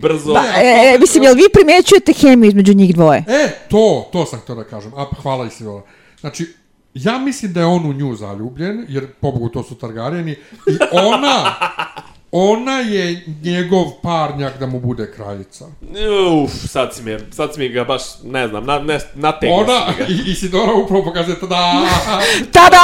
brzo. 0.00 0.34
Pa, 0.34 0.42
Ne, 0.42 0.48
e, 0.88 0.92
to- 0.92 1.00
mislim, 1.00 1.22
jel 1.22 1.34
vi 1.34 1.44
primećujete 1.52 2.12
hemiju 2.14 2.48
između 2.48 2.74
njih 2.74 2.94
dvoje? 2.94 3.24
E, 3.28 3.50
to, 3.68 4.08
to 4.12 4.26
sam 4.26 4.40
htio 4.40 4.54
da 4.54 4.64
kažem. 4.64 4.92
A, 4.96 5.06
hvala 5.22 5.46
i 5.46 5.50
Sivola. 5.50 5.82
Znači, 6.20 6.46
ja 6.94 7.18
mislim 7.18 7.52
da 7.52 7.60
je 7.60 7.66
on 7.66 7.86
u 7.86 7.92
nju 7.92 8.14
zaljubljen, 8.16 8.86
jer, 8.88 9.06
pobogu, 9.20 9.48
to 9.48 9.62
su 9.62 9.74
Targarijeni, 9.74 10.32
i 10.66 10.76
ona, 10.92 11.54
ona 12.32 12.72
je 12.78 13.24
njegov 13.42 13.84
parnjak 14.02 14.58
da 14.58 14.66
mu 14.66 14.80
bude 14.80 15.12
kraljica. 15.16 15.64
Uf, 16.44 16.50
sad 16.68 16.94
si 16.94 17.02
mi, 17.02 17.16
sad 17.30 17.54
si 17.54 17.60
mi 17.60 17.68
ga 17.68 17.84
baš, 17.84 18.02
ne 18.24 18.48
znam, 18.48 18.64
na, 18.64 18.78
ne, 18.78 18.98
nategao 19.14 19.56
Ona, 19.56 19.80
si 19.86 20.02
mi 20.02 20.16
ga. 20.16 20.22
i, 20.28 20.30
Isidora 20.32 20.72
upravo 20.84 21.04
pokazuje, 21.04 21.40
tada, 21.40 21.72
Tada! 22.52 22.78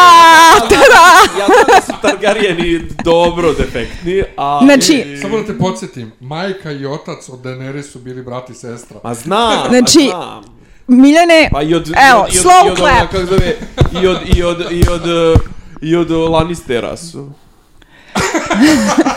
Tada! 0.68 1.38
Ja 1.38 1.46
znam 1.46 1.66
da 1.68 1.80
su 1.86 1.92
Targarijeni 2.02 2.80
dobro 3.04 3.52
defektni, 3.52 4.22
a... 4.36 4.60
Znači- 4.64 5.18
samo 5.22 5.38
da 5.38 5.46
te 5.46 5.58
podsjetim, 5.58 6.12
majka 6.20 6.72
i 6.72 6.86
otac 6.86 7.28
od 7.28 7.38
Daenerys 7.42 7.82
su 7.92 7.98
bili 7.98 8.22
brat 8.22 8.50
i 8.50 8.54
sestra. 8.54 9.00
Ma 9.04 9.14
znam, 9.14 9.68
Znači, 9.68 9.98
ma 10.12 10.20
znam. 10.42 10.55
Miljane, 10.88 11.48
Pa 11.52 11.62
i 11.62 11.74
od... 11.74 11.92
evo, 12.10 12.26
i 12.32 12.38
od, 12.38 12.44
slow 12.44 12.66
i 12.66 12.70
od, 12.70 12.76
clap. 12.78 13.10
kako 13.10 13.26
zove, 13.26 13.56
i 14.02 14.06
od, 14.06 14.18
i 14.36 14.42
od, 14.42 14.66
i 14.70 14.84
od, 14.88 15.02
i 15.82 15.96
od 15.96 16.10
uh, 16.10 16.30
Lannistera 16.30 16.96
su. 16.96 17.30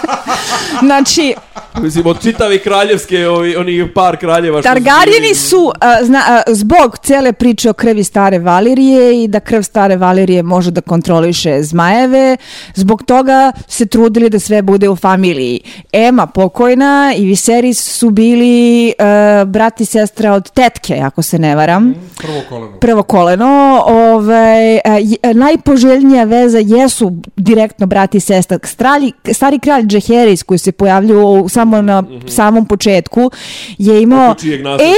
znači, 0.85 1.35
Mislim, 1.81 2.07
od 2.07 2.21
čitave 2.21 2.57
kraljevske, 2.57 3.27
ovi, 3.27 3.55
oni 3.55 3.93
par 3.93 4.17
kraljeva 4.17 4.61
Targarijeni 4.61 5.35
su 5.35 5.71
a, 5.81 6.03
zna, 6.03 6.23
a, 6.27 6.41
zbog 6.47 6.97
cele 6.97 7.33
priče 7.33 7.69
o 7.69 7.73
krvi 7.73 8.03
stare 8.03 8.39
Valirije 8.39 9.23
i 9.23 9.27
da 9.27 9.39
krv 9.39 9.61
stare 9.61 9.97
Valirije 9.97 10.43
može 10.43 10.71
da 10.71 10.81
kontroliše 10.81 11.63
zmajeve, 11.63 12.37
zbog 12.75 13.03
toga 13.03 13.51
se 13.67 13.85
trudili 13.85 14.29
da 14.29 14.39
sve 14.39 14.61
bude 14.61 14.89
u 14.89 14.95
familiji. 14.95 15.59
Ema 15.93 16.27
pokojna 16.27 17.13
i 17.17 17.25
Viserys 17.25 17.73
su 17.73 18.09
bili 18.09 18.93
a, 18.99 19.45
brat 19.47 19.81
i 19.81 19.85
sestra 19.85 20.33
od 20.33 20.51
tetke, 20.51 21.01
ako 21.03 21.21
se 21.21 21.39
ne 21.39 21.55
varam. 21.55 21.93
Prvo 22.17 22.41
koleno. 22.49 22.79
Prvo 22.79 23.03
koleno, 23.03 23.83
ovaj, 23.85 24.77
a, 24.77 25.33
najpoželjnija 25.33 26.23
veza 26.23 26.59
jesu 26.59 27.11
direktno 27.35 27.85
brat 27.85 28.15
i 28.15 28.19
sestra. 28.19 28.59
Stralji, 28.63 29.11
stari 29.34 29.59
kralj 29.59 29.84
Jaehaerys 29.84 30.43
koji 30.43 30.57
se 30.57 30.71
pojavljuje 30.71 31.49
samo 31.49 31.82
na 31.82 32.03
samom 32.27 32.65
početku 32.65 33.32
je 33.77 34.01
imao 34.01 34.36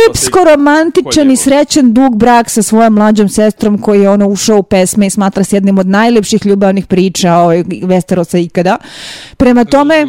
epsko 0.09 0.39
romantičan 0.43 1.32
i 1.32 1.38
srećan 1.38 1.93
dug 1.93 2.15
brak 2.15 2.49
sa 2.49 2.61
svojom 2.61 2.93
mlađom 2.93 3.29
sestrom 3.29 3.77
koji 3.77 4.01
je 4.01 4.09
ono 4.09 4.27
ušao 4.27 4.57
u 4.57 4.63
pesme 4.63 5.07
i 5.07 5.09
smatra 5.09 5.43
se 5.43 5.55
jednim 5.55 5.77
od 5.77 5.88
najlepših 5.88 6.45
ljubavnih 6.45 6.86
priča 6.86 7.34
ovaj, 7.36 7.63
Westerosa 7.63 8.45
ikada. 8.45 8.77
Prema 9.38 9.65
tome... 9.65 10.07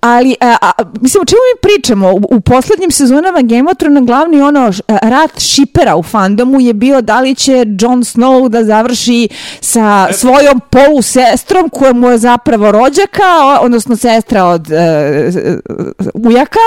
Ali, 0.00 0.34
a, 0.40 0.56
a, 0.60 0.70
mislim, 1.00 1.22
o 1.22 1.24
čemu 1.24 1.40
mi 1.54 1.60
pričamo? 1.62 2.12
U, 2.12 2.20
u 2.30 2.40
poslednjim 2.40 2.90
sezonama 2.90 3.42
Game 3.42 3.70
of 3.70 3.78
Thrones 3.78 4.04
glavni 4.04 4.42
ono 4.42 4.72
rat 4.88 5.40
šipera 5.40 5.96
u 5.96 6.02
fandomu 6.02 6.60
je 6.60 6.72
bio 6.72 7.00
da 7.00 7.20
li 7.20 7.34
će 7.34 7.52
Jon 7.52 8.04
Snow 8.04 8.48
da 8.48 8.64
završi 8.64 9.28
sa 9.60 10.08
svojom 10.12 10.60
polusestrom 10.70 11.68
koja 11.68 11.92
mu 11.92 12.10
je 12.10 12.18
zapravo 12.18 12.72
rođaka, 12.72 13.23
o- 13.24 13.64
odnosno 13.64 13.96
sestra 13.96 14.44
od 14.44 14.70
e, 14.72 15.30
ujaka, 16.14 16.58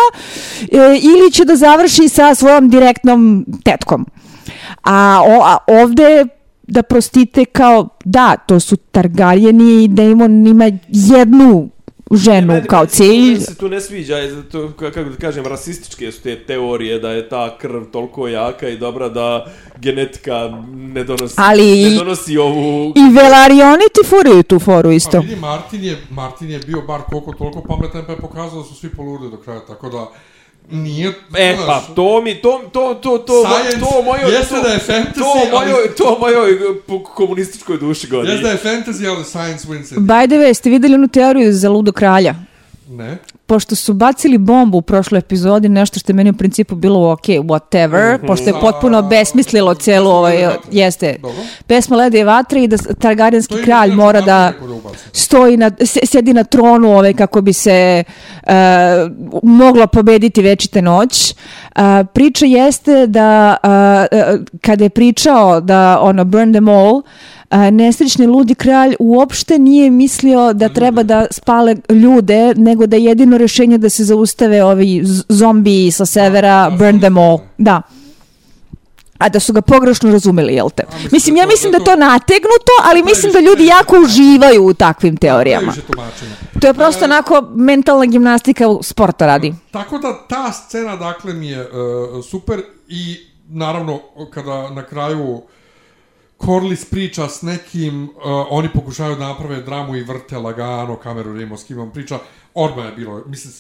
e, 0.72 0.78
ili 1.02 1.32
će 1.32 1.46
da 1.46 1.56
završi 1.56 2.10
sa 2.10 2.36
svojom 2.36 2.70
direktnom 2.70 3.46
tetkom. 3.64 4.06
A, 4.84 5.22
o, 5.26 5.44
a 5.44 5.58
ovde 5.68 6.26
da 6.68 6.84
prostite 6.84 7.46
kao, 7.46 7.88
da, 8.06 8.38
to 8.38 8.60
su 8.60 8.76
Targaryeni 8.92 9.84
i 9.84 9.88
Daemon 9.88 10.48
ima 10.48 10.72
jednu 10.90 11.70
ženu 12.14 12.48
Meni- 12.48 12.68
kao 12.68 12.86
cilj. 12.88 13.24
meni 13.24 13.40
se 13.40 13.56
tu 13.56 13.70
ne 13.70 13.82
sviđa, 13.82 14.16
ka- 14.16 14.92
kako 14.92 15.04
da 15.04 15.16
kažem, 15.18 15.46
rasističke 15.46 16.12
su 16.12 16.22
te 16.22 16.36
teorije 16.38 17.00
da 17.00 17.12
je 17.12 17.30
ta 17.30 17.58
krv 17.58 17.84
toliko 17.84 18.28
jaka 18.28 18.70
i 18.70 18.78
dobra 18.78 19.10
da 19.10 19.46
genetika 19.78 20.50
ne 20.68 21.04
donosi, 21.04 21.36
Ali- 21.38 21.84
ne 21.84 21.90
donosi 21.90 22.38
ovu... 22.38 22.94
I 22.96 23.14
Velarioni 23.14 23.84
ti 23.94 24.08
furaju 24.08 24.44
tu 24.44 24.60
foru 24.60 24.90
Pa 24.90 24.94
isto. 24.94 25.20
vidi, 25.20 25.36
Martin 25.36 25.84
je, 25.84 25.98
Martin 26.10 26.50
je 26.50 26.60
bio 26.60 26.82
bar 26.82 27.02
koliko 27.02 27.34
toliko 27.34 27.62
pametan 27.62 28.04
pa 28.06 28.12
je 28.12 28.18
pokazao 28.18 28.58
da 28.58 28.66
su 28.66 28.76
svi 28.76 28.90
polude 28.90 29.30
do 29.30 29.38
kraja, 29.38 29.60
tako 29.60 29.90
da 29.90 30.08
nije... 30.72 31.14
E, 31.38 31.56
znaš, 31.56 31.66
pa, 31.68 31.94
to 31.96 32.22
mi, 32.22 32.36
to, 32.36 32.62
to, 32.72 32.94
to, 32.94 33.18
to, 33.18 33.34
Science, 33.46 33.80
to 33.80 34.02
mojo, 34.02 34.28
jeste 34.28 34.56
to, 34.56 34.62
da 34.62 34.70
je 34.70 34.80
fantasy, 34.80 35.20
to 35.20 35.26
ali- 35.36 35.52
mojoj, 35.52 35.96
to 35.98 36.18
mojoj 36.20 36.58
po- 36.88 37.04
komunističkoj 37.04 37.78
duši 37.78 38.08
godi. 38.08 38.30
Jeste 38.32 38.44
da 38.44 38.52
je 38.52 38.58
fantasy, 38.58 39.08
ali 39.08 39.24
science 39.26 39.68
wins 39.68 39.92
it. 39.92 39.98
By 40.00 40.28
the 40.28 40.36
way, 40.36 40.54
ste 40.54 40.70
videli 40.70 40.96
onu 40.96 41.08
teoriju 41.08 41.54
za 41.54 41.70
ludo 41.70 41.92
kralja? 41.92 42.36
Ne? 42.90 43.18
Pošto 43.46 43.76
su 43.76 43.94
bacili 43.94 44.38
bombu 44.38 44.78
u 44.78 44.82
prošloj 44.82 45.20
epizodi, 45.20 45.70
nešto 45.70 46.00
što 46.00 46.12
je 46.12 46.16
meni 46.16 46.30
u 46.30 46.34
principu 46.34 46.76
bilo 46.76 47.12
ok, 47.12 47.22
whatever, 47.26 48.28
pošto 48.28 48.50
je 48.50 48.54
potpuno 48.62 49.02
besmislilo 49.02 49.74
celu 49.74 50.10
ovaj, 50.10 50.48
jeste, 50.72 51.16
Dobro. 51.22 51.38
pesma 51.68 51.96
Lede 51.96 52.20
i 52.20 52.24
vatre 52.24 52.64
i 52.64 52.68
da 52.68 52.78
Targaryenski 52.78 53.64
kralj 53.64 53.92
mora 53.92 54.22
da 54.22 54.54
stoji 55.14 55.58
na, 55.58 55.72
se- 55.86 56.06
sedi 56.06 56.34
na 56.34 56.44
tronu 56.44 56.92
ovaj, 56.92 57.14
kako 57.14 57.42
bi 57.42 57.54
se 57.54 58.04
e, 58.44 58.54
mogla 59.44 59.88
pobediti 59.88 60.42
večite 60.42 60.82
noć. 60.82 61.32
E, 61.32 61.36
priča 62.14 62.46
jeste 62.46 63.08
da 63.08 63.58
e, 64.12 64.18
e, 64.18 64.38
kada 64.62 64.84
je 64.84 64.90
pričao 64.90 65.62
da 65.62 66.00
ono 66.02 66.26
burn 66.26 66.54
them 66.54 66.68
all, 66.70 67.02
e, 67.52 67.72
nesrećni 67.72 68.28
ludi 68.28 68.56
kralj 68.56 68.96
uopšte 69.00 69.60
nije 69.60 69.90
mislio 69.90 70.54
da 70.54 70.70
treba 70.70 71.04
da 71.04 71.26
spale 71.32 71.76
ljude, 71.92 72.54
nego 72.56 72.88
da 72.88 72.96
je 72.96 73.04
jedino 73.04 73.38
rješenje 73.38 73.78
da 73.78 73.90
se 73.90 74.04
zaustave 74.04 74.64
ovi 74.64 75.02
zombiji 75.30 75.92
sa 75.92 76.06
severa, 76.06 76.70
burn 76.70 77.00
them 77.00 77.18
all. 77.18 77.40
Da. 77.58 77.82
A 79.18 79.30
da 79.30 79.40
su 79.40 79.54
ga 79.54 79.62
pogrešno 79.62 80.12
razumeli, 80.12 80.54
jel 80.54 80.70
te? 80.70 80.84
mislim 80.86 81.10
Mislim, 81.12 81.36
ja 81.36 81.44
to- 81.44 81.50
mislim 81.50 81.72
da 81.72 81.78
da 81.78 81.86
to 81.86 81.92
to- 81.92 81.98
nategnuto, 81.98 82.72
ali 82.84 83.04
mislim 83.04 83.32
da 83.32 83.40
ljudi 83.40 83.66
jako 83.66 84.00
uživaju 84.00 84.64
u 84.64 84.74
takvim 84.74 85.18
teorijama. 85.18 85.74
To 86.62 86.68
je 86.68 86.74
prosto 86.74 87.06
onako 87.06 87.42
mentalna 87.50 88.06
gimnastika 88.06 88.64
sporta 88.82 89.26
radi. 89.26 89.54
Tako 89.72 89.98
da 89.98 90.28
ta 90.28 90.52
scena 90.52 90.96
dakle 90.96 91.34
mi 91.34 91.48
je 91.48 91.62
uh, 91.62 91.68
super 92.26 92.60
i 92.88 93.18
naravno 93.50 94.00
kada 94.32 94.70
na 94.70 94.84
kraju 94.84 95.42
Corlys 96.40 96.86
priča 96.86 97.28
s 97.28 97.42
nekim, 97.42 98.04
uh, 98.06 98.10
oni 98.50 98.70
pokušavaju 98.70 99.16
da 99.16 99.28
naprave 99.28 99.62
dramu 99.62 99.96
i 99.96 100.04
vrte 100.04 100.38
lagano 100.38 100.96
kameru 100.96 101.34
Rimo 101.34 101.58
s 101.58 101.64
kim 101.64 101.80
on 101.80 101.92
priča, 101.92 102.20
odmah 102.54 102.86
je 102.86 102.92
bilo, 102.92 103.24
mislim, 103.26 103.54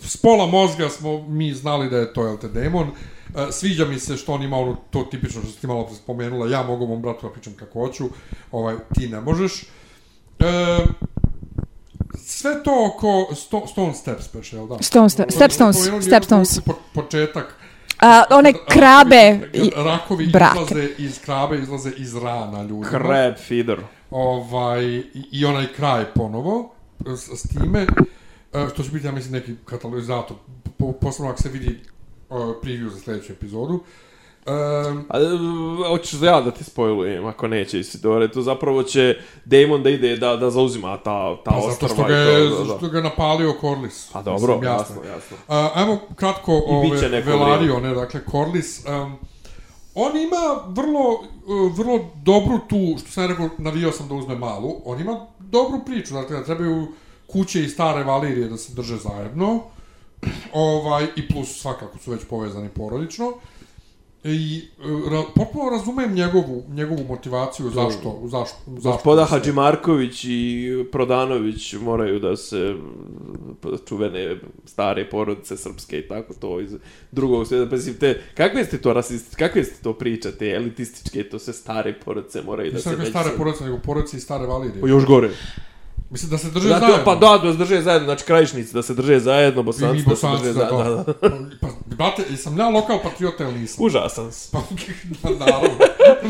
s- 0.00 0.16
pola 0.16 0.46
mozga 0.46 0.88
smo 0.88 1.18
mi 1.20 1.54
znali 1.54 1.90
da 1.90 1.96
je 1.96 2.12
to, 2.12 2.24
jel 2.24 2.36
te, 2.36 2.48
demon, 2.48 2.90
Uh, 3.28 3.40
sviđa 3.50 3.84
mi 3.84 3.98
se 3.98 4.16
što 4.16 4.32
on 4.32 4.42
ima 4.42 4.56
ono 4.56 4.76
to 4.90 5.02
tipično 5.02 5.42
što 5.42 5.50
si 5.50 5.60
ti 5.60 5.66
malo 5.66 5.86
pre 5.86 5.94
spomenula, 5.96 6.48
ja 6.48 6.62
mogu 6.62 6.86
mom 6.86 7.02
bratu 7.02 7.26
da 7.26 7.32
pričam 7.32 7.52
kako 7.54 7.80
hoću, 7.80 8.08
ovaj, 8.52 8.74
ti 8.94 9.08
ne 9.08 9.20
možeš. 9.20 9.62
Uh, 10.40 10.46
sve 12.16 12.62
to 12.62 12.86
oko 12.86 13.34
sto, 13.34 13.66
Stone 13.66 13.94
Step 13.94 14.20
Special, 14.20 14.66
da. 14.66 14.76
Stone 14.80 15.08
Step- 15.08 15.30
Stepstones, 15.30 15.76
Stepstones. 16.00 16.60
početak. 16.94 17.54
A, 18.00 18.24
one 18.30 18.52
krabe 18.68 19.40
i 19.52 19.70
rakovi 19.76 20.26
brake. 20.26 20.58
izlaze 20.60 20.88
iz 20.98 21.20
krabe, 21.20 21.58
izlaze 21.58 21.92
iz 21.96 22.16
rana 22.16 22.62
ljudima. 22.62 22.90
Crab 22.90 23.34
feeder. 23.48 23.80
Ovaj, 24.10 24.84
i, 24.84 25.04
i 25.32 25.44
onaj 25.44 25.66
kraj 25.76 26.04
ponovo, 26.14 26.74
s, 27.06 27.28
s 27.28 27.48
time, 27.48 27.86
e, 28.52 28.66
što 28.72 28.82
će 28.82 28.90
biti, 28.90 29.06
ja 29.06 29.12
mislim, 29.12 29.32
neki 29.32 29.54
katalizator, 29.64 30.36
po, 30.78 30.92
posebno 30.92 31.30
ako 31.30 31.42
se 31.42 31.48
vidi 31.48 31.80
uh, 32.28 32.38
preview 32.62 32.88
za 32.88 33.00
sljedeću 33.00 33.32
epizodu. 33.32 33.80
Um, 34.48 35.04
A, 35.08 35.18
e, 35.18 35.24
hoćeš 35.88 36.12
da 36.20 36.26
ja 36.26 36.40
da 36.40 36.50
ti 36.50 36.64
spojlujem, 36.64 37.26
ako 37.26 37.48
neće 37.48 37.80
Isidore, 37.80 38.28
to 38.28 38.42
zapravo 38.42 38.82
će 38.82 39.16
Damon 39.44 39.82
da 39.82 39.90
ide 39.90 40.16
da, 40.16 40.36
da 40.36 40.50
zauzima 40.50 40.96
ta, 40.96 41.36
ta 41.44 41.50
pa 41.50 41.60
zato 41.60 41.68
ostrva. 41.68 41.88
što 41.88 42.04
ga, 42.04 42.14
je, 42.14 42.48
to, 42.48 42.58
da, 42.58 42.64
da. 42.64 42.76
što 42.78 42.88
ga 42.88 43.00
napalio 43.00 43.54
Corlys. 43.60 44.08
A 44.12 44.22
dobro, 44.22 44.54
Mislim, 44.54 44.72
jasno, 44.72 44.96
jasno. 45.04 45.36
A, 45.48 45.70
ajmo 45.74 45.98
kratko 46.16 46.62
ove, 46.66 47.08
neko 47.08 47.30
Velario, 47.30 47.80
ne, 47.80 47.94
dakle, 47.94 48.20
Corlys. 48.26 49.02
Um, 49.02 49.18
on 49.94 50.16
ima 50.16 50.72
vrlo, 50.82 51.10
uh, 51.46 51.76
vrlo 51.78 52.10
dobru 52.22 52.58
tu, 52.68 52.98
što 52.98 53.10
sam 53.10 53.26
rekao, 53.26 53.48
navio 53.58 53.92
sam 53.92 54.08
da 54.08 54.14
uzme 54.14 54.36
malu, 54.36 54.76
on 54.84 55.00
ima 55.00 55.26
dobru 55.38 55.80
priču, 55.86 56.14
dakle, 56.14 56.36
da 56.36 56.44
trebaju 56.44 56.86
kuće 57.26 57.64
i 57.64 57.68
stare 57.68 58.04
Valirije 58.04 58.48
da 58.48 58.56
se 58.56 58.72
drže 58.74 58.96
zajedno, 58.96 59.60
ovaj, 60.52 61.06
i 61.16 61.28
plus 61.28 61.60
svakako 61.60 61.98
su 61.98 62.10
već 62.10 62.24
povezani 62.30 62.68
porodično. 62.68 63.32
I 64.30 64.62
uh, 64.78 65.12
ra, 65.12 65.22
potpuno 65.34 65.70
razumem 65.70 66.14
njegovu, 66.14 66.64
njegovu 66.68 67.04
motivaciju 67.04 67.66
zašto, 67.66 68.20
zašto, 68.22 68.56
zašto. 68.66 68.70
Gospoda 68.90 69.26
se- 69.26 69.30
Hadži 69.30 69.52
Marković 69.52 70.24
i 70.24 70.68
Prodanović 70.92 71.74
moraju 71.74 72.20
da 72.20 72.36
se 72.36 72.74
p- 73.62 73.68
čuvene 73.88 74.36
stare 74.64 75.10
porodice 75.10 75.56
srpske 75.56 75.98
i 75.98 76.08
tako 76.08 76.34
to 76.34 76.60
iz 76.60 76.74
drugog 77.12 77.46
svijeta. 77.46 77.76
Mislim, 77.76 77.94
te, 77.94 78.20
kakve 78.34 78.64
ste 78.64 78.78
to 78.78 78.92
rasisti, 78.92 79.36
kakve 79.36 79.64
ste 79.64 79.82
to 79.82 79.92
pričate, 79.92 80.50
elitističke, 80.50 81.24
to 81.24 81.38
sve 81.38 81.52
stare 81.52 81.94
porodice 81.94 82.42
moraju 82.42 82.70
da 82.70 82.76
Nisam 82.76 82.92
se 82.92 82.96
rekao 82.96 83.10
stare 83.12 83.36
porodice, 83.36 83.64
nego 83.64 83.78
porodice 83.78 84.16
i 84.16 84.20
stare 84.20 84.46
Valirije. 84.46 84.84
O, 84.84 84.88
Još 84.88 85.04
gore. 85.06 85.30
Mislim 86.10 86.30
da 86.30 86.38
se 86.38 86.50
drže 86.50 86.68
Da, 86.68 86.74
to, 86.74 86.80
zajedno. 86.80 87.04
pa 87.04 87.14
da, 87.16 87.38
da 87.38 87.52
se 87.52 87.58
drže 87.58 87.82
zajedno, 87.82 88.06
znači 88.06 88.24
krajišnici 88.24 88.74
da 88.74 88.82
se 88.82 88.94
drže 88.94 89.20
zajedno, 89.20 89.52
I 89.52 89.62
mi 89.62 89.64
bosanci 89.64 89.96
da 89.98 90.02
se 90.06 90.10
bosanci, 90.10 90.42
drže 90.42 90.54
da, 90.54 90.60
zajedno. 90.60 90.84
da. 90.86 90.94
Da, 90.96 91.28
da. 91.28 91.38
Pa, 91.60 91.66
brate, 91.86 92.22
jesam 92.30 92.58
ja 92.58 92.68
lokal 92.68 92.98
patriota 93.02 93.44
ili 93.44 93.54
nisam? 93.54 93.84
Užasan 93.84 94.32
si. 94.32 94.48
Pa, 94.52 94.58
da, 95.24 95.34
naravno, 95.46 95.68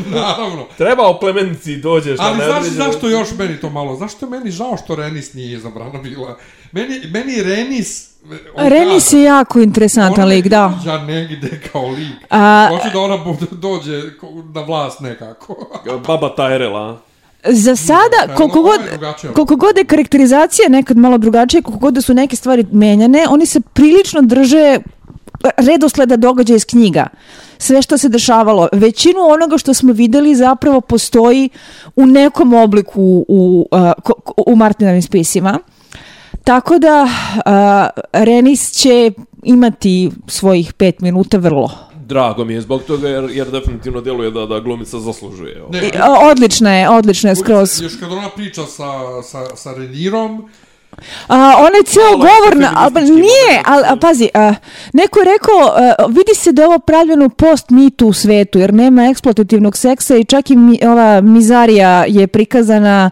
naravno. 0.06 0.66
Treba 0.76 1.02
o 1.04 1.18
plemenci 1.18 1.76
dođeš 1.76 2.18
Ali 2.20 2.38
na 2.38 2.44
znaš 2.44 2.56
neodređeno- 2.56 2.84
zašto 2.84 3.08
još 3.08 3.28
meni 3.32 3.56
to 3.56 3.70
malo? 3.70 3.96
Zašto 3.96 4.26
je 4.26 4.30
meni 4.30 4.50
žao 4.50 4.76
što 4.76 4.94
Renis 4.96 5.34
nije 5.34 5.52
izabrana 5.52 5.98
bila? 6.00 6.36
Meni, 6.72 7.00
meni 7.06 7.42
Renis... 7.42 8.08
on 8.54 8.68
Renis 8.68 9.04
kaže, 9.04 9.16
je 9.16 9.24
jako 9.24 9.60
interesantan 9.60 10.14
ona 10.16 10.24
lik, 10.26 10.46
da. 10.46 10.74
gađa 10.76 10.98
negde 10.98 11.60
kao 11.72 11.88
lik. 11.88 12.16
A- 12.30 12.68
Hoću 12.70 12.88
da 12.92 13.00
ona 13.00 13.16
bude, 13.16 13.46
dođe 13.52 14.02
na 14.54 14.60
vlast 14.60 15.00
nekako. 15.00 15.56
Baba 16.06 16.34
Tyrella. 16.36 16.96
Za 17.48 17.76
sada, 17.76 18.26
da, 18.26 18.34
koliko 18.34 18.62
god, 18.62 18.80
koliko 19.34 19.56
god 19.56 19.76
je 19.76 19.84
karakterizacija 19.84 20.68
nekad 20.68 20.96
malo 20.96 21.18
drugačija, 21.18 21.62
koliko 21.62 21.80
god 21.80 21.94
da 21.94 22.00
su 22.00 22.14
neke 22.14 22.36
stvari 22.36 22.66
menjane, 22.72 23.26
oni 23.28 23.46
se 23.46 23.60
prilično 23.60 24.22
drže 24.22 24.78
redosleda 25.56 26.16
događaja 26.16 26.56
iz 26.56 26.64
knjiga. 26.64 27.06
Sve 27.58 27.82
što 27.82 27.98
se 27.98 28.08
dešavalo. 28.08 28.68
Većinu 28.72 29.20
onoga 29.20 29.58
što 29.58 29.74
smo 29.74 29.92
videli 29.92 30.34
zapravo 30.34 30.80
postoji 30.80 31.48
u 31.96 32.06
nekom 32.06 32.54
obliku 32.54 33.24
u, 33.28 33.68
ko- 34.02 34.32
u 34.46 34.56
Martinovim 34.56 35.02
spisima. 35.02 35.58
Tako 36.44 36.78
da 36.78 37.02
uh, 37.02 38.02
Renis 38.12 38.70
će 38.70 39.10
imati 39.42 40.10
svojih 40.26 40.72
pet 40.72 41.00
minuta 41.00 41.38
vrlo. 41.38 41.87
Drago 42.08 42.44
mi 42.44 42.54
je 42.54 42.60
zbog 42.60 42.82
toga 42.82 43.08
jer, 43.08 43.30
jer 43.30 43.50
definitivno 43.50 44.00
djeluje 44.00 44.30
da, 44.30 44.46
da 44.46 44.60
glumica 44.60 44.98
zaslužuje. 44.98 45.62
ovo. 45.62 45.72
Ne, 45.72 45.88
I, 45.88 45.90
odlična 46.30 46.74
je, 46.76 46.88
odlična 46.88 47.30
je 47.30 47.36
skroz. 47.36 47.82
Još 47.82 48.00
kad 48.00 48.12
ona 48.12 48.28
priča 48.28 48.62
sa, 48.62 49.22
sa, 49.22 49.56
sa 49.56 49.74
Renirom, 49.74 50.48
A, 51.28 51.54
ceo 51.86 52.02
Malo 52.18 52.24
je 52.24 52.40
govor, 52.40 52.56
na- 52.56 52.72
a, 52.96 53.00
nije, 53.00 53.62
ali 53.64 53.84
a, 53.88 53.96
pazi, 53.96 54.28
a, 54.34 54.54
neko 54.92 55.18
je 55.18 55.24
rekao, 55.24 55.72
a, 55.76 56.06
vidi 56.08 56.34
se 56.34 56.52
da 56.52 56.62
je 56.62 56.68
ovo 56.68 56.78
pravljeno 56.78 57.28
post 57.28 57.70
mitu 57.70 58.06
u 58.08 58.12
svetu, 58.12 58.58
jer 58.58 58.74
nema 58.74 59.06
eksploatativnog 59.06 59.76
seksa 59.76 60.16
i 60.16 60.24
čak 60.24 60.50
i 60.50 60.56
mi, 60.56 60.78
ova 60.82 61.20
mizarija 61.20 62.04
je 62.08 62.26
prikazana 62.26 63.10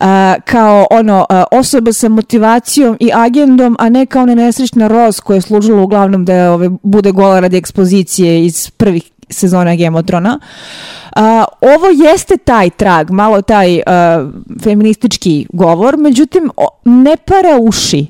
a, 0.00 0.34
kao 0.44 0.86
ono 0.90 1.26
a, 1.28 1.44
osoba 1.50 1.92
sa 1.92 2.08
motivacijom 2.08 2.96
i 3.00 3.10
agendom, 3.14 3.76
a 3.78 3.88
ne 3.88 4.06
kao 4.06 4.22
ona 4.22 4.34
nesrećna 4.34 4.88
Roz 4.88 5.20
koja 5.20 5.34
je 5.34 5.40
služila 5.40 5.82
uglavnom 5.82 6.24
da 6.24 6.34
je, 6.34 6.50
ove, 6.50 6.70
bude 6.82 7.10
gola 7.12 7.40
radi 7.40 7.56
ekspozicije 7.56 8.44
iz 8.44 8.70
prvih 8.70 9.02
sezona 9.30 9.76
Game 9.76 9.98
of 9.98 10.04
Thrones. 10.04 10.32
A, 11.12 11.44
ovo 11.62 11.86
jeste 12.04 12.36
taj 12.36 12.70
trag, 12.70 13.10
malo 13.10 13.42
taj 13.42 13.80
a, 13.80 14.26
feministički 14.62 15.46
govor, 15.50 15.96
međutim 15.96 16.50
o- 16.56 16.68
ne 16.84 17.16
para 17.18 17.58
uši. 17.60 18.06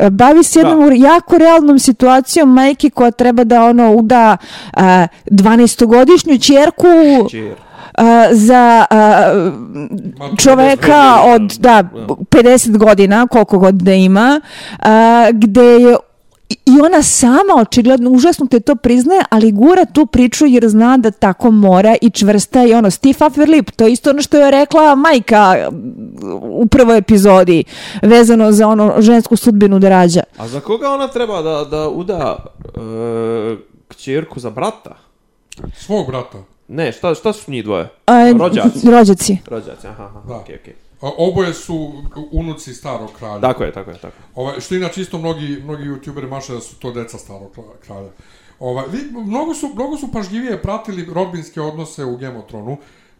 A, 0.00 0.10
Bavi 0.10 0.42
se 0.42 0.58
jednom 0.58 0.92
jako 0.94 1.38
realnom 1.38 1.78
situacijom 1.78 2.48
majke 2.50 2.90
koja 2.90 3.10
treba 3.10 3.44
da 3.44 3.64
ono 3.64 3.92
uda 3.92 4.36
a, 4.72 5.06
12-godišnju 5.26 6.38
ćerku 6.38 6.86
Čer. 7.30 7.54
a, 7.94 8.28
za 8.32 8.86
Ma, 10.18 10.28
čoveka 10.38 11.02
od 11.24 11.56
da 11.58 11.82
50 11.82 12.76
godina 12.76 13.26
koliko 13.26 13.58
god 13.58 13.74
da 13.74 13.92
ima 13.92 14.40
a, 14.78 15.28
gde 15.32 15.62
je 15.62 15.96
i- 16.50 16.80
ona 16.82 17.02
sama 17.02 17.52
očigledno 17.58 18.10
užasno 18.10 18.46
te 18.46 18.60
to 18.60 18.76
priznaje, 18.76 19.22
ali 19.30 19.52
gura 19.52 19.84
tu 19.84 20.06
priču 20.06 20.46
jer 20.46 20.68
zna 20.68 20.96
da 20.96 21.10
tako 21.10 21.50
mora 21.50 21.96
i 22.02 22.10
čvrsta 22.10 22.64
i 22.64 22.74
ono 22.74 22.90
stiff 22.90 23.20
upper 23.22 23.48
lip. 23.48 23.70
To 23.70 23.84
je 23.84 23.92
isto 23.92 24.10
ono 24.10 24.22
što 24.22 24.36
je 24.36 24.50
rekla 24.50 24.94
majka 24.94 25.68
u 26.42 26.66
prvoj 26.66 26.98
epizodi 26.98 27.64
vezano 28.02 28.52
za 28.52 28.68
ono 28.68 28.94
žensku 28.98 29.36
sudbinu 29.36 29.78
da 29.78 29.88
rađa. 29.88 30.22
A 30.38 30.48
za 30.48 30.60
koga 30.60 30.88
ona 30.88 31.08
treba 31.08 31.42
da, 31.42 31.64
da 31.66 31.88
uda 31.88 32.36
e, 32.56 33.56
kćerku 33.88 34.40
za 34.40 34.50
brata? 34.50 34.96
Svog 35.76 36.06
brata. 36.06 36.38
Ne, 36.68 36.92
šta, 36.92 37.14
šta 37.14 37.32
su 37.32 37.50
njih 37.50 37.64
dvoje? 37.64 37.88
A, 38.06 38.32
Rođaci. 38.32 38.90
Rođaci. 38.90 39.38
Rođaci, 39.46 39.86
aha, 39.86 40.04
aha, 40.04 40.20
Da. 40.28 40.34
okej, 40.34 40.54
okej. 40.56 40.74
A, 40.74 40.89
Oboje 41.00 41.54
su 41.54 41.92
unuci 42.30 42.74
starog 42.74 43.10
kralja. 43.18 43.40
Tako 43.40 43.64
je, 43.64 43.72
tako 43.72 43.90
je, 43.90 43.98
tako. 43.98 44.16
Ovaj, 44.34 44.60
što 44.60 44.74
inače 44.74 45.00
isto 45.00 45.18
mnogi, 45.18 45.60
mnogi 45.64 45.84
youtuberi 45.84 46.28
maše 46.28 46.52
da 46.52 46.60
su 46.60 46.76
to 46.76 46.92
deca 46.92 47.18
starog 47.18 47.56
kralja. 47.86 48.10
Ovaj, 48.58 48.84
vi, 48.92 48.98
mnogo, 49.12 49.54
su, 49.54 49.70
mnogo 49.74 49.96
su 49.96 50.12
pažljivije 50.12 50.62
pratili 50.62 51.08
rodbinske 51.14 51.60
odnose 51.60 52.04
u 52.04 52.18
Throneu, 52.48 52.76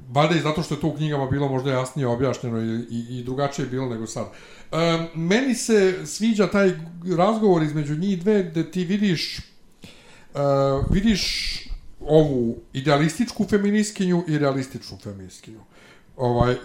valjda 0.09 0.35
i 0.35 0.41
zato 0.41 0.63
što 0.63 0.75
je 0.75 0.81
to 0.81 0.87
u 0.87 0.97
knjigama 0.97 1.27
bilo 1.27 1.49
možda 1.49 1.73
jasnije 1.73 2.07
objašnjeno 2.07 2.61
i, 2.61 2.87
i, 2.91 3.19
i 3.19 3.25
drugačije 3.25 3.69
bilo 3.69 3.89
nego 3.89 4.07
sad. 4.07 4.27
Um, 4.73 5.27
meni 5.27 5.55
se 5.55 6.07
sviđa 6.07 6.47
taj 6.47 6.73
razgovor 7.17 7.63
između 7.63 7.95
njih 7.95 8.21
dve 8.21 8.43
gde 8.43 8.71
ti 8.71 8.85
vidiš 8.85 9.39
uh, 10.35 10.41
vidiš 10.91 11.57
ovu 12.01 12.57
idealističku 12.73 13.45
feministkinju 13.45 14.25
i 14.29 14.39
realističnu 14.39 14.99
feministkinju. 15.03 15.61
Ovaj, 16.21 16.53
e, 16.53 16.57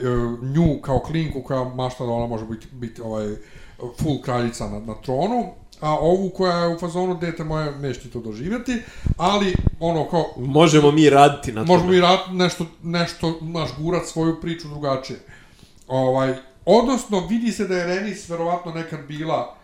nju 0.42 0.82
kao 0.82 1.00
klinku 1.00 1.42
koja 1.42 1.64
mašta 1.64 2.06
da 2.06 2.12
ona 2.12 2.28
može 2.28 2.46
biti, 2.46 2.68
biti 2.72 3.02
ovaj, 3.02 3.36
full 4.02 4.22
kraljica 4.22 4.68
na, 4.68 4.80
na 4.80 4.94
tronu, 5.02 5.46
a 5.82 5.98
ovu 6.00 6.30
koja 6.30 6.58
je 6.58 6.76
u 6.76 6.80
fazonu 6.80 7.16
dete 7.16 7.44
moje 7.44 7.76
neće 7.76 8.10
to 8.10 8.20
doživjeti, 8.20 8.82
ali 9.18 9.56
ono 9.80 10.10
kao 10.10 10.26
Možemo 10.38 10.92
mi 10.92 11.10
raditi 11.10 11.52
na 11.52 11.64
možemo 11.64 11.88
tome. 11.88 11.98
i 11.98 12.02
rad, 12.02 12.20
nešto, 12.32 12.66
nešto, 12.84 13.34
naš 13.42 13.70
gurat 13.80 14.06
svoju 14.06 14.42
priču 14.42 14.68
drugačije. 14.68 15.20
Ovaj, 15.88 16.36
odnosno, 16.66 17.28
vidi 17.28 17.52
se 17.52 17.68
da 17.68 17.78
je 17.78 17.86
Renis 17.86 18.30
verovatno 18.30 18.72
nekad 18.72 19.00
bila 19.08 19.56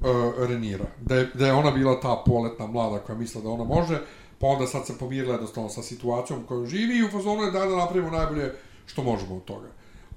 uh, 0.00 0.06
Renira. 0.48 0.86
Da 1.00 1.14
je, 1.14 1.30
da 1.34 1.46
je 1.46 1.52
ona 1.52 1.70
bila 1.70 2.00
ta 2.00 2.22
poletna 2.26 2.66
mlada 2.66 2.98
koja 2.98 3.18
misla 3.18 3.40
da 3.40 3.48
ona 3.48 3.64
može, 3.64 4.00
pa 4.38 4.46
onda 4.46 4.66
sad 4.66 4.86
se 4.86 4.98
pomirila 4.98 5.32
jednostavno 5.32 5.68
sa 5.68 5.82
situacijom 5.82 6.40
u 6.44 6.46
kojoj 6.46 6.66
živi 6.66 6.96
i 6.98 7.04
u 7.04 7.10
fazonu 7.10 7.42
je 7.42 7.50
daj 7.50 7.68
da 7.68 7.76
napravimo 7.76 8.10
najbolje 8.10 8.52
što 8.86 9.02
možemo 9.02 9.36
od 9.36 9.44
toga. 9.44 9.68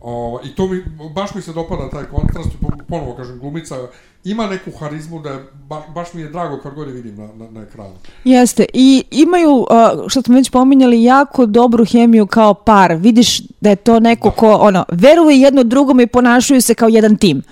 O, 0.01 0.39
I 0.43 0.55
to 0.55 0.67
mi, 0.67 0.83
baš 1.15 1.33
mi 1.33 1.41
se 1.41 1.53
dopada 1.53 1.89
taj 1.89 2.03
kontrast, 2.03 2.49
ponovo 2.87 3.15
kažem, 3.15 3.39
glumica 3.39 3.75
ima 4.23 4.47
neku 4.47 4.71
harizmu 4.71 5.19
da 5.19 5.29
je, 5.29 5.45
ba, 5.53 5.83
baš 5.95 6.13
mi 6.13 6.21
je 6.21 6.29
drago 6.29 6.59
kad 6.63 6.75
god 6.75 6.87
je 6.87 6.93
vidim 6.93 7.15
na, 7.15 7.27
na, 7.35 7.51
na 7.51 7.61
ekranu. 7.61 7.93
Jeste. 8.23 8.65
I 8.73 9.03
imaju, 9.11 9.65
što 10.07 10.21
smo 10.21 10.35
već 10.35 10.49
pominjali, 10.49 11.03
jako 11.03 11.45
dobru 11.45 11.85
hemiju 11.85 12.27
kao 12.27 12.53
par. 12.53 12.95
Vidiš 12.95 13.41
da 13.61 13.69
je 13.69 13.75
to 13.75 13.99
neko 13.99 14.31
ko, 14.31 14.51
ono, 14.51 14.85
veruje 14.91 15.41
jedno 15.41 15.63
drugom 15.63 15.99
i 15.99 16.07
ponašaju 16.07 16.61
se 16.61 16.73
kao 16.73 16.89
jedan 16.89 17.17
tim. 17.17 17.43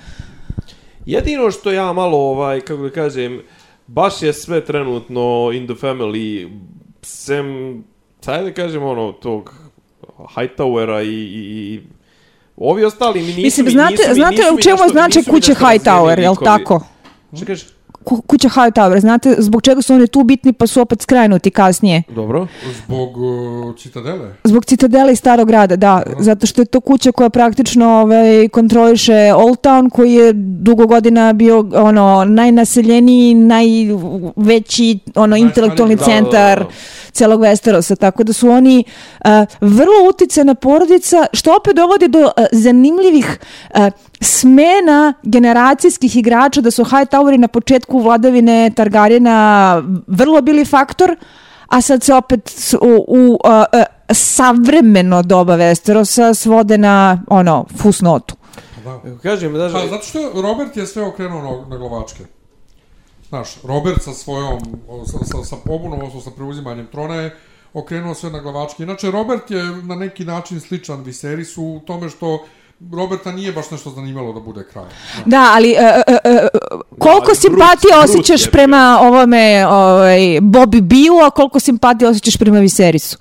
Jedino 1.06 1.52
što 1.52 1.72
ja 1.72 1.94
malo, 1.94 2.18
ovaj, 2.18 2.62
kako 2.62 2.82
da 2.82 2.90
kažem, 2.90 3.42
baš 3.88 4.22
je 4.22 4.34
sve 4.34 4.66
trenutno 4.66 5.52
in 5.54 5.68
the 5.68 5.88
family, 5.88 6.60
sem, 7.02 7.84
sad 8.22 8.46
da 8.46 8.54
kažem, 8.54 8.84
ono, 8.84 9.12
tog 9.12 9.67
Hightowera 10.18 11.04
i, 11.04 11.08
i, 11.08 11.74
i 11.74 11.82
ovi 12.58 12.84
ostali 12.86 13.22
mi 13.22 13.28
nisu 13.28 13.42
Mislim, 13.42 13.66
mi, 13.66 13.72
znate, 13.72 13.92
nisu 13.92 14.10
mi, 14.10 14.16
znate 14.16 14.36
nisu 14.36 14.56
u 14.56 14.58
čemu 14.58 14.90
znače 14.92 15.24
kuće 15.24 15.54
Hightower, 15.54 16.20
jel 16.20 16.36
tako? 16.36 16.82
Šta 17.36 17.46
kažeš? 17.46 17.77
Ku- 18.08 18.22
Kuća 18.22 18.50
Hightower, 18.50 19.00
znate 19.00 19.36
zbog 19.38 19.62
čega 19.62 19.82
su 19.82 19.94
oni 19.94 20.08
tu 20.08 20.24
bitni 20.24 20.54
pa 20.54 20.68
su 20.68 20.82
opet 20.82 21.02
skrajnuti 21.02 21.50
kasnije? 21.52 22.04
Dobro. 22.10 22.48
Zbog 22.86 23.18
uh, 23.18 23.76
Citadele? 23.78 24.36
Zbog 24.44 24.66
citadele 24.66 25.14
i 25.14 25.16
starog 25.16 25.48
grada, 25.48 25.76
da. 25.76 26.04
Zato 26.20 26.48
što 26.48 26.62
je 26.62 26.66
to 26.66 26.80
kuća 26.82 27.12
koja 27.12 27.30
praktično 27.30 27.86
ovaj, 27.90 28.48
kontroliše 28.50 29.34
Old 29.36 29.58
Town, 29.58 29.90
koji 29.90 30.14
je 30.14 30.34
dugo 30.36 30.88
godina 30.88 31.34
bio 31.34 31.66
ono, 31.74 32.26
najnaseljeniji, 32.26 33.34
najveći 33.34 35.00
ono, 35.16 35.36
intelektualni 35.38 35.96
Da, 35.96 36.00
da, 36.00 36.06
da, 36.06 36.12
centar 36.12 36.60
da. 36.60 36.66
celog 37.12 37.42
Westerosa. 37.42 37.96
Tako 37.96 38.24
da 38.24 38.34
su 38.34 38.50
oni 38.50 38.84
uh, 39.26 39.30
vrlo 39.62 40.10
uticajna 40.10 40.56
porodica, 40.56 41.26
što 41.34 41.56
opet 41.56 41.76
dovodi 41.76 42.08
do 42.08 42.20
uh, 42.20 42.32
zanimljivih 42.52 43.40
uh, 43.76 43.88
smena 44.22 45.14
generacijskih 45.24 46.16
igrača, 46.16 46.62
da 46.62 46.72
su 46.72 46.84
Hightoweri 46.84 47.38
na 47.38 47.48
početku 47.48 48.00
vladavine 48.00 48.72
Targaryena 48.76 49.82
vrlo 50.08 50.42
bili 50.42 50.66
faktor, 50.66 51.16
a 51.68 51.82
sad 51.82 52.04
se 52.04 52.14
opet 52.14 52.52
u, 52.82 53.06
u 53.08 53.32
uh, 53.32 53.38
uh, 53.50 53.84
savremeno 54.14 55.22
doba 55.24 55.58
Westerosa 55.58 56.34
svode 56.34 56.78
na 56.78 57.24
ono 57.28 57.66
fusnotu. 57.78 58.36
Pa 58.76 58.82
da. 58.82 59.18
Kažem, 59.22 59.56
znaš, 59.56 59.72
Pa, 59.72 59.88
zato 59.88 60.04
što 60.04 60.42
Robert 60.42 60.78
je 60.78 60.88
sve 60.88 61.04
okrenuo 61.04 61.42
na, 61.42 61.70
na 61.70 61.78
glavačke. 61.78 62.24
Znaš, 63.30 63.50
Robert 63.64 64.02
sa 64.02 64.14
svojom, 64.14 64.60
sa, 65.06 65.18
sa, 65.26 65.44
sa 65.44 65.56
pobunom, 65.66 66.00
odnosno 66.00 66.22
sa 66.22 66.32
preuzimanjem 66.32 66.88
trona 66.88 67.16
je 67.16 67.36
okrenuo 67.74 68.14
sve 68.14 68.30
na 68.32 68.40
glavačke. 68.40 68.84
Inače, 68.84 69.12
Robert 69.12 69.52
je 69.52 69.64
na 69.64 69.96
neki 69.96 70.26
način 70.26 70.60
sličan 70.60 71.04
Viserisu 71.04 71.64
u 71.64 71.80
tome 71.80 72.10
što 72.10 72.46
Roberta 72.94 73.32
nije 73.32 73.52
baš 73.52 73.72
nešto 73.72 73.90
zanimalo 73.90 74.34
da 74.34 74.40
bude 74.40 74.64
kralj. 74.74 74.86
Da. 75.18 75.24
Da, 75.26 75.52
ali 75.56 75.72
uh, 75.72 76.14
uh, 76.14 76.34
uh, 76.74 76.82
koliko 77.00 77.28
ali 77.28 77.36
simpatije 77.36 77.94
Brut- 77.94 78.04
osjećaš 78.04 78.42
Brut 78.42 78.52
prema 78.52 79.00
ovome 79.02 79.68
ovaj, 79.68 80.20
Bobby 80.42 80.82
Biu, 80.82 81.18
a 81.26 81.30
koliko 81.30 81.60
simpatije 81.60 82.10
osjećaš 82.10 82.38
prema 82.38 82.60
Viserisu? 82.60 83.18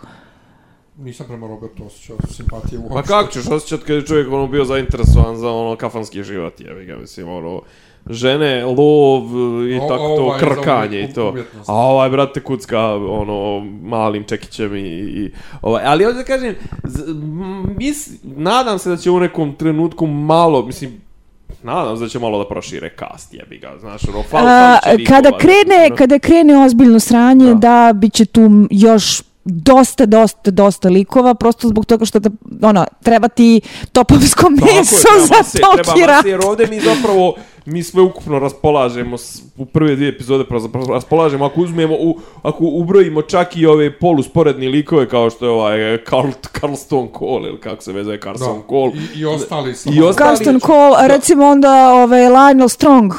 Nisam 0.98 1.27
prema 1.27 1.47
Robertu 1.47 1.86
osjećao 1.86 2.16
simpatije 2.31 2.78
uopšte. 2.78 2.94
Pa 2.94 3.02
kako 3.02 3.32
ćeš 3.32 3.47
osjećat 3.47 3.81
kad 3.81 3.97
je 3.97 4.06
čovjek 4.06 4.28
ono 4.28 4.47
bio 4.47 4.64
zainteresovan 4.64 5.36
za 5.36 5.51
ono 5.51 5.77
kafanski 5.77 6.23
život, 6.23 6.60
jebi 6.60 6.85
ga, 6.85 6.97
mislim, 6.97 7.28
ono, 7.28 7.62
žene, 8.10 8.64
lov 8.64 9.23
i 9.68 9.78
O- 9.78 9.89
tako 9.89 10.16
to, 10.16 10.23
ovaj 10.23 10.40
krkanje 10.40 11.01
i 11.01 11.12
to. 11.12 11.28
umjetnost. 11.31 11.68
A 11.68 11.74
ovaj, 11.74 12.10
brate, 12.10 12.40
kucka, 12.40 12.81
ono, 12.94 13.60
malim 13.82 14.24
čekićem 14.24 14.77
i, 14.77 14.81
i 14.81 15.31
ovaj, 15.62 15.82
ali 15.86 16.05
ovdje 16.05 16.23
da 16.23 16.27
kažem, 16.27 16.55
mis, 17.77 18.10
nadam 18.23 18.78
se 18.78 18.90
da 18.90 18.97
će 18.97 19.10
u 19.10 19.20
nekom 19.20 19.55
trenutku 19.55 20.06
malo, 20.06 20.66
mislim, 20.66 21.01
nadam 21.62 21.97
se 21.97 22.02
da 22.02 22.09
će 22.09 22.18
malo 22.18 22.39
da 22.39 22.48
prošire 22.48 22.90
kast, 22.90 23.35
jebi 23.35 23.59
ga, 23.59 23.73
znaš, 23.81 24.09
ono, 24.09 24.23
fal, 24.23 24.40
A, 24.40 24.78
fal 24.85 24.97
će 24.97 25.05
kada 25.05 25.39
krene, 25.39 25.97
kada 25.97 26.18
krene 26.18 26.64
ozbiljno 26.64 27.01
sranje, 27.01 27.47
Da. 27.47 27.55
da, 27.55 27.93
bit 27.93 28.12
će 28.12 28.24
tu 28.24 28.40
još 28.70 29.23
dosta, 29.47 30.06
dosta, 30.06 30.51
dosta 30.51 30.89
likova, 30.89 31.35
prosto 31.35 31.68
zbog 31.68 31.86
toga 31.86 32.05
što 32.05 32.18
da, 32.18 32.31
ono, 32.62 32.86
treba 33.02 33.28
ti 33.28 33.60
topovsko 33.93 34.43
Tako 34.56 34.68
je, 34.68 34.78
meso 34.78 34.97
treba 35.02 35.27
za 35.27 35.35
mase, 35.36 35.59
toki 35.60 35.82
treba 35.85 36.06
rat. 36.06 36.16
mase, 36.16 36.28
jer 36.28 36.40
ovdje 36.40 36.66
mi 36.66 36.81
zapravo 36.81 37.35
mi 37.64 37.82
sve 37.82 38.02
ukupno 38.02 38.39
raspolažemo 38.39 39.16
u 39.56 39.64
prve 39.66 39.97
dvije 39.97 40.09
epizode 40.09 40.44
raspolažemo. 40.89 41.44
Ako 41.44 41.60
uzmemo 41.60 41.94
u, 41.94 42.18
ako 42.43 42.64
ubrojimo 42.64 43.23
čak 43.23 43.56
i 43.56 43.66
ove 43.66 43.98
polusporedni 43.98 44.68
likove 44.68 45.09
kao 45.09 45.31
što 45.31 45.44
je 45.44 45.51
ovaj 45.51 45.98
Carl, 46.10 46.28
Carl 46.60 46.74
Stone 46.74 47.09
Cole 47.18 47.48
ili 47.48 47.60
kako 47.60 47.82
se 47.82 47.93
vezuje 47.93 48.20
Carson 48.20 48.56
Da. 48.56 48.68
Cole 48.68 48.93
I, 49.14 49.18
I 49.18 49.24
ostali 49.24 49.70
I 49.86 50.02
ostali- 50.02 50.14
Carston 50.28 50.60
Cole, 50.60 51.09
recimo 51.09 51.47
onda 51.47 51.93
ovaj, 51.93 52.20
Lionel 52.23 52.68
Strong 52.68 53.12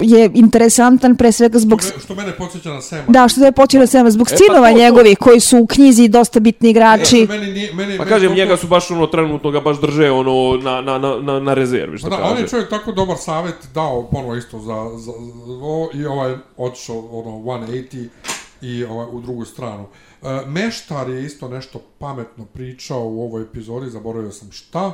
je 0.00 0.30
interesantan 0.34 1.16
pre 1.16 1.32
svega 1.32 1.58
zbog... 1.58 1.82
Što, 1.82 1.90
me, 1.90 2.00
što 2.00 2.14
mene 2.14 2.32
podsjeća 2.32 2.70
na 2.70 2.80
Sema. 2.82 3.04
Da, 3.08 3.28
što 3.28 3.44
je 3.44 3.52
počeo 3.52 3.86
Sema, 3.86 4.10
zbog 4.10 4.26
E, 4.26 4.30
pa 4.30 4.36
sinova 4.38 4.70
to- 4.70 4.78
njegovih 4.78 5.18
koji 5.18 5.40
su 5.40 5.58
u 5.58 5.66
knjizi 5.66 6.08
dosta 6.08 6.40
bitni 6.40 6.70
igrači. 6.70 7.26
Meni, 7.26 7.46
nije, 7.46 7.72
meni, 7.72 7.96
Pa 7.96 8.04
meni 8.04 8.08
kažem, 8.08 8.28
toliko- 8.28 8.34
njega 8.36 8.56
su 8.56 8.66
baš 8.66 8.90
ono 8.90 9.06
trenutno 9.06 9.50
ga 9.50 9.60
baš 9.60 9.80
drže 9.80 10.10
ono 10.10 10.32
na, 10.56 10.80
na, 10.80 10.98
na, 10.98 11.16
na, 11.16 11.40
na 11.40 11.54
rezervi, 11.54 11.98
što 11.98 12.10
Pa 12.10 12.16
da, 12.16 12.22
on 12.22 12.30
kaže. 12.30 12.42
je 12.42 12.48
čovjek 12.48 12.70
tako 12.70 12.92
dobar 12.92 13.16
savjet 13.18 13.54
dao 13.74 14.02
ponovo 14.04 14.36
isto 14.36 14.58
za, 14.58 14.64
za, 14.92 15.12
za 15.46 15.52
o, 15.62 15.88
i 15.94 16.06
ovaj 16.06 16.34
otišao 16.56 16.98
ono 16.98 17.30
180 17.30 18.08
i 18.62 18.84
ovaj 18.84 19.06
u 19.08 19.20
drugu 19.20 19.44
stranu. 19.44 19.86
E, 20.22 20.26
Meštar 20.46 21.08
je 21.08 21.24
isto 21.24 21.48
nešto 21.48 21.80
pametno 21.98 22.44
pričao 22.44 23.00
u 23.00 23.22
ovoj 23.22 23.42
epizodi, 23.42 23.90
zaboravio 23.90 24.32
sam 24.32 24.52
šta, 24.52 24.92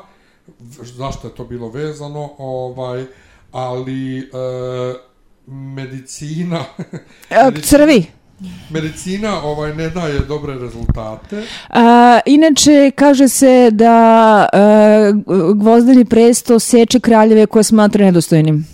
zašto 0.78 1.28
je 1.28 1.34
to 1.34 1.44
bilo 1.44 1.68
vezano, 1.68 2.30
ovaj, 2.38 3.04
ali 3.52 4.18
e, 4.18 4.22
medicina 5.46 6.64
E, 7.30 7.60
Crvi. 7.62 8.04
medicina 8.70 9.42
ovaj 9.42 9.74
ne 9.74 9.90
daje 9.90 10.18
dobre 10.18 10.54
rezultate. 10.54 11.42
A, 11.70 12.18
inače, 12.26 12.90
kaže 12.94 13.28
se 13.28 13.70
da 13.72 13.94
a, 14.52 15.12
gvozdeni 15.54 16.04
presto 16.04 16.58
seče 16.58 17.00
kraljeve 17.00 17.46
koje 17.46 17.64
smatra 17.64 18.04
nedostojnim. 18.04 18.66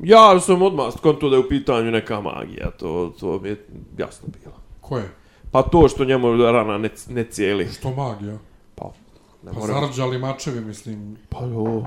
Ja 0.00 0.40
sam 0.40 0.62
odmah 0.62 0.92
skonto 0.98 1.28
da 1.28 1.36
je 1.36 1.40
u 1.40 1.48
pitanju 1.48 1.90
neka 1.90 2.20
magija, 2.20 2.70
to, 2.70 3.14
to 3.20 3.40
mi 3.42 3.48
je 3.48 3.66
jasno 3.98 4.28
bilo. 4.42 4.54
Ko 4.80 4.98
je? 4.98 5.10
Pa 5.50 5.62
to 5.62 5.88
što 5.88 6.04
njemu 6.04 6.36
rana 6.36 6.78
ne, 6.78 6.90
ne 7.08 7.24
cijeli. 7.24 7.68
Što 7.78 7.90
magija? 7.90 8.38
Pa, 8.74 8.90
ne 9.42 9.52
Pa 9.52 9.58
moram. 9.58 9.80
zarđali 9.80 10.18
mačevi, 10.18 10.60
mislim, 10.60 11.16
Pa 11.28 11.38
jo. 11.38 11.84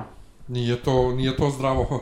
Nije 0.47 0.76
to, 0.77 1.11
nije 1.11 1.38
to 1.38 1.49
zdravo. 1.49 2.01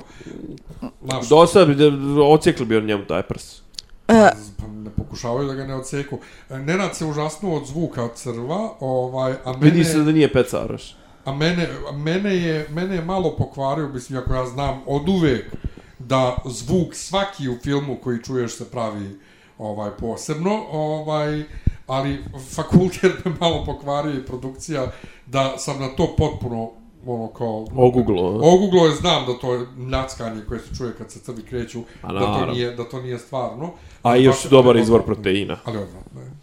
Znaš, 1.03 1.29
Do 1.29 1.47
sad 1.47 1.67
bi 1.67 1.75
da- 1.75 1.91
ocijekli 2.23 2.65
bi 2.65 2.77
on 2.77 2.85
njemu 2.85 3.05
taj 3.05 3.21
prs. 3.23 3.59
E, 4.07 4.29
pa 4.57 4.67
ne 4.67 4.89
pokušavaju 4.89 5.47
da 5.47 5.53
ga 5.53 5.65
ne 5.65 5.75
odseku. 5.75 6.17
E, 6.49 6.59
Nenad 6.59 6.95
se 6.95 7.05
užasnuo 7.05 7.57
od 7.57 7.65
zvuka 7.67 8.07
crva, 8.07 8.73
ovaj, 8.79 9.33
a 9.45 9.51
mene, 9.51 9.59
Vidi 9.61 9.83
se 9.83 9.97
da 9.97 10.11
nije 10.11 10.33
pecaraš. 10.33 10.95
a 11.25 11.33
mene, 11.33 11.69
a 11.89 11.91
mene, 11.91 12.35
je, 12.35 12.67
mene 12.69 12.95
je 12.95 13.01
malo 13.01 13.35
pokvario, 13.37 13.87
mislim, 13.89 14.19
ako 14.19 14.33
ja 14.33 14.45
znam 14.45 14.81
od 14.87 15.09
uvek 15.09 15.55
da 15.99 16.37
zvuk 16.45 16.95
svaki 16.95 17.49
u 17.49 17.57
filmu 17.57 17.97
koji 18.03 18.23
čuješ 18.23 18.55
se 18.55 18.71
pravi 18.71 19.19
ovaj 19.57 19.91
posebno, 19.91 20.63
ovaj, 20.71 21.43
ali 21.87 22.23
fakultet 22.55 23.25
me 23.25 23.31
malo 23.39 23.65
pokvario 23.65 24.13
i 24.13 24.25
produkcija 24.25 24.91
da 25.25 25.57
sam 25.57 25.79
na 25.79 25.87
to 25.87 26.15
potpuno 26.17 26.71
ono 27.07 27.27
kao 27.27 27.65
Oguglo. 27.75 28.39
Oguglo 28.43 28.85
je 28.85 28.95
znam 28.95 29.25
da 29.25 29.33
to 29.41 29.53
je 29.53 29.65
ljackanje 29.91 30.41
koje 30.47 30.59
se 30.59 30.75
čuje 30.77 30.93
kad 30.97 31.11
se 31.11 31.19
crvi 31.19 31.41
kreću, 31.41 31.79
A 32.01 32.13
da 32.13 32.19
to 32.19 32.45
nije 32.53 32.75
da 32.75 32.83
to 32.83 33.01
nije 33.01 33.19
stvarno. 33.19 33.69
A 34.03 34.17
i 34.17 34.23
još 34.23 34.43
dobar 34.43 34.75
izvor 34.77 35.03
proteina. 35.03 35.57
Ali 35.65 35.77
odvratno 35.77 36.21
je. 36.21 36.33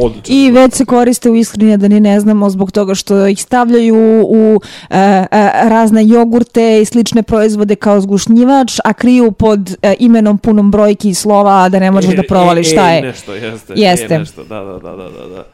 Odličan. 0.00 0.36
I 0.36 0.50
već 0.50 0.74
se 0.74 0.84
koriste 0.84 1.30
u 1.30 1.34
ishrani 1.34 1.76
da 1.76 1.88
ni 1.88 2.00
ne 2.00 2.20
znamo 2.20 2.50
zbog 2.50 2.72
toga 2.72 2.94
što 2.94 3.26
ih 3.26 3.42
stavljaju 3.42 4.24
u 4.28 4.60
e, 4.90 4.98
e, 4.98 5.26
razne 5.68 6.06
jogurte 6.06 6.80
i 6.80 6.84
slične 6.84 7.22
proizvode 7.22 7.76
kao 7.76 8.00
zgušnjivač, 8.00 8.78
a 8.84 8.92
kriju 8.92 9.32
pod 9.32 9.76
e, 9.82 9.94
imenom 9.98 10.38
punom 10.38 10.70
brojki 10.70 11.08
i 11.08 11.14
slova 11.14 11.68
da 11.68 11.78
ne 11.78 11.90
možeš 11.90 12.14
da 12.14 12.22
provališ 12.28 12.70
šta 12.70 12.90
E, 12.90 12.94
je. 12.94 13.02
nešto, 13.02 13.34
jeste. 13.34 13.72
Jeste. 13.76 14.14
E, 14.14 14.18
nešto, 14.18 14.44
da, 14.44 14.60
da, 14.60 14.72
da, 14.72 14.96
da, 14.96 15.08
da, 15.10 15.28
da. 15.28 15.44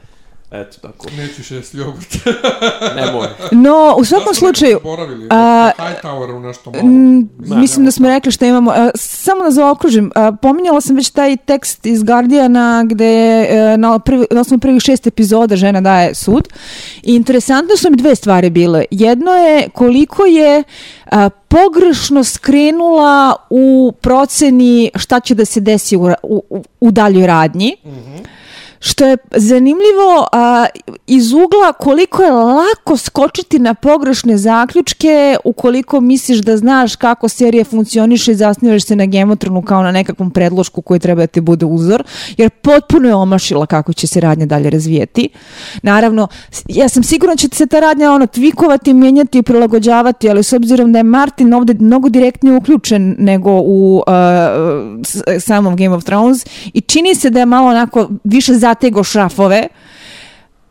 Eto, 0.52 0.78
tako. 0.78 1.06
Neću 1.12 1.55
jesti 1.55 1.77
jogurt. 1.78 2.16
Nemoj. 2.97 3.27
No, 3.52 3.94
u 3.98 4.05
svakom 4.05 4.35
slučaju, 4.35 4.72
Zaboravili. 4.74 5.27
a, 5.31 5.70
Hightoweru 5.78 6.39
nešto 6.39 6.70
malo. 6.70 6.85
Mm, 6.85 7.28
Mislim, 7.39 7.60
mislim 7.60 7.85
da 7.85 7.90
smo 7.90 8.09
rekli 8.09 8.32
što 8.32 8.44
imamo. 8.44 8.72
E, 8.72 8.90
samo 8.94 9.44
da 9.44 9.51
zaokružim, 9.51 10.06
e, 10.09 10.32
pominjala 10.43 10.81
sam 10.81 10.97
već 10.97 11.10
taj 11.10 11.36
tekst 11.36 11.86
iz 11.86 12.02
Guardiana 12.02 12.85
gde 12.85 13.06
je 13.06 13.47
e, 13.72 13.77
na, 13.77 13.98
prvi, 13.98 14.27
na 14.31 14.40
osnovu 14.40 14.59
prvih 14.59 14.82
šest 14.82 15.06
epizoda 15.06 15.56
žena 15.56 15.81
daje 15.81 16.14
sud. 16.14 16.48
I 17.02 17.14
interesantno 17.14 17.77
su 17.77 17.90
mi 17.90 17.97
dve 17.97 18.14
stvari 18.14 18.51
bile. 18.51 18.85
Jedno 18.90 19.31
je 19.31 19.68
koliko 19.68 20.24
je 20.24 20.62
a, 21.06 21.28
pogrešno 21.31 22.24
skrenula 22.24 23.36
u 23.51 23.93
proceni 24.01 24.90
šta 24.94 25.20
će 25.20 25.35
da 25.35 25.44
se 25.44 25.60
desi 25.60 25.97
u, 25.97 26.10
u, 26.22 26.43
u- 26.51 26.64
u 26.81 26.90
daljoj 26.90 27.27
radnji. 27.27 27.77
Što 28.82 29.07
je 29.07 29.16
zanimljivo 29.36 30.27
a, 30.32 30.66
iz 31.07 31.32
ugla 31.32 31.73
koliko 31.78 32.23
je 32.23 32.32
lako 32.32 32.97
skočiti 32.97 33.59
na 33.59 33.74
pogrešne 33.74 34.36
zaključke 34.36 35.36
ukoliko 35.44 36.01
misliš 36.01 36.39
da 36.39 36.57
znaš 36.57 36.97
kako 36.97 37.28
serija 37.28 37.65
funkcioniše 37.65 38.32
i 38.32 38.35
zasnivaš 38.35 38.85
se 38.85 38.97
na 38.97 39.07
gemotronu 39.07 39.62
kao 39.62 39.82
na 39.82 39.93
nekakvom 39.93 40.31
predlošku 40.31 40.82
koji 40.82 41.01
treba 41.01 41.23
da 41.23 41.27
ti 41.27 41.40
bude 41.40 41.66
uzor, 41.66 42.05
jer 42.36 42.51
potpuno 42.51 43.09
je 43.09 43.15
omašila 43.15 43.66
kako 43.66 43.93
će 43.93 44.07
se 44.07 44.20
radnja 44.20 44.47
dalje 44.47 44.70
razvijeti. 44.70 45.28
Naravno, 45.82 46.28
ja 46.69 46.89
sam 46.89 47.02
sigurna 47.02 47.35
da 47.35 47.36
će 47.36 47.48
se 47.52 47.66
ta 47.66 47.81
radnja 47.81 48.12
ono 48.12 48.27
tvikovati, 48.27 48.94
mijenjati 48.94 49.39
i 49.39 49.43
prilagođavati, 49.43 50.31
ali 50.31 50.43
s 50.43 50.52
obzirom 50.52 50.93
da 50.93 50.98
je 50.98 51.02
Martin 51.02 51.55
ovde 51.55 51.74
mnogo 51.74 52.09
direktnije 52.09 52.57
uključen 52.57 53.16
nego 53.19 53.51
u 53.51 53.97
uh, 53.97 54.12
samom 55.40 55.77
Game 55.77 55.97
of 55.97 56.05
Thrones 56.05 56.47
i 56.74 56.81
čini 56.81 57.15
se 57.15 57.31
da 57.31 57.40
je 57.40 57.47
malo 57.47 57.69
onako 57.69 58.09
više 58.24 58.55
zatego 58.70 59.05
šrafove, 59.05 59.68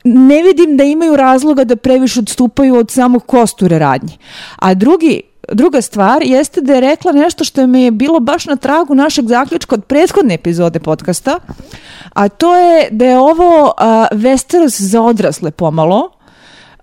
ne 0.04 0.44
vidim 0.44 0.78
da 0.78 0.84
imaju 0.84 1.16
razloga 1.16 1.64
da 1.64 1.76
previše 1.76 2.20
odstupaju 2.20 2.76
od 2.76 2.92
samog 2.92 3.26
kosture 3.26 3.80
radnje. 3.80 4.18
A 4.56 4.74
drugi, 4.74 5.22
druga 5.52 5.82
stvar 5.82 6.24
jeste 6.24 6.62
da 6.62 6.74
je 6.74 6.82
rekla 6.82 7.12
nešto 7.12 7.44
što 7.44 7.68
mi 7.68 7.84
je 7.84 7.92
bilo 7.92 8.20
baš 8.20 8.46
na 8.46 8.56
tragu 8.56 8.96
našeg 8.96 9.28
zaključka 9.28 9.76
od 9.76 9.86
prethodne 9.86 10.34
epizode 10.34 10.80
podcasta, 10.80 11.40
a 12.14 12.30
to 12.30 12.56
je 12.56 12.88
da 12.92 13.06
je 13.06 13.20
ovo 13.20 13.74
a, 13.78 14.08
Westeros 14.12 14.82
za 14.82 15.02
odrasle 15.02 15.52
pomalo, 15.52 16.12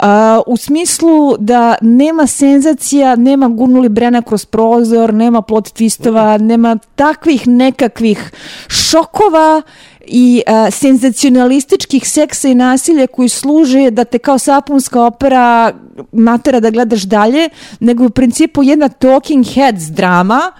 a, 0.00 0.40
u 0.46 0.56
smislu 0.56 1.36
da 1.38 1.74
nema 1.80 2.26
senzacija, 2.26 3.16
nema 3.16 3.48
gurnuli 3.48 3.88
Brena 3.88 4.22
kroz 4.22 4.44
prozor, 4.44 5.14
nema 5.14 5.42
plot 5.42 5.68
twistova, 5.68 6.40
nema 6.40 6.78
takvih 6.94 7.48
nekakvih 7.48 8.30
šokova 8.68 9.62
i 10.06 10.42
a, 10.46 10.70
senzacionalističkih 10.70 12.08
seksa 12.08 12.48
i 12.48 12.54
nasilja 12.54 13.06
koji 13.06 13.28
služe 13.28 13.90
da 13.90 14.04
te 14.04 14.18
kao 14.18 14.38
sapunska 14.38 15.02
opera 15.02 15.72
natera 16.12 16.60
da 16.60 16.70
gledaš 16.70 17.02
dalje, 17.02 17.48
nego 17.80 18.04
u 18.04 18.10
principu 18.10 18.62
jedna 18.62 18.88
talking 18.88 19.46
heads 19.54 19.82
drama 19.82 20.52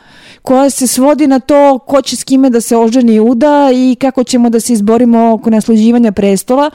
koja 0.43 0.71
se 0.71 0.87
svodi 0.87 1.27
na 1.27 1.41
to 1.41 1.79
ko 1.79 2.03
će 2.03 2.17
s 2.17 2.25
kime 2.25 2.51
da 2.51 2.61
se 2.61 2.77
oženi 2.77 3.15
i 3.15 3.21
uda 3.21 3.71
i 3.75 3.97
kako 4.01 4.25
ćemo 4.25 4.51
da 4.51 4.61
se 4.61 4.73
izborimo 4.73 5.33
oko 5.33 5.51
nasluđivanja 5.51 6.13
prestola, 6.13 6.71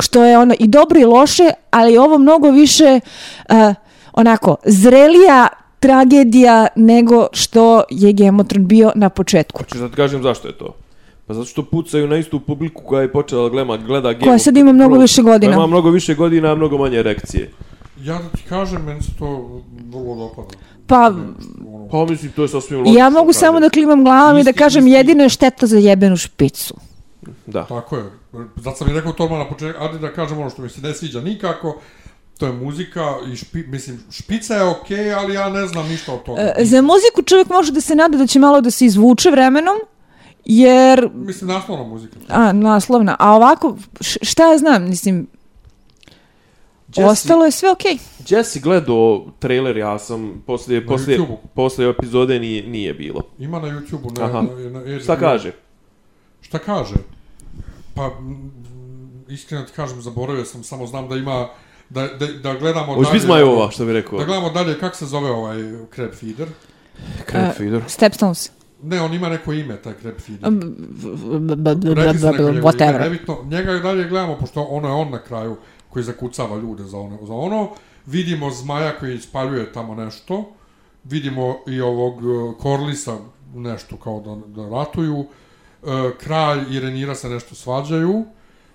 što 0.00 0.24
je 0.24 0.38
ono 0.38 0.54
i 0.58 0.66
dobro 0.66 1.00
i 1.00 1.04
loše, 1.04 1.50
ali 1.70 1.92
je 1.92 2.00
ovo 2.00 2.18
mnogo 2.18 2.50
više 2.50 3.00
uh, 3.48 3.54
onako 4.12 4.56
zrelija 4.64 5.48
tragedija 5.80 6.66
nego 6.76 7.26
što 7.32 7.82
je 7.90 8.12
Thrones 8.12 8.58
bio 8.58 8.92
na 8.94 9.08
početku. 9.08 9.58
Hoćeš 9.58 9.80
da 9.80 9.88
ti 9.88 9.96
kažem 9.96 10.22
zašto 10.22 10.48
je 10.48 10.58
to? 10.58 10.74
Pa 11.26 11.34
zato 11.34 11.46
što 11.46 11.64
pucaju 11.64 12.08
na 12.08 12.16
istu 12.16 12.40
publiku 12.40 12.82
koja 12.82 13.02
je 13.02 13.12
počela 13.12 13.42
da 13.42 13.48
gleda, 13.48 13.76
gleda 13.76 14.12
Game 14.12 14.24
Koja 14.24 14.38
sad 14.38 14.56
ima 14.56 14.72
mnogo 14.72 14.96
više 14.96 15.22
godina. 15.22 15.52
Koja 15.52 15.56
Ima 15.56 15.66
mnogo 15.66 15.90
više 15.90 16.14
godina, 16.14 16.52
a 16.52 16.54
mnogo 16.54 16.78
manje 16.78 16.98
erekcije. 16.98 17.50
Ja 17.98 18.14
da 18.14 18.28
ti 18.28 18.42
kažem, 18.48 18.82
meni 18.82 19.02
se 19.02 19.10
to 19.18 19.26
vrlo 19.90 20.14
dopada. 20.16 20.48
Pa 20.86 21.12
Pa 21.90 22.04
mislim, 22.04 22.32
to 22.32 22.42
je 22.42 22.48
sasvim 22.48 22.78
logično. 22.78 22.98
ja 22.98 23.10
mogu 23.10 23.32
samo 23.32 23.60
da 23.60 23.68
klimam 23.70 24.04
glavom 24.04 24.38
i 24.38 24.44
da 24.44 24.52
kažem 24.52 24.84
isti- 24.84 24.92
jedino 24.92 25.22
je 25.22 25.28
šteta 25.28 25.66
za 25.66 25.78
jebenu 25.78 26.16
špicu. 26.16 26.74
Da. 27.46 27.64
Tako 27.64 27.96
je. 27.96 28.04
Zato 28.56 28.76
sam 28.76 28.88
i 28.88 28.94
rekao 28.94 29.12
to 29.12 29.24
odmah 29.24 29.38
na 29.38 29.48
početku, 29.48 29.82
ali 29.82 29.98
da 29.98 30.12
kažem 30.12 30.38
ono 30.38 30.50
što 30.50 30.62
mi 30.62 30.68
se 30.68 30.80
ne 30.80 30.94
sviđa 30.94 31.20
nikako, 31.20 31.80
to 32.38 32.46
je 32.46 32.52
muzika 32.52 33.02
i 33.32 33.36
špi, 33.36 33.58
mislim, 33.58 34.00
špica 34.10 34.54
je 34.54 34.64
okej, 34.64 35.14
ali 35.14 35.34
ja 35.34 35.48
ne 35.48 35.66
znam 35.66 35.88
ništa 35.88 36.12
od 36.12 36.22
toga. 36.22 36.40
E, 36.56 36.64
Za 36.64 36.82
muziku 36.82 37.22
čovjek 37.24 37.48
može 37.48 37.72
da 37.72 37.80
se 37.80 37.94
nada 37.94 38.18
da 38.18 38.26
će 38.26 38.38
malo 38.38 38.60
da 38.60 38.70
se 38.70 38.84
izvuče 38.86 39.30
vremenom, 39.30 39.76
jer 40.44 41.10
Mislim, 41.14 41.50
naslovna 41.50 41.84
muzika. 41.84 42.16
A, 42.28 42.52
naslovna. 42.52 43.16
A 43.18 43.32
ovako, 43.32 43.76
šta 44.00 44.52
ja 44.52 44.58
znam, 44.58 44.88
mislim, 44.88 45.26
Jesse- 46.88 47.04
ostalo 47.04 47.44
je 47.44 47.50
sve 47.50 47.70
okej. 47.70 47.98
Jesse 48.28 48.60
gledao 48.60 49.26
trailer, 49.38 49.76
ja 49.76 49.98
sam 49.98 50.42
poslije, 50.46 50.86
poslije, 50.86 51.20
poslije 51.54 51.90
epizode 51.90 52.38
nije, 52.40 52.66
nije 52.66 52.94
bilo. 52.94 53.22
Ima 53.38 53.60
na 53.60 53.68
YouTube-u. 53.68 54.10
Na, 54.10 54.24
Aha. 54.24 54.42
na, 54.42 54.70
na, 54.70 54.80
na, 54.80 55.00
Šta 55.00 55.16
kaže? 55.18 55.52
Šta 56.40 56.58
kaže? 56.58 56.94
Pa, 57.96 58.10
iskreno 59.28 59.64
ti 59.64 59.72
kažem, 59.72 60.02
zaboravio 60.02 60.44
sam, 60.44 60.64
samo 60.64 60.86
znam 60.86 61.08
da 61.08 61.16
ima, 61.16 61.48
da, 61.90 62.06
da, 62.06 62.26
da 62.26 62.54
gledamo 62.54 62.92
Ovo 62.92 63.02
dalje. 63.02 63.20
Zmajova, 63.20 63.70
što 63.70 63.84
bi 63.84 63.92
rekao. 63.92 64.18
Da 64.18 64.24
gledamo 64.24 64.50
dalje, 64.50 64.78
kako 64.78 64.96
se 64.96 65.06
zove 65.06 65.30
ovaj 65.30 65.56
crab 65.94 66.10
feeder? 66.12 66.48
Crab 67.30 67.52
feeder. 67.56 67.82
Stepstones. 67.86 68.50
Ne, 68.82 69.00
on 69.00 69.14
ima 69.14 69.28
neko 69.28 69.52
ime, 69.52 69.76
taj 69.76 69.92
crab 70.02 70.14
feeder. 70.18 70.50
B- 70.50 70.66
b- 71.38 71.56
b- 71.56 71.74
b- 71.74 71.94
Rekli 71.94 72.18
su 72.18 72.26
neko 72.26 72.42
njegovo 72.42 72.48
ime, 72.50 72.62
Whatever. 72.62 73.00
nebitno. 73.00 73.38
Njega 73.44 73.72
dalje 73.72 74.08
gledamo, 74.08 74.36
pošto 74.38 74.62
ono 74.62 74.88
je 74.88 74.94
on 74.94 75.10
na 75.10 75.18
kraju 75.22 75.56
koji 75.88 76.02
zakucava 76.02 76.56
ljude 76.56 76.84
za 76.84 76.98
ono. 76.98 77.18
Za 77.26 77.34
ono. 77.34 77.68
Vidimo 78.06 78.50
zmaja 78.50 78.98
koji 78.98 79.14
ispaljuje 79.14 79.72
tamo 79.72 79.94
nešto. 79.94 80.52
vidimo 81.04 81.56
i 81.66 81.80
ovog 81.80 82.14
e, 82.22 82.58
Korlisa 82.62 83.16
nešto 83.54 83.96
kao 83.96 84.20
da, 84.20 84.62
da 84.62 84.68
ratuju, 84.68 85.20
e, 85.20 85.45
kralj 86.18 86.76
i 86.76 86.80
Renira 86.80 87.14
se 87.14 87.28
nešto 87.28 87.54
svađaju, 87.54 88.24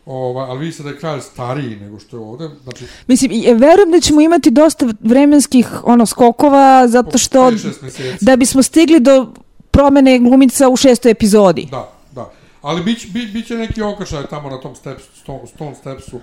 Ovaj, 0.05 0.45
ali 0.45 0.59
vidi 0.59 0.71
se 0.71 0.83
da 0.83 0.89
je 0.89 0.99
kralj 0.99 1.21
stariji 1.21 1.75
nego 1.75 1.99
što 1.99 2.17
je 2.17 2.21
ovde. 2.21 2.49
Znači, 2.63 2.85
Mislim, 3.07 3.31
i- 3.31 3.53
verujem 3.53 3.91
da 3.91 3.99
ćemo 3.99 4.21
imati 4.21 4.51
dosta 4.51 4.87
vremenskih 4.99 5.83
ono 5.83 6.05
skokova, 6.05 6.87
zato 6.87 7.17
što 7.17 7.39
5-6 7.41 7.81
meseci. 7.81 8.25
da 8.25 8.35
bismo 8.35 8.63
stigli 8.63 8.99
do 8.99 9.33
promene 9.71 10.19
glumica 10.19 10.69
u 10.69 10.75
šestoj 10.75 11.11
epizodi. 11.11 11.67
Da, 11.71 11.91
da. 12.11 12.31
Ali 12.61 12.83
bić, 12.83 13.07
bi, 13.07 13.25
biće 13.25 13.55
neki 13.55 13.81
okršaj 13.81 14.25
tamo 14.25 14.49
na 14.49 14.61
tom 14.61 14.75
steps, 14.75 15.03
stone, 15.15 15.47
stone 15.47 15.75
stepsu, 15.75 16.19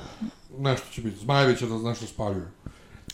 nešto 0.59 0.87
će 0.93 1.01
biti. 1.01 1.19
Zmajevi 1.19 1.57
će 1.57 1.67
da 1.67 1.79
nešto 1.79 2.07
spaljuju. 2.07 2.47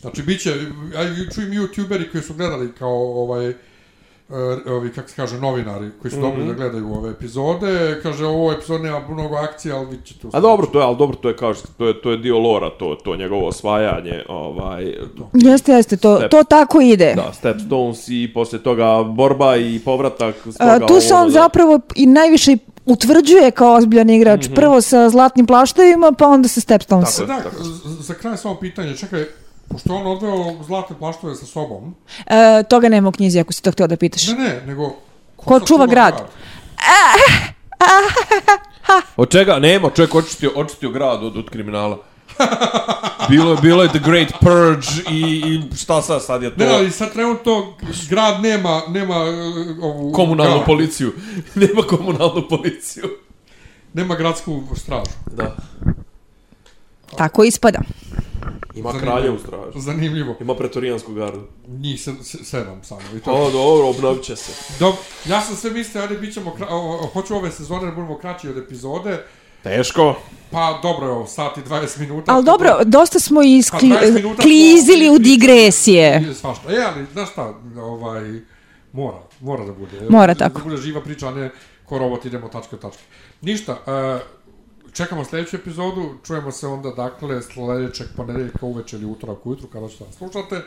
Znači, 0.01 0.23
biće, 0.23 0.51
a 0.95 1.03
i 1.03 1.33
čujem 1.33 1.51
youtuberi 1.51 2.11
koji 2.11 2.23
su 2.23 2.33
gledali 2.33 2.71
kao 2.73 2.93
ovaj, 3.23 3.49
e, 3.49 3.55
ovi, 4.67 4.91
kako 4.91 5.09
se 5.09 5.15
kaže, 5.15 5.39
novinari 5.39 5.89
koji 6.01 6.11
su 6.11 6.21
dobili 6.21 6.47
da 6.47 6.53
gledaju 6.53 6.93
ove 6.93 7.11
epizode, 7.11 7.99
kaže, 8.03 8.25
ovo 8.25 8.51
epizod 8.51 8.81
nema 8.81 9.01
mnogo 9.09 9.35
akcije, 9.35 9.73
ali 9.73 9.85
vi 9.87 9.97
ćete 10.05 10.27
A 10.33 10.39
dobro, 10.39 10.67
to 10.67 10.79
je, 10.79 10.85
ali 10.85 10.97
dobro, 10.97 11.17
to 11.17 11.29
je 11.29 11.35
kao 11.35 11.53
to 11.77 11.87
je, 11.87 12.01
to 12.01 12.11
je 12.11 12.17
dio 12.17 12.39
lora, 12.39 12.69
to, 12.69 12.95
to 12.95 13.15
njegovo 13.15 13.47
osvajanje, 13.47 14.23
ovaj, 14.27 14.95
Jeste, 15.33 15.71
jeste, 15.71 15.97
to, 15.97 16.17
Step. 16.17 16.31
to 16.31 16.43
tako 16.43 16.81
ide. 16.81 17.13
da, 17.15 17.33
Stepstones 17.33 18.05
i 18.07 18.31
posle 18.33 18.59
toga 18.59 18.85
borba 19.05 19.55
i 19.57 19.79
povratak 19.79 20.35
s 20.45 20.55
A, 20.59 20.73
toga 20.73 20.85
tu 20.87 21.01
se 21.01 21.13
on 21.13 21.25
da. 21.25 21.31
zapravo 21.31 21.79
i 21.95 22.05
najviše 22.05 22.57
utvrđuje 22.85 23.51
kao 23.51 23.73
ozbiljan 23.73 24.09
igrač. 24.09 24.47
Prvo 24.55 24.81
sa 24.81 25.09
zlatnim 25.09 25.45
plaštovima, 25.45 26.11
pa 26.11 26.27
onda 26.27 26.47
sa 26.47 26.61
Stepstones. 26.61 27.15
Tako. 27.17 27.27
Da, 27.27 27.63
z- 27.63 28.01
za 28.01 28.13
kraj 28.13 28.37
samo 28.37 28.55
pitanje, 28.55 28.97
čekaj, 28.97 29.25
pošto 29.69 29.93
je 29.93 29.99
on 29.99 30.07
odveo 30.07 30.63
zlatne 30.63 30.95
plaštove 30.99 31.35
sa 31.35 31.45
sobom, 31.45 31.95
E, 32.25 32.63
toga 32.69 32.89
nema 32.89 33.09
u 33.09 33.11
knjizi, 33.11 33.39
ako 33.39 33.53
si 33.53 33.63
to 33.63 33.71
htio 33.71 33.87
da 33.87 33.97
pitaš. 33.97 34.27
ne, 34.27 34.33
ne, 34.33 34.61
nego... 34.65 34.95
Ko 35.35 35.59
sad 35.59 35.67
čuva 35.67 35.85
grad? 35.87 36.13
Od 39.17 39.31
čega? 39.31 39.59
Nema, 39.59 39.89
čovjek 39.89 40.15
očistio, 40.15 40.51
očistio 40.55 40.89
grad 40.89 41.23
od, 41.23 41.37
od 41.37 41.49
kriminala. 41.49 41.97
bilo, 43.29 43.51
je, 43.51 43.57
bilo 43.61 43.83
je 43.83 43.89
The 43.89 43.99
Great 43.99 44.33
Purge 44.39 44.87
i, 45.11 45.21
i 45.21 45.75
šta 45.75 46.01
sad, 46.01 46.23
sad 46.23 46.43
je 46.43 46.49
to? 46.49 46.65
Ne, 46.65 46.69
ali 46.73 46.91
sad 46.91 47.13
trenutno 47.13 47.73
grad 48.09 48.41
nema, 48.41 48.81
nema 48.87 49.15
e, 49.15 49.31
ovu... 49.81 50.11
komunalnu 50.11 50.55
grad. 50.55 50.65
policiju. 50.65 51.11
Nema 51.55 51.81
komunalnu 51.81 52.47
policiju. 52.49 53.09
Nema 53.93 54.15
gradsku 54.15 54.63
stražu. 54.75 55.11
Da. 55.31 55.55
Tako 57.17 57.43
ispada. 57.43 57.79
Ima 58.75 58.91
Zanimljivo. 58.91 59.13
kraljevu 59.13 59.39
stražu. 59.39 59.79
Zanimljivo. 59.79 60.35
Ima 60.41 60.55
pretorijansku 60.55 61.13
gardu. 61.13 61.41
Njih 61.69 62.01
se, 62.01 62.13
se, 62.23 62.37
sedam 62.39 62.83
samo. 62.83 63.01
I 63.15 63.19
to. 63.19 63.31
O, 63.33 63.51
dobro, 63.51 63.87
obnovit 63.87 64.23
će 64.23 64.35
se. 64.35 64.51
Dob, 64.79 64.95
ja 65.25 65.41
sam 65.41 65.55
sve 65.55 65.71
mislio, 65.71 66.01
ajde, 66.03 66.17
bit 66.17 66.33
ćemo, 66.33 66.53
kra... 66.53 66.67
o, 66.69 67.09
hoću 67.13 67.35
ove 67.35 67.51
sezone 67.51 67.85
da 67.85 67.91
budemo 67.91 68.17
kraći 68.17 68.49
od 68.49 68.57
epizode, 68.57 69.23
Teško. 69.63 70.15
pa 70.51 70.79
dobro, 70.83 71.07
evo, 71.07 71.27
sat 71.27 71.57
i 71.57 71.61
20 71.61 71.99
minuta. 71.99 72.33
Ali 72.33 72.45
dobro, 72.45 72.77
dosta 72.85 73.19
smo 73.19 73.41
i 73.43 73.61
Pa, 73.61 73.77
skli, 73.77 73.89
20 73.89 74.13
minuta 74.13 74.35
smo- 74.35 74.43
klizili 74.43 75.09
u 75.09 75.19
digresije. 75.19 76.33
Svašta. 76.33 76.71
E, 76.71 76.83
ali, 76.85 77.05
znaš 77.13 77.31
šta, 77.31 77.53
ovaj, 77.77 78.39
mora, 78.93 79.17
mora 79.39 79.65
da 79.65 79.73
bude. 79.73 80.01
Mora 80.09 80.33
da, 80.33 80.39
tako. 80.39 80.57
Da 80.59 80.63
bude 80.63 80.77
živa 80.77 81.01
priča, 81.01 81.27
a 81.27 81.31
ne 81.31 81.51
ko 81.85 81.97
robot 81.97 82.25
idemo 82.25 82.47
tačke 82.47 82.75
od 82.75 82.81
tačke. 82.81 83.03
Ništa, 83.41 83.71
uh, 83.73 84.21
čekamo 84.95 85.25
sledeću 85.25 85.55
epizodu, 85.55 86.13
čujemo 86.25 86.51
se 86.51 86.67
onda, 86.67 86.89
dakle, 86.89 87.41
sledećeg 87.41 88.07
ponedeljka 88.17 88.65
uveče 88.65 88.95
ili 88.95 89.05
utorak 89.05 89.45
ujutru, 89.45 89.67
kada 89.67 89.87
ćete 89.89 90.03
nas 90.03 90.15
slušate. 90.15 90.61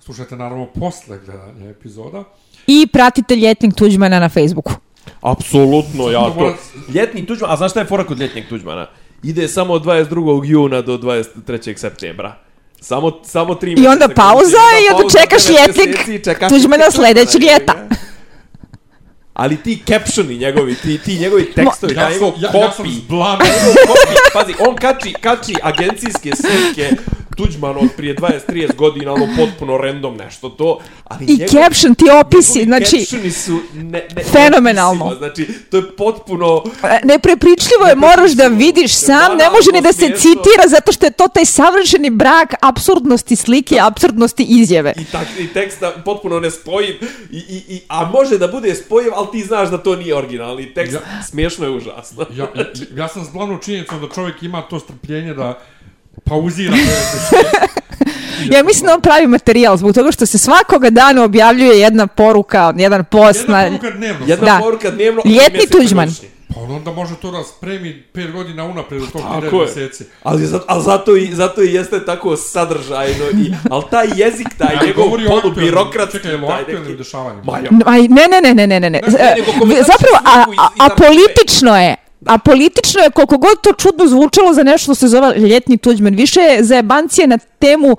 Slušajte, 0.00 0.36
naravno, 0.36 0.66
posle 0.66 1.18
gledanja 1.18 1.70
epizoda. 1.70 2.24
I 2.66 2.86
pratite 2.86 3.36
Ljetnik 3.36 3.74
Tuđmana 3.74 4.20
na 4.20 4.28
Facebooku. 4.28 4.72
Apsolutno, 5.20 6.10
ja 6.10 6.20
To 6.20 6.30
to... 6.30 6.40
mora- 6.40 6.56
Ljetni 6.94 7.26
Tuđman, 7.26 7.50
a 7.50 7.56
znaš 7.56 7.70
šta 7.70 7.80
je 7.80 7.86
fora 7.86 8.04
kod 8.04 8.20
ljetnjeg 8.20 8.48
Tuđmana? 8.48 8.86
Ide 9.22 9.48
samo 9.48 9.72
od 9.72 9.84
22. 9.84 10.44
juna 10.44 10.82
do 10.82 10.98
23. 10.98 11.76
septembra. 11.76 12.36
Samo, 12.80 13.12
samo 13.24 13.54
tri 13.54 13.72
I 13.72 13.86
onda 13.86 14.08
pauza 14.08 14.56
i 14.82 14.94
onda 14.94 15.02
pauza, 15.02 15.18
čekaš 15.18 15.48
ljetnik 15.48 16.08
i 16.08 16.24
čekaš 16.24 16.48
Tuđmana 16.48 16.76
ljetnik 16.84 16.94
sledećeg 16.94 17.40
Tuđmana, 17.40 17.58
ljeta. 17.58 17.74
Ali 19.34 19.62
ti 19.62 19.82
captioni 19.86 20.36
njegovi, 20.36 20.74
ti, 20.74 20.98
ti 20.98 21.18
njegovi 21.18 21.52
tekstovi, 21.54 21.94
Ja 21.94 22.02
ja, 22.02 22.10
njegov 22.10 22.32
sam, 22.32 22.42
ja, 22.42 22.50
ja 22.60 22.72
sam. 22.72 22.84
Kopi, 23.86 24.14
pazi, 24.32 24.54
on 24.68 24.76
kači, 24.76 25.14
kači 25.20 25.54
agencijske 25.62 26.32
slike 26.36 26.96
Tuđman 27.40 27.76
od 27.76 27.88
prije 27.96 28.16
20-30 28.16 28.76
godina, 28.76 29.12
ono 29.12 29.28
potpuno 29.36 29.76
random 29.76 30.16
nešto 30.16 30.48
to, 30.48 30.78
ali 31.04 31.24
I 31.24 31.36
njegov- 31.36 31.48
caption, 31.48 31.94
ti 31.94 32.04
opisi, 32.20 32.64
znači, 32.64 33.00
captioni 33.00 33.30
su 33.30 33.60
ne, 33.74 34.06
ne, 34.16 34.24
Fenomenalno. 34.24 35.04
neopisivo, 35.04 35.18
Znači, 35.18 35.46
to 35.70 35.76
je 35.76 35.96
potpuno... 35.96 36.62
e, 36.84 37.00
neprepričljivo 37.04 37.86
je, 37.88 37.94
moraš 37.96 38.30
da 38.30 38.46
vidiš 38.46 38.94
sam, 38.94 39.36
ne 39.36 39.50
može 39.50 39.70
ni 39.72 39.80
da 39.80 39.92
se 39.92 40.06
citira 40.08 40.64
zato 40.68 40.92
što 40.92 41.06
je 41.06 41.12
to 41.12 41.28
taj 41.28 41.44
savršeni 41.44 42.10
brak 42.10 42.54
absurdnosti 42.62 43.36
slike, 43.36 43.76
absurdnosti 43.80 44.42
izjave. 44.44 44.92
I, 44.96 45.04
tak, 45.04 45.26
I 45.38 45.46
teksta 45.46 45.92
potpuno 46.04 46.40
nespojiv, 46.40 46.94
i, 47.30 47.38
i, 47.38 47.62
i, 47.68 47.80
a 47.88 48.04
može 48.04 48.38
da 48.38 48.48
bude 48.48 48.74
spojiv, 48.74 49.10
ali 49.14 49.26
ti 49.32 49.44
znaš 49.44 49.68
da 49.70 49.78
to 49.78 49.96
nije 49.96 50.16
originalni 50.16 50.74
tekst. 50.74 50.94
Ja. 50.94 51.22
Smiješno 51.22 51.64
je 51.66 51.70
užasno. 51.70 52.26
Ja, 52.34 52.46
ja, 52.56 52.64
ja 52.96 53.08
sam 53.08 53.24
zblanu 53.24 53.58
činjenicom 53.58 54.00
da 54.00 54.08
čovjek 54.08 54.42
ima 54.42 54.62
to 54.62 54.80
strpljenje 54.80 55.34
da 55.34 55.58
pauzira. 56.24 56.76
Ja 58.50 58.62
mislim 58.62 58.86
da 58.86 58.94
on 58.94 59.00
pravi 59.00 59.26
materijal 59.26 59.76
zbog 59.76 59.94
toga 59.94 60.12
što 60.12 60.26
se 60.26 60.38
svakoga 60.38 60.90
dana 60.90 61.24
objavljuje 61.24 61.80
jedna 61.80 62.06
poruka, 62.06 62.74
jedan 62.76 63.04
post 63.04 63.40
Jedna 63.40 63.62
na... 63.62 63.68
poruka 63.68 63.90
dnevno. 63.90 64.26
Jedna 64.26 64.46
Da. 64.46 64.60
poruka 64.62 64.90
dnevno... 64.90 65.22
Ljetni 65.24 65.66
Tuđman. 65.72 66.10
Pa 66.54 66.60
on 66.60 66.70
onda 66.70 66.92
može 66.92 67.14
to 67.14 67.30
da 67.30 67.42
spremi 67.44 68.02
5 68.14 68.32
godina 68.32 68.64
unapred 68.64 69.02
u 69.02 69.06
tog 69.06 69.20
Tako 69.20 69.56
9 69.56 69.60
je. 69.60 69.66
meseci. 69.66 70.04
Ali, 70.22 70.48
ali 70.66 70.82
zato, 70.82 71.16
i, 71.16 71.34
zato 71.34 71.62
i 71.62 71.74
jeste 71.74 72.04
tako 72.04 72.36
sadržajno. 72.36 73.24
I, 73.24 73.52
ali 73.70 73.84
taj 73.90 74.06
jezik, 74.16 74.48
taj 74.58 74.76
Ali 74.80 74.86
njegov 74.86 75.04
polu 75.04 75.54
birokratski, 75.54 76.18
Čekaj, 76.18 76.40
taj 76.40 76.60
aktuelnim 76.60 76.84
neki... 76.84 76.98
dešavanjima? 76.98 77.42
Ma 77.46 77.58
ne, 77.60 78.28
ne, 78.28 78.40
ne, 78.40 78.54
ne, 78.54 78.66
ne, 78.66 78.80
ne, 78.80 78.90
ne. 78.90 78.90
Ne, 78.90 79.00
komentariše 79.58 79.92
Zapravo, 79.92 80.16
a, 80.24 80.44
a, 80.58 80.68
a 80.78 80.88
politično 80.88 81.76
je, 81.76 81.96
a 82.26 82.38
politično 82.38 83.00
je 83.00 83.10
koliko 83.10 83.38
god 83.38 83.60
to 83.60 83.72
čudno 83.74 84.06
zvučalo 84.06 84.52
za 84.52 84.62
nešto 84.62 84.84
što 84.84 84.94
se 84.96 85.08
zove 85.08 85.34
ljetni 85.36 85.78
tuđman. 85.78 86.14
Više 86.14 86.40
je 86.40 86.64
zajebancije 86.64 87.26
na 87.26 87.38
temu 87.38 87.96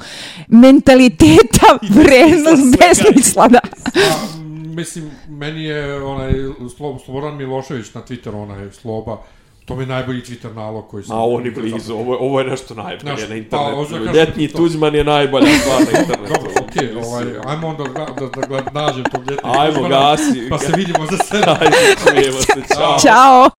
mentaliteta, 0.48 1.68
vrednost, 1.98 2.78
besmisla, 2.80 3.48
da. 3.48 3.60
A, 3.86 4.00
m, 4.36 4.76
mislim, 4.76 5.10
meni 5.30 5.64
je 5.64 6.04
onaj 6.04 6.32
Slo, 6.78 7.00
Slobodan 7.00 7.38
Milošević 7.38 7.94
na 7.94 8.02
Twitteru, 8.02 8.36
onaj 8.36 8.72
Sloba, 8.72 9.18
to 9.66 9.76
mi 9.76 9.84
je 9.84 9.88
najbolji 9.88 10.22
Twitter 10.22 10.56
nalog 10.56 10.88
koji 10.88 11.04
sam... 11.04 11.18
A 11.18 11.20
ovo 11.20 11.40
ni 11.40 11.52
blizu, 11.52 11.94
ovo, 11.94 12.14
je- 12.14 12.20
ovo 12.20 12.40
je 12.40 12.46
nešto 12.46 12.74
najbolje 12.76 13.00
Znaš, 13.02 13.22
na 13.22 13.28
pa, 13.28 13.36
internetu. 13.36 13.82
da 13.84 13.98
kažem 13.98 14.14
Ljetni 14.14 14.48
to- 14.48 14.58
Tuđman 14.58 14.96
je 14.96 15.04
najbolja 15.04 15.48
stvar 15.56 15.82
na 15.84 16.00
internetu. 16.00 16.34
Dobro, 16.34 16.52
okej, 16.62 16.90
ovaj, 16.98 17.24
ajmo 17.46 17.68
onda 17.68 17.84
da, 17.86 18.06
da, 18.18 18.28
da 18.32 18.48
gled, 18.48 18.64
nađem 18.74 19.04
tog 19.04 19.30
ljetnog 19.30 19.56
Ajmo, 19.56 19.74
Tuđmana, 19.74 20.12
gasi. 20.12 20.48
Pa 20.50 20.58
se 20.58 20.72
vidimo 20.72 21.06
za 21.06 21.18
sedam. 21.20 21.58
Ajde, 21.62 21.78
čujemo 22.04 22.38
se, 22.40 22.76
čao. 22.76 22.98
Ćao! 23.00 23.50